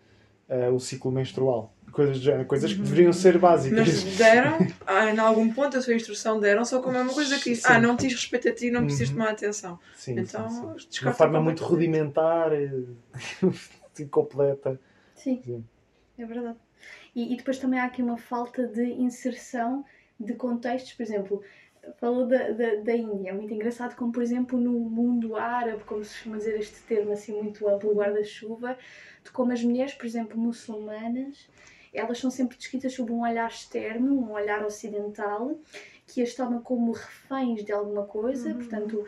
uh, 0.50 0.74
o 0.74 0.80
ciclo 0.80 1.12
menstrual. 1.12 1.74
Coisas 1.92 2.20
do 2.20 2.24
género, 2.24 2.46
coisas 2.46 2.72
que 2.72 2.80
deveriam 2.80 3.12
ser 3.12 3.40
básicas. 3.40 4.04
Mas 4.04 4.04
deram, 4.18 4.60
ah, 4.86 5.10
em 5.12 5.18
algum 5.18 5.52
ponto 5.52 5.76
a 5.76 5.82
sua 5.82 5.96
instrução 5.96 6.40
deram, 6.40 6.64
só 6.64 6.82
como 6.82 6.96
é 6.96 7.02
uma 7.02 7.14
coisa 7.14 7.38
que 7.40 7.50
diz, 7.50 7.66
ah, 7.66 7.80
não 7.80 7.96
diz 7.96 8.14
respeito 8.14 8.48
a 8.48 8.54
ti, 8.54 8.70
não 8.70 8.84
precisas 8.84 9.10
uhum. 9.10 9.16
tomar 9.16 9.32
atenção. 9.32 9.80
Sim, 9.96 10.20
então, 10.20 10.50
sim, 10.50 10.80
sim. 10.80 10.90
De 10.90 11.02
uma 11.02 11.14
forma 11.14 11.42
muito 11.42 11.64
rudimentar 11.64 12.52
e 12.54 14.06
completa. 14.06 14.80
Sim, 15.16 15.42
sim, 15.44 15.66
é 16.18 16.26
verdade. 16.26 16.58
E, 17.16 17.34
e 17.34 17.38
depois 17.38 17.58
também 17.58 17.80
há 17.80 17.86
aqui 17.86 18.02
uma 18.02 18.18
falta 18.18 18.68
de 18.68 18.84
inserção 18.84 19.84
de 20.20 20.34
contextos, 20.34 20.94
por 20.94 21.04
exemplo, 21.04 21.44
falou 21.98 22.26
da, 22.28 22.52
da, 22.52 22.76
da 22.76 22.96
Índia, 22.96 23.30
é 23.30 23.34
muito 23.34 23.54
engraçado 23.54 23.96
como, 23.96 24.12
por 24.12 24.24
exemplo, 24.24 24.60
no 24.60 24.72
mundo 24.72 25.36
árabe, 25.36 25.84
como 25.84 26.04
se 26.04 26.16
chama 26.16 26.38
dizer 26.38 26.58
este 26.58 26.82
termo 26.84 27.12
assim 27.12 27.34
muito 27.34 27.68
amplo, 27.68 27.94
guarda-chuva, 27.94 28.78
de 29.24 29.32
como 29.32 29.52
as 29.52 29.64
mulheres, 29.64 29.94
por 29.94 30.06
exemplo, 30.06 30.38
muçulmanas, 30.38 31.48
elas 31.94 32.20
são 32.20 32.30
sempre 32.30 32.58
descritas 32.58 32.94
sob 32.94 33.12
um 33.12 33.22
olhar 33.22 33.50
externo, 33.50 34.14
um 34.14 34.32
olhar 34.32 34.64
ocidental, 34.66 35.58
que 36.06 36.22
as 36.22 36.34
toma 36.34 36.62
como 36.62 36.92
reféns 36.92 37.64
de 37.64 37.72
alguma 37.72 38.06
coisa, 38.06 38.50
uhum. 38.50 38.56
portanto, 38.56 39.06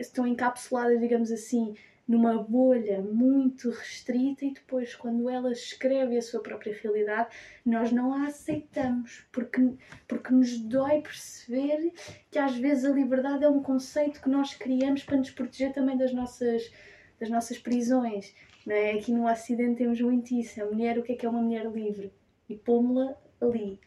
estão 0.00 0.26
encapsuladas, 0.26 1.00
digamos 1.00 1.30
assim, 1.30 1.74
numa 2.12 2.42
bolha 2.42 3.00
muito 3.00 3.70
restrita 3.70 4.44
e 4.44 4.52
depois 4.52 4.94
quando 4.94 5.30
ela 5.30 5.50
escreve 5.50 6.18
a 6.18 6.20
sua 6.20 6.42
própria 6.42 6.76
realidade 6.82 7.34
nós 7.64 7.90
não 7.90 8.12
a 8.12 8.26
aceitamos 8.26 9.24
porque 9.32 9.72
porque 10.06 10.30
nos 10.30 10.58
dói 10.58 11.00
perceber 11.00 11.90
que 12.30 12.38
às 12.38 12.54
vezes 12.54 12.84
a 12.84 12.92
liberdade 12.92 13.44
é 13.44 13.48
um 13.48 13.62
conceito 13.62 14.20
que 14.20 14.28
nós 14.28 14.52
criamos 14.54 15.04
para 15.04 15.16
nos 15.16 15.30
proteger 15.30 15.72
também 15.72 15.96
das 15.96 16.12
nossas 16.12 16.70
das 17.18 17.30
nossas 17.30 17.58
prisões 17.58 18.34
não 18.66 18.76
é? 18.76 18.92
aqui 18.92 19.10
no 19.10 19.26
Ocidente 19.26 19.78
temos 19.78 20.00
muito 20.00 20.34
isso. 20.34 20.62
A 20.62 20.66
mulher 20.66 20.98
o 20.98 21.02
que 21.02 21.12
é 21.12 21.16
que 21.16 21.24
é 21.24 21.28
uma 21.30 21.40
mulher 21.40 21.64
livre? 21.66 22.12
E 22.46 22.56
pomos-la 22.56 23.16
ali. 23.40 23.80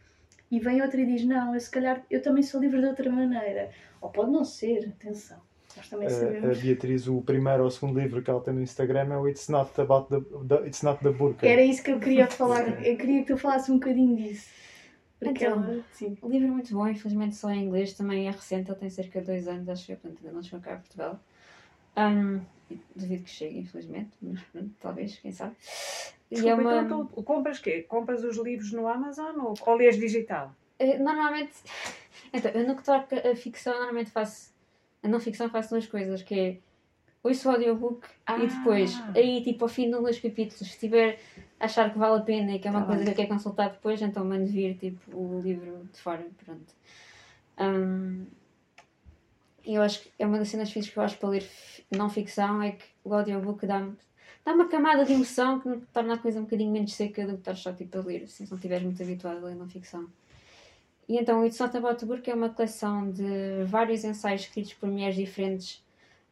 E 0.50 0.60
vem 0.60 0.82
outra 0.82 1.00
e 1.00 1.06
diz 1.06 1.24
não 1.24 1.54
eu 1.54 1.60
se 1.60 1.70
calhar 1.70 2.04
eu 2.10 2.24
também 2.24 2.42
sou 2.42 2.60
livre 2.60 2.82
de 2.82 2.88
outra 2.88 3.12
maneira. 3.12 3.70
Ou 4.02 4.10
pode 4.10 4.32
não 4.32 4.44
ser 4.44 4.90
atenção 4.90 5.45
sabemos. 5.84 6.58
A, 6.58 6.62
Beatriz, 6.62 7.08
o 7.08 7.22
primeiro 7.22 7.62
ou 7.62 7.68
o 7.68 7.72
segundo 7.72 8.00
livro 8.00 8.22
que 8.22 8.30
ela 8.30 8.42
tem 8.42 8.54
no 8.54 8.62
Instagram 8.62 9.14
é 9.14 9.18
o 9.18 9.28
It's 9.28 9.50
Not 9.50 9.80
About 9.80 10.10
the, 10.10 10.22
the 10.48 10.68
It's 10.68 10.82
Not 10.82 11.04
the 11.04 11.12
Burka. 11.12 11.48
Era 11.48 11.62
isso 11.62 11.84
que 11.84 11.92
eu 11.92 12.00
queria 12.00 12.28
falar. 12.28 12.86
Eu 12.86 12.98
queria 12.98 13.22
que 13.22 13.34
tu 13.34 13.38
falasses 13.38 13.70
um 13.70 13.76
bocadinho 13.76 14.16
disso. 14.16 14.50
Porque 15.20 15.46
então, 15.46 15.64
ela, 15.64 15.84
sim. 15.92 16.18
O 16.22 16.30
livro 16.30 16.48
é 16.48 16.52
muito 16.52 16.74
bom, 16.74 16.88
infelizmente 16.88 17.36
só 17.36 17.50
em 17.50 17.66
inglês, 17.66 17.94
também 17.94 18.28
é 18.28 18.32
recente, 18.32 18.70
ele 18.70 18.80
tem 18.80 18.90
cerca 18.90 19.20
de 19.22 19.28
dois 19.28 19.48
anos, 19.48 19.68
acho 19.70 19.86
que 19.86 19.96
portanto 19.96 20.20
ainda 20.22 20.36
não 20.36 20.44
chegou 20.44 20.60
cá 20.60 20.74
a 20.74 20.78
Portugal. 20.78 21.20
Um, 21.98 22.42
duvido 22.96 23.24
que 23.24 23.30
chegue, 23.30 23.60
infelizmente, 23.60 24.12
mas 24.22 24.42
pronto, 24.52 24.72
talvez, 24.82 25.18
quem 25.18 25.32
sabe. 25.32 25.56
Desculpa, 26.30 26.48
e 26.48 26.50
é 26.50 26.56
uma... 26.56 26.82
então 26.82 27.06
tu 27.06 27.24
compras 27.24 27.60
quê? 27.60 27.84
Compras 27.84 28.24
os 28.24 28.38
livros 28.38 28.72
no 28.72 28.88
Amazon 28.88 29.36
ou, 29.40 29.54
ou 29.66 29.76
lês 29.76 29.98
digital? 29.98 30.54
Eh, 30.80 30.98
normalmente, 30.98 31.54
então, 32.34 32.52
eu 32.52 32.68
no 32.68 32.76
que 32.76 32.84
toca 32.84 33.32
a 33.32 33.36
ficção, 33.36 33.74
normalmente 33.74 34.12
faço 34.12 34.54
a 35.06 35.08
não 35.08 35.20
ficção 35.20 35.50
faço 35.50 35.70
duas 35.70 35.86
coisas, 35.86 36.24
que 36.24 36.34
é 36.34 36.58
ouço 37.24 37.48
o 37.48 37.52
audiobook 37.52 38.08
ah. 38.26 38.38
e 38.38 38.48
depois, 38.48 38.94
aí 39.16 39.44
tipo 39.44 39.66
ao 39.66 39.70
fim 39.70 39.90
de 39.90 39.96
um 39.96 40.04
dos 40.04 40.20
capítulos, 40.20 40.72
se 40.72 40.80
tiver 40.80 41.20
achar 41.60 41.92
que 41.92 41.98
vale 41.98 42.20
a 42.20 42.24
pena 42.24 42.56
e 42.56 42.60
que 42.60 42.68
é 42.68 42.72
uma 42.72 42.82
tá 42.82 42.88
coisa 42.88 43.04
bem. 43.04 43.14
que 43.14 43.22
eu 43.22 43.26
quero 43.26 43.38
consultar 43.38 43.70
depois, 43.70 44.02
então 44.02 44.26
mando 44.26 44.46
vir 44.46 44.76
tipo 44.78 45.16
o 45.16 45.42
livro 45.42 45.88
de 45.92 46.00
fora, 46.00 46.26
pronto. 46.44 46.74
Um, 47.60 48.26
eu 49.64 49.82
acho 49.82 50.02
que 50.02 50.12
é 50.20 50.26
uma 50.26 50.38
das 50.38 50.50
cenas 50.50 50.72
fixas 50.72 50.92
que 50.92 51.00
eu 51.00 51.04
acho 51.04 51.18
para 51.18 51.30
ler 51.30 51.50
não 51.90 52.10
ficção 52.10 52.62
é 52.62 52.72
que 52.72 52.86
o 53.04 53.14
audiobook 53.14 53.66
dá-me 53.66 53.96
dá 54.44 54.54
uma 54.54 54.68
camada 54.68 55.04
de 55.06 55.14
emoção 55.14 55.60
que 55.60 55.70
torna 55.92 56.16
a 56.16 56.18
coisa 56.18 56.40
um 56.40 56.44
bocadinho 56.44 56.72
menos 56.72 56.94
seca 56.94 57.26
do 57.26 57.34
que 57.34 57.40
estar 57.40 57.56
só 57.56 57.74
tipo 57.74 57.98
a 57.98 58.02
ler, 58.02 58.24
assim, 58.24 58.46
se 58.46 58.52
não 58.52 58.58
estiveres 58.58 58.84
muito 58.84 59.02
habituado 59.02 59.38
a 59.38 59.48
ler 59.48 59.56
não 59.56 59.68
ficção. 59.68 60.08
E 61.08 61.18
então 61.18 61.42
o 61.42 61.46
It's 61.46 61.60
Not 61.60 61.76
About 61.78 62.00
the 62.00 62.06
Burqa 62.06 62.32
é 62.32 62.34
uma 62.34 62.50
coleção 62.50 63.12
de 63.12 63.64
vários 63.66 64.04
ensaios 64.04 64.42
escritos 64.42 64.74
por 64.74 64.90
mulheres 64.90 65.16
diferentes 65.16 65.84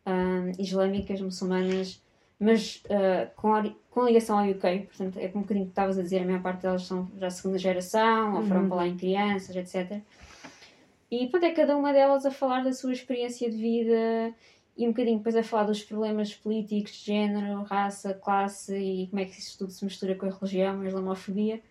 um, 0.06 0.52
islâmicas, 0.60 1.22
muçulmanas, 1.22 2.02
mas 2.40 2.84
uh, 2.86 3.30
com, 3.36 3.52
com 3.92 4.06
ligação 4.06 4.40
ao 4.40 4.50
UK, 4.50 4.88
portanto 4.88 5.18
é 5.18 5.28
como 5.28 5.40
um 5.40 5.42
bocadinho 5.44 5.66
que 5.66 5.72
estavas 5.72 5.98
a 5.98 6.02
dizer, 6.02 6.24
a 6.24 6.26
maior 6.26 6.42
parte 6.42 6.64
delas 6.64 6.86
são 6.86 7.10
já 7.20 7.30
segunda 7.30 7.58
geração, 7.58 8.36
ou 8.36 8.44
foram 8.44 8.64
uhum. 8.64 8.68
para 8.68 8.78
lá 8.78 8.88
em 8.88 8.98
crianças, 8.98 9.56
etc. 9.56 10.02
E 11.12 11.28
pronto, 11.28 11.46
é 11.46 11.52
cada 11.52 11.78
uma 11.78 11.94
delas 11.94 12.26
a 12.26 12.32
falar 12.32 12.64
da 12.64 12.74
sua 12.74 12.92
experiência 12.92 13.50
de 13.50 13.56
vida 13.56 14.34
e 14.76 14.86
um 14.86 14.90
bocadinho 14.90 15.18
depois 15.18 15.36
a 15.36 15.44
falar 15.44 15.66
dos 15.66 15.84
problemas 15.84 16.34
políticos, 16.34 16.94
de 16.94 17.06
género, 17.06 17.62
raça, 17.62 18.16
classe 18.16 18.76
e 18.76 19.08
como 19.08 19.22
é 19.22 19.26
que 19.26 19.40
isso 19.40 19.56
tudo 19.60 19.72
se 19.72 19.86
mistura 19.86 20.16
com 20.16 20.26
a 20.26 20.30
religião, 20.30 20.82
a 20.82 20.88
islamofobia 20.88 21.62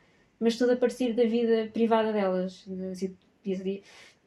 mas 0.43 0.59
tudo 0.59 0.73
a 0.73 0.77
partir 0.77 1.13
da 1.13 1.25
vida 1.25 1.71
privada 1.73 2.13
delas, 2.13 2.67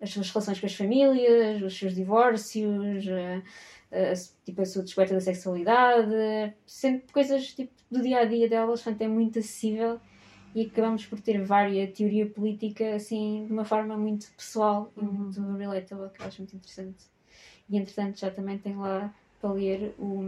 as 0.01 0.09
suas 0.09 0.29
relações 0.29 0.59
com 0.61 0.65
as 0.65 0.73
famílias, 0.73 1.61
os 1.61 1.77
seus 1.77 1.93
divórcios, 1.93 3.05
a, 3.09 3.43
a, 3.91 4.13
tipo, 4.45 4.61
a 4.61 4.65
sua 4.65 4.83
descoberta 4.83 5.15
da 5.15 5.19
sexualidade, 5.19 6.53
sempre 6.65 7.11
coisas 7.11 7.53
tipo, 7.53 7.73
do 7.91 8.01
dia 8.01 8.19
a 8.19 8.25
dia 8.25 8.47
delas, 8.47 8.81
portanto 8.81 9.01
é 9.01 9.07
muito 9.09 9.39
acessível 9.39 9.99
e 10.55 10.61
acabamos 10.61 11.05
por 11.05 11.19
ter 11.19 11.43
várias 11.43 11.91
teoria 11.91 12.25
política 12.25 12.95
assim 12.95 13.45
de 13.45 13.51
uma 13.51 13.65
forma 13.65 13.97
muito 13.97 14.31
pessoal 14.37 14.89
e 14.95 15.01
uhum. 15.01 15.11
muito 15.11 15.41
relatable, 15.57 16.09
que 16.11 16.21
eu 16.21 16.27
acho 16.27 16.41
muito 16.41 16.55
interessante. 16.55 17.03
E 17.69 17.77
entretanto 17.77 18.21
já 18.21 18.31
também 18.31 18.57
tem 18.57 18.77
lá 18.77 19.13
para 19.45 19.53
ler 19.53 19.93
o 19.99 20.23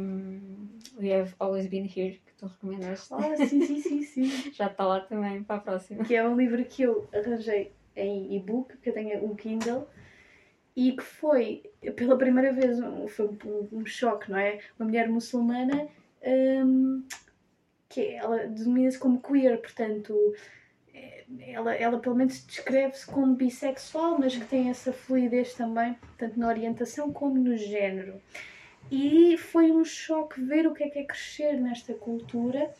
We 1.00 1.12
Have 1.12 1.34
Always 1.40 1.66
Been 1.66 1.86
Here, 1.86 2.22
que 2.24 2.34
tu 2.38 2.46
recomendaste. 2.46 3.12
Ah, 3.12 3.36
sim, 3.36 3.66
sim, 3.66 3.82
sim, 3.82 4.04
sim. 4.04 4.30
Já 4.54 4.68
está 4.68 4.86
lá 4.86 5.00
também 5.00 5.42
para 5.42 5.56
a 5.56 5.60
próxima. 5.60 6.04
Que 6.04 6.14
é 6.14 6.28
um 6.28 6.38
livro 6.38 6.64
que 6.64 6.84
eu 6.84 7.10
arranjei 7.12 7.72
em 7.96 8.36
e-book, 8.36 8.78
que 8.78 8.90
eu 8.90 8.94
tenho 8.94 9.26
um 9.26 9.36
Kindle, 9.36 9.88
e 10.76 10.92
que 10.92 11.02
foi, 11.02 11.64
pela 11.96 12.16
primeira 12.16 12.54
vez, 12.54 12.80
um, 12.80 13.08
foi 13.08 13.36
um, 13.72 13.84
choque, 13.88 14.30
não 14.30 14.38
é? 14.38 14.60
Uma 14.80 14.86
mulher 14.86 15.10
muçulmana 15.10 15.88
um, 16.64 17.04
que 17.90 18.02
ela 18.14 18.46
denomina-se 18.46 19.00
como 19.00 19.20
queer, 19.20 19.60
portanto, 19.60 20.36
é, 20.94 21.26
ela, 21.48 21.74
ela 21.74 21.98
pelo 21.98 22.16
menos 22.16 22.46
descreve-se 22.46 23.08
como 23.08 23.34
bissexual, 23.34 24.20
mas 24.20 24.36
que 24.36 24.46
tem 24.46 24.70
essa 24.70 24.94
fluidez 24.94 25.56
também, 25.56 25.98
tanto 26.20 26.40
na 26.40 26.48
orientação 26.48 27.12
como 27.12 27.34
no 27.34 27.58
género. 27.58 28.22
E 28.90 29.38
foi 29.38 29.72
um 29.72 29.84
choque 29.84 30.42
ver 30.42 30.66
o 30.66 30.74
que 30.74 30.84
é 30.84 30.90
que 30.90 31.00
é 31.00 31.04
crescer 31.04 31.60
nesta 31.60 31.94
cultura 31.94 32.74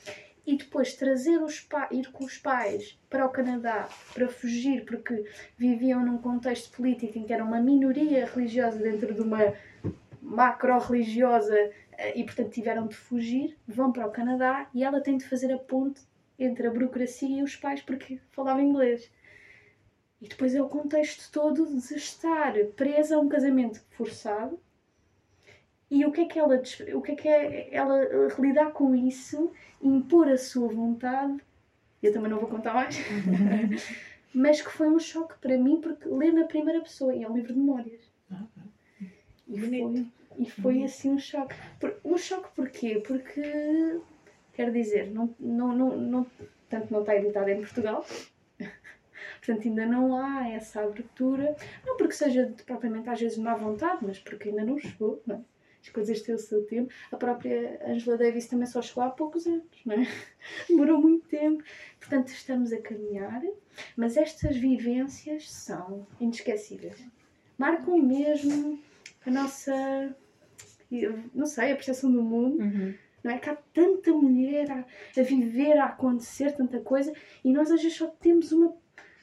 e 0.46 0.56
depois 0.56 0.94
trazer 0.94 1.44
os 1.44 1.68
ir 1.92 2.10
com 2.12 2.24
os 2.24 2.38
pais 2.38 2.98
para 3.10 3.26
o 3.26 3.30
Canadá 3.30 3.90
para 4.14 4.30
fugir, 4.30 4.86
porque 4.86 5.26
viviam 5.58 6.06
num 6.06 6.18
contexto 6.18 6.72
político 6.72 7.20
em 7.20 7.26
que 7.26 7.34
era 7.34 7.44
uma 7.44 7.60
minoria 7.60 8.26
religiosa 8.26 8.80
dentro 8.80 9.14
de 9.14 9.20
uma 9.20 9.54
macro-religiosa 10.22 11.54
eh, 11.98 12.18
e, 12.18 12.24
portanto, 12.24 12.52
tiveram 12.52 12.88
de 12.88 12.96
fugir, 12.96 13.58
vão 13.68 13.92
para 13.92 14.08
o 14.08 14.12
Canadá 14.12 14.70
e 14.74 14.86
ela 14.86 15.02
tem 15.02 15.18
de 15.18 15.26
fazer 15.26 15.52
a 15.52 15.58
ponte 15.58 16.02
entre 16.40 16.68
a 16.68 16.72
burocracia 16.72 17.40
e 17.40 17.44
os 17.44 17.58
pais 17.58 17.82
porque 17.82 18.18
falava 18.32 18.62
inglês. 18.62 19.12
E 20.22 20.30
depois 20.30 20.56
é 20.56 20.62
o 20.62 20.70
contexto 20.70 21.30
todo 21.32 21.66
de 21.66 21.96
estar 21.96 22.54
presa 22.78 23.18
a 23.18 23.20
um 23.20 23.28
casamento 23.28 23.84
forçado 23.92 24.58
e 25.90 26.06
o 26.06 26.12
que 26.12 26.22
é 26.22 26.26
que 26.26 26.38
ela, 26.38 26.62
o 26.94 27.02
que 27.02 27.12
é 27.12 27.16
que 27.16 27.28
é 27.28 27.74
ela 27.74 28.02
lidar 28.38 28.72
com 28.72 28.94
isso, 28.94 29.52
impor 29.82 30.28
a 30.28 30.38
sua 30.38 30.68
vontade, 30.68 31.38
eu 32.04 32.12
também 32.12 32.30
não 32.30 32.40
vou 32.40 32.50
contar 32.50 32.74
mais, 32.74 32.98
mas 34.34 34.62
que 34.62 34.70
foi 34.70 34.90
um 34.90 35.00
choque 35.00 35.36
para 35.40 35.58
mim 35.58 35.80
porque 35.82 36.08
ler 36.10 36.34
na 36.34 36.46
primeira 36.46 36.82
pessoa 36.82 37.16
e 37.16 37.24
é 37.24 37.30
um 37.30 37.36
livro 37.36 37.54
de 37.54 37.60
memórias. 37.60 38.02
E 39.48 39.60
foi, 39.60 40.08
e 40.38 40.50
foi 40.50 40.84
assim 40.84 41.12
um 41.12 41.20
choque. 41.20 41.56
Um 42.04 42.18
choque 42.18 42.50
porquê? 42.54 43.02
Porque, 43.06 44.02
quer 44.54 44.72
dizer, 44.72 45.10
não, 45.10 45.34
não, 45.40 45.74
não, 45.74 45.98
não, 45.98 46.28
tanto 46.70 46.92
não 46.92 47.00
está 47.00 47.16
editado 47.16 47.50
em 47.50 47.62
Portugal, 47.62 48.06
portanto 49.40 49.68
ainda 49.68 49.86
não 49.86 50.18
há 50.18 50.50
essa 50.50 50.82
abertura, 50.82 51.56
não 51.86 51.96
porque 51.96 52.14
seja 52.14 52.54
propriamente 52.66 53.10
às 53.10 53.22
vezes 53.22 53.38
má 53.38 53.56
vontade, 53.56 54.06
mas 54.06 54.20
porque 54.20 54.50
ainda 54.50 54.66
não 54.66 54.78
chegou, 54.78 55.24
não 55.26 55.38
é? 55.38 55.57
As 55.88 55.94
coisas 55.94 56.22
têm 56.22 56.36
o 56.36 56.40
seu 56.40 56.64
tempo. 56.66 56.94
A 57.12 57.18
própria 57.18 57.80
Angela 57.86 58.18
Davis 58.18 58.48
também 58.48 58.68
só 58.68 58.82
chegou 58.82 59.04
há 59.04 59.10
poucos 59.10 59.48
anos, 59.48 59.66
não 59.86 59.96
é? 59.96 60.08
Demorou 60.68 61.02
muito 61.02 61.28
tempo. 61.28 61.64
Portanto, 62.00 62.28
estamos 62.28 62.72
a 62.74 62.82
caminhar, 62.82 63.42
mas 63.96 64.18
estas 64.18 64.58
vivências 64.58 65.50
são 65.50 66.06
inesquecíveis. 66.20 67.02
Marcam 67.58 67.98
mesmo 68.02 68.80
a 69.26 69.32
nossa, 69.32 70.16
não 71.34 71.46
sei, 71.46 71.72
a 71.72 71.76
percepção 71.76 72.12
do 72.12 72.22
mundo. 72.22 72.62
Uhum. 72.62 72.94
Não 73.24 73.32
é 73.32 73.40
que 73.40 73.50
há 73.50 73.56
tanta 73.74 74.12
mulher 74.12 74.70
a, 74.72 74.86
a 75.20 75.24
viver, 75.24 75.78
a 75.78 75.86
acontecer 75.86 76.52
tanta 76.56 76.80
coisa 76.80 77.12
e 77.44 77.52
nós 77.52 77.72
às 77.72 77.82
vezes 77.82 77.98
só 77.98 78.08
temos 78.08 78.52
uma 78.52 78.74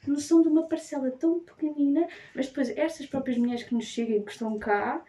noção 0.05 0.41
de 0.41 0.47
uma 0.47 0.67
parcela 0.67 1.09
tão 1.09 1.39
pequenina, 1.39 2.07
mas 2.35 2.47
depois 2.47 2.69
estas 2.77 3.07
próprias 3.07 3.37
mulheres 3.37 3.63
que 3.63 3.73
nos 3.73 3.85
chegam, 3.85 4.21
que 4.21 4.31
estão 4.31 4.59
cá, 4.59 5.03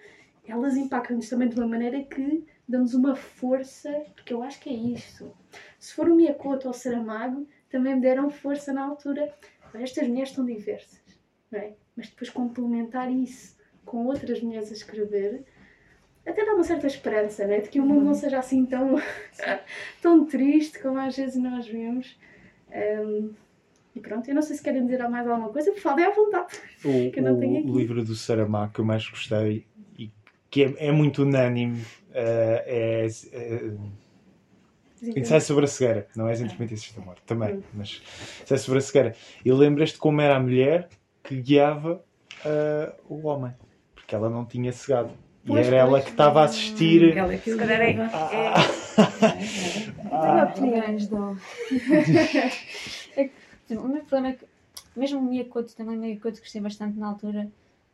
elas 0.47 0.76
impactam-nos 0.76 1.28
também 1.28 1.49
de 1.49 1.57
uma 1.57 1.66
maneira 1.66 2.03
que 2.03 2.44
dão-nos 2.68 2.94
uma 2.94 3.14
força, 3.14 3.90
porque 4.14 4.32
eu 4.32 4.42
acho 4.42 4.61
que 4.61 4.70
é 4.70 4.72
isto. 4.72 5.32
Se 5.78 5.94
for 5.94 6.09
o 6.09 6.14
Miyakoto 6.14 6.66
ou 6.66 6.74
o 6.74 6.76
Saramago, 6.76 7.47
também 7.70 7.94
me 7.94 8.01
deram 8.01 8.30
força 8.30 8.72
na 8.72 8.84
altura. 8.84 9.32
Estas 9.74 10.09
mulheres 10.09 10.30
estão 10.30 10.44
diversas, 10.44 11.03
não 11.51 11.61
é? 11.61 11.74
Mas 11.97 12.09
depois 12.09 12.30
complementar 12.30 13.11
isso 13.11 13.57
com 13.84 14.07
outras 14.07 14.40
mulheres 14.40 14.70
a 14.70 14.74
escrever, 14.74 15.44
até 16.26 16.44
dá 16.44 16.55
uma 16.55 16.64
certa 16.64 16.86
esperança, 16.88 17.47
né? 17.47 17.61
De 17.61 17.68
que 17.68 17.78
o 17.78 17.84
mundo 17.84 18.01
não 18.01 18.09
uhum. 18.09 18.14
seja 18.14 18.38
assim 18.38 18.66
tão, 18.66 18.97
tão 20.03 20.26
triste 20.26 20.80
como 20.80 20.99
às 20.99 21.16
vezes 21.16 21.36
nós 21.36 21.68
vemos. 21.68 22.18
Um, 22.68 23.32
e 23.94 24.01
pronto, 24.01 24.28
eu 24.28 24.34
não 24.34 24.42
sei 24.42 24.57
se 24.57 24.62
querem 24.62 24.84
dizer 24.84 25.09
mais 25.09 25.26
alguma 25.26 25.51
coisa, 25.51 25.70
por 25.70 25.80
favor, 25.80 26.01
é 26.01 26.07
à 26.07 26.11
vontade. 26.11 26.59
O, 26.84 27.11
que 27.12 27.20
eu 27.20 27.22
não 27.22 27.38
tenho 27.38 27.61
aqui. 27.61 27.70
o 27.70 27.78
livro 27.78 28.05
do 28.05 28.14
Saramago 28.14 28.72
que 28.72 28.80
eu 28.80 28.84
mais 28.84 29.09
gostei 29.09 29.64
que 30.51 30.64
é, 30.64 30.88
é 30.88 30.92
muito 30.92 31.22
unânime, 31.22 31.80
uh, 31.80 32.62
é, 32.66 33.07
é 33.32 33.70
Ensaio 35.03 35.40
sobre 35.42 35.66
a 35.66 35.68
cegueira, 35.68 36.07
não 36.16 36.26
é 36.28 36.32
as 36.32 36.40
intermitências 36.40 36.94
da 36.94 37.03
morte, 37.03 37.22
também, 37.26 37.62
mas 37.74 38.03
ensaio 38.42 38.61
sobre 38.61 38.78
a 38.78 38.82
cegueira. 38.82 39.14
E 39.44 39.53
lembras-te 39.53 39.99
como 39.99 40.20
era 40.22 40.36
a 40.36 40.40
mulher 40.40 40.88
que 41.22 41.36
guiava 41.40 42.03
uh, 42.44 42.92
o 43.09 43.26
homem, 43.26 43.53
porque 43.94 44.14
ela 44.14 44.30
não 44.30 44.47
tinha 44.47 44.72
cegado. 44.72 45.11
E 45.44 45.49
pois, 45.49 45.66
era 45.66 45.76
ela 45.76 46.01
que 46.01 46.11
estava 46.11 46.40
a 46.40 46.44
assistir. 46.44 47.14
Hum, 47.14 47.18
ela 47.18 47.34
é 47.34 47.36
que 47.36 47.53
se 47.53 47.59
calhar 47.59 47.80
é. 47.80 47.92
Tenho 50.24 50.44
opiniões, 50.44 51.07
do. 51.09 51.36
O 53.70 53.88
meu 53.88 54.01
problema 54.05 54.28
é 54.28 54.32
que, 54.32 54.47
mesmo 54.97 55.20
o 55.20 55.22
Miyakoto, 55.22 55.76
também 55.76 55.99
o 55.99 56.01
Miyakoto 56.01 56.40
gostei 56.40 56.61
bastante 56.61 56.99
na 56.99 57.09
altura, 57.09 57.49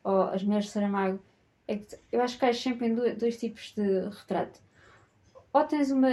ou 0.05 0.23
as 0.23 0.43
mulheres 0.43 0.67
de 0.67 0.73
Saramago, 0.73 1.17
é 1.17 1.19
eu 2.11 2.21
acho 2.23 2.39
que 2.39 2.45
há 2.45 2.53
sempre 2.53 2.89
em 2.89 2.95
dois, 2.95 3.17
dois 3.17 3.37
tipos 3.37 3.73
de 3.77 4.09
retrato. 4.09 4.61
Ou 5.53 5.65
tens 5.65 5.91
uma 5.91 6.11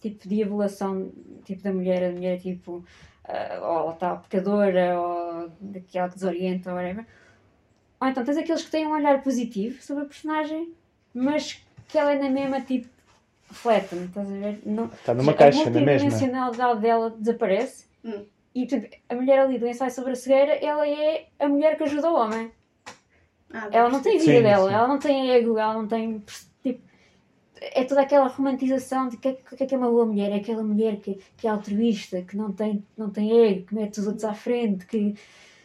tipo 0.00 0.28
de 0.28 0.40
evolução 0.40 1.10
tipo 1.44 1.62
da 1.62 1.72
mulher, 1.72 2.10
a 2.10 2.12
mulher 2.12 2.40
tipo 2.40 2.84
uh, 3.28 3.64
ou 3.64 3.92
está 3.92 4.16
pecadora 4.16 5.00
ou 5.00 5.50
daquela 5.60 6.08
que 6.08 6.14
desorienta 6.14 6.70
ou 6.70 6.76
whatever. 6.76 7.06
Ou 8.00 8.08
então 8.08 8.24
tens 8.24 8.36
aqueles 8.36 8.64
que 8.64 8.70
têm 8.70 8.86
um 8.86 8.92
olhar 8.92 9.22
positivo 9.22 9.82
sobre 9.82 10.04
a 10.04 10.06
personagem, 10.06 10.72
mas 11.12 11.64
que 11.88 11.98
ela 11.98 12.12
é 12.12 12.18
na 12.18 12.30
mesma 12.30 12.60
tipo 12.60 12.88
reflete-me, 13.48 14.04
estás 14.04 14.30
a 14.30 14.34
ver? 14.34 14.60
Não, 14.64 14.86
está 14.86 15.14
numa 15.14 15.34
caixa, 15.34 15.70
na 15.70 15.80
mesma. 15.80 15.92
A 15.92 15.96
dimensionalidade 15.96 16.80
dela 16.80 17.10
desaparece 17.10 17.86
hum. 18.04 18.24
e 18.54 18.66
portanto, 18.66 18.96
a 19.08 19.14
mulher 19.14 19.40
ali 19.40 19.58
do 19.58 19.66
ensaio 19.66 19.90
sobre 19.90 20.12
a 20.12 20.16
cegueira, 20.16 20.52
ela 20.52 20.86
é 20.86 21.28
a 21.38 21.48
mulher 21.48 21.76
que 21.76 21.84
ajuda 21.84 22.10
o 22.10 22.14
homem. 22.14 22.52
Ah, 23.52 23.68
ela 23.72 23.88
não 23.88 24.02
tem 24.02 24.18
vida 24.18 24.32
sim, 24.32 24.42
dela, 24.42 24.68
sim. 24.68 24.74
ela 24.74 24.88
não 24.88 24.98
tem 24.98 25.30
ego, 25.30 25.58
ela 25.58 25.74
não 25.74 25.86
tem. 25.86 26.22
Tipo, 26.62 26.82
é 27.60 27.84
toda 27.84 28.02
aquela 28.02 28.28
romantização 28.28 29.08
de 29.08 29.16
que, 29.16 29.32
que, 29.32 29.66
que 29.66 29.74
é 29.74 29.78
uma 29.78 29.88
boa 29.90 30.06
mulher, 30.06 30.30
é 30.30 30.36
aquela 30.36 30.62
mulher 30.62 30.96
que, 30.96 31.18
que 31.36 31.46
é 31.46 31.50
altruísta, 31.50 32.22
que 32.22 32.36
não 32.36 32.52
tem, 32.52 32.84
não 32.96 33.10
tem 33.10 33.46
ego, 33.46 33.66
que 33.66 33.74
mete 33.74 33.98
os 34.00 34.06
outros 34.06 34.24
à 34.24 34.34
frente, 34.34 34.86
que. 34.86 35.14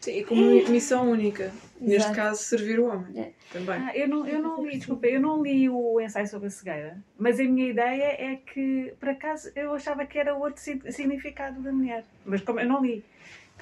Sim, 0.00 0.22
com 0.24 0.34
uma 0.34 0.68
missão 0.68 1.10
única. 1.10 1.50
Neste 1.80 2.12
caso, 2.12 2.42
servir 2.42 2.78
o 2.78 2.86
homem. 2.86 3.20
É. 3.20 3.32
Também. 3.52 3.74
Ah, 3.76 3.96
eu, 3.96 4.08
não, 4.08 4.26
eu 4.26 4.40
não 4.40 4.64
li, 4.64 4.76
desculpa, 4.76 5.06
eu 5.06 5.20
não 5.20 5.42
li 5.42 5.68
o 5.68 6.00
ensaio 6.00 6.26
sobre 6.26 6.48
a 6.48 6.50
cegueira, 6.50 6.98
mas 7.18 7.40
a 7.40 7.44
minha 7.44 7.68
ideia 7.68 8.16
é 8.18 8.36
que, 8.36 8.94
por 8.98 9.08
acaso, 9.08 9.50
eu 9.54 9.74
achava 9.74 10.04
que 10.04 10.18
era 10.18 10.34
outro 10.34 10.62
significado 10.62 11.60
da 11.60 11.72
mulher. 11.72 12.04
Mas 12.24 12.40
como 12.42 12.60
eu 12.60 12.68
não 12.68 12.82
li 12.82 13.04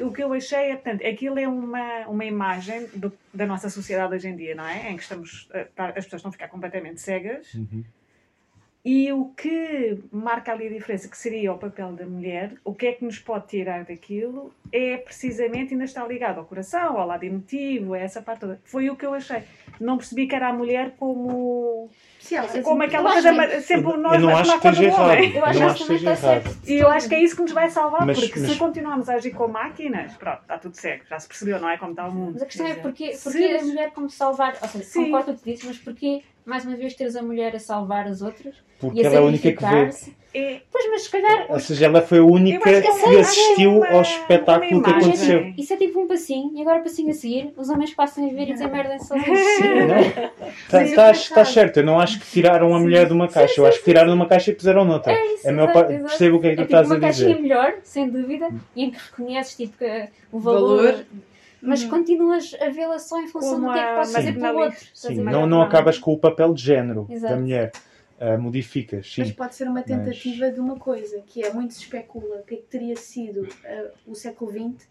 o 0.00 0.12
que 0.12 0.22
eu 0.22 0.32
achei 0.32 0.70
é, 0.70 0.74
portanto, 0.76 1.06
aquilo 1.06 1.38
é 1.38 1.46
uma, 1.46 2.06
uma 2.06 2.24
imagem 2.24 2.86
do, 2.94 3.12
da 3.32 3.46
nossa 3.46 3.68
sociedade 3.68 4.14
hoje 4.14 4.28
em 4.28 4.36
dia, 4.36 4.54
não 4.54 4.66
é? 4.66 4.90
Em 4.90 4.96
que 4.96 5.02
estamos, 5.02 5.48
eh, 5.52 5.68
tá, 5.74 5.88
as 5.88 6.04
pessoas 6.04 6.20
estão 6.20 6.30
a 6.30 6.32
ficar 6.32 6.48
completamente 6.48 7.00
cegas. 7.00 7.52
Uhum. 7.54 7.84
E 8.84 9.12
o 9.12 9.26
que 9.26 9.96
marca 10.10 10.50
ali 10.50 10.66
a 10.66 10.70
diferença, 10.70 11.08
que 11.08 11.16
seria 11.16 11.52
o 11.52 11.58
papel 11.58 11.92
da 11.92 12.04
mulher, 12.04 12.54
o 12.64 12.74
que 12.74 12.86
é 12.88 12.92
que 12.92 13.04
nos 13.04 13.16
pode 13.16 13.46
tirar 13.46 13.84
daquilo, 13.84 14.52
é 14.72 14.96
precisamente, 14.96 15.72
ainda 15.72 15.84
está 15.84 16.04
ligado 16.04 16.38
ao 16.38 16.44
coração, 16.44 16.98
ao 16.98 17.06
lado 17.06 17.22
emotivo, 17.22 17.94
a 17.94 17.98
essa 17.98 18.20
parte 18.20 18.40
toda. 18.40 18.60
Foi 18.64 18.90
o 18.90 18.96
que 18.96 19.06
eu 19.06 19.14
achei. 19.14 19.44
Não 19.78 19.96
percebi 19.96 20.26
que 20.26 20.34
era 20.34 20.48
a 20.48 20.52
mulher 20.52 20.96
como 20.98 21.90
Sim, 22.18 22.36
como 22.62 22.82
aquela 22.82 23.12
coisa, 23.12 23.32
que... 23.32 23.60
sempre 23.60 23.96
nós 23.96 24.14
eu 24.14 24.28
não 24.28 24.36
acho 24.36 24.60
que 24.60 24.68
esteja 24.68 24.84
errado. 24.84 25.22
Eu 25.22 25.44
acho, 25.44 25.58
eu 25.58 25.66
acho 25.66 25.86
que 25.86 25.94
esteja 25.94 26.10
errado. 26.10 26.56
E 26.66 26.74
eu 26.74 26.88
acho 26.88 27.08
que 27.08 27.14
é 27.14 27.22
isso 27.22 27.36
que 27.36 27.42
nos 27.42 27.52
vai 27.52 27.70
salvar, 27.70 28.06
mas, 28.06 28.18
porque 28.18 28.40
mas... 28.40 28.50
se 28.50 28.58
continuarmos 28.58 29.08
a 29.08 29.14
agir 29.14 29.30
com 29.30 29.46
máquinas, 29.46 30.16
pronto, 30.16 30.42
está 30.42 30.58
tudo 30.58 30.76
cego, 30.76 31.04
já 31.08 31.20
se 31.20 31.28
percebeu, 31.28 31.60
não 31.60 31.68
é? 31.68 31.76
Como 31.76 31.92
está 31.92 32.08
o 32.08 32.12
mundo. 32.12 32.32
Mas 32.34 32.42
a 32.42 32.46
questão 32.46 32.66
é 32.66 32.74
porque, 32.74 33.16
porque 33.22 33.58
a 33.60 33.64
mulher 33.64 33.90
como 33.92 34.10
salvar, 34.10 34.56
ou 34.60 34.68
seja, 34.68 34.84
Sim. 34.84 35.04
concordo 35.04 35.26
com 35.26 35.32
o 35.32 35.38
que 35.38 35.52
disse, 35.52 35.66
mas 35.66 35.78
porque 35.78 36.22
mais 36.44 36.64
uma 36.64 36.76
vez 36.76 36.94
teres 36.94 37.16
a 37.16 37.22
mulher 37.22 37.54
a 37.54 37.58
salvar 37.58 38.06
as 38.06 38.22
outras 38.22 38.54
porque 38.82 39.00
e 39.00 39.06
a 39.06 39.06
ela 39.06 39.14
é 39.14 39.18
a 39.18 39.22
única 39.22 39.52
que 39.52 39.64
vê. 39.64 39.90
É... 40.34 40.60
Pois, 40.72 40.90
mas 40.90 41.02
se 41.02 41.10
calhar. 41.10 41.46
Ou 41.48 41.60
seja, 41.60 41.84
ela 41.86 42.02
foi 42.02 42.18
a 42.18 42.24
única 42.24 42.58
que, 42.58 42.80
que 42.82 43.16
assistiu 43.18 43.76
uma, 43.76 43.88
ao 43.90 44.02
espetáculo 44.02 44.82
que 44.82 44.90
aconteceu. 44.90 45.52
Isso 45.56 45.74
é 45.74 45.76
tipo 45.76 46.00
um 46.00 46.08
passinho, 46.08 46.50
e 46.56 46.62
agora 46.62 46.80
o 46.80 46.82
passinho 46.82 47.10
a 47.10 47.12
seguir, 47.12 47.52
os 47.56 47.68
homens 47.68 47.94
passam 47.94 48.28
a 48.28 48.32
ver 48.32 48.48
e 48.48 48.52
dizem 48.54 48.68
merda 48.68 48.98
só 48.98 49.14
Estás 50.72 51.28
tá 51.28 51.44
certo, 51.44 51.76
eu 51.76 51.84
não 51.84 52.00
acho 52.00 52.18
que 52.18 52.26
tiraram 52.26 52.74
a 52.74 52.80
mulher 52.80 53.06
de 53.06 53.12
uma 53.12 53.28
caixa, 53.28 53.60
eu 53.60 53.66
acho 53.66 53.78
que 53.78 53.84
tiraram 53.84 54.08
de 54.08 54.14
uma 54.14 54.26
caixa 54.26 54.50
e 54.50 54.54
puseram 54.54 54.84
noutra. 54.84 55.12
É 55.12 55.34
isso, 55.34 55.48
é 55.48 55.52
meu 55.52 55.68
exato, 55.68 55.86
Percebo 55.86 56.36
o 56.38 56.40
que 56.40 56.46
é 56.48 56.50
que 56.50 56.56
tu 56.56 56.62
é 56.62 56.64
tipo 56.64 56.76
estás 56.76 56.90
a 56.90 56.94
dizer. 56.94 57.26
Uma 57.26 57.34
caixinha 57.34 57.40
melhor, 57.40 57.74
sem 57.84 58.08
dúvida, 58.08 58.48
e 58.74 58.84
em 58.84 58.90
que 58.90 58.98
reconheces 58.98 59.54
tipo, 59.54 59.84
o 60.32 60.40
valor. 60.40 60.82
valor 60.82 61.04
mas 61.62 61.84
uhum. 61.84 61.90
continuas 61.90 62.54
a 62.60 62.68
vê-la 62.68 62.98
só 62.98 63.20
em 63.20 63.28
função 63.28 63.54
Como 63.54 63.68
do 63.68 63.72
que 63.72 63.78
é 63.78 63.88
que 63.88 63.94
pode 63.94 64.12
fazer 64.12 64.32
pelo 64.32 64.58
outro. 64.58 64.86
Sim, 64.92 65.14
não, 65.22 65.46
não 65.46 65.62
acabas 65.62 65.96
com 65.96 66.12
o 66.12 66.18
papel 66.18 66.52
de 66.52 66.62
género 66.62 67.06
Exato. 67.08 67.34
da 67.34 67.40
mulher. 67.40 67.72
Uh, 68.20 68.40
modificas, 68.40 69.12
sim. 69.12 69.22
Mas 69.22 69.32
pode 69.32 69.54
ser 69.56 69.66
uma 69.66 69.82
tentativa 69.82 70.46
mas... 70.46 70.54
de 70.54 70.60
uma 70.60 70.78
coisa, 70.78 71.20
que 71.26 71.42
é 71.42 71.52
muito 71.52 71.74
se 71.74 71.80
especula 71.80 72.36
o 72.36 72.42
que 72.44 72.54
é 72.54 72.56
que 72.58 72.62
teria 72.64 72.94
sido 72.94 73.42
uh, 73.42 73.90
o 74.06 74.14
século 74.14 74.52
XX 74.52 74.86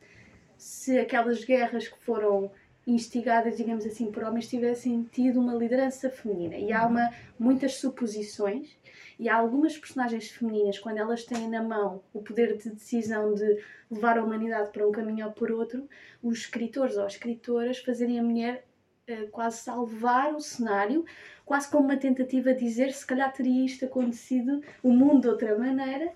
se 0.58 1.00
aquelas 1.00 1.44
guerras 1.44 1.88
que 1.88 1.98
foram 2.00 2.52
instigadas, 2.86 3.58
digamos 3.58 3.86
assim, 3.86 4.12
por 4.12 4.24
homens 4.24 4.50
tivessem 4.50 5.04
tido 5.12 5.40
uma 5.40 5.56
liderança 5.56 6.10
feminina. 6.10 6.56
E 6.56 6.74
há 6.74 6.86
uma, 6.86 7.10
muitas 7.40 7.76
suposições 7.76 8.78
e 9.22 9.30
há 9.30 9.36
algumas 9.36 9.78
personagens 9.78 10.32
femininas, 10.32 10.80
quando 10.80 10.98
elas 10.98 11.24
têm 11.24 11.48
na 11.48 11.62
mão 11.62 12.02
o 12.12 12.24
poder 12.24 12.58
de 12.58 12.72
decisão 12.72 13.36
de 13.36 13.64
levar 13.92 14.18
a 14.18 14.24
humanidade 14.24 14.72
para 14.72 14.88
um 14.88 14.92
caminho 14.92 15.28
ou 15.28 15.32
por 15.32 15.52
outro, 15.52 15.88
os 16.24 16.40
escritores 16.40 16.98
ou 16.98 17.06
escritoras 17.06 17.78
fazerem 17.78 18.20
a 18.20 18.24
mulher 18.24 18.66
uh, 19.08 19.28
quase 19.30 19.60
salvar 19.60 20.34
o 20.34 20.40
cenário, 20.40 21.06
quase 21.46 21.70
como 21.70 21.84
uma 21.84 21.98
tentativa 21.98 22.52
de 22.52 22.62
dizer 22.62 22.92
se 22.94 23.06
calhar 23.06 23.32
teria 23.32 23.64
isto 23.64 23.86
acontecido, 23.86 24.60
o 24.82 24.92
mundo 24.92 25.22
de 25.22 25.28
outra 25.28 25.56
maneira, 25.56 26.12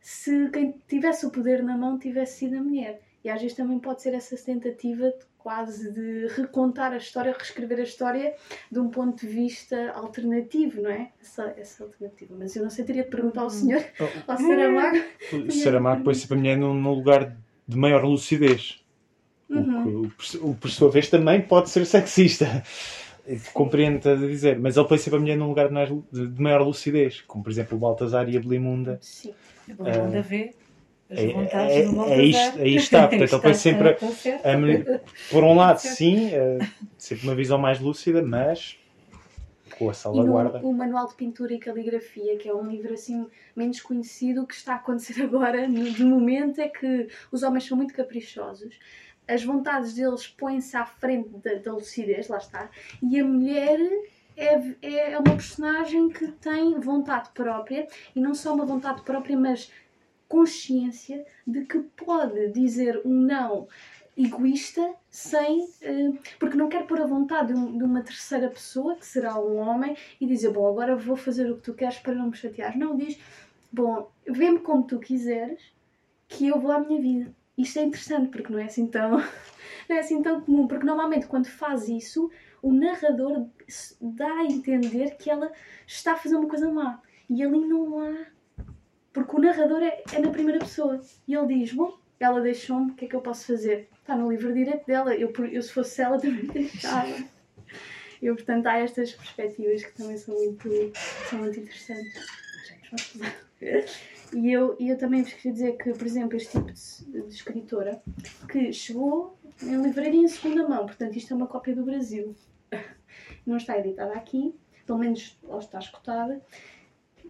se 0.00 0.48
quem 0.48 0.72
tivesse 0.88 1.26
o 1.26 1.30
poder 1.30 1.62
na 1.62 1.76
mão 1.76 1.98
tivesse 1.98 2.38
sido 2.38 2.56
a 2.56 2.62
mulher. 2.62 3.02
E 3.22 3.28
às 3.28 3.42
vezes 3.42 3.58
também 3.58 3.78
pode 3.78 4.00
ser 4.00 4.14
essa 4.14 4.34
tentativa 4.38 5.10
de 5.10 5.26
quase 5.48 5.90
de 5.90 6.26
recontar 6.36 6.92
a 6.92 6.98
história, 6.98 7.32
reescrever 7.32 7.78
a 7.78 7.82
história 7.82 8.34
de 8.70 8.78
um 8.78 8.90
ponto 8.90 9.26
de 9.26 9.26
vista 9.26 9.92
alternativo, 9.92 10.82
não 10.82 10.90
é? 10.90 11.08
Essa, 11.22 11.54
essa 11.56 11.84
alternativa. 11.84 12.34
Mas 12.38 12.54
eu 12.54 12.64
não 12.64 12.68
sei, 12.68 12.84
teria 12.84 13.02
de 13.02 13.08
perguntar 13.08 13.40
ao 13.40 13.46
uhum. 13.46 13.52
senhor, 13.52 13.82
ao 14.28 14.36
Saramago. 14.36 14.98
O 15.32 15.50
Saramago 15.50 16.04
põe 16.04 16.12
sempre 16.12 16.36
a 16.36 16.38
mulher 16.38 16.58
num, 16.58 16.74
num 16.74 16.92
lugar 16.92 17.34
de 17.66 17.76
maior 17.78 18.04
lucidez. 18.04 18.84
Uhum. 19.48 20.02
O, 20.02 20.10
que, 20.10 20.60
por 20.60 20.68
sua 20.68 20.90
vez, 20.90 21.08
também 21.08 21.40
pode 21.40 21.70
ser 21.70 21.86
sexista. 21.86 22.62
Compreendo 23.54 24.06
a 24.06 24.16
dizer, 24.16 24.58
mas 24.58 24.76
ele 24.76 24.86
põe 24.86 24.98
sempre 24.98 25.16
a 25.16 25.20
mulher 25.20 25.38
num 25.38 25.48
lugar 25.48 25.70
de 26.12 26.42
maior 26.42 26.60
lucidez, 26.60 27.22
como 27.22 27.42
por 27.42 27.50
exemplo 27.50 27.78
o 27.78 27.80
Baltazar 27.80 28.28
e 28.28 28.36
a 28.36 28.40
Belimunda. 28.40 28.98
Sim, 29.00 29.32
a 29.70 29.82
Belimunda 29.82 30.20
uh, 30.20 30.22
vê. 30.22 30.54
É, 31.10 31.24
é, 31.24 31.84
é, 32.10 32.22
isto, 32.22 32.58
aí 32.58 32.76
está, 32.76 33.08
portanto 33.08 33.32
ele 33.32 33.40
põe 33.42 33.54
sempre 33.54 33.88
a, 33.88 33.92
a, 33.92 35.00
por 35.30 35.42
um 35.42 35.54
lado 35.54 35.78
sim, 35.78 36.28
uh, 36.28 36.68
sempre 36.98 37.26
uma 37.26 37.34
visão 37.34 37.56
mais 37.56 37.80
lúcida, 37.80 38.20
mas 38.20 38.78
com 39.78 39.88
a 39.88 39.94
salvaguarda. 39.94 40.58
O 40.58 40.72
Manual 40.72 41.06
de 41.08 41.14
Pintura 41.14 41.54
e 41.54 41.58
Caligrafia, 41.58 42.36
que 42.36 42.48
é 42.48 42.54
um 42.54 42.68
livro 42.68 42.92
assim 42.92 43.26
menos 43.54 43.80
conhecido, 43.80 44.42
o 44.42 44.46
que 44.46 44.54
está 44.54 44.74
a 44.74 44.76
acontecer 44.76 45.22
agora, 45.22 45.66
no, 45.68 46.06
momento, 46.06 46.60
é 46.60 46.68
que 46.68 47.08
os 47.30 47.42
homens 47.42 47.64
são 47.64 47.76
muito 47.76 47.94
caprichosos. 47.94 48.78
As 49.26 49.44
vontades 49.44 49.94
deles 49.94 50.26
põem-se 50.26 50.76
à 50.76 50.84
frente 50.84 51.30
da, 51.42 51.54
da 51.54 51.72
lucidez, 51.72 52.28
lá 52.28 52.38
está, 52.38 52.70
e 53.02 53.20
a 53.20 53.24
mulher 53.24 53.78
é, 54.36 55.10
é 55.12 55.18
uma 55.18 55.34
personagem 55.34 56.08
que 56.08 56.28
tem 56.32 56.78
vontade 56.80 57.30
própria, 57.34 57.86
e 58.16 58.20
não 58.20 58.34
só 58.34 58.54
uma 58.54 58.64
vontade 58.64 59.02
própria, 59.02 59.38
mas 59.38 59.70
consciência 60.28 61.24
de 61.46 61.64
que 61.64 61.78
pode 61.78 62.50
dizer 62.50 63.00
um 63.04 63.14
não 63.14 63.66
egoísta 64.16 64.94
sem. 65.10 65.60
Uh, 65.60 66.18
porque 66.38 66.56
não 66.56 66.68
quer 66.68 66.86
pôr 66.86 67.00
a 67.00 67.06
vontade 67.06 67.54
de, 67.54 67.78
de, 67.78 67.84
uma 67.84 68.02
terceira 68.02 68.48
pessoa, 68.50 68.96
que 68.96 69.06
será 69.06 69.38
um 69.38 69.56
homem, 69.56 69.96
e 70.20 70.26
dizer: 70.26 70.50
Bom, 70.50 70.66
agora 70.66 70.96
vou 70.96 71.16
fazer 71.16 71.50
o 71.50 71.56
que 71.56 71.62
tu 71.62 71.74
queres 71.74 71.98
para 71.98 72.14
não 72.14 72.28
me 72.28 72.36
chatear. 72.36 72.76
Não, 72.76 72.96
diz: 72.96 73.18
Bom, 73.72 74.10
vê-me 74.26 74.58
como 74.58 74.82
tu 74.82 74.98
quiseres, 74.98 75.62
que 76.26 76.48
eu 76.48 76.60
vou 76.60 76.72
à 76.72 76.80
minha 76.80 77.00
vida. 77.00 77.34
Isto 77.56 77.78
é 77.78 77.82
interessante 77.84 78.28
porque 78.28 78.52
não 78.52 78.58
é 78.58 78.64
assim 78.64 78.86
tão, 78.86 79.12
não 79.88 79.96
é 79.96 79.98
assim 80.00 80.20
tão 80.22 80.40
comum, 80.40 80.66
porque 80.66 80.84
normalmente 80.84 81.26
quando 81.26 81.46
faz 81.46 81.88
isso, 81.88 82.30
o 82.60 82.72
narrador 82.72 83.46
dá 84.00 84.32
a 84.32 84.44
entender 84.44 85.16
que 85.16 85.30
ela 85.30 85.52
está 85.86 86.12
a 86.12 86.16
fazer 86.16 86.36
uma 86.36 86.48
coisa 86.48 86.70
má. 86.70 87.00
E 87.30 87.42
ali 87.42 87.60
não 87.66 88.00
há. 88.00 88.26
Porque 89.12 89.36
o 89.36 89.40
narrador 89.40 89.82
é, 89.82 90.02
é 90.12 90.18
na 90.18 90.30
primeira 90.30 90.58
pessoa. 90.58 91.00
E 91.26 91.34
ele 91.34 91.58
diz: 91.58 91.72
Bom, 91.72 91.98
ela 92.20 92.40
deixou-me, 92.40 92.92
o 92.92 92.94
que 92.94 93.04
é 93.04 93.08
que 93.08 93.16
eu 93.16 93.20
posso 93.20 93.46
fazer? 93.46 93.88
Está 94.00 94.16
no 94.16 94.30
livro 94.30 94.52
direto 94.52 94.86
dela. 94.86 95.14
Eu, 95.14 95.32
eu 95.50 95.62
se 95.62 95.72
fosse 95.72 96.00
ela, 96.00 96.18
também 96.20 96.46
deixava. 96.46 97.24
Eu, 98.20 98.34
portanto, 98.34 98.66
há 98.66 98.78
estas 98.78 99.12
perspectivas 99.12 99.84
que 99.84 99.92
também 99.92 100.16
são 100.16 100.34
muito, 100.34 100.68
são 101.28 101.38
muito 101.38 101.60
interessantes. 101.60 102.26
E 104.32 104.52
eu, 104.52 104.76
e 104.78 104.90
eu 104.90 104.98
também 104.98 105.22
vos 105.22 105.32
queria 105.32 105.52
dizer 105.52 105.76
que, 105.76 105.92
por 105.92 106.06
exemplo, 106.06 106.36
este 106.36 106.52
tipo 106.52 106.72
de, 106.72 107.22
de 107.28 107.34
escritora 107.34 108.02
que 108.50 108.72
chegou 108.72 109.38
em 109.62 109.80
livraria 109.80 110.20
em 110.20 110.28
segunda 110.28 110.68
mão, 110.68 110.84
portanto, 110.86 111.16
isto 111.16 111.32
é 111.32 111.36
uma 111.36 111.46
cópia 111.46 111.74
do 111.74 111.84
Brasil. 111.84 112.34
Não 113.46 113.56
está 113.56 113.78
editada 113.78 114.12
aqui, 114.12 114.54
pelo 114.86 114.98
menos 114.98 115.38
ela 115.48 115.58
está 115.58 115.78
escutada. 115.78 116.40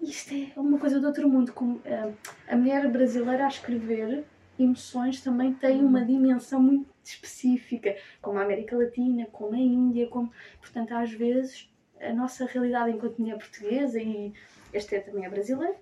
Isto 0.03 0.35
é 0.35 0.61
uma 0.61 0.79
coisa 0.79 1.01
do 1.01 1.07
outro 1.07 1.29
mundo. 1.29 1.53
Como, 1.53 1.77
uh, 1.77 2.15
a 2.49 2.57
mulher 2.57 2.91
brasileira 2.91 3.45
a 3.45 3.49
escrever 3.49 4.25
emoções 4.59 5.21
também 5.21 5.55
tem 5.55 5.85
uma 5.85 6.05
dimensão 6.05 6.61
muito 6.61 6.89
específica, 7.05 7.97
como 8.21 8.39
a 8.39 8.43
América 8.43 8.77
Latina, 8.77 9.27
como 9.27 9.55
a 9.55 9.59
Índia, 9.59 10.09
como, 10.09 10.33
portanto, 10.61 10.93
às 10.93 11.13
vezes 11.13 11.71
a 12.01 12.13
nossa 12.13 12.47
realidade 12.47 12.91
enquanto 12.91 13.19
mulher 13.19 13.39
portuguesa 13.39 14.01
e 14.01 14.33
este 14.73 14.97
é 14.97 15.01
também 15.01 15.25
é 15.25 15.31
brasileiro, 15.31 15.77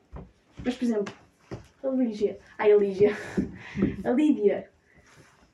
mas, 0.65 0.75
por 0.75 0.85
exemplo, 0.85 1.15
a 1.83 1.89
Lígia. 1.89 2.39
Ai, 2.59 2.73
a 2.73 2.77
Lígia. 2.77 3.17
A 4.05 4.11
Lídia. 4.11 4.71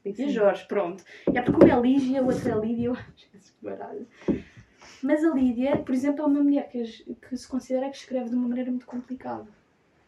Lídia 0.04 0.28
Jorge, 0.28 0.66
pronto. 0.66 1.04
É 1.32 1.40
porque 1.40 1.64
uma 1.64 1.72
é 1.72 1.80
Lígia, 1.80 2.20
a 2.20 2.24
outra 2.24 2.52
é 2.52 2.58
Lídia, 2.58 2.86
eu 2.86 2.92
acho 2.92 3.28
que 3.52 3.64
baralho. 3.64 4.06
Mas 5.02 5.24
a 5.24 5.30
Lídia, 5.30 5.76
por 5.78 5.94
exemplo, 5.94 6.22
é 6.22 6.26
uma 6.26 6.42
mulher 6.42 6.68
que, 6.68 7.14
que 7.14 7.36
se 7.36 7.48
considera 7.48 7.90
que 7.90 7.96
escreve 7.96 8.30
de 8.30 8.36
uma 8.36 8.48
maneira 8.48 8.70
muito 8.70 8.86
complicada. 8.86 9.46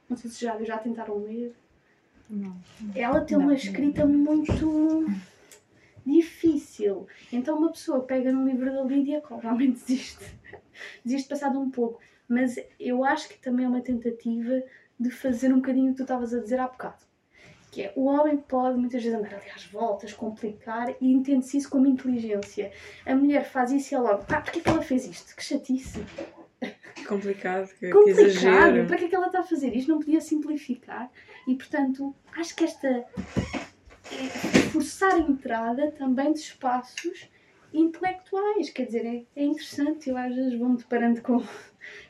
Não 0.09 0.17
sei 0.17 0.31
se 0.31 0.45
já, 0.45 0.63
já 0.63 0.79
tentaram 0.79 1.19
ler. 1.19 1.55
Não. 2.31 2.57
Ela 2.95 3.21
tem 3.21 3.37
uma 3.37 3.55
escrita 3.55 4.07
muito 4.07 5.07
difícil. 6.07 7.07
Então 7.33 7.59
uma 7.59 7.73
pessoa 7.73 8.01
pega 8.01 8.33
no 8.33 8.47
livro 8.47 8.73
da 8.73 8.83
Lídia, 8.83 9.23
realmente 9.41 9.81
desiste. 9.81 10.25
desiste 11.05 11.29
passado 11.29 11.59
um 11.59 11.71
pouco. 11.71 12.01
Mas 12.29 12.57
eu 12.79 13.05
acho 13.05 13.29
que 13.29 13.39
também 13.39 13.67
é 13.67 13.69
uma 13.69 13.81
tentativa 13.81 14.63
de 14.99 15.11
fazer 15.11 15.53
um 15.53 15.57
bocadinho 15.57 15.89
o 15.89 15.91
que 15.91 15.99
tu 15.99 16.03
estavas 16.03 16.33
a 16.33 16.41
dizer 16.41 16.61
há 16.61 16.69
bocado. 16.69 17.05
Que 17.75 17.83
é, 17.83 17.93
o 17.97 18.05
homem 18.05 18.37
pode 18.37 18.79
muitas 18.79 19.03
vezes 19.03 19.19
andar 19.19 19.35
ali 19.35 19.51
às 19.51 19.65
voltas, 19.67 20.13
complicar 20.13 20.95
e 21.01 21.13
entende-se 21.13 21.57
isso 21.57 21.69
como 21.69 21.89
inteligência. 21.89 22.71
A 23.05 23.17
mulher 23.17 23.45
faz 23.45 23.73
isso 23.73 23.93
e 23.93 23.97
ela 23.97 24.13
logo, 24.13 24.25
pá, 24.27 24.41
porquê 24.41 24.61
que 24.61 24.69
ela 24.69 24.81
fez 24.81 25.05
isto? 25.09 25.35
Que 25.35 25.43
chatice. 25.43 26.07
Complicado, 27.09 27.69
que, 27.75 27.91
Complicado. 27.91 28.15
Que 28.15 28.23
exagero. 28.23 28.87
Para 28.87 28.97
que 28.97 29.05
é 29.07 29.09
que 29.09 29.17
ela 29.17 29.27
está 29.27 29.41
a 29.41 29.43
fazer 29.43 29.75
isto? 29.75 29.89
Não 29.89 29.99
podia 29.99 30.21
simplificar. 30.21 31.11
E 31.49 31.57
portanto, 31.57 32.15
acho 32.39 32.55
que 32.55 32.63
esta 32.63 32.87
é 32.87 34.61
forçar 34.71 35.15
a 35.15 35.19
entrada 35.19 35.91
também 35.91 36.33
de 36.33 36.39
espaços 36.39 37.29
intelectuais. 37.73 38.71
Quer 38.71 38.87
dizer, 38.87 39.05
é, 39.05 39.25
é 39.35 39.45
interessante. 39.45 40.11
Eu 40.11 40.17
às 40.17 40.33
vezes 40.33 40.57
vou-me 40.57 40.77
deparando 40.77 41.21
com, 41.23 41.41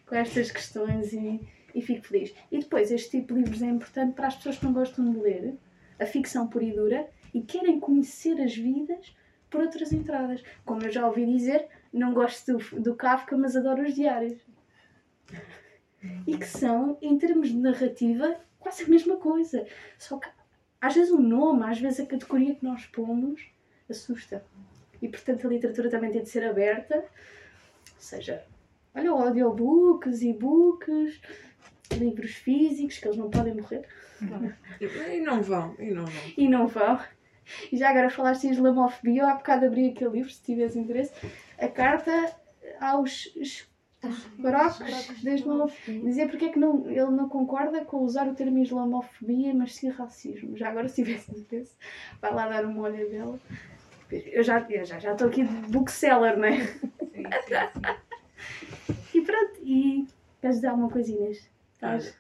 com 0.07 0.15
estas 0.15 0.51
questões 0.51 1.15
e 1.15 1.41
e 1.75 1.83
fico 1.83 2.07
feliz. 2.07 2.35
E 2.51 2.59
depois, 2.59 2.91
este 2.91 3.19
tipo 3.19 3.35
de 3.35 3.41
livros 3.41 3.63
é 3.63 3.67
importante 3.67 4.15
para 4.15 4.29
as 4.29 4.37
pessoas 4.37 4.59
que 4.59 4.65
não 4.65 4.73
gostam 4.73 5.11
de 5.11 5.19
ler 5.19 5.55
a 5.99 6.07
ficção 6.07 6.47
pura 6.47 6.65
e 6.65 6.73
dura 6.73 7.09
e 7.33 7.41
querem 7.41 7.81
conhecer 7.81 8.41
as 8.41 8.55
vidas 8.55 9.15
por 9.51 9.61
outras 9.61 9.93
entradas. 9.93 10.43
Como 10.65 10.83
eu 10.83 10.91
já 10.91 11.07
ouvi 11.07 11.27
dizer, 11.27 11.67
não 11.93 12.15
gosto 12.15 12.57
do, 12.57 12.81
do 12.81 12.95
Kafka, 12.95 13.37
mas 13.37 13.57
adoro 13.57 13.83
os 13.83 13.95
diários. 13.95 14.39
E 16.27 16.37
que 16.37 16.47
são, 16.47 16.99
em 17.01 17.19
termos 17.19 17.49
de 17.49 17.57
narrativa, 17.57 18.37
quase 18.59 18.85
a 18.85 18.89
mesma 18.89 19.17
coisa. 19.17 19.67
Só 19.99 20.19
que 20.19 20.29
às 20.81 20.95
vezes 20.95 21.11
o 21.11 21.19
nome, 21.19 21.65
às 21.65 21.81
vezes 21.81 22.01
a 22.01 22.07
categoria 22.07 22.55
que 22.55 22.65
nós 22.65 22.85
pomos, 22.87 23.41
assusta. 23.89 24.45
E 25.01 25.09
portanto 25.09 25.47
a 25.47 25.51
literatura 25.51 25.89
também 25.89 26.11
tem 26.11 26.23
de 26.23 26.29
ser 26.29 26.45
aberta, 26.45 26.97
ou 26.97 28.01
seja, 28.01 28.45
olha, 28.95 29.11
audiobooks, 29.11 30.23
e-books, 30.23 31.21
livros 31.93 32.33
físicos, 32.33 32.99
que 32.99 33.07
eles 33.07 33.17
não 33.17 33.31
podem 33.31 33.55
morrer. 33.55 33.87
E 34.81 35.21
não 35.21 35.43
vão, 35.43 35.75
e 35.79 35.91
não 35.91 36.07
vão. 36.07 36.33
E 36.37 36.49
não 36.49 36.67
vão. 36.67 37.01
E 37.71 37.77
já 37.77 37.91
agora 37.91 38.11
falaste 38.11 38.45
em 38.45 38.51
islamofobia, 38.51 39.23
eu 39.23 39.29
há 39.29 39.35
bocado 39.35 39.67
abri 39.67 39.91
aquele 39.91 40.13
livro, 40.13 40.31
se 40.31 40.43
tiveres 40.43 40.77
interesse, 40.77 41.13
a 41.59 41.69
carta 41.69 42.35
aos 42.81 43.29
barocos 44.39 45.23
da 45.23 45.35
islamofobia. 45.35 46.01
Dizer 46.01 46.29
porque 46.29 46.47
é 46.47 46.49
que 46.51 46.59
não, 46.59 46.89
ele 46.91 47.11
não 47.11 47.29
concorda 47.29 47.85
com 47.85 47.99
usar 47.99 48.29
o 48.29 48.35
termo 48.35 48.59
islamofobia, 48.59 49.55
mas 49.55 49.75
sim 49.75 49.91
racismo. 49.91 50.57
Já 50.57 50.71
agora, 50.71 50.89
se 50.89 50.97
tiveres 50.97 51.29
interesse, 51.29 51.77
vai 52.21 52.33
lá 52.33 52.49
dar 52.49 52.65
uma 52.65 52.83
olhada 52.83 53.09
dela. 53.09 53.39
Eu 54.11 54.43
já 54.43 54.61
estou 54.61 54.85
já, 54.85 54.99
já 54.99 55.13
aqui 55.13 55.45
de 55.45 55.73
bookseller, 55.73 56.39
não 56.39 56.45
é? 56.45 56.67
Sim, 56.67 57.25
sim, 57.47 57.57
sim. 58.87 59.19
e 59.19 59.21
pronto, 59.23 59.61
e 59.63 60.07
queres 60.41 60.57
dizer 60.57 60.69
alguma 60.69 60.91
coisa, 60.91 61.11
Inês? 61.11 61.54
Olha, 61.85 62.15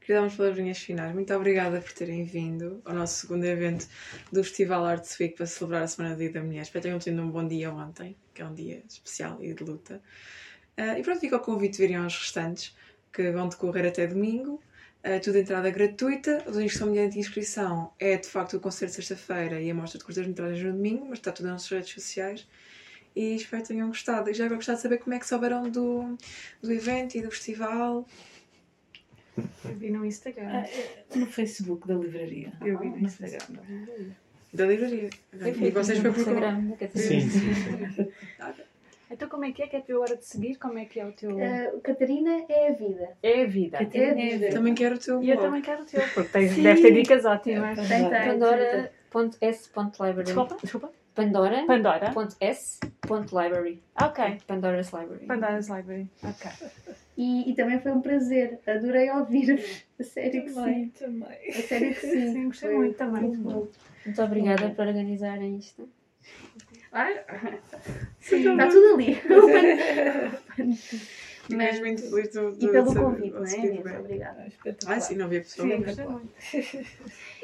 queria 0.00 0.16
dar 0.16 0.22
umas 0.22 0.34
palavrinhas 0.34 0.78
finais. 0.78 1.14
Muito 1.14 1.32
obrigada 1.32 1.80
por 1.80 1.92
terem 1.92 2.24
vindo 2.24 2.82
ao 2.84 2.92
nosso 2.92 3.20
segundo 3.20 3.44
evento 3.44 3.86
do 4.32 4.42
Festival 4.42 4.84
Arts 4.84 5.16
Week 5.20 5.36
para 5.36 5.46
celebrar 5.46 5.82
a 5.84 5.86
Semana 5.86 6.16
do 6.16 6.18
Dia 6.18 6.32
da 6.32 6.42
Mulher. 6.42 6.62
Espero 6.62 6.82
que 6.82 6.88
tenham 6.88 6.98
tido 6.98 7.22
um 7.22 7.30
bom 7.30 7.46
dia 7.46 7.72
ontem, 7.72 8.16
que 8.34 8.42
é 8.42 8.44
um 8.44 8.52
dia 8.52 8.82
especial 8.88 9.38
e 9.40 9.54
de 9.54 9.62
luta. 9.62 10.02
Uh, 10.76 10.98
e 10.98 11.02
pronto, 11.02 11.20
fica 11.20 11.36
o 11.36 11.40
convite 11.40 11.74
de 11.74 11.78
virem 11.78 11.96
aos 11.96 12.18
restantes, 12.18 12.76
que 13.12 13.30
vão 13.30 13.48
decorrer 13.48 13.86
até 13.86 14.04
domingo. 14.04 14.60
Uh, 15.04 15.20
tudo 15.22 15.38
entrada 15.38 15.70
gratuita. 15.70 16.42
Os 16.48 16.56
links 16.56 16.76
são 16.76 16.88
mediante 16.88 17.20
inscrição. 17.20 17.92
É 18.00 18.16
de 18.16 18.26
facto 18.26 18.56
o 18.56 18.60
concerto 18.60 18.96
de 18.96 18.96
sexta-feira 18.96 19.60
e 19.60 19.70
a 19.70 19.74
mostra 19.74 20.00
de 20.00 20.04
curtas-metragens 20.04 20.64
no 20.64 20.72
domingo, 20.72 21.04
mas 21.04 21.20
está 21.20 21.30
tudo 21.30 21.46
nas 21.46 21.52
nossas 21.52 21.70
redes 21.70 21.92
sociais. 21.92 22.48
E 23.14 23.36
espero 23.36 23.62
que 23.62 23.68
tenham 23.68 23.86
gostado. 23.86 24.28
E 24.28 24.34
já 24.34 24.46
agora 24.46 24.56
gostava 24.56 24.76
de 24.76 24.82
saber 24.82 24.98
como 24.98 25.14
é 25.14 25.20
que 25.20 25.26
souberam 25.26 25.70
do, 25.70 26.18
do 26.60 26.72
evento 26.72 27.16
e 27.16 27.22
do 27.22 27.30
festival. 27.30 28.04
Eu 29.64 29.76
vi 29.76 29.90
no 29.90 30.04
Instagram. 30.04 30.48
Ah, 30.48 30.66
é, 30.66 31.04
no 31.14 31.26
Facebook 31.26 31.86
da 31.86 31.94
livraria. 31.94 32.52
Eu 32.64 32.78
vi 32.78 32.88
no 32.88 32.98
Instagram 32.98 33.38
da 33.48 33.62
livraria. 33.62 34.16
Da 34.52 34.66
livraria. 34.66 35.10
E 35.66 35.70
vocês 35.70 35.98
foi 35.98 36.12
por 36.12 36.18
Instagram. 36.20 36.72
Sim, 36.94 37.20
sim. 37.28 38.08
Então 39.10 39.26
como 39.28 39.44
é 39.44 39.52
que 39.52 39.62
é? 39.62 39.66
Quer 39.66 39.82
ter 39.82 39.94
hora 39.94 40.16
de 40.16 40.24
seguir? 40.26 40.56
Como 40.56 40.78
é 40.78 40.84
que 40.84 41.00
é 41.00 41.06
o 41.06 41.12
teu... 41.12 41.30
Uh, 41.30 41.80
Catarina 41.80 42.44
é 42.46 42.68
a 42.68 42.72
vida. 42.72 43.16
É 43.22 43.42
a 43.42 43.46
vida. 43.46 43.78
Catarina 43.78 44.20
é 44.20 44.34
a 44.34 44.38
vida. 44.38 44.50
Também 44.50 44.74
quero 44.74 44.96
o 44.96 44.98
teu 44.98 45.22
E 45.22 45.30
eu 45.30 45.38
também 45.38 45.62
quero 45.62 45.82
o 45.82 45.86
teu, 45.86 46.02
porque 46.12 46.28
tens, 46.28 46.54
deve 46.54 46.82
ter 46.82 46.92
dicas 46.92 47.24
ótimas. 47.24 47.78
Pandora.s.library 49.08 50.24
Desculpa, 50.24 50.58
desculpa. 50.62 50.92
Pandora. 51.14 51.64
Pandora. 51.66 52.12
.s.library. 52.40 53.82
Ok. 54.00 54.38
Pandora's 54.46 54.92
Library. 54.92 55.26
Pandora's 55.26 55.68
Library. 55.68 56.08
Ok. 56.22 56.50
E, 57.18 57.50
e, 57.50 57.54
também 57.56 57.80
foi 57.80 57.90
um 57.90 58.00
prazer. 58.00 58.60
Adorei 58.64 59.10
ouvir-vos. 59.10 59.84
A 59.98 60.04
sério 60.04 60.44
que 60.44 60.50
sim. 60.50 60.92
Também. 60.96 61.48
A 61.48 61.52
sério 61.52 61.92
que 61.92 62.00
sim. 62.00 62.32
sim 62.32 62.44
gostei 62.44 62.72
muito 62.72 62.96
também. 62.96 63.22
Muito, 63.22 63.72
muito 64.06 64.22
obrigada 64.22 64.70
por 64.70 64.86
organizarem 64.86 65.56
isto. 65.56 65.88
Ah, 66.92 67.10
está 68.20 68.68
tudo 68.68 68.94
ali. 68.94 69.20
Mas 71.50 71.80
muito 71.80 72.02
feliz 72.02 72.32
do, 72.32 72.52
do, 72.52 72.64
e 72.64 72.70
pelo 72.70 72.94
convite, 72.94 73.30
não 73.30 73.44
é? 73.44 73.56
Inês? 73.56 73.98
Obrigada. 73.98 74.46
Ah, 74.86 75.00
sim, 75.00 75.16
não 75.16 75.24
havia 75.24 75.40
pessoa. 75.40 75.68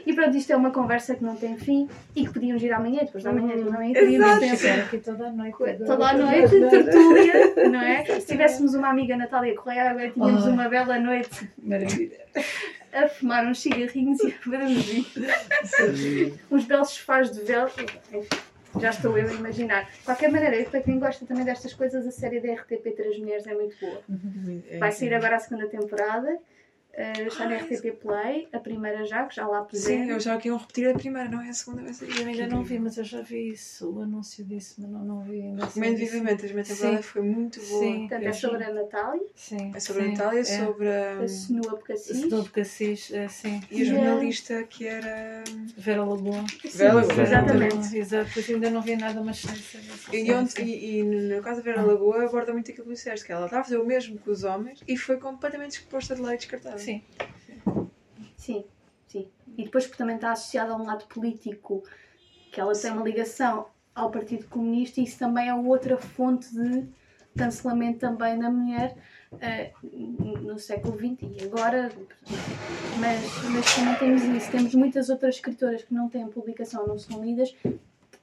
E 0.07 0.13
pronto, 0.13 0.37
isto 0.37 0.53
é 0.53 0.57
uma 0.57 0.71
conversa 0.71 1.15
que 1.15 1.25
não 1.25 1.37
tem 1.37 1.57
fim 1.57 1.89
e 2.15 2.27
que 2.27 2.33
podíamos 2.33 2.63
ir 2.63 2.73
amanhã, 2.73 3.01
depois 3.01 3.25
da 3.25 3.33
manhã, 3.33 3.57
depois 3.57 3.73
da 3.73 3.79
manhã, 3.79 3.93
podíamos 3.95 4.39
pensar 4.39 4.79
aqui 4.81 4.99
toda 4.99 5.29
a 5.29 5.33
noite. 5.33 5.57
Toda 5.87 6.09
a 6.09 6.15
noite, 6.15 6.51
tertúlia, 6.71 7.69
não 7.71 7.81
é? 7.81 8.05
Se 8.05 8.27
tivéssemos 8.27 8.75
uma 8.75 8.89
amiga 8.89 9.17
Natália 9.17 9.55
Correia, 9.55 9.91
agora 9.91 10.11
tínhamos 10.11 10.47
oh. 10.47 10.51
uma 10.51 10.69
bela 10.69 10.99
noite. 10.99 11.51
Maravilha. 11.63 12.19
A 12.93 13.09
fumar 13.09 13.45
uns 13.47 13.61
cigarrinhos 13.61 14.21
e 14.21 14.33
a 14.33 14.51
ver 14.51 16.33
uns 16.51 16.65
belos 16.65 16.91
sofás 16.91 17.31
de. 17.31 17.41
Enfim. 18.13 18.39
Já 18.81 18.91
estou 18.91 19.17
eu 19.17 19.29
a 19.29 19.33
imaginar. 19.33 19.85
De 19.85 20.05
qualquer 20.05 20.31
maneira, 20.31 20.63
para 20.69 20.81
quem 20.81 20.99
gosta 20.99 21.25
também 21.25 21.45
destas 21.45 21.73
coisas, 21.73 22.07
a 22.07 22.11
série 22.11 22.41
da 22.41 22.53
RTP 22.53 22.95
Três 22.97 23.19
Mulheres 23.19 23.47
é 23.47 23.55
muito 23.55 23.77
boa. 23.81 24.01
Uhum. 24.09 24.63
Vai 24.79 24.93
sair 24.93 25.15
agora 25.15 25.37
a 25.37 25.39
segunda 25.39 25.69
temporada. 25.69 26.39
Uh, 26.97 27.27
está 27.27 27.49
na 27.49 27.57
RTP 27.57 27.99
Play, 28.01 28.49
a 28.53 28.61
primeira 28.61 29.05
já, 29.05 29.25
que 29.25 29.35
já 29.35 29.49
lá 29.49 29.63
pusemos. 29.63 30.07
Sim, 30.07 30.11
eu 30.11 30.21
já 30.21 30.37
queriam 30.37 30.57
repetir 30.57 30.89
a 30.89 30.95
primeira, 30.95 31.29
não 31.29 31.41
é 31.41 31.49
a 31.49 31.53
segunda 31.53 31.83
vez. 31.83 32.01
Eu 32.01 32.27
ainda 32.27 32.47
não 32.47 32.63
vi, 32.63 32.79
mas 32.79 32.97
eu 32.97 33.03
já 33.03 33.21
vi 33.21 33.51
isso, 33.51 33.91
o 33.91 34.03
anúncio 34.03 34.45
disso, 34.45 34.77
mas 34.79 34.91
não, 34.91 35.05
não 35.05 35.21
vi 35.23 35.43
ainda. 35.43 35.67
Recomendo 35.67 35.97
vivamente, 35.97 36.35
a 36.35 36.45
primeira 36.45 36.69
temporada 36.69 37.03
foi 37.03 37.23
muito 37.23 37.61
boa. 37.61 37.83
Sim, 37.83 37.99
Portanto, 38.09 38.27
é 38.29 38.33
sobre 38.33 38.65
a 38.65 38.73
Natália. 38.73 39.27
Sim. 39.35 39.73
É 39.75 39.81
sobre 39.81 40.03
sim, 40.03 40.09
a 40.09 40.13
Natália, 40.13 40.41
é. 40.41 40.45
sobre 40.45 40.89
a. 40.89 41.19
A 41.19 41.29
Senua 41.29 41.79
Cassis. 41.81 42.21
Senua 42.21 42.45
Cassis, 42.45 43.13
é, 43.13 43.29
sim. 43.29 43.61
E 43.71 43.83
a 43.83 43.85
jornalista 43.85 44.63
que 44.63 44.87
era. 44.87 45.43
Vera 45.77 46.05
Lagoa. 46.05 46.45
Vera 46.73 46.95
Lagoa. 46.95 47.23
Exatamente. 47.23 47.99
Exato, 47.99 48.31
pois 48.33 48.49
ainda 48.49 48.71
não 48.71 48.81
vi 48.81 48.95
nada, 48.95 49.21
mas 49.21 49.39
sei. 49.39 50.25
E, 50.25 50.33
onde, 50.33 50.63
e, 50.63 51.01
e 51.01 51.03
no 51.03 51.43
caso 51.43 51.57
da 51.57 51.65
Vera 51.65 51.81
ah. 51.81 51.87
Lagoa 51.87 52.25
aborda 52.25 52.53
muito 52.53 52.71
aquilo 52.71 52.87
que 52.87 52.93
disseste, 52.93 53.27
que 53.27 53.33
ela 53.33 53.47
está 53.47 53.61
a 53.61 53.65
fazer 53.65 53.79
o 53.79 53.85
mesmo 53.85 54.17
que 54.17 54.31
os 54.31 54.45
homens 54.45 54.81
e 54.87 54.97
foi 54.97 55.17
completamente 55.17 55.73
exposta 55.73 56.15
de 56.15 56.23
lei 56.23 56.37
descartada. 56.37 56.84
Sim. 56.85 57.03
Sim, 58.37 58.65
sim. 59.07 59.29
E 59.57 59.65
depois 59.65 59.87
porque 59.87 59.99
também 59.99 60.17
está 60.17 60.33
associada 60.33 60.73
a 60.73 60.77
um 60.77 60.85
lado 60.85 61.07
político, 61.07 61.83
que 62.53 62.61
ela 62.61 62.73
tem 62.73 62.91
uma 62.91 63.03
ligação 63.03 63.67
ao 63.95 64.11
Partido 64.11 64.47
Comunista 64.47 65.01
e 65.01 65.05
isso 65.05 65.19
também 65.19 65.49
é 65.49 65.55
outra 65.55 65.97
fonte 65.97 66.53
de 66.53 66.85
cancelamento 67.37 68.01
também 68.01 68.39
da 68.39 68.51
mulher 68.51 68.97
uh, 69.33 70.43
no 70.43 70.59
século 70.59 70.97
XX 70.97 71.23
e 71.23 71.45
agora. 71.45 71.91
Mas, 72.99 73.51
mas 73.51 73.75
também 73.75 73.95
temos 73.97 74.23
isso. 74.23 74.51
Temos 74.51 74.75
muitas 74.75 75.09
outras 75.09 75.37
escritoras 75.37 75.83
que 75.83 75.95
não 75.95 76.09
têm 76.09 76.27
publicação, 76.29 76.87
não 76.87 76.99
são 76.99 77.25
lidas 77.25 77.55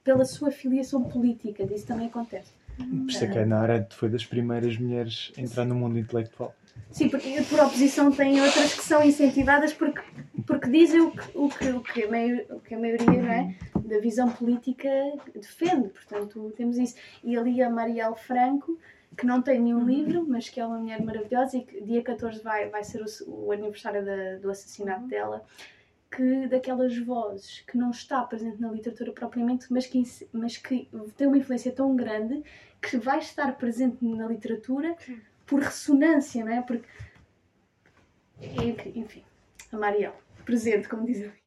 pela 0.03 0.25
sua 0.25 0.51
filiação 0.51 1.03
política. 1.03 1.63
Isso 1.63 1.87
também 1.87 2.07
acontece. 2.07 2.51
Por 2.77 3.09
isso 3.09 3.23
é 3.23 3.27
que 3.27 3.37
a 3.37 3.41
Ana 3.41 3.59
Arendt 3.59 3.95
foi 3.95 4.09
das 4.09 4.25
primeiras 4.25 4.77
mulheres 4.77 5.31
a 5.37 5.41
entrar 5.41 5.65
no 5.65 5.75
mundo 5.75 5.99
intelectual. 5.99 6.55
Sim, 6.89 7.09
porque 7.09 7.41
por 7.49 7.59
oposição 7.59 8.11
tem 8.11 8.41
outras 8.41 8.73
que 8.73 8.83
são 8.83 9.03
incentivadas 9.03 9.73
porque, 9.73 10.01
porque 10.45 10.69
dizem 10.69 11.01
o 11.01 11.11
que, 11.11 11.37
o 11.37 11.49
que, 11.49 11.69
o 11.69 11.81
que, 11.81 12.03
a, 12.03 12.09
maioria, 12.09 12.45
o 12.49 12.59
que 12.59 12.75
a 12.75 12.79
maioria 12.79 13.05
não 13.05 13.31
é, 13.31 13.55
da 13.75 13.99
visão 13.99 14.29
política 14.29 14.89
defende. 15.33 15.89
Portanto, 15.89 16.53
temos 16.55 16.77
isso. 16.77 16.95
E 17.23 17.37
ali 17.37 17.61
a 17.61 17.69
Marielle 17.69 18.15
Franco, 18.15 18.77
que 19.17 19.25
não 19.25 19.41
tem 19.41 19.59
nenhum 19.59 19.85
livro, 19.85 20.25
mas 20.27 20.49
que 20.49 20.59
é 20.59 20.65
uma 20.65 20.79
mulher 20.79 21.01
maravilhosa 21.03 21.57
e 21.57 21.63
que 21.63 21.81
dia 21.81 22.01
14 22.01 22.41
vai, 22.41 22.69
vai 22.69 22.83
ser 22.83 23.01
o, 23.01 23.47
o 23.47 23.51
aniversário 23.51 24.03
da, 24.03 24.35
do 24.37 24.49
assassinato 24.49 25.07
dela 25.07 25.45
que 26.11 26.45
daquelas 26.47 26.97
vozes 26.97 27.61
que 27.61 27.77
não 27.77 27.89
está 27.89 28.21
presente 28.23 28.59
na 28.59 28.69
literatura 28.69 29.13
propriamente, 29.13 29.67
mas 29.71 29.87
que, 29.87 30.03
mas 30.33 30.57
que 30.57 30.89
tem 31.15 31.27
uma 31.27 31.37
influência 31.37 31.71
tão 31.71 31.95
grande 31.95 32.43
que 32.81 32.97
vai 32.97 33.19
estar 33.19 33.57
presente 33.57 34.03
na 34.03 34.27
literatura 34.27 34.95
por 35.51 35.59
ressonância, 35.59 36.45
não 36.45 36.53
é? 36.53 36.61
Porque, 36.61 36.87
enfim, 38.95 39.21
a 39.69 39.77
Mariel, 39.77 40.15
presente, 40.45 40.87
como 40.87 41.05
dizem. 41.05 41.29